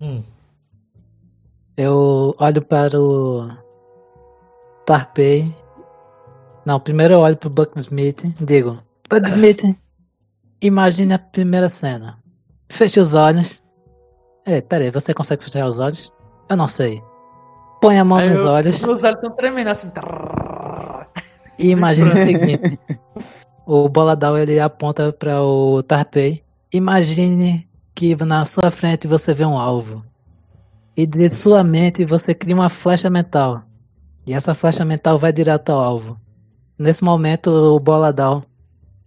Hum, 0.00 0.22
Eu 1.76 2.34
olho 2.38 2.60
para 2.62 3.00
o 3.00 3.48
Tarpei. 4.84 5.54
Não, 6.64 6.78
primeiro 6.78 7.14
eu 7.14 7.20
olho 7.20 7.36
para 7.36 7.48
o 7.48 7.50
Bucksmith 7.52 8.24
e 8.24 8.44
digo: 8.44 8.78
Bucksmith, 9.10 9.76
imagine 10.60 11.14
a 11.14 11.18
primeira 11.18 11.68
cena. 11.68 12.18
Feche 12.68 13.00
os 13.00 13.14
olhos. 13.14 13.62
É, 14.44 14.60
peraí, 14.60 14.90
você 14.90 15.12
consegue 15.14 15.44
fechar 15.44 15.66
os 15.66 15.78
olhos? 15.78 16.12
Eu 16.48 16.56
não 16.56 16.66
sei. 16.66 17.02
Põe 17.80 17.98
a 17.98 18.04
mão 18.04 18.18
Aí 18.18 18.30
nos 18.30 18.38
eu- 18.40 18.46
olhos 18.46 18.82
Meus 18.82 19.02
olhos 19.04 19.16
estão 19.16 19.30
tremendo 19.36 19.68
assim. 19.68 19.90
e 21.58 21.70
imagine 21.70 22.10
o 22.10 22.12
seguinte: 22.16 22.78
o 23.66 23.88
Boladal 23.88 24.38
ele 24.38 24.58
aponta 24.60 25.12
para 25.12 25.42
o 25.42 25.82
Tarpei. 25.82 26.44
Imagine 26.72 27.68
que 27.94 28.14
na 28.24 28.44
sua 28.44 28.70
frente 28.70 29.06
você 29.06 29.34
vê 29.34 29.44
um 29.44 29.58
alvo. 29.58 30.04
E 30.96 31.06
de 31.06 31.28
sua 31.28 31.62
mente 31.64 32.04
você 32.04 32.34
cria 32.34 32.54
uma 32.54 32.68
flecha 32.68 33.10
mental. 33.10 33.62
E 34.26 34.32
essa 34.32 34.54
flecha 34.54 34.84
mental 34.84 35.18
vai 35.18 35.32
direto 35.32 35.70
ao 35.70 35.80
alvo. 35.80 36.18
Nesse 36.82 37.04
momento 37.04 37.46
o 37.48 37.78
Boladal 37.78 38.44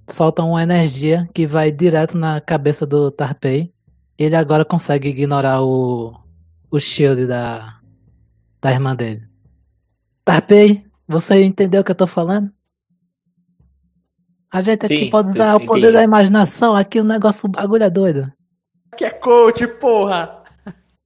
solta 0.10 0.42
uma 0.42 0.64
energia 0.64 1.28
que 1.34 1.46
vai 1.46 1.74
direto 1.74 2.18
na 2.18 2.40
cabeça 2.40 2.86
do 2.86 3.12
Tarpei. 3.12 3.70
Ele 4.18 4.34
agora 4.34 4.64
consegue 4.64 5.10
ignorar 5.10 5.62
o, 5.62 6.18
o 6.72 6.80
shield 6.80 7.28
da, 7.28 7.78
da 8.62 8.72
irmã 8.72 8.96
dele. 8.96 9.28
Tarpei, 10.24 10.86
você 11.06 11.44
entendeu 11.44 11.82
o 11.82 11.84
que 11.84 11.92
eu 11.92 11.96
tô 11.96 12.08
falando? 12.08 12.50
A 14.50 14.62
gente 14.62 14.86
aqui 14.86 14.98
Sim, 15.00 15.10
pode 15.10 15.28
eu 15.28 15.44
usar 15.44 15.56
o 15.58 15.66
poder 15.66 15.80
entendi. 15.80 15.94
da 15.96 16.04
imaginação, 16.04 16.78
aqui 16.78 17.02
o 17.02 17.04
negócio 17.04 17.46
o 17.46 17.52
bagulho 17.52 17.84
é 17.84 17.90
doido. 17.90 18.32
Que 18.96 19.04
é 19.04 19.10
coach, 19.10 19.68
porra! 19.68 20.44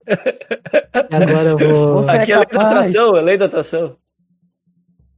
E 0.08 1.16
agora 1.16 1.50
eu 1.50 1.58
vou. 1.58 1.94
Você 1.96 2.12
é 2.12 2.22
Aqui 2.22 2.32
é 2.32 2.36
a 2.36 2.40
lei 2.40 2.48
da 2.52 2.62
atração, 2.62 3.18
é 3.18 3.22
lei 3.22 3.38
da 3.40 3.46
atração. 3.46 3.98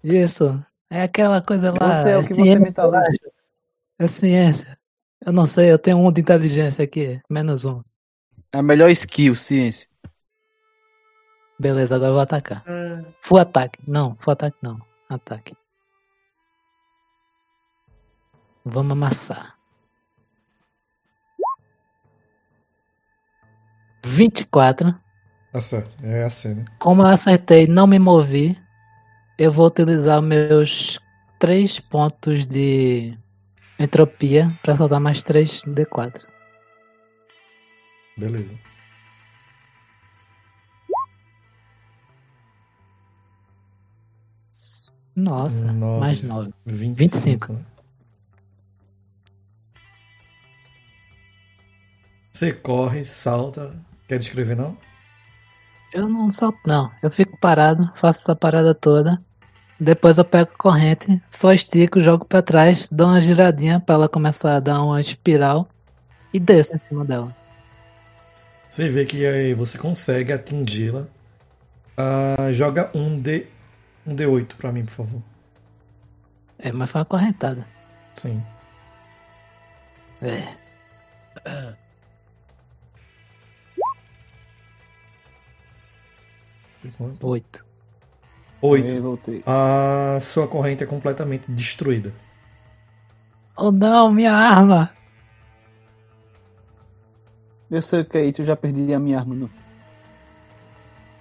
Isso. 0.01 0.65
É 0.91 1.03
aquela 1.03 1.41
coisa 1.41 1.71
lá. 1.71 1.95
Você 1.95 2.09
é 2.09 2.17
o 2.17 2.21
que 2.21 2.33
você 2.33 2.59
mentaliza. 2.59 3.31
É 3.97 4.07
ciência. 4.09 4.77
Eu 5.25 5.31
não 5.31 5.45
sei, 5.45 5.71
eu 5.71 5.79
tenho 5.79 5.97
um 5.97 6.11
de 6.11 6.19
inteligência 6.19 6.83
aqui. 6.83 7.21
Menos 7.29 7.63
um. 7.63 7.81
É 8.51 8.57
a 8.57 8.61
melhor 8.61 8.89
skill, 8.89 9.33
ciência. 9.33 9.87
Beleza, 11.57 11.95
agora 11.95 12.09
eu 12.09 12.15
vou 12.15 12.21
atacar. 12.21 12.65
Full 13.21 13.37
ataque. 13.37 13.79
Não, 13.87 14.17
full 14.19 14.33
ataque 14.33 14.57
não. 14.61 14.81
Ataque. 15.07 15.55
Vamos 18.65 18.91
amassar. 18.91 19.55
24. 24.03 24.93
Tá 25.53 25.61
certo. 25.61 25.95
É 26.03 26.25
assim, 26.25 26.55
né? 26.55 26.65
Como 26.79 27.01
eu 27.01 27.07
acertei, 27.07 27.65
não 27.65 27.87
me 27.87 27.97
movi. 27.97 28.61
Eu 29.43 29.51
vou 29.51 29.65
utilizar 29.65 30.21
meus 30.21 30.99
3 31.39 31.79
pontos 31.79 32.45
de 32.45 33.17
entropia 33.79 34.51
para 34.61 34.75
soltar 34.75 34.99
mais 34.99 35.23
3 35.23 35.63
D4. 35.63 36.27
Beleza. 38.15 38.53
Nossa, 45.15 45.71
Nove. 45.73 45.99
mais 45.99 46.21
9. 46.21 46.53
25. 46.67 47.47
25. 47.47 47.53
né? 47.53 47.65
Você 52.31 52.53
corre, 52.53 53.05
salta. 53.05 53.75
Quer 54.07 54.19
descrever, 54.19 54.55
não? 54.55 54.77
Eu 55.91 56.07
não 56.07 56.29
solto, 56.29 56.59
não. 56.63 56.91
Eu 57.01 57.09
fico 57.09 57.35
parado, 57.39 57.91
faço 57.95 58.19
essa 58.19 58.35
parada 58.35 58.75
toda. 58.75 59.19
Depois 59.83 60.19
eu 60.19 60.23
pego 60.23 60.51
a 60.53 60.57
corrente, 60.57 61.19
só 61.27 61.51
estico, 61.51 62.03
jogo 62.03 62.23
pra 62.23 62.43
trás, 62.43 62.87
dou 62.91 63.07
uma 63.07 63.19
giradinha 63.19 63.79
pra 63.79 63.95
ela 63.95 64.07
começar 64.07 64.57
a 64.57 64.59
dar 64.59 64.79
uma 64.83 65.01
espiral 65.01 65.67
e 66.31 66.39
desço 66.39 66.75
em 66.75 66.77
cima 66.77 67.03
dela. 67.03 67.35
Você 68.69 68.87
vê 68.87 69.05
que 69.05 69.25
aí 69.25 69.55
você 69.55 69.79
consegue 69.79 70.31
atingi-la. 70.31 71.07
Ah, 71.97 72.51
joga 72.51 72.91
um 72.93 73.19
D. 73.19 73.47
Um 74.05 74.15
D8 74.15 74.53
pra 74.55 74.71
mim, 74.71 74.85
por 74.85 74.91
favor. 74.91 75.21
É, 76.59 76.71
mas 76.71 76.91
foi 76.91 76.99
uma 76.99 77.05
correntada. 77.05 77.65
Sim. 78.13 78.39
É. 80.21 80.53
Por 87.19 87.41
quanto? 88.61 88.73
8. 88.73 88.85
Aí, 88.85 88.93
8. 88.93 89.01
voltei. 89.01 89.43
A 89.45 90.17
sua 90.21 90.47
corrente 90.47 90.83
é 90.83 90.87
completamente 90.87 91.49
destruída. 91.51 92.13
Oh 93.55 93.71
não, 93.71 94.11
minha 94.11 94.33
arma! 94.33 94.91
Eu 97.69 97.81
sei 97.81 98.01
o 98.01 98.05
que 98.05 98.17
é 98.17 98.25
isso, 98.25 98.41
eu 98.41 98.45
já 98.45 98.55
perdi 98.55 98.93
a 98.93 98.99
minha 98.99 99.19
arma. 99.19 99.33
Não. 99.35 99.49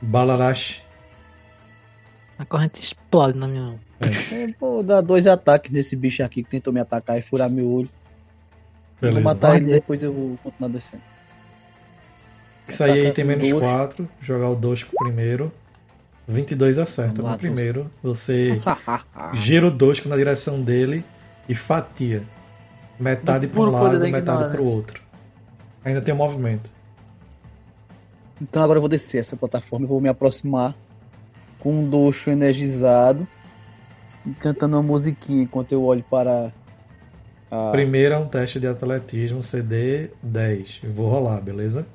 Balarash. 0.00 0.82
A 2.38 2.44
corrente 2.44 2.80
explode 2.80 3.38
na 3.38 3.46
minha 3.46 3.62
mão. 3.62 3.80
Eu 4.32 4.54
vou 4.58 4.82
dar 4.82 5.02
dois 5.02 5.26
ataques 5.26 5.70
nesse 5.70 5.94
bicho 5.94 6.22
aqui 6.22 6.42
que 6.42 6.48
tentou 6.50 6.72
me 6.72 6.80
atacar 6.80 7.18
e 7.18 7.22
furar 7.22 7.50
meu 7.50 7.68
olho. 7.70 7.88
Eu 9.00 9.10
Vou 9.10 9.10
Beleza. 9.10 9.20
matar 9.20 9.56
ele 9.56 9.66
Pode. 9.66 9.72
depois 9.74 10.02
eu 10.02 10.12
vou 10.12 10.38
continuar 10.42 10.70
descendo. 10.70 11.02
Isso 12.66 12.82
aí 12.84 13.12
tem 13.12 13.24
menos 13.24 13.48
dois. 13.48 13.62
4. 13.62 14.08
Jogar 14.20 14.48
o 14.48 14.54
2 14.54 14.84
com 14.84 14.96
o 14.96 15.04
primeiro. 15.04 15.52
22 16.31 16.78
acerta. 16.78 17.16
Vamos 17.16 17.24
lá, 17.24 17.32
No 17.32 17.39
primeiro, 17.39 17.90
você 18.02 18.61
gira 19.35 19.66
o 19.66 19.70
2 19.70 20.07
na 20.07 20.16
direção 20.16 20.62
dele 20.62 21.05
e 21.48 21.55
fatia. 21.55 22.23
Metade 22.98 23.47
para 23.48 23.61
um 23.61 23.70
lado, 23.70 24.09
metade 24.09 24.51
para 24.51 24.62
o 24.62 24.66
outro. 24.66 25.02
Ainda 25.85 26.01
tem 26.01 26.12
o 26.15 26.16
movimento. 26.16 26.70
Então 28.40 28.62
agora 28.62 28.78
eu 28.78 28.82
vou 28.82 28.89
descer 28.89 29.19
essa 29.19 29.36
plataforma 29.36 29.85
e 29.85 29.89
vou 29.89 30.01
me 30.01 30.09
aproximar 30.09 30.74
com 31.59 31.73
um 31.73 31.89
doxo 31.89 32.31
energizado 32.31 33.27
e 34.27 34.31
cantando 34.32 34.77
uma 34.77 34.82
musiquinha 34.82 35.43
enquanto 35.43 35.73
eu 35.73 35.82
olho 35.82 36.05
para 36.11 36.52
a... 37.51 37.70
Primeiro 37.70 38.15
é 38.15 38.19
um 38.19 38.27
teste 38.27 38.61
de 38.61 38.66
atletismo 38.66 39.43
CD 39.43 40.11
10. 40.23 40.81
Eu 40.85 40.93
vou 40.93 41.11
rolar, 41.11 41.40
beleza? 41.40 41.86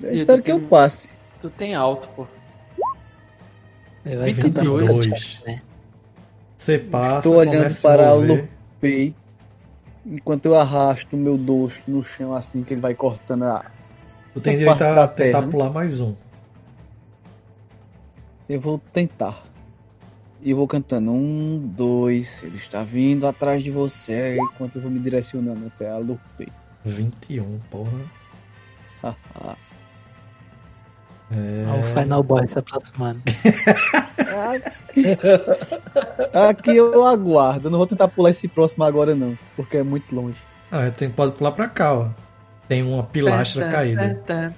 Eu 0.00 0.12
espero 0.12 0.42
que 0.42 0.52
eu 0.52 0.60
passe. 0.60 1.10
Tu 1.40 1.48
tem 1.50 1.74
alto, 1.74 2.08
pô. 2.08 2.26
Eu 4.04 4.18
vai 4.18 4.32
22. 4.32 4.82
vir 4.82 5.10
22. 5.10 5.40
né? 5.46 5.62
Você 6.56 6.78
passa, 6.78 7.22
Tô 7.22 7.36
olhando 7.36 7.74
para. 7.82 8.48
Pei, 8.80 9.14
enquanto 10.04 10.46
eu 10.46 10.54
arrasto 10.54 11.16
o 11.16 11.18
meu 11.18 11.36
doxo 11.36 11.82
no 11.86 12.02
chão 12.02 12.34
assim 12.34 12.62
que 12.62 12.74
ele 12.74 12.80
vai 12.80 12.94
cortando 12.94 13.44
a... 13.44 13.64
Tu 14.32 14.40
tem 14.40 14.58
direito 14.58 14.82
a 14.82 14.86
tentar 14.86 15.08
terra. 15.08 15.42
pular 15.42 15.70
mais 15.70 16.00
um. 16.00 16.14
Eu 18.48 18.60
vou 18.60 18.80
tentar. 18.92 19.44
E 20.42 20.54
vou 20.54 20.66
cantando. 20.66 21.10
Um, 21.12 21.58
dois. 21.58 22.42
Ele 22.42 22.56
está 22.56 22.82
vindo 22.82 23.26
atrás 23.26 23.62
de 23.62 23.70
você. 23.70 24.36
Enquanto 24.38 24.76
eu 24.76 24.82
vou 24.82 24.90
me 24.90 24.98
direcionando 24.98 25.66
até 25.66 25.90
a 25.90 25.98
Lupe. 25.98 26.48
21, 26.84 27.60
porra. 27.70 28.00
Haha. 29.02 29.56
É... 31.32 31.64
Olha 31.70 31.80
o 31.80 31.82
Final 31.84 32.22
Boss 32.22 32.50
se 32.50 32.58
aproximando. 32.58 33.20
Aqui 36.32 36.76
eu 36.76 37.04
aguardo. 37.06 37.68
Eu 37.68 37.70
não 37.70 37.78
vou 37.78 37.86
tentar 37.86 38.08
pular 38.08 38.30
esse 38.30 38.48
próximo 38.48 38.84
agora, 38.84 39.14
não. 39.14 39.38
Porque 39.56 39.76
é 39.78 39.82
muito 39.82 40.14
longe. 40.14 40.38
Ah, 40.70 40.90
tem, 40.90 41.08
pode 41.10 41.32
pular 41.32 41.52
pra 41.52 41.68
cá, 41.68 41.94
ó. 41.94 42.08
Tem 42.68 42.82
uma 42.82 43.02
pilastra 43.02 43.66
Tá, 43.66 43.72
caída. 43.72 44.14
tá, 44.26 44.52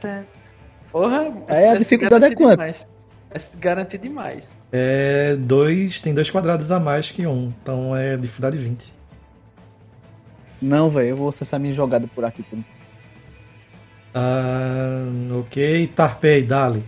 tá. 0.00 0.24
Porra, 0.90 1.32
Aí 1.48 1.68
a 1.68 1.76
dificuldade 1.76 2.26
é 2.26 2.34
quanto? 2.34 2.58
demais. 2.60 2.86
Garante 3.58 3.98
demais. 3.98 4.58
É 4.70 5.34
dois. 5.36 6.00
Tem 6.00 6.14
dois 6.14 6.30
quadrados 6.30 6.70
a 6.70 6.78
mais 6.78 7.10
que 7.10 7.26
um. 7.26 7.48
Então 7.62 7.96
é 7.96 8.16
dificuldade 8.16 8.56
20. 8.56 8.92
Não, 10.62 10.88
velho. 10.88 11.08
Eu 11.08 11.16
vou 11.16 11.28
acessar 11.28 11.58
minha 11.58 11.74
jogada 11.74 12.06
por 12.06 12.24
aqui. 12.24 12.42
Por... 12.44 12.58
Ah, 14.14 15.04
ok. 15.40 15.88
Tarpei, 15.88 16.42
dali. 16.42 16.84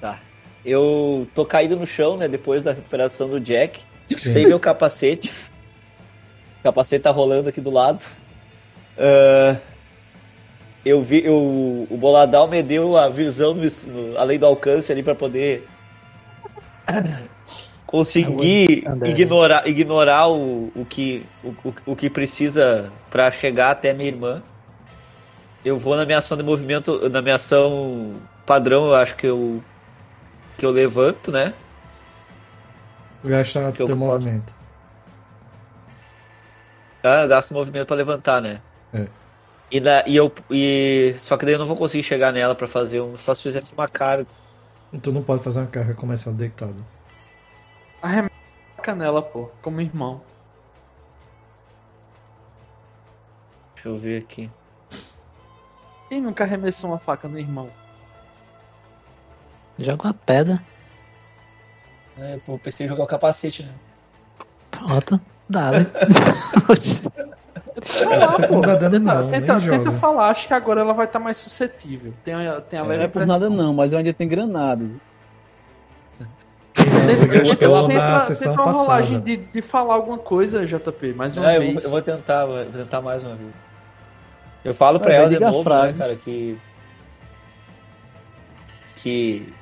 Tá. 0.00 0.20
Eu 0.64 1.26
tô 1.34 1.44
caído 1.46 1.76
no 1.76 1.86
chão, 1.86 2.16
né? 2.16 2.28
Depois 2.28 2.62
da 2.62 2.72
recuperação 2.72 3.28
do 3.28 3.40
Jack. 3.40 3.80
Sem 4.16 4.46
meu 4.46 4.60
capacete. 4.60 5.32
O 6.60 6.62
capacete 6.62 7.02
tá 7.02 7.10
rolando 7.10 7.48
aqui 7.48 7.60
do 7.60 7.70
lado. 7.70 8.04
Ah, 8.98 9.56
eu 10.84 11.02
vi. 11.02 11.24
Eu, 11.24 11.86
o 11.90 11.96
Boladal 11.96 12.46
me 12.46 12.62
deu 12.62 12.96
a 12.96 13.08
visão 13.08 13.54
no, 13.54 13.62
no- 13.62 14.18
além 14.18 14.38
do 14.38 14.44
alcance 14.46 14.92
ali 14.92 15.02
pra 15.02 15.14
poder. 15.14 15.66
Conseguir 17.86 18.84
ignorar, 19.04 19.68
ignorar 19.68 20.26
o, 20.28 20.72
o, 20.74 20.84
que, 20.88 21.26
o, 21.44 21.48
o, 21.68 21.74
o 21.88 21.96
que 21.96 22.08
precisa 22.08 22.90
pra 23.10 23.30
chegar 23.30 23.70
até 23.70 23.92
minha 23.92 24.08
irmã. 24.08 24.42
Eu 25.64 25.78
vou 25.78 25.96
na 25.96 26.04
minha 26.04 26.18
ação 26.18 26.36
de 26.36 26.42
movimento, 26.42 27.08
na 27.08 27.22
minha 27.22 27.36
ação 27.36 28.20
padrão, 28.44 28.86
eu 28.86 28.94
acho 28.96 29.14
que 29.16 29.26
eu 29.26 29.62
que 30.56 30.66
eu 30.66 30.70
levanto, 30.70 31.30
né? 31.30 31.54
Gasta 33.24 33.72
Que 33.72 33.82
eu 33.82 33.86
teu 33.86 33.96
posso. 33.96 33.96
movimento. 33.96 34.54
Ah, 37.02 37.26
gasto 37.26 37.54
movimento 37.54 37.86
pra 37.86 37.96
levantar, 37.96 38.40
né? 38.40 38.60
É. 38.92 39.06
E, 39.70 39.80
na, 39.80 40.04
e 40.06 40.16
eu 40.16 40.32
e 40.50 41.14
só 41.18 41.36
que 41.36 41.44
daí 41.44 41.54
eu 41.54 41.58
não 41.58 41.66
vou 41.66 41.76
conseguir 41.76 42.02
chegar 42.02 42.32
nela 42.32 42.54
pra 42.54 42.68
fazer 42.68 43.00
um, 43.00 43.16
só 43.16 43.34
se 43.34 43.42
fizesse 43.42 43.72
uma 43.72 43.88
carga. 43.88 44.26
Tu 45.00 45.10
não 45.10 45.22
pode 45.22 45.42
fazer 45.42 45.60
uma 45.60 45.66
carga 45.66 45.94
começar 45.94 46.30
deitado. 46.32 46.84
A 48.02 48.28
canela, 48.82 49.22
pô, 49.22 49.48
como 49.62 49.80
irmão. 49.80 50.20
Deixa 53.74 53.88
eu 53.88 53.96
ver 53.96 54.22
aqui. 54.22 54.50
Quem 56.12 56.20
nunca 56.20 56.44
arremessou 56.44 56.90
uma 56.90 56.98
faca 56.98 57.26
no 57.26 57.38
irmão? 57.38 57.70
Joga 59.78 60.08
uma 60.08 60.12
pedra. 60.12 60.62
É, 62.18 62.36
pô, 62.44 62.58
pensei 62.58 62.84
em 62.84 62.88
jogar 62.90 63.04
o 63.04 63.06
capacete, 63.06 63.62
né? 63.62 63.72
Pronto. 64.70 65.18
Dá, 65.48 65.70
né? 65.70 65.86
Falar, 67.82 68.46
pô. 68.46 68.60
não 68.60 68.78
tenta, 68.78 68.98
não, 68.98 69.30
tenta, 69.30 69.60
tenta 69.62 69.92
falar, 69.92 70.28
acho 70.28 70.46
que 70.46 70.52
agora 70.52 70.82
ela 70.82 70.92
vai 70.92 71.06
estar 71.06 71.18
mais 71.18 71.38
suscetível. 71.38 72.12
Tem, 72.22 72.34
a- 72.34 72.60
tem 72.60 72.78
a 72.78 72.82
Não 72.82 72.90
leve 72.90 73.04
é 73.04 73.08
por 73.08 73.26
nada 73.26 73.48
não, 73.48 73.72
mas 73.72 73.92
eu 73.92 73.98
ainda 73.98 74.12
tenho 74.12 74.28
granadas. 74.28 74.90
Você 76.76 77.26
Tenta, 77.26 77.26
gastou 77.26 77.88
tenta, 77.88 78.02
tenta 78.02 78.20
sessão 78.20 78.52
uma 78.52 78.70
rolagem 78.70 79.18
de, 79.18 79.38
de 79.38 79.62
falar 79.62 79.94
alguma 79.94 80.18
coisa, 80.18 80.66
JP, 80.66 81.14
mais 81.14 81.34
uma 81.38 81.50
eu, 81.54 81.60
vez. 81.62 81.72
vou, 81.72 81.82
eu 81.84 81.90
vou 81.90 82.02
tentar, 82.02 82.44
vou 82.44 82.62
tentar 82.66 83.00
mais 83.00 83.24
uma 83.24 83.34
vez. 83.34 83.71
Eu 84.64 84.74
falo 84.74 84.98
pra 85.00 85.08
Vai, 85.10 85.18
ela 85.18 85.28
de 85.28 85.38
novo, 85.40 85.64
frase. 85.64 85.92
né, 85.92 85.98
cara, 85.98 86.16
que. 86.16 86.58
Que 88.96 89.52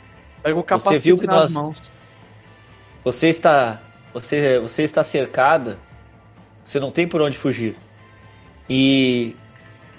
Pega 0.43 0.59
o 0.59 0.63
capacete 0.63 1.05
viu 1.05 1.19
que 1.19 1.27
nas 1.27 1.55
nós- 1.55 1.65
mãos. 1.65 1.93
você 3.05 3.29
está. 3.29 3.81
Você, 4.13 4.59
você 4.59 4.83
está 4.83 5.05
cercada, 5.05 5.79
você 6.65 6.81
não 6.81 6.91
tem 6.91 7.07
por 7.07 7.23
onde 7.23 7.39
fugir. 7.39 7.77
E 8.69 9.37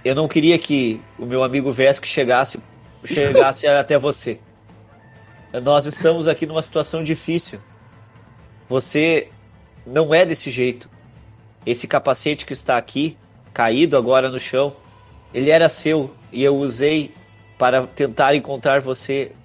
eu 0.04 0.14
não 0.14 0.28
queria 0.28 0.58
que 0.60 1.02
o 1.18 1.26
meu 1.26 1.44
amigo 1.44 1.72
Vesk 1.72 2.06
chegasse, 2.06 2.60
chegasse 3.06 3.66
até 3.68 3.98
você. 3.98 4.40
Nós 5.64 5.86
estamos 5.86 6.28
aqui 6.28 6.46
numa 6.46 6.62
situação 6.62 7.04
difícil. 7.04 7.60
Você 8.68 9.30
não 9.86 10.14
é 10.14 10.26
desse 10.26 10.52
jeito. 10.52 10.90
Esse 11.66 11.88
capacete 11.88 12.46
que 12.46 12.54
está 12.54 12.78
aqui, 12.78 13.18
caído 13.54 13.96
agora 13.98 14.30
no 14.30 14.40
chão, 14.40 14.76
ele 15.34 15.50
era 15.50 15.70
seu 15.70 16.16
e 16.32 16.44
eu 16.44 16.56
usei 16.58 17.14
para 17.58 17.86
tentar 17.88 18.36
encontrar 18.36 18.82
você. 18.82 19.36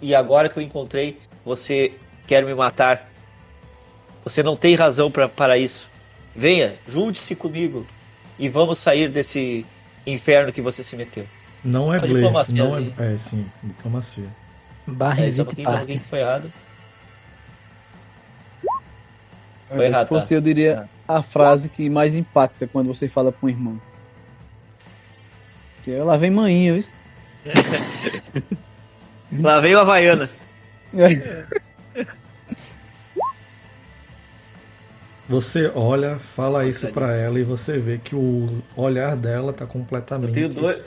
E 0.00 0.14
agora 0.14 0.48
que 0.48 0.58
eu 0.58 0.62
encontrei, 0.62 1.18
você 1.44 2.00
quer 2.26 2.44
me 2.44 2.54
matar. 2.54 3.10
Você 4.24 4.42
não 4.42 4.56
tem 4.56 4.74
razão 4.74 5.10
pra, 5.10 5.28
para 5.28 5.58
isso. 5.58 5.90
Venha, 6.34 6.80
junte-se 6.86 7.34
comigo 7.36 7.86
e 8.38 8.48
vamos 8.48 8.78
sair 8.78 9.10
desse 9.10 9.66
inferno 10.06 10.52
que 10.52 10.62
você 10.62 10.82
se 10.82 10.96
meteu. 10.96 11.30
Não 11.62 11.92
é 11.94 11.98
A 11.98 12.06
blefe, 12.06 12.06
diplomacia, 12.06 12.64
não 12.64 12.74
assim. 12.74 12.94
é, 12.96 13.14
é 13.14 13.18
sim, 13.18 13.52
diplomacia. 13.62 14.36
Barra 14.86 15.24
É, 15.24 15.30
só 15.32 15.42
um 15.42 15.44
20 15.46 15.46
pouquinho, 15.46 15.68
só 15.68 15.76
um 15.76 15.78
pouquinho 15.78 16.00
que 16.00 16.06
foi 16.08 16.20
errado. 16.20 16.52
Foi 19.74 19.86
Se 19.86 19.86
errado, 19.86 20.08
fosse 20.08 20.34
tá? 20.34 20.34
eu 20.34 20.40
diria 20.40 20.88
a 21.06 21.22
frase 21.22 21.68
que 21.68 21.88
mais 21.90 22.16
impacta 22.16 22.66
quando 22.68 22.88
você 22.88 23.08
fala 23.08 23.32
com 23.32 23.46
o 23.46 23.50
irmão. 23.50 23.82
Que 25.82 25.92
ela 25.92 26.16
vem 26.16 26.30
manhinha, 26.30 26.74
viu? 26.74 26.84
Lá 29.40 29.60
veio 29.60 29.78
a 29.78 29.82
Havaiana. 29.82 30.30
Você 35.28 35.70
olha, 35.74 36.18
fala 36.18 36.66
isso 36.66 36.88
pra 36.88 37.16
ela 37.16 37.38
e 37.38 37.44
você 37.44 37.78
vê 37.78 37.98
que 37.98 38.14
o 38.14 38.62
olhar 38.76 39.16
dela 39.16 39.52
tá 39.52 39.64
Eu 39.64 39.68
completamente 39.68 40.32
tenho 40.34 40.48
dois. 40.48 40.82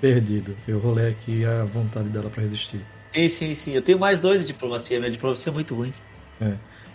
perdido. 0.00 0.56
Eu 0.66 0.78
rolei 0.78 1.10
aqui 1.10 1.44
a 1.44 1.64
vontade 1.64 2.08
dela 2.08 2.30
pra 2.30 2.42
resistir. 2.42 2.80
Sim, 3.12 3.28
sim, 3.28 3.54
sim. 3.54 3.72
Eu 3.72 3.82
tenho 3.82 3.98
mais 3.98 4.20
dois 4.20 4.40
de 4.40 4.46
diplomacia. 4.46 4.98
Minha 4.98 5.10
diplomacia 5.10 5.50
é 5.50 5.54
muito 5.54 5.74
ruim. 5.74 5.92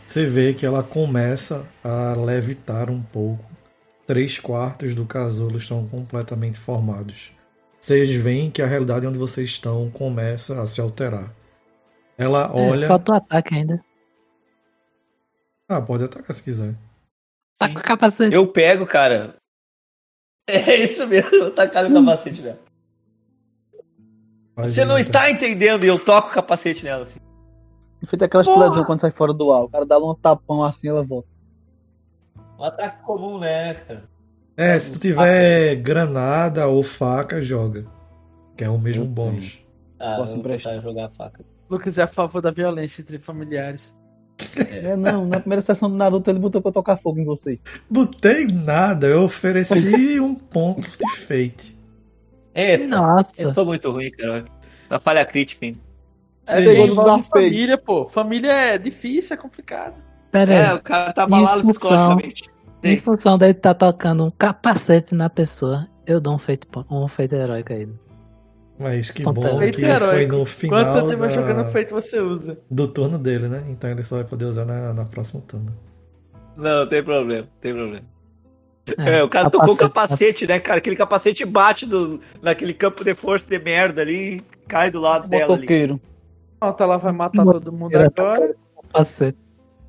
Você 0.05 0.25
vê 0.25 0.53
que 0.53 0.65
ela 0.65 0.81
começa 0.81 1.65
a 1.83 2.13
levitar 2.13 2.89
um 2.89 3.01
pouco. 3.01 3.43
Três 4.11 4.37
quartos 4.37 4.93
do 4.93 5.05
casulo 5.05 5.57
estão 5.57 5.87
completamente 5.87 6.59
formados. 6.59 7.31
Vocês 7.79 8.13
veem 8.21 8.51
que 8.51 8.61
a 8.61 8.67
realidade 8.67 9.07
onde 9.07 9.17
vocês 9.17 9.51
estão 9.51 9.89
começa 9.89 10.61
a 10.61 10.67
se 10.67 10.81
alterar. 10.81 11.33
Ela 12.17 12.53
olha. 12.53 12.83
É, 12.83 12.87
falta 12.89 13.13
o 13.13 13.15
ataque 13.15 13.55
ainda. 13.55 13.81
Ah, 15.65 15.81
pode 15.81 16.03
atacar 16.03 16.35
se 16.35 16.43
quiser. 16.43 16.75
Tá 17.57 17.69
com 17.69 17.79
o 17.79 17.81
capacete. 17.81 18.35
Eu 18.35 18.45
pego, 18.51 18.85
cara. 18.85 19.37
É 20.49 20.75
isso 20.75 21.07
mesmo, 21.07 21.33
eu 21.33 21.55
tacar 21.55 21.85
o 21.85 21.93
capacete 21.93 22.41
nela. 22.41 22.59
Faz 24.53 24.73
Você 24.73 24.81
não 24.81 24.95
então. 24.95 24.99
está 24.99 25.31
entendendo 25.31 25.85
e 25.85 25.87
eu 25.87 25.97
toco 25.97 26.27
o 26.27 26.33
capacete 26.33 26.83
nela 26.83 27.03
assim. 27.03 27.19
Feito 28.05 28.25
aquelas 28.25 28.45
piladinhas 28.45 28.85
quando 28.85 28.99
sai 28.99 29.11
fora 29.11 29.33
do 29.33 29.53
ar. 29.53 29.63
O 29.63 29.69
cara 29.69 29.85
dá 29.85 29.97
um 29.97 30.13
tapão 30.13 30.65
assim 30.65 30.89
ela 30.89 31.01
volta. 31.01 31.30
Um 32.61 32.65
ataque 32.65 33.01
comum, 33.03 33.39
né, 33.39 33.73
cara? 33.73 34.03
É, 34.55 34.77
se 34.77 34.91
tu 34.91 34.99
tiver 34.99 35.75
granada 35.77 36.67
ou 36.67 36.83
faca, 36.83 37.41
joga. 37.41 37.85
Que 38.55 38.63
é 38.63 38.69
o 38.69 38.77
mesmo 38.77 39.03
bônus. 39.03 39.59
Ah, 39.99 40.17
Posso 40.17 40.37
emprestar? 40.37 40.79
jogar 40.79 41.05
a 41.05 41.09
faca. 41.09 41.43
Lucas 41.67 41.97
é 41.97 42.03
a 42.03 42.07
favor 42.07 42.39
da 42.39 42.51
violência 42.51 43.01
entre 43.01 43.17
familiares. 43.17 43.95
É, 44.55 44.95
não, 44.95 45.25
na 45.25 45.39
primeira 45.39 45.61
sessão 45.61 45.89
do 45.89 45.95
Naruto 45.95 46.29
ele 46.29 46.37
botou 46.37 46.61
pra 46.61 46.69
eu 46.69 46.73
tocar 46.73 46.97
fogo 46.97 47.19
em 47.19 47.25
vocês. 47.25 47.63
Botei 47.89 48.45
nada, 48.45 49.07
eu 49.07 49.23
ofereci 49.23 50.19
um 50.21 50.35
ponto 50.35 50.81
de 50.81 51.17
fate. 51.17 51.75
Eita, 52.53 52.95
Nossa. 52.95 53.41
eu 53.41 53.53
tô 53.53 53.65
muito 53.65 53.89
ruim, 53.89 54.11
cara. 54.11 54.45
Uma 54.87 54.99
falha 54.99 55.25
crítica, 55.25 55.65
hein? 55.65 55.81
É, 56.47 56.57
Sim. 56.57 56.65
pegou 56.65 57.23
família, 57.23 57.77
pô. 57.77 58.05
Família 58.05 58.51
é 58.51 58.77
difícil, 58.77 59.33
é 59.33 59.37
complicado. 59.37 59.95
Pera 60.31 60.53
É, 60.53 60.67
aí. 60.69 60.75
o 60.75 60.81
cara 60.81 61.11
tá 61.13 61.23
abalado 61.23 61.61
função- 61.61 61.73
psicologicamente. 62.17 62.43
Em 62.83 62.99
função 62.99 63.37
dele 63.37 63.53
tá 63.53 63.73
tocando 63.73 64.25
um 64.25 64.31
capacete 64.31 65.13
na 65.13 65.29
pessoa, 65.29 65.87
eu 66.07 66.19
dou 66.19 66.33
um 66.33 66.37
feito, 66.39 66.67
um 66.89 67.07
feito 67.07 67.35
heróico 67.35 67.71
a 67.73 67.75
ele. 67.75 67.93
Mas 68.79 69.11
que 69.11 69.21
Ponto 69.21 69.41
bom 69.41 69.59
Feito 69.59 69.75
que 69.75 69.81
foi 69.85 69.91
heróico. 69.91 70.35
no 70.37 70.45
final 70.45 70.83
Quanto 70.85 71.07
tempo 71.09 71.21
da- 71.21 71.29
jogando 71.29 71.69
feito 71.69 71.93
você 71.93 72.19
usa? 72.19 72.57
do 72.71 72.87
turno 72.87 73.19
dele, 73.19 73.47
né? 73.47 73.63
Então 73.69 73.87
ele 73.91 74.03
só 74.03 74.15
vai 74.15 74.25
poder 74.25 74.45
usar 74.45 74.65
na, 74.65 74.91
na 74.93 75.05
próxima 75.05 75.39
turno. 75.47 75.71
Não, 76.57 76.87
tem 76.87 77.03
problema, 77.03 77.47
tem 77.59 77.73
problema. 77.73 78.05
É, 78.97 79.19
É, 79.19 79.23
o 79.23 79.29
cara 79.29 79.47
tocou 79.51 79.75
o 79.75 79.77
capacete- 79.77 79.87
capacete, 80.41 80.47
né, 80.47 80.59
cara? 80.59 80.79
Aquele 80.79 80.95
capacete 80.95 81.45
bate 81.45 81.85
do, 81.85 82.19
naquele 82.41 82.73
campo 82.73 83.03
de 83.03 83.13
força 83.13 83.47
de 83.47 83.59
merda 83.59 84.01
ali 84.01 84.37
e 84.37 84.41
cai 84.67 84.89
do 84.89 84.99
lado 84.99 85.27
dela 85.27 85.43
ali. 85.43 85.53
Motoqueiro. 85.53 86.01
Pronto, 86.59 86.81
ela 86.83 86.97
vai 86.97 87.11
matar 87.11 87.45
todo 87.45 87.71
mundo 87.71 87.95
Era 87.95 88.07
agora. 88.07 88.55
capacete. 88.81 89.37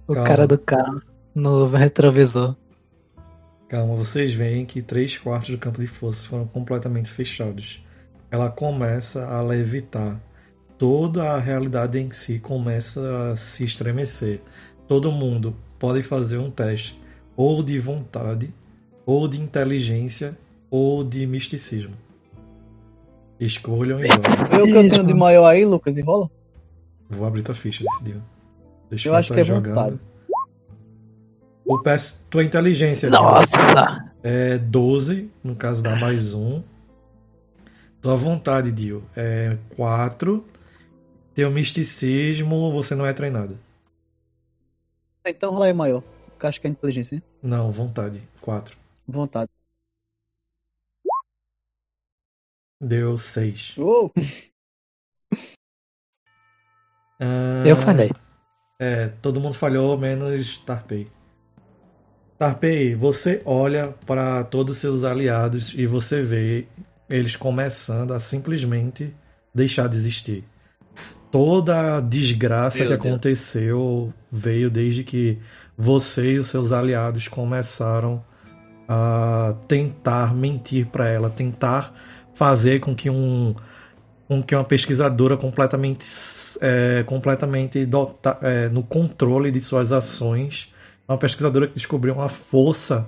O 0.06 0.14
Calma. 0.14 0.28
cara 0.28 0.46
do 0.46 0.58
carro 0.58 1.02
no 1.34 1.66
retrovisor. 1.66 2.56
Calma, 3.68 3.94
vocês 3.94 4.34
veem 4.34 4.66
que 4.66 4.82
três 4.82 5.16
quartos 5.16 5.50
do 5.50 5.58
campo 5.58 5.80
de 5.80 5.86
força 5.86 6.26
foram 6.26 6.46
completamente 6.46 7.10
fechados. 7.10 7.82
Ela 8.30 8.50
começa 8.50 9.26
a 9.26 9.40
levitar. 9.40 10.20
Toda 10.78 11.30
a 11.30 11.38
realidade 11.38 11.98
em 11.98 12.10
si 12.10 12.38
começa 12.38 13.30
a 13.30 13.36
se 13.36 13.64
estremecer. 13.64 14.40
Todo 14.88 15.12
mundo 15.12 15.54
pode 15.78 16.02
fazer 16.02 16.38
um 16.38 16.50
teste 16.50 17.00
ou 17.36 17.62
de 17.62 17.78
vontade, 17.78 18.52
ou 19.06 19.26
de 19.26 19.40
inteligência, 19.40 20.36
ou 20.70 21.02
de 21.04 21.26
misticismo. 21.26 21.94
Escolham 23.38 24.00
e 24.00 24.06
joguem. 24.06 24.46
Que 24.50 24.56
eu 24.56 24.90
tenho 24.90 25.04
de 25.04 25.14
maior 25.14 25.46
aí, 25.46 25.64
Lucas, 25.64 25.96
enrola? 25.96 26.30
Vou 27.08 27.26
abrir 27.26 27.42
tua 27.42 27.54
ficha 27.54 27.84
desse 27.84 28.04
dia. 28.04 28.22
Deixa 28.92 29.08
Eu 29.08 29.14
acho 29.14 29.32
que 29.32 29.40
é 29.40 29.44
jogando. 29.44 29.74
vontade. 29.74 30.00
O 31.64 31.78
PS, 31.78 32.22
tua 32.28 32.44
inteligência 32.44 33.08
Nossa! 33.08 34.12
é 34.22 34.58
12, 34.58 35.30
no 35.42 35.56
caso 35.56 35.82
dá 35.82 35.96
mais 35.96 36.34
um. 36.34 36.62
Tua 38.02 38.14
vontade, 38.16 38.70
Dio, 38.70 39.02
é 39.16 39.56
4. 39.76 40.44
Teu 41.34 41.50
misticismo, 41.50 42.70
você 42.70 42.94
não 42.94 43.06
é 43.06 43.14
treinado. 43.14 43.58
Então 45.24 45.52
rola 45.52 45.64
aí 45.66 45.72
maior. 45.72 46.02
Que 46.38 46.44
eu 46.44 46.48
acho 46.50 46.60
que 46.60 46.66
é 46.66 46.70
inteligência, 46.70 47.14
hein? 47.14 47.22
Não, 47.42 47.72
vontade, 47.72 48.20
4. 48.42 48.76
Vontade. 49.08 49.50
Deu 52.78 53.16
6. 53.16 53.76
Oh, 53.78 54.10
Eu 57.64 57.76
falhei. 57.76 58.10
É, 58.84 59.12
todo 59.22 59.38
mundo 59.38 59.54
falhou, 59.54 59.96
menos 59.96 60.58
Tarpei. 60.58 61.06
Tarpei, 62.36 62.96
você 62.96 63.40
olha 63.44 63.94
para 64.04 64.42
todos 64.42 64.74
os 64.74 64.78
seus 64.80 65.04
aliados 65.04 65.72
e 65.78 65.86
você 65.86 66.20
vê 66.20 66.66
eles 67.08 67.36
começando 67.36 68.12
a 68.12 68.18
simplesmente 68.18 69.14
deixar 69.54 69.88
de 69.88 69.96
existir. 69.96 70.44
Toda 71.30 71.98
a 71.98 72.00
desgraça 72.00 72.78
Meu 72.78 72.88
que 72.88 72.96
Deus. 72.96 73.06
aconteceu 73.06 74.12
veio 74.32 74.68
desde 74.68 75.04
que 75.04 75.38
você 75.78 76.32
e 76.32 76.38
os 76.40 76.48
seus 76.48 76.72
aliados 76.72 77.28
começaram 77.28 78.24
a 78.88 79.54
tentar 79.68 80.34
mentir 80.34 80.86
para 80.86 81.06
ela, 81.06 81.30
tentar 81.30 81.94
fazer 82.34 82.80
com 82.80 82.96
que 82.96 83.08
um 83.08 83.54
com 84.32 84.42
que 84.42 84.54
uma 84.54 84.64
pesquisadora 84.64 85.36
completamente 85.36 86.06
é, 86.60 87.02
completamente 87.04 87.84
dota- 87.84 88.38
é, 88.40 88.68
no 88.70 88.82
controle 88.82 89.50
de 89.50 89.60
suas 89.60 89.92
ações, 89.92 90.72
uma 91.06 91.18
pesquisadora 91.18 91.66
que 91.68 91.74
descobriu 91.74 92.14
uma 92.14 92.30
força 92.30 93.06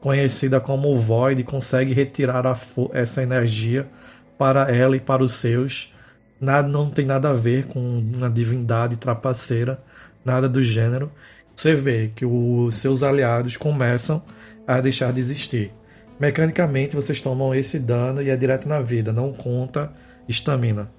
conhecida 0.00 0.60
como 0.60 0.94
Void 0.96 1.40
e 1.40 1.44
consegue 1.44 1.94
retirar 1.94 2.44
essa 2.92 3.22
energia 3.22 3.88
para 4.36 4.70
ela 4.70 4.96
e 4.96 5.00
para 5.00 5.22
os 5.22 5.32
seus. 5.32 5.92
Nada, 6.38 6.68
não 6.68 6.90
tem 6.90 7.06
nada 7.06 7.30
a 7.30 7.34
ver 7.34 7.66
com 7.66 7.80
uma 7.80 8.28
divindade 8.28 8.96
trapaceira, 8.96 9.82
nada 10.24 10.48
do 10.48 10.62
gênero. 10.62 11.10
Você 11.56 11.74
vê 11.74 12.10
que 12.14 12.26
os 12.26 12.74
seus 12.76 13.02
aliados 13.02 13.56
começam 13.56 14.22
a 14.66 14.80
deixar 14.80 15.12
de 15.12 15.20
existir. 15.20 15.72
Mecanicamente, 16.18 16.94
vocês 16.96 17.18
tomam 17.20 17.54
esse 17.54 17.78
dano 17.78 18.20
e 18.22 18.28
é 18.28 18.36
direto 18.36 18.68
na 18.68 18.80
vida, 18.80 19.10
não 19.10 19.32
conta 19.32 19.90
estamina. 20.30 20.90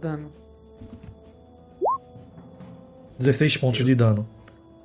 Dano. 0.00 0.30
16 3.18 3.56
pontos 3.56 3.84
de 3.84 3.94
dano. 3.94 4.26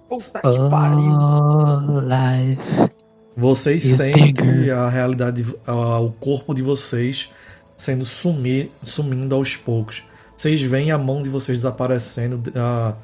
Puta 0.10 0.40
que 0.42 0.70
pariu. 0.70 1.12
Oh, 1.12 2.00
life. 2.00 2.92
Vocês 3.36 3.84
Is 3.86 3.98
sentem 3.98 4.34
bigger. 4.34 4.78
a 4.78 4.90
realidade, 4.90 5.46
a- 5.66 6.00
o 6.00 6.12
corpo 6.12 6.54
de 6.54 6.62
vocês 6.62 7.30
sendo 7.76 8.06
sumir, 8.06 8.72
sumindo 8.84 9.34
aos 9.36 9.56
poucos. 9.56 10.04
Vocês 10.38 10.62
veem 10.62 10.92
a 10.92 10.98
mão 10.98 11.22
de 11.24 11.30
vocês 11.30 11.60
desaparecendo. 11.60 12.42
a- 12.56 12.96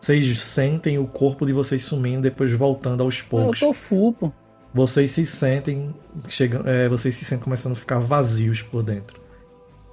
vocês 0.00 0.40
sentem 0.40 0.98
o 0.98 1.06
corpo 1.06 1.46
de 1.46 1.52
vocês 1.52 1.82
sumindo, 1.82 2.22
depois 2.22 2.52
voltando 2.52 3.02
aos 3.02 3.20
Eu 3.20 3.24
poucos. 3.28 3.60
tô 3.60 3.72
full, 3.72 4.12
pô. 4.12 4.32
Vocês 4.74 5.10
se 5.10 5.24
sentem 5.24 5.94
chegando, 6.28 6.68
é, 6.68 6.88
vocês 6.88 7.14
se 7.14 7.24
sentem 7.24 7.42
começando 7.44 7.72
a 7.72 7.76
ficar 7.76 7.98
vazios 7.98 8.60
por 8.62 8.82
dentro. 8.82 9.18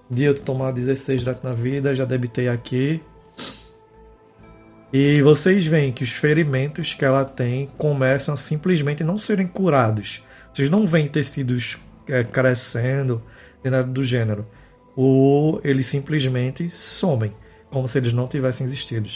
De 0.09 0.23
eu 0.25 0.33
tomar 0.33 0.71
16 0.71 1.21
direto 1.21 1.43
na 1.43 1.53
vida, 1.53 1.95
já 1.95 2.05
debitei 2.05 2.47
aqui. 2.47 3.01
E 4.91 5.21
vocês 5.23 5.65
veem 5.65 5.91
que 5.91 6.03
os 6.03 6.11
ferimentos 6.11 6.93
que 6.93 7.03
ela 7.03 7.25
tem 7.25 7.67
começam 7.77 8.35
a 8.35 8.37
simplesmente 8.37 9.03
não 9.03 9.17
serem 9.17 9.47
curados. 9.47 10.23
Vocês 10.53 10.69
não 10.69 10.85
veem 10.85 11.07
tecidos 11.07 11.79
é, 12.07 12.23
crescendo, 12.23 13.19
nem 13.63 13.71
nada 13.71 13.87
do 13.87 14.03
gênero. 14.03 14.45
Ou 14.95 15.59
eles 15.63 15.87
simplesmente 15.87 16.69
somem, 16.69 17.33
como 17.71 17.87
se 17.87 17.97
eles 17.97 18.13
não 18.13 18.27
tivessem 18.27 18.65
existido. 18.65 19.09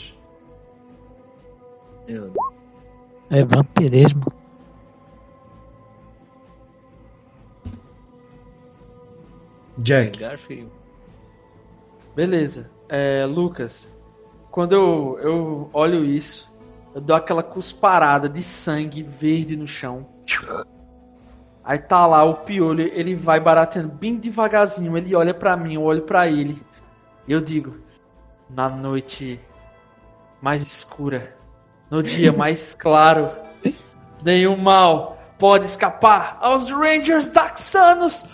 É 3.29 3.45
vampirismo. 3.45 4.25
Jack. 9.77 10.17
Beleza. 12.17 12.71
É, 12.89 13.27
Lucas, 13.27 13.91
quando 14.49 14.73
eu, 14.73 15.19
eu 15.21 15.69
olho 15.71 16.03
isso, 16.03 16.51
eu 16.95 16.99
dou 16.99 17.15
aquela 17.15 17.43
cusparada 17.43 18.27
de 18.27 18.41
sangue 18.41 19.03
verde 19.03 19.55
no 19.55 19.67
chão. 19.67 20.07
Aí 21.63 21.77
tá 21.77 22.07
lá 22.07 22.23
o 22.23 22.37
piolho, 22.37 22.89
ele 22.91 23.13
vai 23.13 23.39
baratando 23.39 23.89
bem 23.89 24.15
devagarzinho, 24.15 24.97
ele 24.97 25.13
olha 25.13 25.31
pra 25.31 25.55
mim, 25.55 25.75
eu 25.75 25.83
olho 25.83 26.01
pra 26.01 26.27
ele. 26.27 26.59
E 27.27 27.31
eu 27.31 27.39
digo: 27.39 27.77
Na 28.49 28.67
noite 28.67 29.39
mais 30.41 30.63
escura, 30.63 31.35
no 31.87 32.01
dia 32.01 32.33
mais 32.35 32.73
claro, 32.73 33.29
nenhum 34.23 34.57
mal 34.57 35.19
pode 35.37 35.65
escapar 35.65 36.39
aos 36.41 36.71
Rangers 36.71 37.27
Daxanos. 37.27 38.25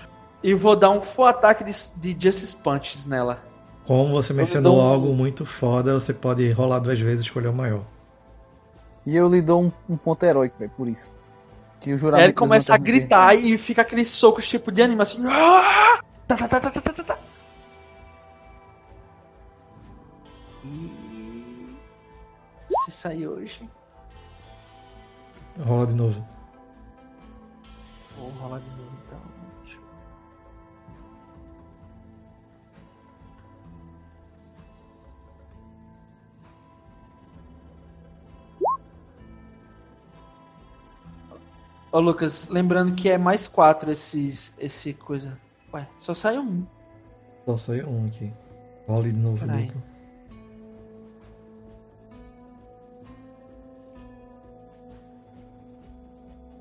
E 0.42 0.54
vou 0.54 0.74
dar 0.74 0.90
um 0.90 1.02
full 1.02 1.26
ataque 1.26 1.66
de, 1.66 1.74
de 1.98 2.18
Justice 2.18 2.56
Punches 2.56 3.06
nela. 3.06 3.52
Como 3.86 4.10
você 4.14 4.34
mencionou 4.34 4.78
um- 4.78 4.82
algo 4.82 5.14
muito 5.14 5.46
foda, 5.46 5.94
você 5.94 6.14
pode 6.14 6.50
rolar 6.52 6.80
duas 6.80 7.00
vezes 7.00 7.22
e 7.22 7.26
escolher 7.28 7.48
o 7.50 7.54
maior. 7.54 7.84
E 9.06 9.16
eu 9.16 9.28
lhe 9.28 9.42
dou 9.42 9.64
um, 9.64 9.72
um 9.90 9.98
ponto 9.98 10.24
heróico, 10.24 10.58
velho, 10.58 10.72
por 10.78 10.88
isso. 10.88 11.14
Que 11.82 11.94
o 11.94 11.98
juramento. 11.98 12.22
Aí 12.22 12.26
ele 12.28 12.34
começa 12.34 12.74
a 12.74 12.78
gritar 12.78 13.36
e 13.36 13.58
fica 13.58 13.82
aqueles 13.82 14.08
socos 14.08 14.48
tipo 14.48 14.72
de 14.72 14.82
anime 14.82 15.02
assim. 15.02 15.22
"Ah!" 15.28 16.00
Tá, 16.26 16.38
tá, 16.38 16.48
tá, 16.48 16.60
tá, 16.62 16.72
tá, 16.72 16.82
tá, 16.82 16.94
tá, 16.94 17.04
tá. 17.04 17.18
E. 20.66 21.76
Se 22.86 22.92
sair 22.92 23.28
hoje. 23.28 23.70
Rola 25.60 25.88
de 25.88 25.94
novo. 25.94 26.26
Vou 28.18 28.30
rolar 28.32 28.60
de 28.60 28.70
novo 28.70 28.83
Ô 41.94 42.00
Lucas, 42.00 42.50
lembrando 42.50 42.96
que 42.96 43.08
é 43.08 43.18
mais 43.20 43.48
quatro 43.48 43.92
esses, 43.92 44.52
esse 44.58 44.94
coisa. 44.96 45.38
Ué, 45.72 45.88
só 46.00 46.14
saiu 46.14 46.42
um. 46.42 46.66
Só 47.46 47.56
saiu 47.56 47.88
um 47.88 48.08
aqui. 48.08 48.34
Rola 48.88 49.04
de 49.04 49.14
novo, 49.14 49.38
duplo. 49.46 49.82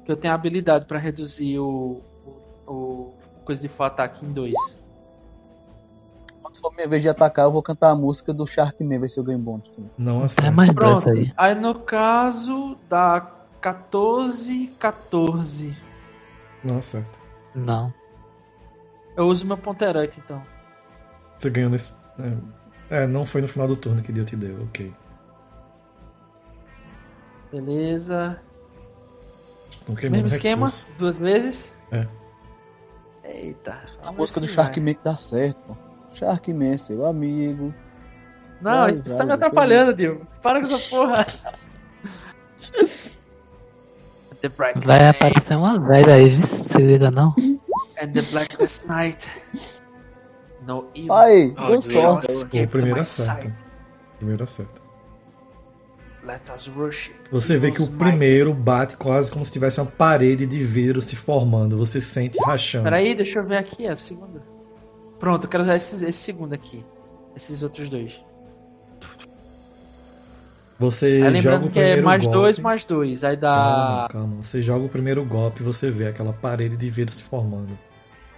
Que 0.04 0.10
eu 0.12 0.16
tenho 0.16 0.32
a 0.32 0.36
habilidade 0.36 0.86
pra 0.86 0.98
reduzir 0.98 1.58
o, 1.58 2.00
o, 2.66 2.72
o 2.72 3.12
coisa 3.44 3.62
de 3.62 3.68
full 3.68 3.86
ataque 3.86 4.24
em 4.24 4.32
dois. 4.32 4.54
Quando 6.42 6.58
for 6.58 6.74
minha 6.74 6.88
vez 6.88 7.02
de 7.02 7.08
atacar, 7.08 7.44
eu 7.46 7.52
vou 7.52 7.62
cantar 7.62 7.90
a 7.90 7.94
música 7.94 8.34
do 8.34 8.44
Sharkman, 8.46 8.98
ver 8.98 9.08
se 9.08 9.18
eu 9.18 9.24
ganho 9.24 9.38
bônus. 9.38 9.70
Não 9.96 10.22
É 10.22 10.24
acerta. 10.24 10.50
mais 10.50 10.70
Pronto. 10.72 11.08
aí. 11.10 11.32
Aí 11.36 11.54
no 11.54 11.74
caso 11.76 12.76
dá 12.88 13.20
14, 13.62 14.74
14. 14.76 15.76
Não 16.64 16.78
acerta. 16.78 17.18
Não. 17.54 17.94
Eu 19.16 19.26
uso 19.26 19.46
meu 19.46 19.56
ponto 19.56 19.80
heróico 19.82 20.14
então. 20.18 20.42
Você 21.38 21.48
ganhou 21.48 21.70
nesse. 21.70 21.94
É, 22.90 23.02
é, 23.02 23.06
não 23.06 23.24
foi 23.24 23.40
no 23.40 23.48
final 23.48 23.68
do 23.68 23.76
turno 23.76 24.02
que 24.02 24.12
Deus 24.12 24.28
te 24.28 24.34
deu, 24.34 24.64
ok. 24.64 24.92
Beleza. 27.52 28.40
Mesmo 30.10 30.26
esquema, 30.26 30.66
recurso. 30.66 30.88
duas 30.98 31.18
vezes. 31.18 31.74
É. 31.92 32.06
Eita. 33.24 33.80
A 34.04 34.10
música 34.10 34.40
do. 34.40 34.48
Sharkman 34.48 34.94
que 34.94 35.04
dá 35.04 35.14
certo, 35.14 35.58
pô. 35.66 35.76
Sharkman, 36.14 36.76
seu 36.76 37.06
amigo. 37.06 37.72
Não, 38.60 38.82
Vai, 38.82 38.92
isso 38.92 39.08
vai, 39.08 39.18
tá 39.18 39.24
me 39.24 39.32
atrapalhando, 39.32 39.94
Dio. 39.94 40.26
Para 40.42 40.60
com 40.60 40.66
essa 40.66 40.88
porra. 40.88 41.26
the 44.42 44.48
brightest 44.48 44.84
Vai 44.84 45.08
aparecer 45.08 45.56
uma 45.56 45.78
velha 45.78 46.14
aí, 46.14 46.28
viu? 46.30 46.46
Se 46.46 46.78
liga 46.78 47.10
não. 47.10 47.34
and 48.02 48.12
the 48.12 48.22
blackest 48.22 48.84
night. 48.86 49.30
No 50.66 50.88
evil 50.94 51.54
deu 51.68 51.82
sorte. 51.82 52.66
primeiro 52.66 53.00
acerta. 53.00 53.42
sight. 53.42 53.64
Primeiro 54.18 54.44
acerta. 54.44 54.82
Let 56.24 56.42
us 56.54 56.68
worship. 56.68 57.14
Você 57.32 57.56
vê 57.56 57.72
que 57.72 57.82
o 57.82 57.90
primeiro 57.90 58.54
bate 58.54 58.96
quase 58.96 59.30
como 59.30 59.44
se 59.44 59.52
tivesse 59.52 59.80
uma 59.80 59.90
parede 59.90 60.46
de 60.46 60.62
vidro 60.62 61.02
se 61.02 61.16
formando. 61.16 61.76
Você 61.76 62.00
sente 62.00 62.38
rachando. 62.44 62.84
Peraí, 62.84 63.12
deixa 63.14 63.40
eu 63.40 63.44
ver 63.44 63.56
aqui, 63.56 63.86
é 63.86 63.92
o 63.92 63.96
segundo. 63.96 64.40
Pronto, 65.18 65.44
eu 65.44 65.50
quero 65.50 65.64
usar 65.64 65.74
esse, 65.74 66.04
esse 66.04 66.18
segundo 66.18 66.52
aqui. 66.52 66.84
Esses 67.34 67.62
outros 67.62 67.88
dois. 67.88 68.22
Você 70.82 71.06
Aí 71.06 71.18
joga 71.20 71.30
lembrando 71.30 71.66
o 71.66 71.70
que 71.70 71.80
é 71.80 72.00
mais 72.02 72.22
golpe. 72.24 72.38
dois, 72.38 72.58
mais 72.58 72.84
dois. 72.84 73.24
Aí 73.24 73.36
Calma, 73.36 74.02
dá. 74.02 74.08
calma. 74.10 74.36
Você 74.42 74.62
joga 74.62 74.84
o 74.84 74.88
primeiro 74.88 75.24
golpe 75.24 75.60
e 75.60 75.64
você 75.64 75.90
vê 75.90 76.08
aquela 76.08 76.32
parede 76.32 76.76
de 76.76 76.90
vidro 76.90 77.14
se 77.14 77.22
formando. 77.22 77.78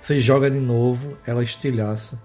Você 0.00 0.20
joga 0.20 0.50
de 0.50 0.58
novo, 0.60 1.16
ela 1.26 1.42
estilhaça. 1.42 2.20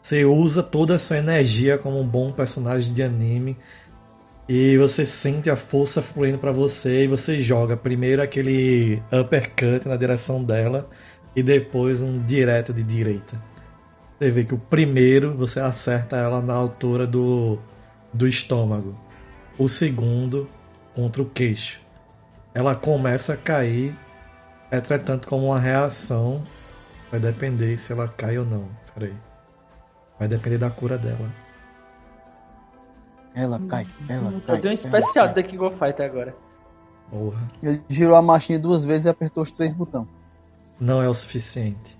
Você 0.00 0.24
usa 0.24 0.62
toda 0.62 0.96
a 0.96 0.98
sua 0.98 1.18
energia 1.18 1.78
como 1.78 2.00
um 2.00 2.06
bom 2.06 2.30
personagem 2.30 2.92
de 2.92 3.02
anime. 3.02 3.56
E 4.48 4.76
você 4.76 5.06
sente 5.06 5.48
a 5.48 5.54
força 5.56 6.02
fluindo 6.02 6.36
pra 6.38 6.50
você 6.50 7.04
e 7.04 7.06
você 7.06 7.40
joga 7.40 7.76
primeiro 7.76 8.20
aquele 8.20 9.00
uppercut 9.12 9.86
na 9.86 9.96
direção 9.96 10.42
dela 10.42 10.90
e 11.34 11.42
depois 11.42 12.02
um 12.02 12.18
direto 12.20 12.72
de 12.74 12.82
direita. 12.82 13.40
Você 14.18 14.30
vê 14.30 14.44
que 14.44 14.54
o 14.54 14.58
primeiro 14.58 15.32
você 15.34 15.60
acerta 15.60 16.16
ela 16.16 16.40
na 16.42 16.52
altura 16.54 17.06
do, 17.06 17.58
do 18.12 18.26
estômago. 18.26 18.96
O 19.62 19.68
segundo 19.68 20.48
contra 20.92 21.22
o 21.22 21.24
queixo. 21.24 21.80
Ela 22.52 22.74
começa 22.74 23.34
a 23.34 23.36
cair, 23.36 23.96
entretanto, 24.72 25.28
como 25.28 25.46
uma 25.46 25.60
reação. 25.60 26.42
Vai 27.12 27.20
depender 27.20 27.78
se 27.78 27.92
ela 27.92 28.08
cai 28.08 28.36
ou 28.36 28.44
não. 28.44 28.68
Peraí. 28.92 29.14
Vai 30.18 30.26
depender 30.26 30.58
da 30.58 30.68
cura 30.68 30.98
dela. 30.98 31.32
Ela 33.36 33.60
cai, 33.68 33.86
ela 34.08 34.32
cai. 34.44 34.56
Eu 34.56 34.60
dei 34.60 34.70
um 34.72 34.74
especial 34.74 35.32
da 35.32 35.40
King 35.44 35.62
of 35.62 35.78
Fighter 35.78 36.06
agora. 36.06 36.34
Porra. 37.08 37.48
Ele 37.62 37.80
girou 37.88 38.16
a 38.16 38.22
marchinha 38.22 38.58
duas 38.58 38.84
vezes 38.84 39.06
e 39.06 39.10
apertou 39.10 39.44
os 39.44 39.52
três 39.52 39.72
botões. 39.72 40.08
Não 40.80 41.00
é 41.00 41.08
o 41.08 41.14
suficiente. 41.14 41.96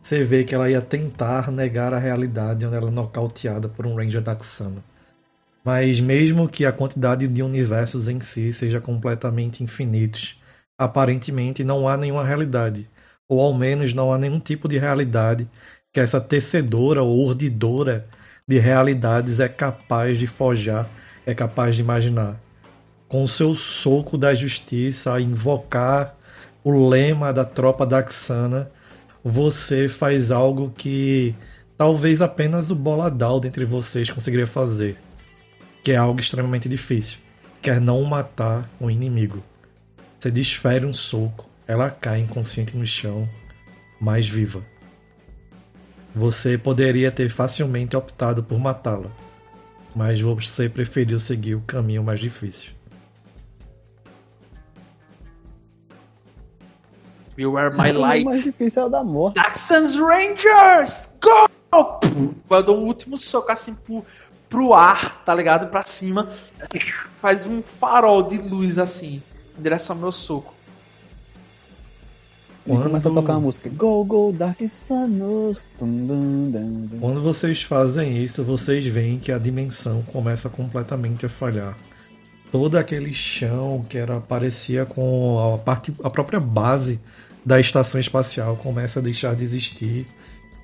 Você 0.00 0.22
vê 0.22 0.44
que 0.44 0.54
ela 0.54 0.70
ia 0.70 0.80
tentar 0.80 1.50
negar 1.50 1.92
a 1.92 1.98
realidade 1.98 2.64
onde 2.64 2.76
ela 2.76 2.86
é 2.86 2.92
nocauteada 2.92 3.68
por 3.68 3.88
um 3.88 3.96
Ranger 3.96 4.22
Daxano. 4.22 4.84
Mas 5.64 6.00
mesmo 6.00 6.48
que 6.48 6.66
a 6.66 6.72
quantidade 6.72 7.28
de 7.28 7.42
universos 7.42 8.08
em 8.08 8.20
si 8.20 8.52
seja 8.52 8.80
completamente 8.80 9.62
infinitos, 9.62 10.40
aparentemente 10.76 11.62
não 11.62 11.88
há 11.88 11.96
nenhuma 11.96 12.24
realidade. 12.24 12.88
Ou 13.28 13.40
ao 13.40 13.54
menos 13.54 13.94
não 13.94 14.12
há 14.12 14.18
nenhum 14.18 14.40
tipo 14.40 14.68
de 14.68 14.78
realidade 14.78 15.48
que 15.92 16.00
essa 16.00 16.20
tecedora 16.20 17.02
ou 17.02 17.26
urdidora 17.26 18.08
de 18.46 18.58
realidades 18.58 19.40
é 19.40 19.48
capaz 19.48 20.18
de 20.18 20.26
forjar, 20.26 20.88
é 21.24 21.34
capaz 21.34 21.76
de 21.76 21.82
imaginar. 21.82 22.40
Com 23.08 23.24
o 23.24 23.28
seu 23.28 23.54
soco 23.54 24.16
da 24.18 24.34
justiça 24.34 25.14
a 25.14 25.20
invocar 25.20 26.16
o 26.64 26.88
lema 26.88 27.32
da 27.32 27.44
tropa 27.44 27.84
da 27.86 28.04
Xana, 28.06 28.70
você 29.22 29.88
faz 29.88 30.30
algo 30.30 30.72
que 30.76 31.34
talvez 31.76 32.22
apenas 32.22 32.70
o 32.70 32.74
boladal 32.74 33.38
dentre 33.38 33.64
vocês 33.64 34.10
conseguiria 34.10 34.46
fazer, 34.46 34.96
que 35.82 35.92
é 35.92 35.96
algo 35.96 36.20
extremamente 36.20 36.68
difícil, 36.68 37.18
que 37.60 37.70
é 37.70 37.80
não 37.80 38.02
matar 38.04 38.68
o 38.80 38.90
inimigo. 38.90 39.42
Você 40.18 40.30
desfere 40.30 40.86
um 40.86 40.92
soco, 40.92 41.48
ela 41.66 41.90
cai 41.90 42.20
inconsciente 42.20 42.76
no 42.76 42.86
chão, 42.86 43.28
mais 44.00 44.28
viva. 44.28 44.62
Você 46.14 46.56
poderia 46.58 47.10
ter 47.10 47.30
facilmente 47.30 47.96
optado 47.96 48.42
por 48.42 48.58
matá-la, 48.58 49.10
mas 49.94 50.20
você 50.20 50.68
preferiu 50.68 51.18
seguir 51.18 51.54
o 51.54 51.60
caminho 51.62 52.02
mais 52.04 52.20
difícil. 52.20 52.70
You 57.36 57.56
are 57.56 57.74
my 57.74 57.90
O 57.90 58.00
light. 58.00 58.24
mais 58.24 58.42
difícil 58.44 58.82
é 58.82 58.86
o 58.86 58.88
da 58.88 59.02
morte. 59.02 59.36
Daxans 59.36 59.96
Rangers! 59.96 61.08
Go! 61.20 61.48
Eu 62.50 62.62
dou 62.62 62.76
um 62.78 62.84
último 62.84 63.16
soco 63.16 63.50
assim 63.50 63.74
pro, 63.74 64.04
pro 64.52 64.74
ar, 64.74 65.22
tá 65.24 65.34
ligado? 65.34 65.68
Pra 65.68 65.82
cima. 65.82 66.28
Faz 67.20 67.46
um 67.46 67.62
farol 67.62 68.22
de 68.22 68.36
luz 68.36 68.78
assim, 68.78 69.22
em 69.58 69.62
direção 69.62 69.96
ao 69.96 70.02
meu 70.02 70.12
soco. 70.12 70.54
E 72.64 72.70
começa 72.70 73.08
a 73.08 73.12
tocar 73.12 73.32
uma 73.32 73.40
música. 73.40 73.68
Go, 73.70 74.04
go, 74.04 74.32
Dark 74.32 74.60
Sanos. 74.68 75.66
Dum. 75.80 76.52
Quando 77.00 77.20
vocês 77.20 77.62
fazem 77.62 78.22
isso, 78.22 78.44
vocês 78.44 78.86
veem 78.86 79.18
que 79.18 79.32
a 79.32 79.38
dimensão 79.38 80.02
começa 80.02 80.48
completamente 80.48 81.26
a 81.26 81.28
falhar. 81.28 81.76
Todo 82.52 82.76
aquele 82.76 83.12
chão 83.12 83.84
que 83.88 83.98
era 83.98 84.20
parecia 84.20 84.84
com 84.84 85.54
a 85.54 85.58
parte 85.58 85.92
a 86.04 86.10
própria 86.10 86.38
base 86.38 87.00
da 87.44 87.58
estação 87.58 88.00
espacial 88.00 88.56
começa 88.56 89.00
a 89.00 89.02
deixar 89.02 89.34
de 89.34 89.42
existir 89.42 90.06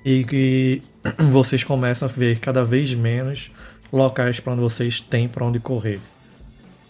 e 0.05 0.23
que 0.23 0.81
vocês 1.31 1.63
começam 1.63 2.07
a 2.07 2.11
ver 2.11 2.39
cada 2.39 2.63
vez 2.63 2.93
menos 2.93 3.51
locais 3.91 4.39
para 4.39 4.53
onde 4.53 4.61
vocês 4.61 4.99
têm 4.99 5.27
para 5.27 5.45
onde 5.45 5.59
correr. 5.59 5.99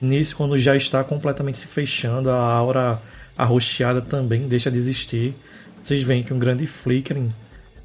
Nisso, 0.02 0.36
quando 0.36 0.58
já 0.58 0.76
está 0.76 1.04
completamente 1.04 1.58
se 1.58 1.68
fechando, 1.68 2.30
a 2.30 2.42
aura 2.42 3.02
arroxeada 3.38 4.02
também 4.02 4.48
deixa 4.48 4.72
de 4.72 4.78
existir. 4.78 5.36
Vocês 5.82 6.04
veem 6.04 6.24
que 6.24 6.34
um 6.34 6.40
grande 6.40 6.66
flickering 6.66 7.34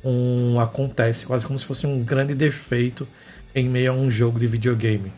um, 0.04 0.60
acontece, 0.60 1.26
quase 1.26 1.46
como 1.46 1.58
se 1.58 1.64
fosse 1.64 1.86
um 1.86 2.02
grande 2.02 2.34
defeito 2.34 3.06
em 3.54 3.68
meio 3.68 3.92
a 3.92 3.94
um 3.94 4.10
jogo 4.10 4.38
de 4.38 4.46
videogame. 4.46 5.12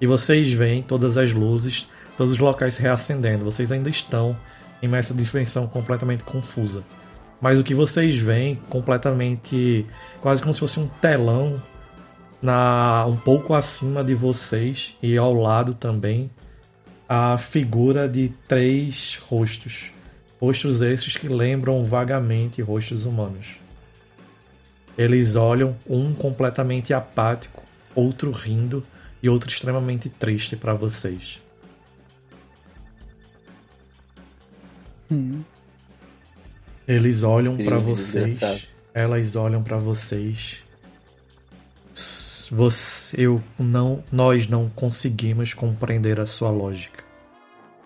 E 0.00 0.06
vocês 0.06 0.52
veem 0.52 0.82
todas 0.82 1.16
as 1.16 1.32
luzes, 1.32 1.88
todos 2.16 2.32
os 2.32 2.38
locais 2.38 2.76
reacendendo. 2.76 3.44
Vocês 3.44 3.70
ainda 3.70 3.88
estão 3.88 4.36
em 4.82 4.94
essa 4.94 5.14
dimensão 5.14 5.66
completamente 5.66 6.24
confusa. 6.24 6.82
Mas 7.40 7.58
o 7.58 7.64
que 7.64 7.74
vocês 7.74 8.16
veem 8.16 8.56
completamente, 8.68 9.86
quase 10.20 10.42
como 10.42 10.52
se 10.52 10.60
fosse 10.60 10.80
um 10.80 10.88
telão 10.88 11.62
na 12.42 13.06
um 13.06 13.16
pouco 13.16 13.54
acima 13.54 14.04
de 14.04 14.14
vocês 14.14 14.96
e 15.02 15.16
ao 15.16 15.32
lado 15.32 15.74
também 15.74 16.30
a 17.08 17.36
figura 17.38 18.08
de 18.08 18.30
três 18.48 19.18
rostos. 19.28 19.90
Rostos 20.40 20.80
esses 20.80 21.16
que 21.16 21.28
lembram 21.28 21.84
vagamente 21.84 22.60
rostos 22.60 23.04
humanos. 23.06 23.56
Eles 24.96 25.34
olham, 25.34 25.76
um 25.88 26.14
completamente 26.14 26.94
apático, 26.94 27.62
outro 27.94 28.30
rindo 28.30 28.84
e 29.22 29.28
outro 29.28 29.48
extremamente 29.48 30.08
triste 30.08 30.56
para 30.56 30.74
vocês. 30.74 31.40
Hum. 35.10 35.42
Eles 36.86 37.22
olham 37.22 37.56
para 37.56 37.78
vocês, 37.78 38.40
elas 38.92 39.36
olham 39.36 39.62
para 39.62 39.78
vocês. 39.78 40.63
Você, 42.54 43.20
eu 43.20 43.42
não, 43.58 44.04
nós 44.12 44.46
não 44.46 44.70
conseguimos 44.70 45.52
compreender 45.52 46.20
a 46.20 46.26
sua 46.26 46.52
lógica. 46.52 47.02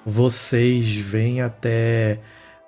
Vocês 0.04 0.94
vêm 0.94 1.40
até 1.40 2.20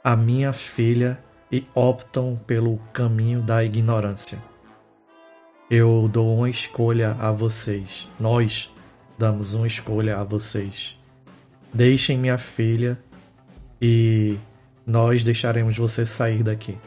a 0.03 0.17
minha 0.17 0.51
filha 0.55 1.19
e 1.53 1.63
optam 1.75 2.41
pelo 2.47 2.79
caminho 2.91 3.43
da 3.43 3.63
ignorância. 3.63 4.43
Eu 5.71 6.09
dou 6.11 6.39
uma 6.39 6.49
escolha 6.49 7.19
a 7.21 7.31
vocês. 7.33 8.09
Nós 8.19 8.73
damos 9.19 9.53
uma 9.53 9.67
escolha 9.67 10.17
a 10.17 10.25
vocês. 10.25 10.99
Deixem 11.71 12.17
minha 12.17 12.39
filha 12.39 12.99
e 13.79 14.39
nós 14.87 15.23
deixaremos 15.23 15.77
você 15.77 16.07
sair 16.07 16.43
daqui. 16.43 16.79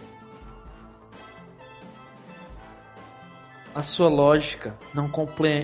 A 3.73 3.81
sua 3.81 4.07
lógica 4.07 4.75
não, 4.93 5.09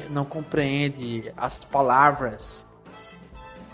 não 0.09 0.25
compreende 0.25 1.31
as 1.37 1.63
palavras 1.63 2.65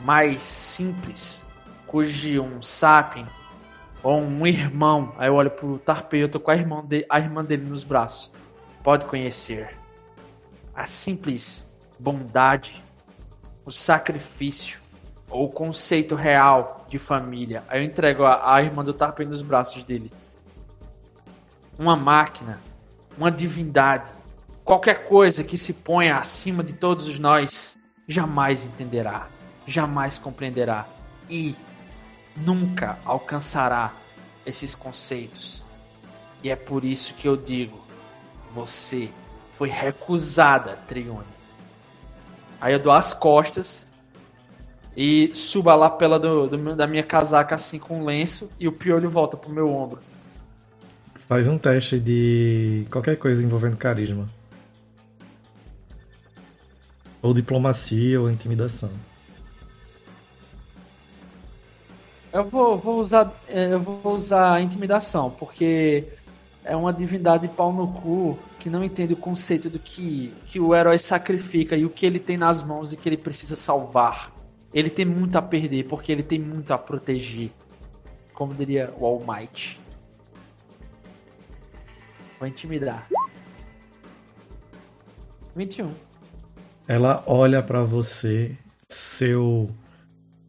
mais 0.02 0.42
simples, 0.44 1.46
cujo 1.88 2.42
um 2.42 2.62
sapien 2.62 3.28
ou 4.04 4.20
um 4.20 4.46
irmão, 4.46 5.14
aí 5.18 5.30
eu 5.30 5.34
olho 5.36 5.50
pro 5.50 5.80
Tarpei, 5.80 6.22
eu 6.22 6.30
tô 6.30 6.40
com 6.40 6.52
a 6.52 6.56
irmã, 6.56 6.84
de, 6.86 7.06
a 7.10 7.20
irmã 7.20 7.44
dele 7.44 7.64
nos 7.64 7.84
braços, 7.84 8.30
pode 8.84 9.06
conhecer. 9.06 9.76
A 10.76 10.86
simples 10.86 11.68
bondade, 11.98 12.84
o 13.66 13.72
sacrifício 13.72 14.80
ou 15.30 15.46
o 15.46 15.52
conceito 15.52 16.14
real 16.14 16.86
de 16.90 17.00
família. 17.00 17.64
Aí 17.68 17.80
eu 17.80 17.86
entrego 17.86 18.26
a, 18.26 18.54
a 18.56 18.62
irmã 18.62 18.84
do 18.84 18.94
Tarpei 18.94 19.26
nos 19.26 19.42
braços 19.42 19.84
dele. 19.84 20.12
Uma 21.80 21.96
máquina, 21.96 22.60
uma 23.18 23.32
divindade, 23.32 24.12
qualquer 24.66 25.06
coisa 25.06 25.44
que 25.44 25.58
se 25.58 25.72
ponha 25.72 26.18
acima 26.18 26.64
de 26.64 26.74
todos 26.74 27.20
nós, 27.20 27.78
jamais 28.08 28.66
entenderá, 28.66 29.30
jamais 29.66 30.18
compreenderá 30.18 30.88
e 31.30 31.56
nunca 32.36 32.98
alcançará 33.06 33.94
esses 34.46 34.74
conceitos. 34.74 35.64
E 36.44 36.50
é 36.50 36.56
por 36.56 36.84
isso 36.84 37.14
que 37.14 37.28
eu 37.28 37.38
digo: 37.38 37.80
você 38.52 39.10
foi 39.52 39.70
recusada, 39.70 40.76
Trione. 40.88 41.36
Aí 42.60 42.74
eu 42.74 42.80
dou 42.80 42.92
as 42.92 43.14
costas 43.14 43.88
e 44.98 45.30
subo 45.36 45.70
a 45.70 45.76
lapela 45.76 46.18
do, 46.18 46.48
do 46.48 46.76
da 46.76 46.88
minha 46.88 47.04
casaca 47.04 47.54
assim 47.54 47.78
com 47.78 48.00
um 48.00 48.06
lenço 48.06 48.50
e 48.60 48.68
o 48.68 48.72
piolho 48.72 49.10
volta 49.10 49.38
pro 49.38 49.52
meu 49.52 49.70
ombro. 49.70 50.00
Faz 51.28 51.48
um 51.48 51.58
teste 51.58 52.00
de 52.00 52.86
qualquer 52.90 53.18
coisa 53.18 53.44
envolvendo 53.44 53.78
carisma. 53.78 54.26
Ou 57.26 57.34
diplomacia 57.34 58.22
ou 58.22 58.30
intimidação. 58.30 58.92
Eu 62.32 62.44
vou, 62.48 62.78
vou 62.78 63.00
usar 63.00 63.34
é, 63.48 63.74
eu 63.74 63.82
vou 63.82 64.14
usar 64.14 64.62
intimidação, 64.62 65.32
porque 65.32 66.08
é 66.64 66.76
uma 66.76 66.94
divindade 66.94 67.48
pau 67.48 67.74
no 67.74 67.88
cu 67.94 68.38
que 68.60 68.70
não 68.70 68.84
entende 68.84 69.14
o 69.14 69.18
conceito 69.18 69.72
do 69.72 69.80
que, 69.80 70.36
que 70.46 70.60
o 70.60 70.76
herói 70.76 71.00
sacrifica 71.00 71.76
e 71.76 71.84
o 71.84 71.90
que 71.90 72.06
ele 72.06 72.20
tem 72.20 72.38
nas 72.38 72.62
mãos 72.62 72.94
e 72.94 72.98
que 72.98 73.10
ele 73.10 73.18
precisa 73.18 73.56
salvar. 73.56 74.32
Ele 74.72 74.92
tem 74.92 75.06
muito 75.06 75.36
a 75.36 75.42
perder, 75.42 75.86
porque 75.86 76.12
ele 76.12 76.22
tem 76.22 76.38
muito 76.38 76.72
a 76.76 76.78
proteger. 76.78 77.50
Como 78.36 78.54
diria 78.54 78.94
o 79.00 79.04
All 79.04 79.24
Might. 79.26 79.80
Vou 82.38 82.48
intimidar. 82.48 83.10
21. 85.56 86.05
Ela 86.88 87.24
olha 87.26 87.64
pra 87.64 87.84
você, 87.84 88.56
seu 88.88 89.70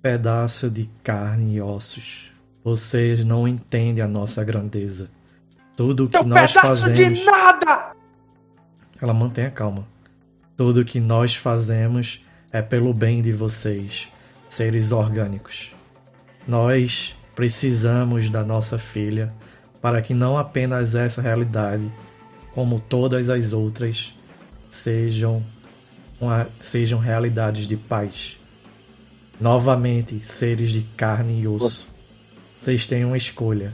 pedaço 0.03 0.69
de 0.71 0.89
carne 1.03 1.57
e 1.57 1.61
ossos. 1.61 2.31
Vocês 2.63 3.25
não 3.25 3.47
entendem 3.49 4.03
a 4.03 4.09
nossa 4.09 4.45
grandeza. 4.45 5.09
Tudo 5.77 6.05
o 6.05 6.09
que 6.09 6.19
Teu 6.19 6.25
nós 6.25 6.53
pedaço 6.53 6.83
fazemos. 6.85 6.99
de 6.99 7.25
nada! 7.25 7.93
Ela 9.01 9.15
mantém 9.15 9.47
a 9.47 9.51
calma. 9.51 9.87
Tudo 10.57 10.85
que 10.85 11.01
nós 11.01 11.35
fazemos 11.35 12.25
é 12.51 12.63
pelo 12.63 12.93
bem 12.95 13.21
de 13.23 13.33
vocês, 13.33 14.09
seres 14.49 14.91
orgânicos. 14.93 15.75
Nós 16.47 17.15
precisamos 17.35 18.31
da 18.31 18.43
nossa 18.43 18.79
filha 18.79 19.33
para 19.81 20.01
que 20.01 20.15
não 20.15 20.39
apenas 20.39 20.95
essa 20.95 21.21
realidade, 21.21 21.93
como 22.55 22.81
todas 22.81 23.29
as 23.29 23.53
outras, 23.53 24.15
sejam, 24.71 25.43
uma- 26.21 26.49
sejam 26.61 26.99
realidades 26.99 27.67
de 27.67 27.77
paz. 27.77 28.37
Novamente, 29.41 30.21
seres 30.25 30.71
de 30.71 30.83
carne 30.97 31.41
e 31.43 31.49
osso. 31.49 31.87
Vocês 32.61 32.87
têm 32.87 33.05
uma 33.05 33.17
escolha. 33.17 33.73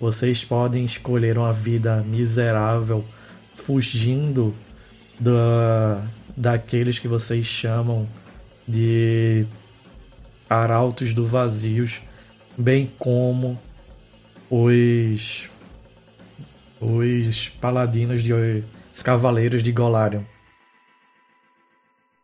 Vocês 0.00 0.44
podem 0.44 0.84
escolher 0.84 1.38
uma 1.38 1.52
vida 1.52 2.02
miserável, 2.06 3.04
fugindo 3.56 4.54
da, 5.18 6.06
daqueles 6.36 6.98
que 6.98 7.08
vocês 7.08 7.46
chamam 7.46 8.06
de 8.68 9.46
arautos 10.48 11.14
do 11.14 11.26
vazios, 11.26 12.00
bem 12.58 12.90
como 12.98 13.58
os 14.50 15.48
os 16.78 17.48
paladinos 17.48 18.22
de 18.22 18.32
os 18.92 19.02
cavaleiros 19.02 19.62
de 19.62 19.72
Golarion. 19.72 20.22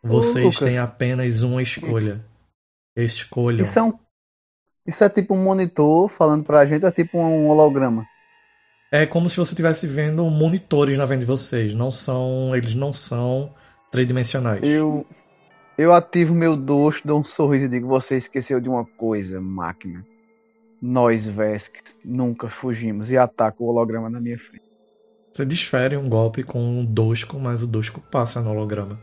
Vocês 0.03 0.57
têm 0.59 0.77
apenas 0.77 1.41
uma 1.41 1.61
escolha. 1.61 2.23
Escolham. 2.95 3.61
Isso 3.61 3.79
é 3.79 3.83
um. 3.83 3.93
Isso 4.85 5.03
é 5.03 5.09
tipo 5.09 5.33
um 5.33 5.41
monitor 5.41 6.09
falando 6.09 6.43
pra 6.43 6.65
gente, 6.65 6.85
é 6.85 6.91
tipo 6.91 7.17
um 7.17 7.47
holograma? 7.47 8.05
É 8.91 9.05
como 9.05 9.29
se 9.29 9.37
você 9.37 9.53
estivesse 9.53 9.87
vendo 9.87 10.23
monitores 10.25 10.97
na 10.97 11.07
frente 11.07 11.21
de 11.21 11.25
vocês. 11.25 11.73
Não 11.73 11.89
são, 11.89 12.55
eles 12.55 12.75
não 12.75 12.91
são 12.91 13.53
tridimensionais. 13.89 14.61
Eu. 14.61 15.05
Eu 15.75 15.91
ativo 15.91 16.35
meu 16.35 16.55
doce, 16.55 17.01
dou 17.03 17.19
um 17.19 17.23
sorriso 17.23 17.65
e 17.65 17.69
digo: 17.69 17.87
Você 17.87 18.17
esqueceu 18.17 18.59
de 18.59 18.69
uma 18.69 18.85
coisa, 18.85 19.41
máquina. 19.41 20.05
Nós, 20.79 21.25
Vesks, 21.25 21.97
nunca 22.03 22.49
fugimos 22.49 23.09
e 23.09 23.17
ataco 23.17 23.63
o 23.63 23.67
holograma 23.67 24.09
na 24.09 24.19
minha 24.19 24.37
frente. 24.37 24.65
Você 25.31 25.45
desfere 25.45 25.97
um 25.97 26.07
golpe 26.07 26.43
com 26.43 26.81
o 26.81 26.85
Dosco, 26.85 27.39
mas 27.39 27.63
o 27.63 27.67
Dosco 27.67 27.99
passa 28.11 28.41
no 28.41 28.51
holograma. 28.51 28.99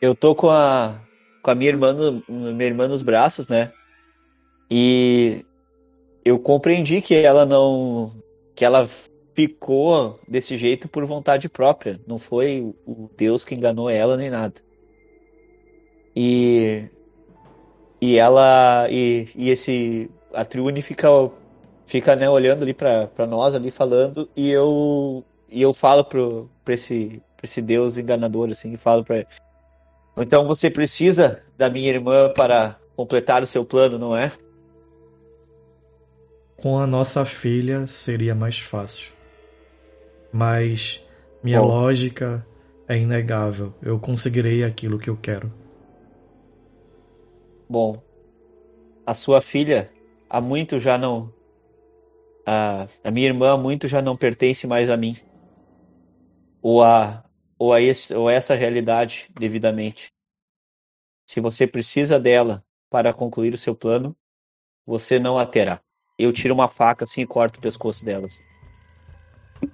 Eu 0.00 0.14
tô 0.14 0.34
com 0.34 0.50
a, 0.50 1.00
com 1.42 1.50
a 1.50 1.54
minha 1.54 1.70
irmã, 1.70 1.92
no, 1.92 2.22
minha 2.28 2.68
irmã 2.68 2.88
nos 2.88 3.02
braços, 3.02 3.48
né? 3.48 3.72
E 4.70 5.44
eu 6.24 6.38
compreendi 6.38 7.00
que 7.02 7.14
ela 7.14 7.44
não. 7.44 8.12
que 8.54 8.64
ela 8.64 8.88
ficou 9.34 10.18
desse 10.28 10.56
jeito 10.56 10.88
por 10.88 11.04
vontade 11.04 11.48
própria. 11.48 12.00
Não 12.06 12.18
foi 12.18 12.74
o 12.86 13.10
Deus 13.16 13.44
que 13.44 13.54
enganou 13.54 13.90
ela 13.90 14.16
nem 14.16 14.30
nada. 14.30 14.54
E. 16.16 16.88
E 18.00 18.16
ela. 18.18 18.86
E, 18.90 19.28
e 19.34 19.50
esse. 19.50 20.10
A 20.32 20.44
Triune 20.44 20.82
fica, 20.82 21.08
fica 21.86 22.16
né, 22.16 22.28
olhando 22.28 22.62
ali 22.62 22.74
pra 22.74 23.26
nós, 23.28 23.54
ali 23.54 23.70
falando, 23.70 24.28
e 24.36 24.50
eu. 24.50 25.24
E 25.50 25.62
eu 25.62 25.72
falo 25.72 26.04
pro, 26.04 26.50
pra, 26.64 26.74
esse, 26.74 27.22
pra 27.36 27.44
esse 27.44 27.62
Deus 27.62 27.96
enganador, 27.96 28.50
assim, 28.50 28.72
e 28.72 28.76
falo 28.76 29.04
pra. 29.04 29.24
Então 30.16 30.46
você 30.46 30.70
precisa 30.70 31.42
da 31.56 31.68
minha 31.68 31.88
irmã 31.88 32.32
para 32.32 32.78
completar 32.96 33.42
o 33.42 33.46
seu 33.46 33.64
plano, 33.64 33.98
não 33.98 34.16
é? 34.16 34.32
Com 36.56 36.78
a 36.78 36.86
nossa 36.86 37.24
filha 37.24 37.86
seria 37.86 38.34
mais 38.34 38.58
fácil. 38.58 39.12
Mas 40.32 41.04
minha 41.42 41.60
Bom. 41.60 41.66
lógica 41.66 42.46
é 42.88 42.96
inegável. 42.96 43.74
Eu 43.82 43.98
conseguirei 43.98 44.62
aquilo 44.62 44.98
que 44.98 45.10
eu 45.10 45.16
quero. 45.16 45.52
Bom, 47.68 48.00
a 49.06 49.14
sua 49.14 49.40
filha 49.40 49.90
há 50.28 50.40
muito 50.40 50.78
já 50.78 50.96
não. 50.96 51.32
A, 52.46 52.86
a 53.02 53.10
minha 53.10 53.26
irmã 53.26 53.52
há 53.52 53.56
muito 53.56 53.88
já 53.88 54.00
não 54.00 54.16
pertence 54.16 54.66
mais 54.66 54.90
a 54.90 54.96
mim. 54.96 55.16
Ou 56.62 56.82
a, 56.82 57.24
ou 57.64 57.72
a, 57.72 57.80
esse, 57.80 58.14
ou 58.14 58.28
a 58.28 58.32
essa 58.32 58.54
realidade 58.54 59.28
devidamente. 59.38 60.08
Se 61.26 61.40
você 61.40 61.66
precisa 61.66 62.20
dela 62.20 62.62
para 62.90 63.12
concluir 63.12 63.54
o 63.54 63.58
seu 63.58 63.74
plano, 63.74 64.14
você 64.86 65.18
não 65.18 65.38
a 65.38 65.46
terá. 65.46 65.80
Eu 66.18 66.32
tiro 66.32 66.52
uma 66.54 66.68
faca 66.68 67.04
assim 67.04 67.22
e 67.22 67.26
corto 67.26 67.58
o 67.58 67.62
pescoço 67.62 68.04
dela. 68.04 68.26
assim. 68.26 68.42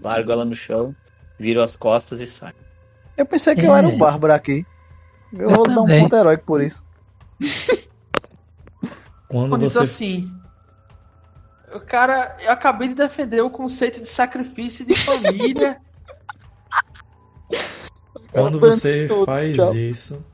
Largo 0.00 0.30
ela 0.30 0.44
no 0.44 0.54
chão, 0.54 0.94
viro 1.38 1.60
as 1.60 1.76
costas 1.76 2.20
e 2.20 2.26
saio. 2.26 2.54
Eu 3.16 3.26
pensei 3.26 3.54
que 3.56 3.66
eu 3.66 3.74
era 3.74 3.90
É. 3.90 3.94
o 3.94 3.98
Bárbaro 3.98 4.32
aqui. 4.32 4.64
Eu, 5.32 5.40
Eu 5.50 5.50
vou 5.50 5.66
dar 5.66 5.72
um 5.72 5.76
também. 5.86 6.02
ponto 6.02 6.16
heróico 6.16 6.44
por 6.44 6.62
isso. 6.62 6.82
Quando 9.28 9.50
Bonito 9.50 9.70
você 9.72 9.78
assim. 9.80 10.32
O 11.74 11.80
cara, 11.80 12.36
eu 12.40 12.50
acabei 12.52 12.88
de 12.88 12.94
defender 12.94 13.40
o 13.42 13.50
conceito 13.50 14.00
de 14.00 14.06
sacrifício 14.06 14.84
de 14.86 14.94
família. 14.96 15.80
Quando 18.32 18.60
você 18.60 19.08
faz 19.26 19.56
tchau. 19.56 19.74
isso, 19.74 20.24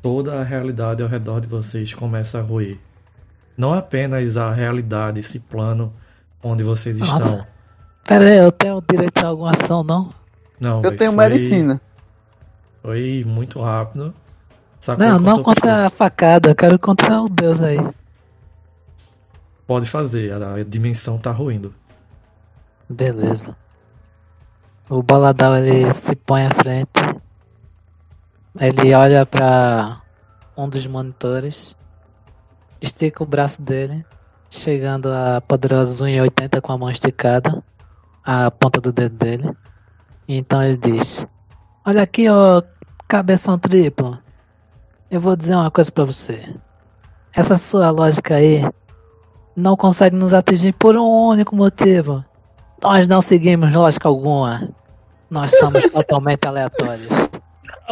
toda 0.00 0.40
a 0.40 0.42
realidade 0.44 1.02
ao 1.02 1.08
redor 1.08 1.40
de 1.40 1.46
vocês 1.46 1.92
começa 1.94 2.38
a 2.38 2.42
ruir. 2.42 2.78
Não 3.56 3.74
apenas 3.74 4.36
a 4.36 4.52
realidade, 4.52 5.20
esse 5.20 5.38
plano 5.38 5.92
onde 6.42 6.62
vocês 6.62 6.98
Nossa. 6.98 7.18
estão. 7.18 7.46
Pera 8.04 8.26
aí, 8.28 8.38
eu 8.38 8.50
tenho 8.50 8.82
direito 8.90 9.18
a 9.24 9.28
alguma 9.28 9.50
ação, 9.50 9.84
não? 9.84 10.12
Não, 10.58 10.82
Eu 10.82 10.96
tenho 10.96 11.12
foi- 11.12 11.28
medicina. 11.28 11.80
Foi 12.82 13.22
muito 13.26 13.60
rápido. 13.60 14.14
Sacou 14.80 15.04
Não, 15.06 15.18
não 15.18 15.42
quanto 15.42 15.44
contra 15.60 15.86
a 15.86 15.90
facada, 15.90 16.50
eu 16.50 16.54
quero 16.54 16.78
contra 16.78 17.20
o 17.20 17.28
Deus 17.28 17.60
aí. 17.62 17.76
Pode 19.66 19.86
fazer, 19.86 20.32
a, 20.32 20.54
a 20.54 20.64
dimensão 20.64 21.18
tá 21.18 21.30
ruindo. 21.30 21.74
Beleza. 22.88 23.54
O 24.92 25.04
boladão 25.04 25.56
ele 25.56 25.92
se 25.92 26.16
põe 26.16 26.46
à 26.46 26.50
frente. 26.50 26.90
Ele 28.58 28.92
olha 28.92 29.24
pra 29.24 30.02
um 30.56 30.68
dos 30.68 30.84
monitores. 30.84 31.76
Estica 32.82 33.22
o 33.22 33.26
braço 33.26 33.62
dele. 33.62 34.04
Chegando 34.50 35.06
a 35.12 35.40
poderosa 35.40 36.04
1,80 36.04 36.60
com 36.60 36.72
a 36.72 36.76
mão 36.78 36.90
esticada. 36.90 37.62
A 38.24 38.50
ponta 38.50 38.80
do 38.80 38.90
dedo 38.90 39.14
dele. 39.14 39.56
Então 40.26 40.60
ele 40.60 40.76
diz: 40.76 41.24
Olha 41.86 42.02
aqui, 42.02 42.28
ó, 42.28 42.60
cabeção 43.06 43.56
triplo. 43.60 44.18
Eu 45.08 45.20
vou 45.20 45.36
dizer 45.36 45.54
uma 45.54 45.70
coisa 45.70 45.92
pra 45.92 46.04
você. 46.04 46.52
Essa 47.32 47.56
sua 47.56 47.90
lógica 47.90 48.34
aí 48.34 48.68
não 49.54 49.76
consegue 49.76 50.16
nos 50.16 50.34
atingir 50.34 50.72
por 50.72 50.96
um 50.96 51.28
único 51.28 51.54
motivo. 51.54 52.24
Nós 52.82 53.06
não 53.06 53.22
seguimos 53.22 53.72
lógica 53.72 54.08
alguma. 54.08 54.79
Nós 55.30 55.50
somos 55.58 55.88
totalmente 55.90 56.46
aleatórios. 56.46 57.08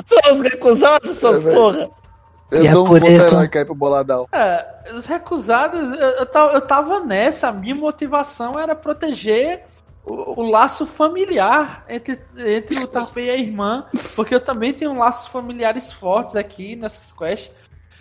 Somos 0.06 0.40
recusados, 0.42 1.18
suas 1.18 1.44
É, 1.44 1.54
porra! 1.54 1.90
Eu 2.50 2.62
E 2.64 2.66
é 2.66 2.72
dou 2.72 2.84
um 2.86 2.88
por 2.88 3.00
ponto 3.00 3.12
isso- 3.12 3.26
heróico 3.26 3.58
aí 3.58 3.64
pro 3.64 3.74
boladão. 3.74 4.26
É, 4.32 4.92
os 4.94 5.04
recusados, 5.06 5.80
eu, 5.98 6.08
eu, 6.10 6.26
tava, 6.26 6.52
eu 6.54 6.60
tava 6.62 7.00
nessa. 7.00 7.48
A 7.48 7.52
minha 7.52 7.74
motivação 7.74 8.58
era 8.58 8.74
proteger 8.74 9.64
o, 10.04 10.40
o 10.40 10.50
laço 10.50 10.86
familiar 10.86 11.84
entre, 11.88 12.18
entre 12.38 12.78
o 12.82 12.86
Tarpei 12.86 13.26
e 13.26 13.30
a 13.30 13.36
irmã, 13.36 13.84
porque 14.16 14.34
eu 14.34 14.40
também 14.40 14.72
tenho 14.72 14.96
laços 14.96 15.28
familiares 15.28 15.92
fortes 15.92 16.36
aqui 16.36 16.74
nessas 16.74 17.12
quests. 17.12 17.50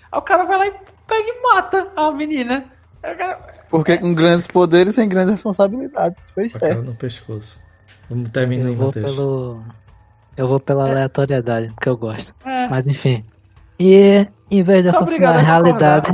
Aí 0.10 0.18
o 0.18 0.22
cara 0.22 0.46
vai 0.46 0.58
lá 0.58 0.68
e 0.68 0.72
pega 1.06 1.28
e 1.28 1.42
mata 1.44 1.88
a 1.96 2.10
menina. 2.12 2.66
Aí 3.04 3.14
o 3.14 3.18
cara- 3.18 3.40
Porque 3.70 3.98
com 3.98 4.14
grandes 4.14 4.48
poderes 4.48 4.96
vem 4.96 5.10
grandes 5.10 5.32
responsabilidades. 5.34 6.32
Cara 6.32 6.50
certo. 6.50 6.82
no 6.84 6.96
pescoço. 6.96 7.60
Vamos 8.10 8.30
terminar 8.30 8.66
Eu 8.66 8.70
aí, 8.70 8.76
Matheus. 8.76 9.12
pelo. 9.12 9.64
Eu 10.36 10.48
vou 10.48 10.60
pela 10.60 10.90
aleatoriedade, 10.90 11.70
porque 11.74 11.90
eu 11.90 11.98
gosto. 11.98 12.34
É. 12.46 12.68
Mas 12.68 12.86
enfim. 12.86 13.26
E 13.80 14.28
em 14.50 14.64
vez 14.64 14.84
dessa 14.84 15.06
sua 15.06 15.38
realidade. 15.38 16.12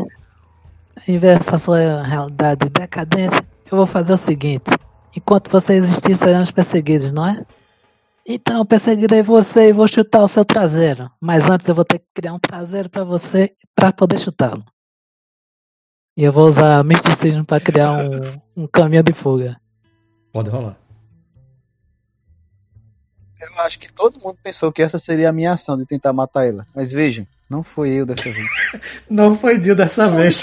Em 1.07 1.17
vez 1.17 1.39
dessa 1.39 1.57
sua 1.57 2.03
realidade 2.03 2.69
decadente, 2.69 3.35
eu 3.69 3.77
vou 3.77 3.85
fazer 3.85 4.13
o 4.13 4.17
seguinte. 4.17 4.71
Enquanto 5.15 5.49
você 5.49 5.73
existir, 5.73 6.15
seremos 6.17 6.49
perseguidos, 6.49 7.11
não 7.11 7.27
é? 7.27 7.45
Então 8.25 8.59
eu 8.59 8.65
perseguirei 8.65 9.21
você 9.21 9.69
e 9.69 9.73
vou 9.73 9.87
chutar 9.87 10.23
o 10.23 10.27
seu 10.27 10.45
traseiro. 10.45 11.11
Mas 11.19 11.49
antes 11.49 11.67
eu 11.67 11.75
vou 11.75 11.83
ter 11.83 11.99
que 11.99 12.05
criar 12.13 12.33
um 12.33 12.39
traseiro 12.39 12.89
pra 12.89 13.03
você 13.03 13.51
pra 13.75 13.91
poder 13.91 14.17
chutá-lo. 14.17 14.63
E 16.15 16.23
eu 16.23 16.31
vou 16.31 16.47
usar 16.47 16.83
misticismo 16.83 17.43
pra 17.43 17.59
criar 17.59 17.91
um, 17.91 18.63
um 18.63 18.67
caminho 18.67 19.03
de 19.03 19.13
fuga. 19.13 19.59
Pode 20.31 20.49
rolar. 20.49 20.77
Eu 23.57 23.61
acho 23.63 23.77
que 23.79 23.91
todo 23.91 24.19
mundo 24.23 24.37
pensou 24.43 24.71
que 24.71 24.81
essa 24.81 24.97
seria 24.97 25.29
a 25.29 25.33
minha 25.33 25.53
ação 25.53 25.77
de 25.77 25.85
tentar 25.85 26.13
matar 26.13 26.47
ela. 26.47 26.65
Mas 26.75 26.91
vejam, 26.91 27.25
não 27.49 27.61
foi 27.63 27.89
eu 27.89 28.05
dessa 28.05 28.23
vez. 28.29 28.47
Não 29.09 29.37
foi 29.37 29.59
dia 29.59 29.75
dessa 29.75 30.07
vez. 30.07 30.41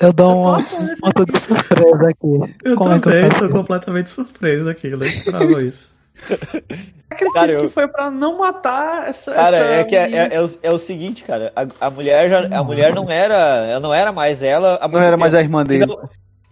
Eu 0.00 0.12
dou 0.12 0.46
um, 0.48 0.56
um 0.58 0.96
ponto 1.00 1.24
de 1.26 1.38
surpresa 1.40 2.08
aqui. 2.08 2.54
Eu 2.64 2.76
Como 2.76 2.92
é 2.92 2.98
que 3.00 3.08
eu 3.08 3.12
também 3.12 3.22
faço 3.30 3.38
tô 3.40 3.44
isso? 3.46 3.54
completamente 3.54 4.10
surpreso 4.10 4.68
aqui. 4.70 4.88
Eu 4.88 4.98
não 4.98 5.06
esperava 5.06 5.62
isso. 5.62 5.94
Sacrifício 6.16 6.94
Cara, 7.34 7.52
eu- 7.52 7.60
que 7.62 7.68
foi 7.68 7.86
pra 7.88 8.10
não 8.10 8.38
matar 8.38 9.08
essa. 9.08 9.32
Cara, 9.32 9.56
essa 9.56 9.64
é 9.66 9.84
que 9.84 9.94
é, 9.96 10.10
é, 10.12 10.34
é 10.34 10.42
o, 10.42 10.50
é 10.62 10.70
o 10.72 10.78
seguinte, 10.78 11.22
cara. 11.22 11.52
A, 11.54 11.86
a 11.86 11.90
mulher 11.90 12.28
já, 12.28 12.58
a 12.58 12.64
mulher 12.64 12.92
não 12.94 13.08
era, 13.10 13.36
ela 13.68 13.80
não 13.80 13.94
era 13.94 14.12
mais 14.12 14.42
ela. 14.42 14.80
Não 14.90 15.00
era 15.00 15.16
mais 15.16 15.34
a 15.34 15.40
irmã 15.40 15.62
E 15.62 15.64
dele. 15.66 15.86
não, 15.86 16.08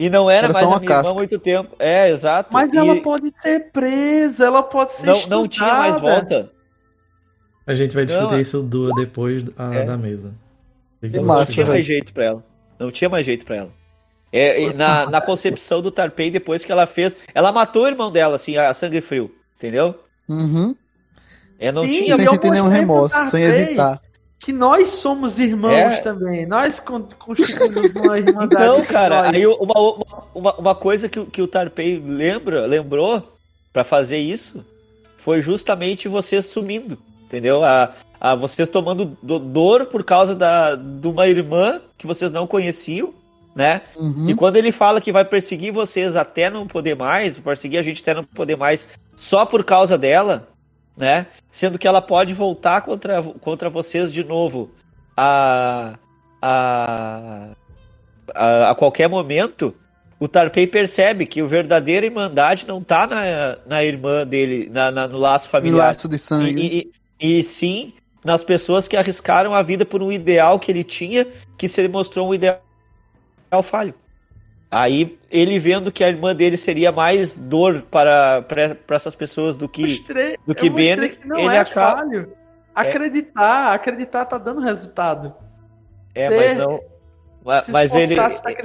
e 0.06 0.10
não 0.10 0.30
era, 0.30 0.46
Era 0.46 0.52
mais 0.54 0.66
uma 0.66 0.76
a 0.76 0.80
minha 0.80 0.90
irmã 0.90 1.00
há 1.00 1.02
casca. 1.04 1.14
muito 1.18 1.38
tempo. 1.38 1.76
É, 1.78 2.08
exato. 2.10 2.50
Mas 2.52 2.72
E 2.72 2.76
ela 2.76 3.00
pode 3.00 3.32
ser 3.40 3.70
presa, 3.72 4.46
ela 4.46 4.62
pode 4.62 4.92
ser 4.92 5.06
não, 5.06 5.26
não 5.28 5.48
tinha 5.48 5.74
mais 5.74 5.94
estudada. 5.96 6.20
volta. 6.20 6.50
A 7.66 7.74
gente 7.74 7.94
vai 7.94 8.04
discutir 8.04 8.30
Não, 8.30 8.36
é- 8.38 8.40
isso 8.40 8.62
do, 8.62 8.92
depois 8.94 9.44
a- 9.56 9.74
É. 9.74 9.84
da 9.84 9.96
mesa. 9.96 10.32
Não 11.00 11.44
tinha 11.44 11.66
mais 11.66 11.84
jeito 11.86 12.12
pra 12.12 12.24
ela. 12.24 12.44
Não 12.78 12.90
tinha 12.90 13.08
mais 13.08 13.24
jeito 13.26 13.44
pra 13.44 13.56
ela. 13.56 13.70
É, 14.32 14.72
na, 14.72 15.08
na 15.10 15.20
concepção 15.20 15.82
do 15.82 15.90
Tarpei, 15.90 16.30
depois 16.30 16.64
que 16.64 16.72
ela 16.72 16.86
fez. 16.86 17.14
Ela 17.34 17.52
matou 17.52 17.84
o 17.84 17.86
irmão 17.88 18.10
dela, 18.10 18.36
assim, 18.36 18.56
a 18.56 18.72
sangue 18.72 19.00
frio. 19.00 19.30
Entendeu? 19.56 19.94
Uhum. 20.28 20.74
É, 21.58 21.70
não 21.70 21.84
Sim, 21.84 21.90
tinha. 22.04 22.16
Sem 22.16 22.26
sentir 22.26 22.50
nenhum 22.50 22.68
remorso, 22.68 23.14
sem 23.30 23.42
hesitar. 23.44 24.00
Que 24.43 24.52
nós 24.52 24.89
somos 24.89 25.39
irmãos 25.39 25.94
É. 25.94 26.01
também. 26.01 26.44
Nós 26.47 26.81
con- 26.81 27.06
constituímos 27.19 27.93
uma 27.93 28.19
irmandade. 28.19 28.55
Então, 28.64 28.78
entre 28.81 28.93
cara, 28.93 29.23
nós. 29.23 29.35
aí 29.36 29.47
uma, 29.47 29.74
uma, 30.35 30.55
uma 30.56 30.74
coisa 30.74 31.09
que, 31.09 31.20
o- 31.20 31.27
que 31.27 31.40
o 31.40 31.47
Tarpei 31.47 32.02
lembra, 32.05 32.66
lembrou 32.66 33.23
pra 33.73 33.85
fazer 33.85 34.19
isso 34.19 34.64
foi 35.16 35.40
justamente 35.40 36.09
vocês 36.09 36.47
sumindo, 36.47 36.98
entendeu? 37.24 37.62
A, 37.62 37.90
a 38.20 38.35
vocês 38.35 38.69
tomando 38.69 39.16
do- 39.23 39.39
dor 39.39 39.86
por 39.86 40.02
causa 40.02 40.35
da, 40.35 40.74
de 40.74 41.06
uma 41.06 41.28
irmã 41.28 41.81
que 41.97 42.06
vocês 42.09 42.32
não 42.32 42.44
conheciam, 42.44 43.14
né? 43.55 43.82
Uhum. 43.94 44.28
E 44.28 44.35
quando 44.35 44.56
ele 44.56 44.73
fala 44.73 45.01
que 45.01 45.12
vai 45.12 45.24
perseguir 45.24 45.73
vocês 45.73 46.16
até 46.16 46.51
não 46.51 46.66
poder 46.66 46.97
mais, 46.97 47.39
perseguir 47.39 47.78
a 47.78 47.82
gente 47.82 48.02
até 48.02 48.12
não 48.14 48.24
poder 48.24 48.56
mais, 48.56 48.89
só 49.16 49.47
por 49.47 49.62
causa 49.62 49.97
dela, 49.97 50.48
né? 50.97 51.27
Sendo 51.51 51.78
que 51.78 51.86
ela 51.89 52.01
pode 52.02 52.35
voltar 52.35 52.82
contra, 52.82 53.23
contra 53.23 53.70
vocês 53.70 54.12
de 54.12 54.23
novo 54.24 54.70
a, 55.16 55.94
a, 56.40 57.48
a, 58.35 58.70
a 58.70 58.74
qualquer 58.74 59.09
momento. 59.09 59.74
O 60.19 60.28
Tarpei 60.28 60.66
percebe 60.69 61.27
que 61.27 61.43
o 61.43 61.48
verdadeira 61.48 62.06
irmandade 62.06 62.64
não 62.66 62.81
tá 62.82 63.06
na, 63.09 63.59
na 63.66 63.82
irmã 63.85 64.24
dele, 64.24 64.69
na, 64.70 64.90
na- 64.90 65.09
no 65.09 65.19
laço 65.19 65.48
familiar. 65.48 65.89
laço 65.89 66.09
de 66.09 66.16
sangue. 66.19 66.60
E, 66.60 66.93
e- 67.20 67.39
e 67.39 67.43
sim 67.43 67.93
nas 68.24 68.44
pessoas 68.44 68.86
que 68.86 68.97
arriscaram 68.97 69.52
a 69.52 69.62
vida 69.62 69.85
por 69.85 70.01
um 70.01 70.12
ideal 70.12 70.59
que 70.60 70.70
ele 70.70 70.85
tinha, 70.85 71.27
que 71.59 71.66
se 71.69 71.89
mostrou 71.89 72.28
um 72.28 72.35
ideal 72.35 72.60
falho. 73.64 73.93
Aí 74.74 75.19
ele 75.31 75.59
vendo 75.59 75.93
que 75.93 76.03
a 76.03 76.09
irmã 76.09 76.35
dele 76.35 76.57
seria 76.57 76.90
mais 76.90 77.36
dor 77.36 77.82
para, 77.90 78.40
para, 78.40 78.74
para 78.74 78.97
essas 78.97 79.15
pessoas 79.15 79.59
do 79.59 79.69
que. 79.69 79.82
mostrei, 79.86 80.39
do 80.47 80.55
que 80.55 80.70
que 80.70 81.28
não 81.28 81.39
ele 81.39 81.55
é 81.55 81.59
acaba- 81.59 81.99
falho. 81.99 82.32
Acreditar, 82.74 83.74
acreditar 83.74 84.24
tá 84.24 84.39
dando 84.39 84.62
resultado. 84.62 85.35
É, 86.15 86.27
Ser- 86.28 86.36
mas 86.36 86.57
não. 86.57 86.81
Mas, 87.44 87.65
Se 87.66 87.73
mas 87.73 87.94
ele, 87.94 88.15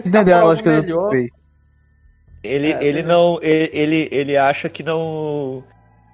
Entendeu 0.06 0.38
a 0.38 0.44
lógica 0.44 0.76
do 0.78 0.82
melhor. 0.82 1.14
Ele, 1.14 2.72
É, 2.72 2.84
ele 2.84 3.00
é. 3.00 3.04
não. 3.04 3.38
Ele, 3.42 3.70
ele, 3.74 4.10
ele 4.10 4.38
acha 4.38 4.70
que 4.70 4.82
não. 4.84 5.62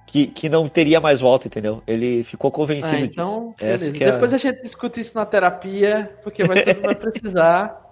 Que, 0.08 0.26
que 0.26 0.48
não 0.48 0.68
teria 0.68 1.00
mais 1.00 1.20
volta, 1.20 1.46
entendeu? 1.46 1.82
Ele 1.86 2.24
ficou 2.24 2.50
convencido 2.50 2.96
Ah, 2.96 3.00
então, 3.00 3.54
disso. 3.60 3.90
É 4.02 4.08
a- 4.08 4.10
Depois 4.12 4.32
a 4.34 4.38
gente 4.38 4.60
discute 4.62 4.98
isso 5.00 5.16
na 5.16 5.24
terapia, 5.26 6.10
porque 6.22 6.42
vai, 6.44 6.62
todo 6.62 6.74
mundo 6.76 6.86
vai 6.86 6.94
precisar. 6.98 7.83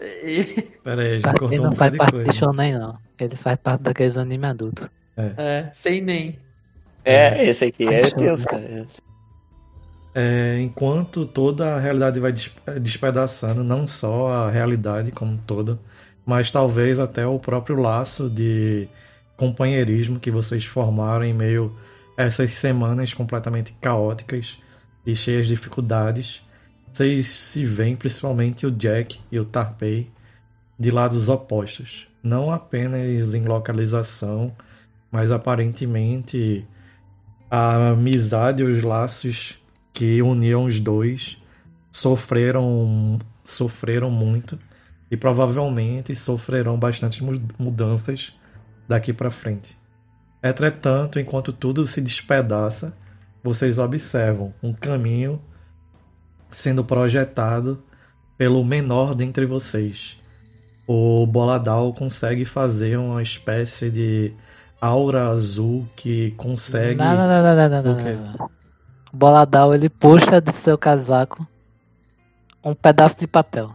E- 0.00 0.62
Pera 0.82 1.02
aí, 1.02 1.20
já 1.20 1.34
cortou 1.34 1.58
um 1.60 1.62
não 1.64 1.72
faz 1.76 1.90
bocado 1.90 1.92
de 1.92 1.98
parte 1.98 2.12
coisa. 2.12 2.30
de 2.30 2.36
shonen, 2.36 2.78
não. 2.78 2.98
Ele 3.18 3.36
faz 3.36 3.58
parte 3.60 3.82
daqueles 3.82 4.16
anime 4.16 4.46
adultos. 4.46 4.88
é, 5.16 5.68
sem 5.72 6.00
nem. 6.00 6.38
É, 7.04 7.46
esse 7.48 7.64
aqui 7.66 7.84
é 7.84 8.00
Achou, 8.04 8.18
tenso, 8.18 8.46
cara. 8.46 8.86
É, 10.14 10.58
enquanto 10.60 11.24
toda 11.24 11.76
a 11.76 11.78
realidade 11.80 12.18
vai 12.18 12.32
des- 12.32 12.52
despedaçando, 12.80 13.62
não 13.62 13.86
só 13.86 14.28
a 14.32 14.50
realidade 14.50 15.12
como 15.12 15.32
um 15.32 15.36
toda, 15.36 15.78
mas 16.26 16.50
talvez 16.50 16.98
até 16.98 17.26
o 17.26 17.38
próprio 17.38 17.76
laço 17.80 18.28
de 18.28 18.88
companheirismo 19.36 20.18
que 20.18 20.30
vocês 20.30 20.64
formaram 20.64 21.24
em 21.24 21.32
meio 21.32 21.74
a 22.18 22.24
essas 22.24 22.50
semanas 22.52 23.14
completamente 23.14 23.72
caóticas 23.80 24.58
e 25.06 25.14
cheias 25.14 25.46
de 25.46 25.54
dificuldades. 25.54 26.42
Vocês 26.92 27.28
se 27.28 27.64
veem, 27.64 27.96
principalmente 27.96 28.66
o 28.66 28.70
Jack 28.70 29.20
e 29.30 29.38
o 29.38 29.44
Tarpei, 29.44 30.10
de 30.78 30.90
lados 30.90 31.28
opostos. 31.28 32.08
Não 32.22 32.50
apenas 32.50 33.34
em 33.34 33.44
localização, 33.44 34.54
mas 35.10 35.30
aparentemente 35.32 36.66
a 37.50 37.90
amizade 37.90 38.62
e 38.62 38.66
os 38.66 38.82
laços 38.82 39.58
que 39.92 40.22
uniam 40.22 40.64
os 40.64 40.78
dois 40.78 41.38
sofreram 41.90 43.18
sofreram 43.44 44.10
muito 44.10 44.58
e 45.10 45.16
provavelmente 45.16 46.14
sofrerão 46.14 46.78
bastante 46.78 47.24
mu- 47.24 47.40
mudanças 47.58 48.32
daqui 48.88 49.12
para 49.12 49.30
frente. 49.30 49.76
Entretanto, 50.42 51.18
enquanto 51.18 51.52
tudo 51.52 51.86
se 51.86 52.00
despedaça, 52.00 52.96
vocês 53.42 53.78
observam 53.78 54.54
um 54.62 54.72
caminho 54.72 55.40
sendo 56.50 56.84
projetado 56.84 57.82
pelo 58.36 58.64
menor 58.64 59.14
dentre 59.14 59.46
vocês. 59.46 60.18
O 60.86 61.26
Boladal 61.26 61.92
consegue 61.92 62.44
fazer 62.44 62.96
uma 62.98 63.22
espécie 63.22 63.90
de 63.90 64.32
aura 64.80 65.28
azul 65.28 65.86
que 65.94 66.32
consegue 66.32 66.98
Não, 66.98 67.16
não, 67.16 67.28
não, 67.28 67.42
não, 67.42 67.68
não, 67.68 67.82
não, 67.82 67.92
O 67.92 67.96
quê? 68.02 68.12
não. 68.12 68.50
O 69.12 69.16
Boladal 69.16 69.74
ele 69.74 69.88
puxa 69.88 70.40
do 70.40 70.52
seu 70.52 70.78
casaco 70.78 71.46
um 72.64 72.74
pedaço 72.74 73.16
de 73.18 73.26
papel. 73.26 73.72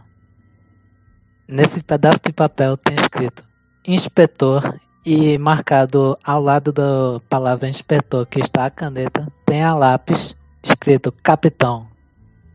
Nesse 1.48 1.82
pedaço 1.82 2.20
de 2.24 2.32
papel 2.32 2.76
tem 2.76 2.96
escrito 2.96 3.44
inspetor 3.86 4.78
e 5.04 5.38
marcado 5.38 6.18
ao 6.24 6.42
lado 6.42 6.72
da 6.72 7.20
palavra 7.28 7.68
inspetor 7.68 8.26
que 8.26 8.40
está 8.40 8.66
a 8.66 8.70
caneta 8.70 9.28
tem 9.44 9.62
a 9.62 9.72
lápis 9.72 10.36
escrito 10.62 11.12
capitão 11.22 11.86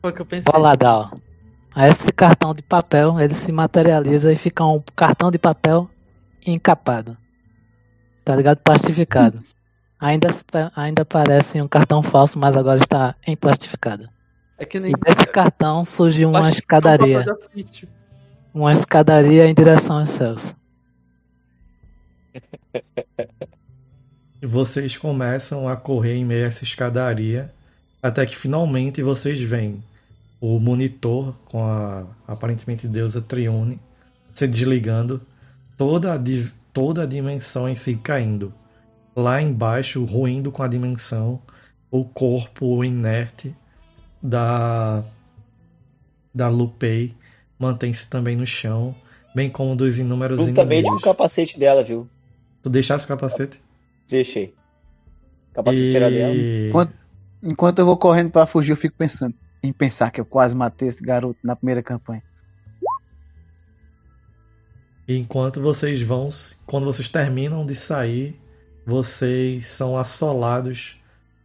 Foi 0.01 0.11
o 0.11 0.13
que 0.13 0.21
eu 0.21 0.25
pensei. 0.25 0.51
Boladal. 0.51 1.11
Aí 1.73 1.89
Esse 1.89 2.11
cartão 2.11 2.53
de 2.53 2.61
papel 2.61 3.19
ele 3.19 3.33
se 3.33 3.51
materializa 3.51 4.33
e 4.33 4.35
fica 4.35 4.65
um 4.65 4.83
cartão 4.95 5.31
de 5.31 5.37
papel 5.37 5.89
encapado. 6.45 7.15
Tá 8.25 8.35
ligado? 8.35 8.57
Plastificado. 8.57 9.39
Ainda, 9.99 10.29
ainda 10.75 11.05
parece 11.05 11.61
um 11.61 11.67
cartão 11.67 12.01
falso, 12.01 12.39
mas 12.39 12.57
agora 12.57 12.81
está 12.81 13.13
emplastificado. 13.27 14.09
É 14.57 14.65
que 14.65 14.79
nem 14.79 14.93
E 14.93 14.95
desse 14.95 15.27
cartão 15.27 15.85
surge 15.85 16.25
uma 16.25 16.49
escadaria. 16.49 17.23
ofício. 17.31 17.87
Uma 18.51 18.71
escadaria 18.71 19.45
em 19.45 19.53
direção 19.53 19.99
aos 19.99 20.09
céus. 20.09 20.55
E 24.41 24.45
vocês 24.47 24.97
começam 24.97 25.67
a 25.67 25.75
correr 25.75 26.15
em 26.15 26.25
meio 26.25 26.45
a 26.45 26.47
essa 26.47 26.63
escadaria, 26.63 27.53
até 28.01 28.25
que 28.25 28.35
finalmente 28.35 29.03
vocês 29.03 29.39
veem 29.39 29.83
o 30.41 30.59
monitor 30.59 31.35
com 31.45 31.63
a 31.65 32.05
aparentemente 32.27 32.87
deusa 32.87 33.21
Triune 33.21 33.79
se 34.33 34.47
desligando, 34.47 35.21
toda 35.77 36.13
a, 36.15 36.19
toda 36.73 37.03
a 37.03 37.07
dimensão 37.07 37.69
em 37.69 37.75
si 37.75 37.95
caindo. 37.97 38.53
Lá 39.15 39.41
embaixo, 39.41 40.03
ruindo 40.05 40.51
com 40.51 40.63
a 40.63 40.67
dimensão, 40.69 41.41
o 41.91 42.05
corpo 42.05 42.83
inerte 42.83 43.55
da 44.21 45.03
da 46.33 46.47
Lupei 46.49 47.13
mantém-se 47.59 48.09
também 48.09 48.35
no 48.35 48.45
chão, 48.45 48.95
bem 49.35 49.49
como 49.49 49.75
dos 49.75 49.99
inúmeros 49.99 50.39
Juntamente 50.39 50.83
com 50.89 50.95
o 50.95 50.97
inimigos. 50.97 51.03
capacete 51.03 51.59
dela, 51.59 51.83
viu? 51.83 52.09
Tu 52.63 52.69
deixasse 52.69 53.05
o 53.05 53.07
capacete? 53.07 53.61
Deixei. 54.09 54.53
Capacete 55.53 55.95
era 55.95 56.09
dela. 56.09 56.33
E... 56.33 56.69
Quanto- 56.71 56.93
Enquanto 57.43 57.79
eu 57.79 57.85
vou 57.87 57.97
correndo 57.97 58.29
pra 58.31 58.45
fugir, 58.45 58.71
eu 58.71 58.77
fico 58.77 58.95
pensando 58.95 59.33
em 59.63 59.71
pensar 59.71 60.11
que 60.11 60.19
eu 60.19 60.25
quase 60.25 60.55
matei 60.55 60.87
esse 60.87 61.03
garoto 61.03 61.39
na 61.43 61.55
primeira 61.55 61.83
campanha. 61.83 62.23
Enquanto 65.07 65.61
vocês 65.61 66.01
vão, 66.01 66.29
quando 66.65 66.85
vocês 66.85 67.09
terminam 67.09 67.65
de 67.65 67.75
sair, 67.75 68.39
vocês 68.85 69.67
são 69.67 69.97
assolados 69.97 70.99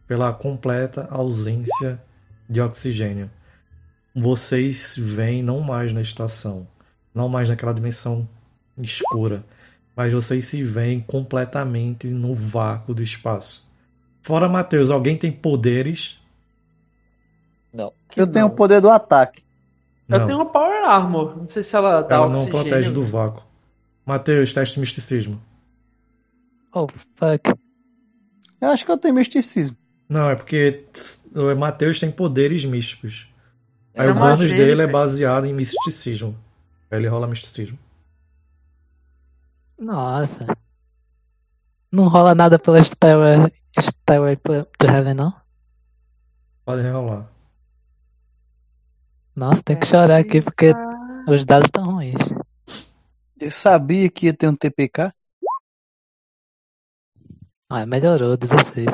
pela 0.07 0.31
completa 0.31 1.07
ausência 1.11 2.01
de 2.49 2.61
oxigênio. 2.61 3.29
Vocês 4.15 4.95
vêm 4.97 5.43
não 5.43 5.59
mais 5.59 5.93
na 5.93 6.01
estação, 6.01 6.67
não 7.13 7.27
mais 7.27 7.49
naquela 7.49 7.73
dimensão 7.73 8.27
escura, 8.77 9.43
mas 9.95 10.13
vocês 10.13 10.45
se 10.45 10.63
veem 10.63 10.99
completamente 11.01 12.07
no 12.07 12.33
vácuo 12.33 12.93
do 12.93 13.03
espaço. 13.03 13.67
Fora 14.21 14.47
Matheus, 14.47 14.89
alguém 14.89 15.17
tem 15.17 15.31
poderes? 15.31 16.19
Não. 17.73 17.93
Que 18.09 18.21
eu 18.21 18.27
tenho 18.27 18.45
o 18.45 18.49
não. 18.49 18.55
poder 18.55 18.81
do 18.81 18.89
ataque. 18.89 19.43
Eu 20.07 20.19
Não. 20.19 20.25
tenho 20.25 20.37
uma 20.39 20.45
Power 20.45 20.85
Armor. 20.89 21.37
Não 21.37 21.47
sei 21.47 21.61
se 21.63 21.75
ela 21.75 22.01
dá 22.01 22.15
Ela 22.15 22.29
não 22.29 22.39
oxigênio. 22.41 22.63
protege 22.63 22.91
do 22.91 23.03
vácuo. 23.03 23.43
Matheus, 24.05 24.53
teste 24.53 24.79
misticismo. 24.79 25.41
Oh, 26.73 26.87
fuck. 27.15 27.53
Eu 28.61 28.69
acho 28.69 28.85
que 28.85 28.91
eu 28.91 28.97
tenho 28.97 29.13
misticismo. 29.13 29.75
Não, 30.07 30.29
é 30.29 30.35
porque 30.35 30.85
o 31.35 31.55
Matheus 31.55 31.99
tem 31.99 32.09
poderes 32.09 32.63
místicos. 32.63 33.27
Aí 33.95 34.03
Era 34.07 34.11
o 34.11 34.15
bônus 34.15 34.49
dele 34.49 34.81
é 34.83 34.87
baseado 34.87 35.45
em 35.45 35.53
misticismo. 35.53 36.37
Aí 36.89 36.99
ele 36.99 37.07
rola 37.09 37.27
misticismo. 37.27 37.77
Nossa. 39.77 40.45
Não 41.91 42.07
rola 42.07 42.33
nada 42.33 42.57
pela 42.57 42.81
Stairway, 42.83 43.51
Stairway 43.79 44.35
to 44.37 44.85
Heaven, 44.85 45.13
não? 45.13 45.33
Pode 46.65 46.81
rerolar. 46.81 47.27
Nossa, 49.37 49.61
tem 49.61 49.77
que 49.77 49.85
chorar 49.85 50.19
aqui 50.19 50.41
porque 50.41 50.73
os 51.29 51.45
dados 51.45 51.67
estão 51.67 51.85
ruins. 51.85 52.15
Eu 53.39 53.51
sabia 53.51 54.09
que 54.09 54.25
ia 54.25 54.33
ter 54.33 54.47
um 54.47 54.55
TPK. 54.55 55.13
Ah, 57.69 57.85
melhorou, 57.85 58.35
16. 58.35 58.87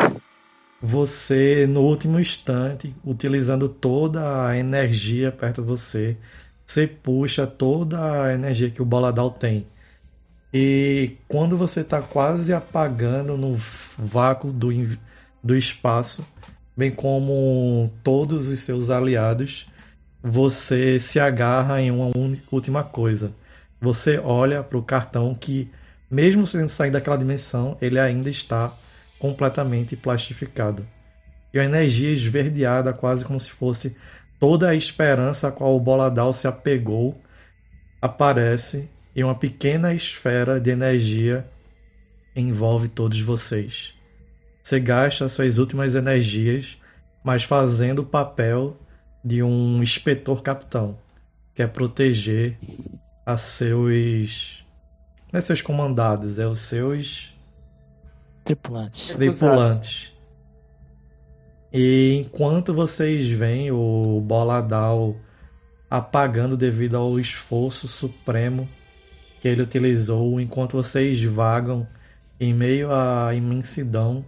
você, 0.82 1.65
no 1.65 1.82
último 1.82 2.20
instante, 2.20 2.94
utilizando 3.06 3.70
toda 3.70 4.48
a 4.49 4.57
energia 4.57 5.32
perto 5.32 5.61
de 5.61 5.68
você, 5.70 6.18
você 6.65 6.86
puxa 6.88 7.48
toda 7.48 8.26
a 8.26 8.34
energia 8.34 8.70
que 8.70 8.82
o 8.82 8.86
Boladal 8.86 9.32
tem. 9.32 9.65
E 10.53 11.18
quando 11.28 11.56
você 11.57 11.82
está 11.82 12.02
quase 12.02 12.53
apagando 12.53 13.38
no 13.38 13.56
vácuo 13.98 14.52
do, 14.52 14.70
do 15.41 15.56
espaço, 15.56 16.26
bem 16.76 16.91
como 16.91 17.90
todos 18.03 18.49
os 18.49 18.60
seus 18.60 18.90
aliados, 18.90 19.65
você 20.24 20.98
se 20.98 21.20
agarra 21.20 21.82
em 21.82 21.91
uma 21.91 22.10
última 22.50 22.82
coisa. 22.82 23.34
Você 23.82 24.18
olha 24.18 24.64
para 24.64 24.78
o 24.78 24.84
cartão 24.84 25.36
que, 25.36 25.70
mesmo 26.10 26.48
sendo 26.48 26.70
sair 26.70 26.91
daquela 26.91 27.18
dimensão, 27.18 27.78
ele 27.82 28.00
ainda 28.00 28.30
está 28.30 28.74
completamente 29.20 29.98
plastificado. 29.98 30.88
E 31.54 31.60
a 31.60 31.66
energia 31.66 32.10
esverdeada, 32.10 32.94
quase 32.94 33.26
como 33.26 33.38
se 33.38 33.52
fosse 33.52 33.98
toda 34.40 34.70
a 34.70 34.76
esperança 34.76 35.50
a 35.50 35.52
qual 35.52 35.76
o 35.76 35.80
Boladal 35.80 36.32
se 36.32 36.48
apegou, 36.48 37.22
aparece 38.02 38.90
e 39.14 39.24
uma 39.24 39.36
pequena 39.36 39.94
esfera 39.94 40.60
de 40.60 40.72
energia 40.72 41.45
envolve 42.34 42.88
todos 42.88 43.20
vocês. 43.20 43.94
Você 44.64 44.80
gasta 44.80 45.28
suas 45.28 45.58
últimas 45.58 45.95
energias, 45.95 46.78
mas 47.24 47.44
fazendo 47.44 48.00
o 48.00 48.06
papel 48.06 48.78
de 49.24 49.41
um 49.41 49.82
inspetor 49.82 50.41
capitão, 50.41 50.98
que 51.56 51.62
é 51.62 51.68
proteger 51.68 52.58
a 53.26 53.38
seus. 53.38 54.66
Não 55.32 55.40
é 55.40 55.41
seus 55.41 55.62
comandados, 55.62 56.38
é 56.38 56.45
os 56.45 56.60
seus 56.60 57.34
Tripulantes. 58.44 59.16
tripulantes. 59.16 60.12
E 61.72 62.24
enquanto 62.26 62.74
vocês 62.74 63.32
veem 63.32 63.72
o 63.72 64.22
Boladal 64.22 65.16
apagando 65.90 66.58
devido 66.58 66.95
ao 66.98 67.20
esforço 67.20 67.88
supremo 67.88 68.68
que 69.40 69.48
ele 69.48 69.62
utilizou, 69.62 70.40
enquanto 70.40 70.74
vocês 70.74 71.24
vagam 71.24 71.88
em 72.40 72.54
meio 72.54 72.91
à 72.91 73.34
imensidão 73.34 74.24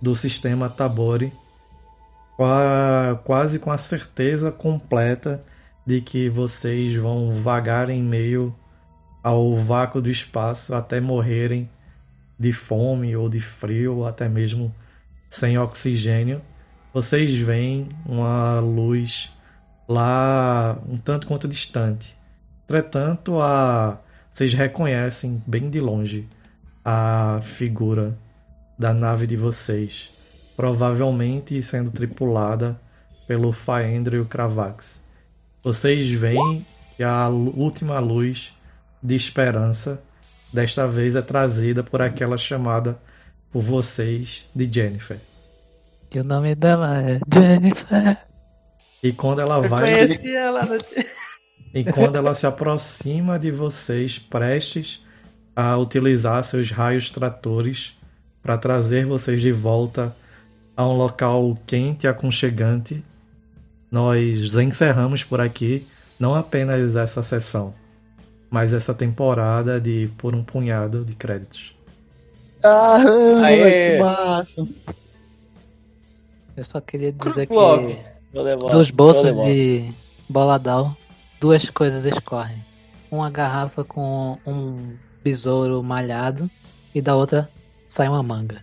do 0.00 0.16
sistema 0.16 0.68
Tabori, 0.68 1.32
quase 3.24 3.58
com 3.58 3.70
a 3.70 3.78
certeza 3.78 4.50
completa 4.50 5.42
de 5.86 6.00
que 6.00 6.28
vocês 6.28 6.94
vão 6.96 7.32
vagar 7.32 7.90
em 7.90 8.02
meio 8.02 8.54
ao 9.22 9.54
vácuo 9.56 10.00
do 10.00 10.10
espaço 10.10 10.74
até 10.74 11.00
morrerem 11.00 11.68
de 12.38 12.52
fome 12.52 13.14
ou 13.14 13.28
de 13.28 13.40
frio, 13.40 13.98
ou 13.98 14.06
até 14.06 14.28
mesmo 14.28 14.74
sem 15.28 15.56
oxigênio, 15.56 16.42
vocês 16.92 17.38
veem 17.38 17.88
uma 18.04 18.58
luz 18.60 19.32
lá 19.88 20.78
um 20.88 20.98
tanto 20.98 21.26
quanto 21.26 21.48
distante. 21.48 22.18
Entretanto, 22.64 23.40
a... 23.40 23.98
vocês 24.28 24.52
reconhecem 24.52 25.42
bem 25.46 25.70
de 25.70 25.80
longe 25.80 26.28
a 26.84 27.38
figura 27.42 28.18
da 28.78 28.92
nave 28.92 29.26
de 29.26 29.36
vocês, 29.36 30.11
provavelmente 30.62 31.60
sendo 31.60 31.90
tripulada 31.90 32.80
pelo 33.26 33.50
Faendra 33.50 34.14
e 34.14 34.20
o 34.20 34.24
Cravax. 34.24 35.04
Vocês 35.60 36.08
veem 36.12 36.64
que 36.96 37.02
a 37.02 37.28
última 37.28 37.98
luz 37.98 38.56
de 39.02 39.16
esperança 39.16 40.00
desta 40.52 40.86
vez 40.86 41.16
é 41.16 41.20
trazida 41.20 41.82
por 41.82 42.00
aquela 42.00 42.38
chamada 42.38 42.96
por 43.50 43.60
vocês 43.60 44.48
de 44.54 44.72
Jennifer. 44.72 45.18
E 46.12 46.20
o 46.20 46.22
nome 46.22 46.54
dela 46.54 47.02
é 47.02 47.18
Jennifer. 47.34 48.18
E 49.02 49.12
quando 49.12 49.40
ela 49.40 49.56
Eu 49.56 49.68
vai. 49.68 49.84
conheci 49.84 50.32
ela 50.32 50.64
no... 50.64 50.78
E 51.74 51.82
quando 51.82 52.14
ela 52.14 52.36
se 52.36 52.46
aproxima 52.46 53.36
de 53.36 53.50
vocês, 53.50 54.16
prestes 54.16 55.04
a 55.56 55.76
utilizar 55.76 56.44
seus 56.44 56.70
raios 56.70 57.10
tratores 57.10 57.98
para 58.40 58.56
trazer 58.56 59.04
vocês 59.04 59.40
de 59.40 59.50
volta 59.50 60.14
a 60.76 60.86
um 60.86 60.96
local 60.96 61.56
quente 61.66 62.06
e 62.06 62.08
aconchegante, 62.08 63.04
nós 63.90 64.54
encerramos 64.56 65.22
por 65.22 65.40
aqui 65.40 65.86
não 66.18 66.34
apenas 66.34 66.94
essa 66.94 67.22
sessão, 67.22 67.74
mas 68.48 68.72
essa 68.72 68.94
temporada 68.94 69.80
de 69.80 70.08
por 70.16 70.34
um 70.34 70.44
punhado 70.44 71.04
de 71.04 71.14
créditos. 71.14 71.74
Caramba, 72.62 73.46
Aê! 73.46 73.96
que 73.96 74.02
massa. 74.02 74.68
Eu 76.56 76.64
só 76.64 76.80
queria 76.80 77.12
dizer 77.12 77.46
que. 77.46 77.54
Voleibol, 78.32 78.70
dos 78.70 78.90
bolsos 78.90 79.32
de 79.44 79.92
Boladal, 80.28 80.96
duas 81.40 81.68
coisas 81.70 82.04
escorrem. 82.04 82.64
Uma 83.10 83.28
garrafa 83.28 83.84
com 83.84 84.38
um 84.46 84.96
besouro 85.24 85.82
malhado 85.82 86.48
e 86.94 87.02
da 87.02 87.16
outra 87.16 87.50
sai 87.88 88.08
uma 88.08 88.22
manga. 88.22 88.62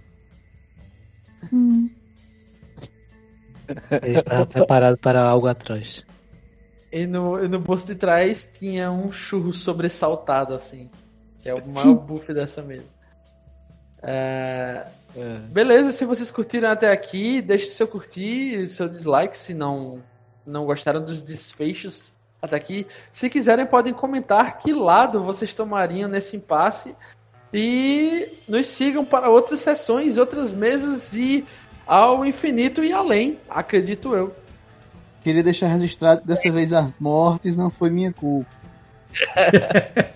Ele 4.02 4.18
estava 4.18 4.46
preparado 4.46 4.98
para 4.98 5.22
algo 5.22 5.48
atroz. 5.48 6.06
E 6.92 7.06
no, 7.06 7.44
e 7.44 7.48
no 7.48 7.60
bolso 7.60 7.88
de 7.88 7.96
trás 7.96 8.50
tinha 8.58 8.92
um 8.92 9.12
churro 9.12 9.52
sobressaltado, 9.52 10.54
assim. 10.54 10.90
Que 11.40 11.50
é 11.50 11.54
o 11.54 11.66
maior 11.70 11.96
buff 11.96 12.34
dessa 12.34 12.62
mesa. 12.62 12.88
É, 14.02 14.86
É. 15.16 15.40
Beleza, 15.48 15.92
se 15.92 16.06
vocês 16.06 16.30
curtiram 16.30 16.70
até 16.70 16.92
aqui, 16.92 17.42
deixe 17.42 17.68
seu 17.68 17.88
curtir, 17.88 18.68
seu 18.68 18.88
dislike, 18.88 19.36
se 19.36 19.54
não, 19.54 20.02
não 20.46 20.66
gostaram 20.66 21.04
dos 21.04 21.22
desfechos 21.22 22.12
até 22.42 22.56
aqui. 22.56 22.88
Se 23.12 23.30
quiserem, 23.30 23.66
podem 23.66 23.94
comentar 23.94 24.58
que 24.58 24.74
lado 24.74 25.24
vocês 25.24 25.54
tomariam 25.54 26.10
nesse 26.10 26.38
impasse. 26.38 26.96
E 27.52 28.38
nos 28.48 28.68
sigam 28.68 29.04
para 29.04 29.28
outras 29.28 29.62
sessões, 29.62 30.18
outras 30.18 30.52
mesas 30.52 31.14
e 31.14 31.46
ao 31.90 32.24
infinito 32.24 32.84
e 32.84 32.94
além, 32.94 33.40
acredito 33.50 34.14
eu. 34.14 34.36
Queria 35.24 35.42
deixar 35.42 35.70
registrado 35.70 36.22
que 36.22 36.28
dessa 36.28 36.52
vez 36.52 36.72
as 36.72 36.94
mortes 37.00 37.58
não 37.58 37.72
foi 37.72 37.90
minha 37.90 38.14
culpa. 38.14 38.48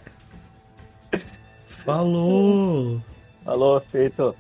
Falou! 1.68 3.02
Falou, 3.44 3.82
feito. 3.82 4.36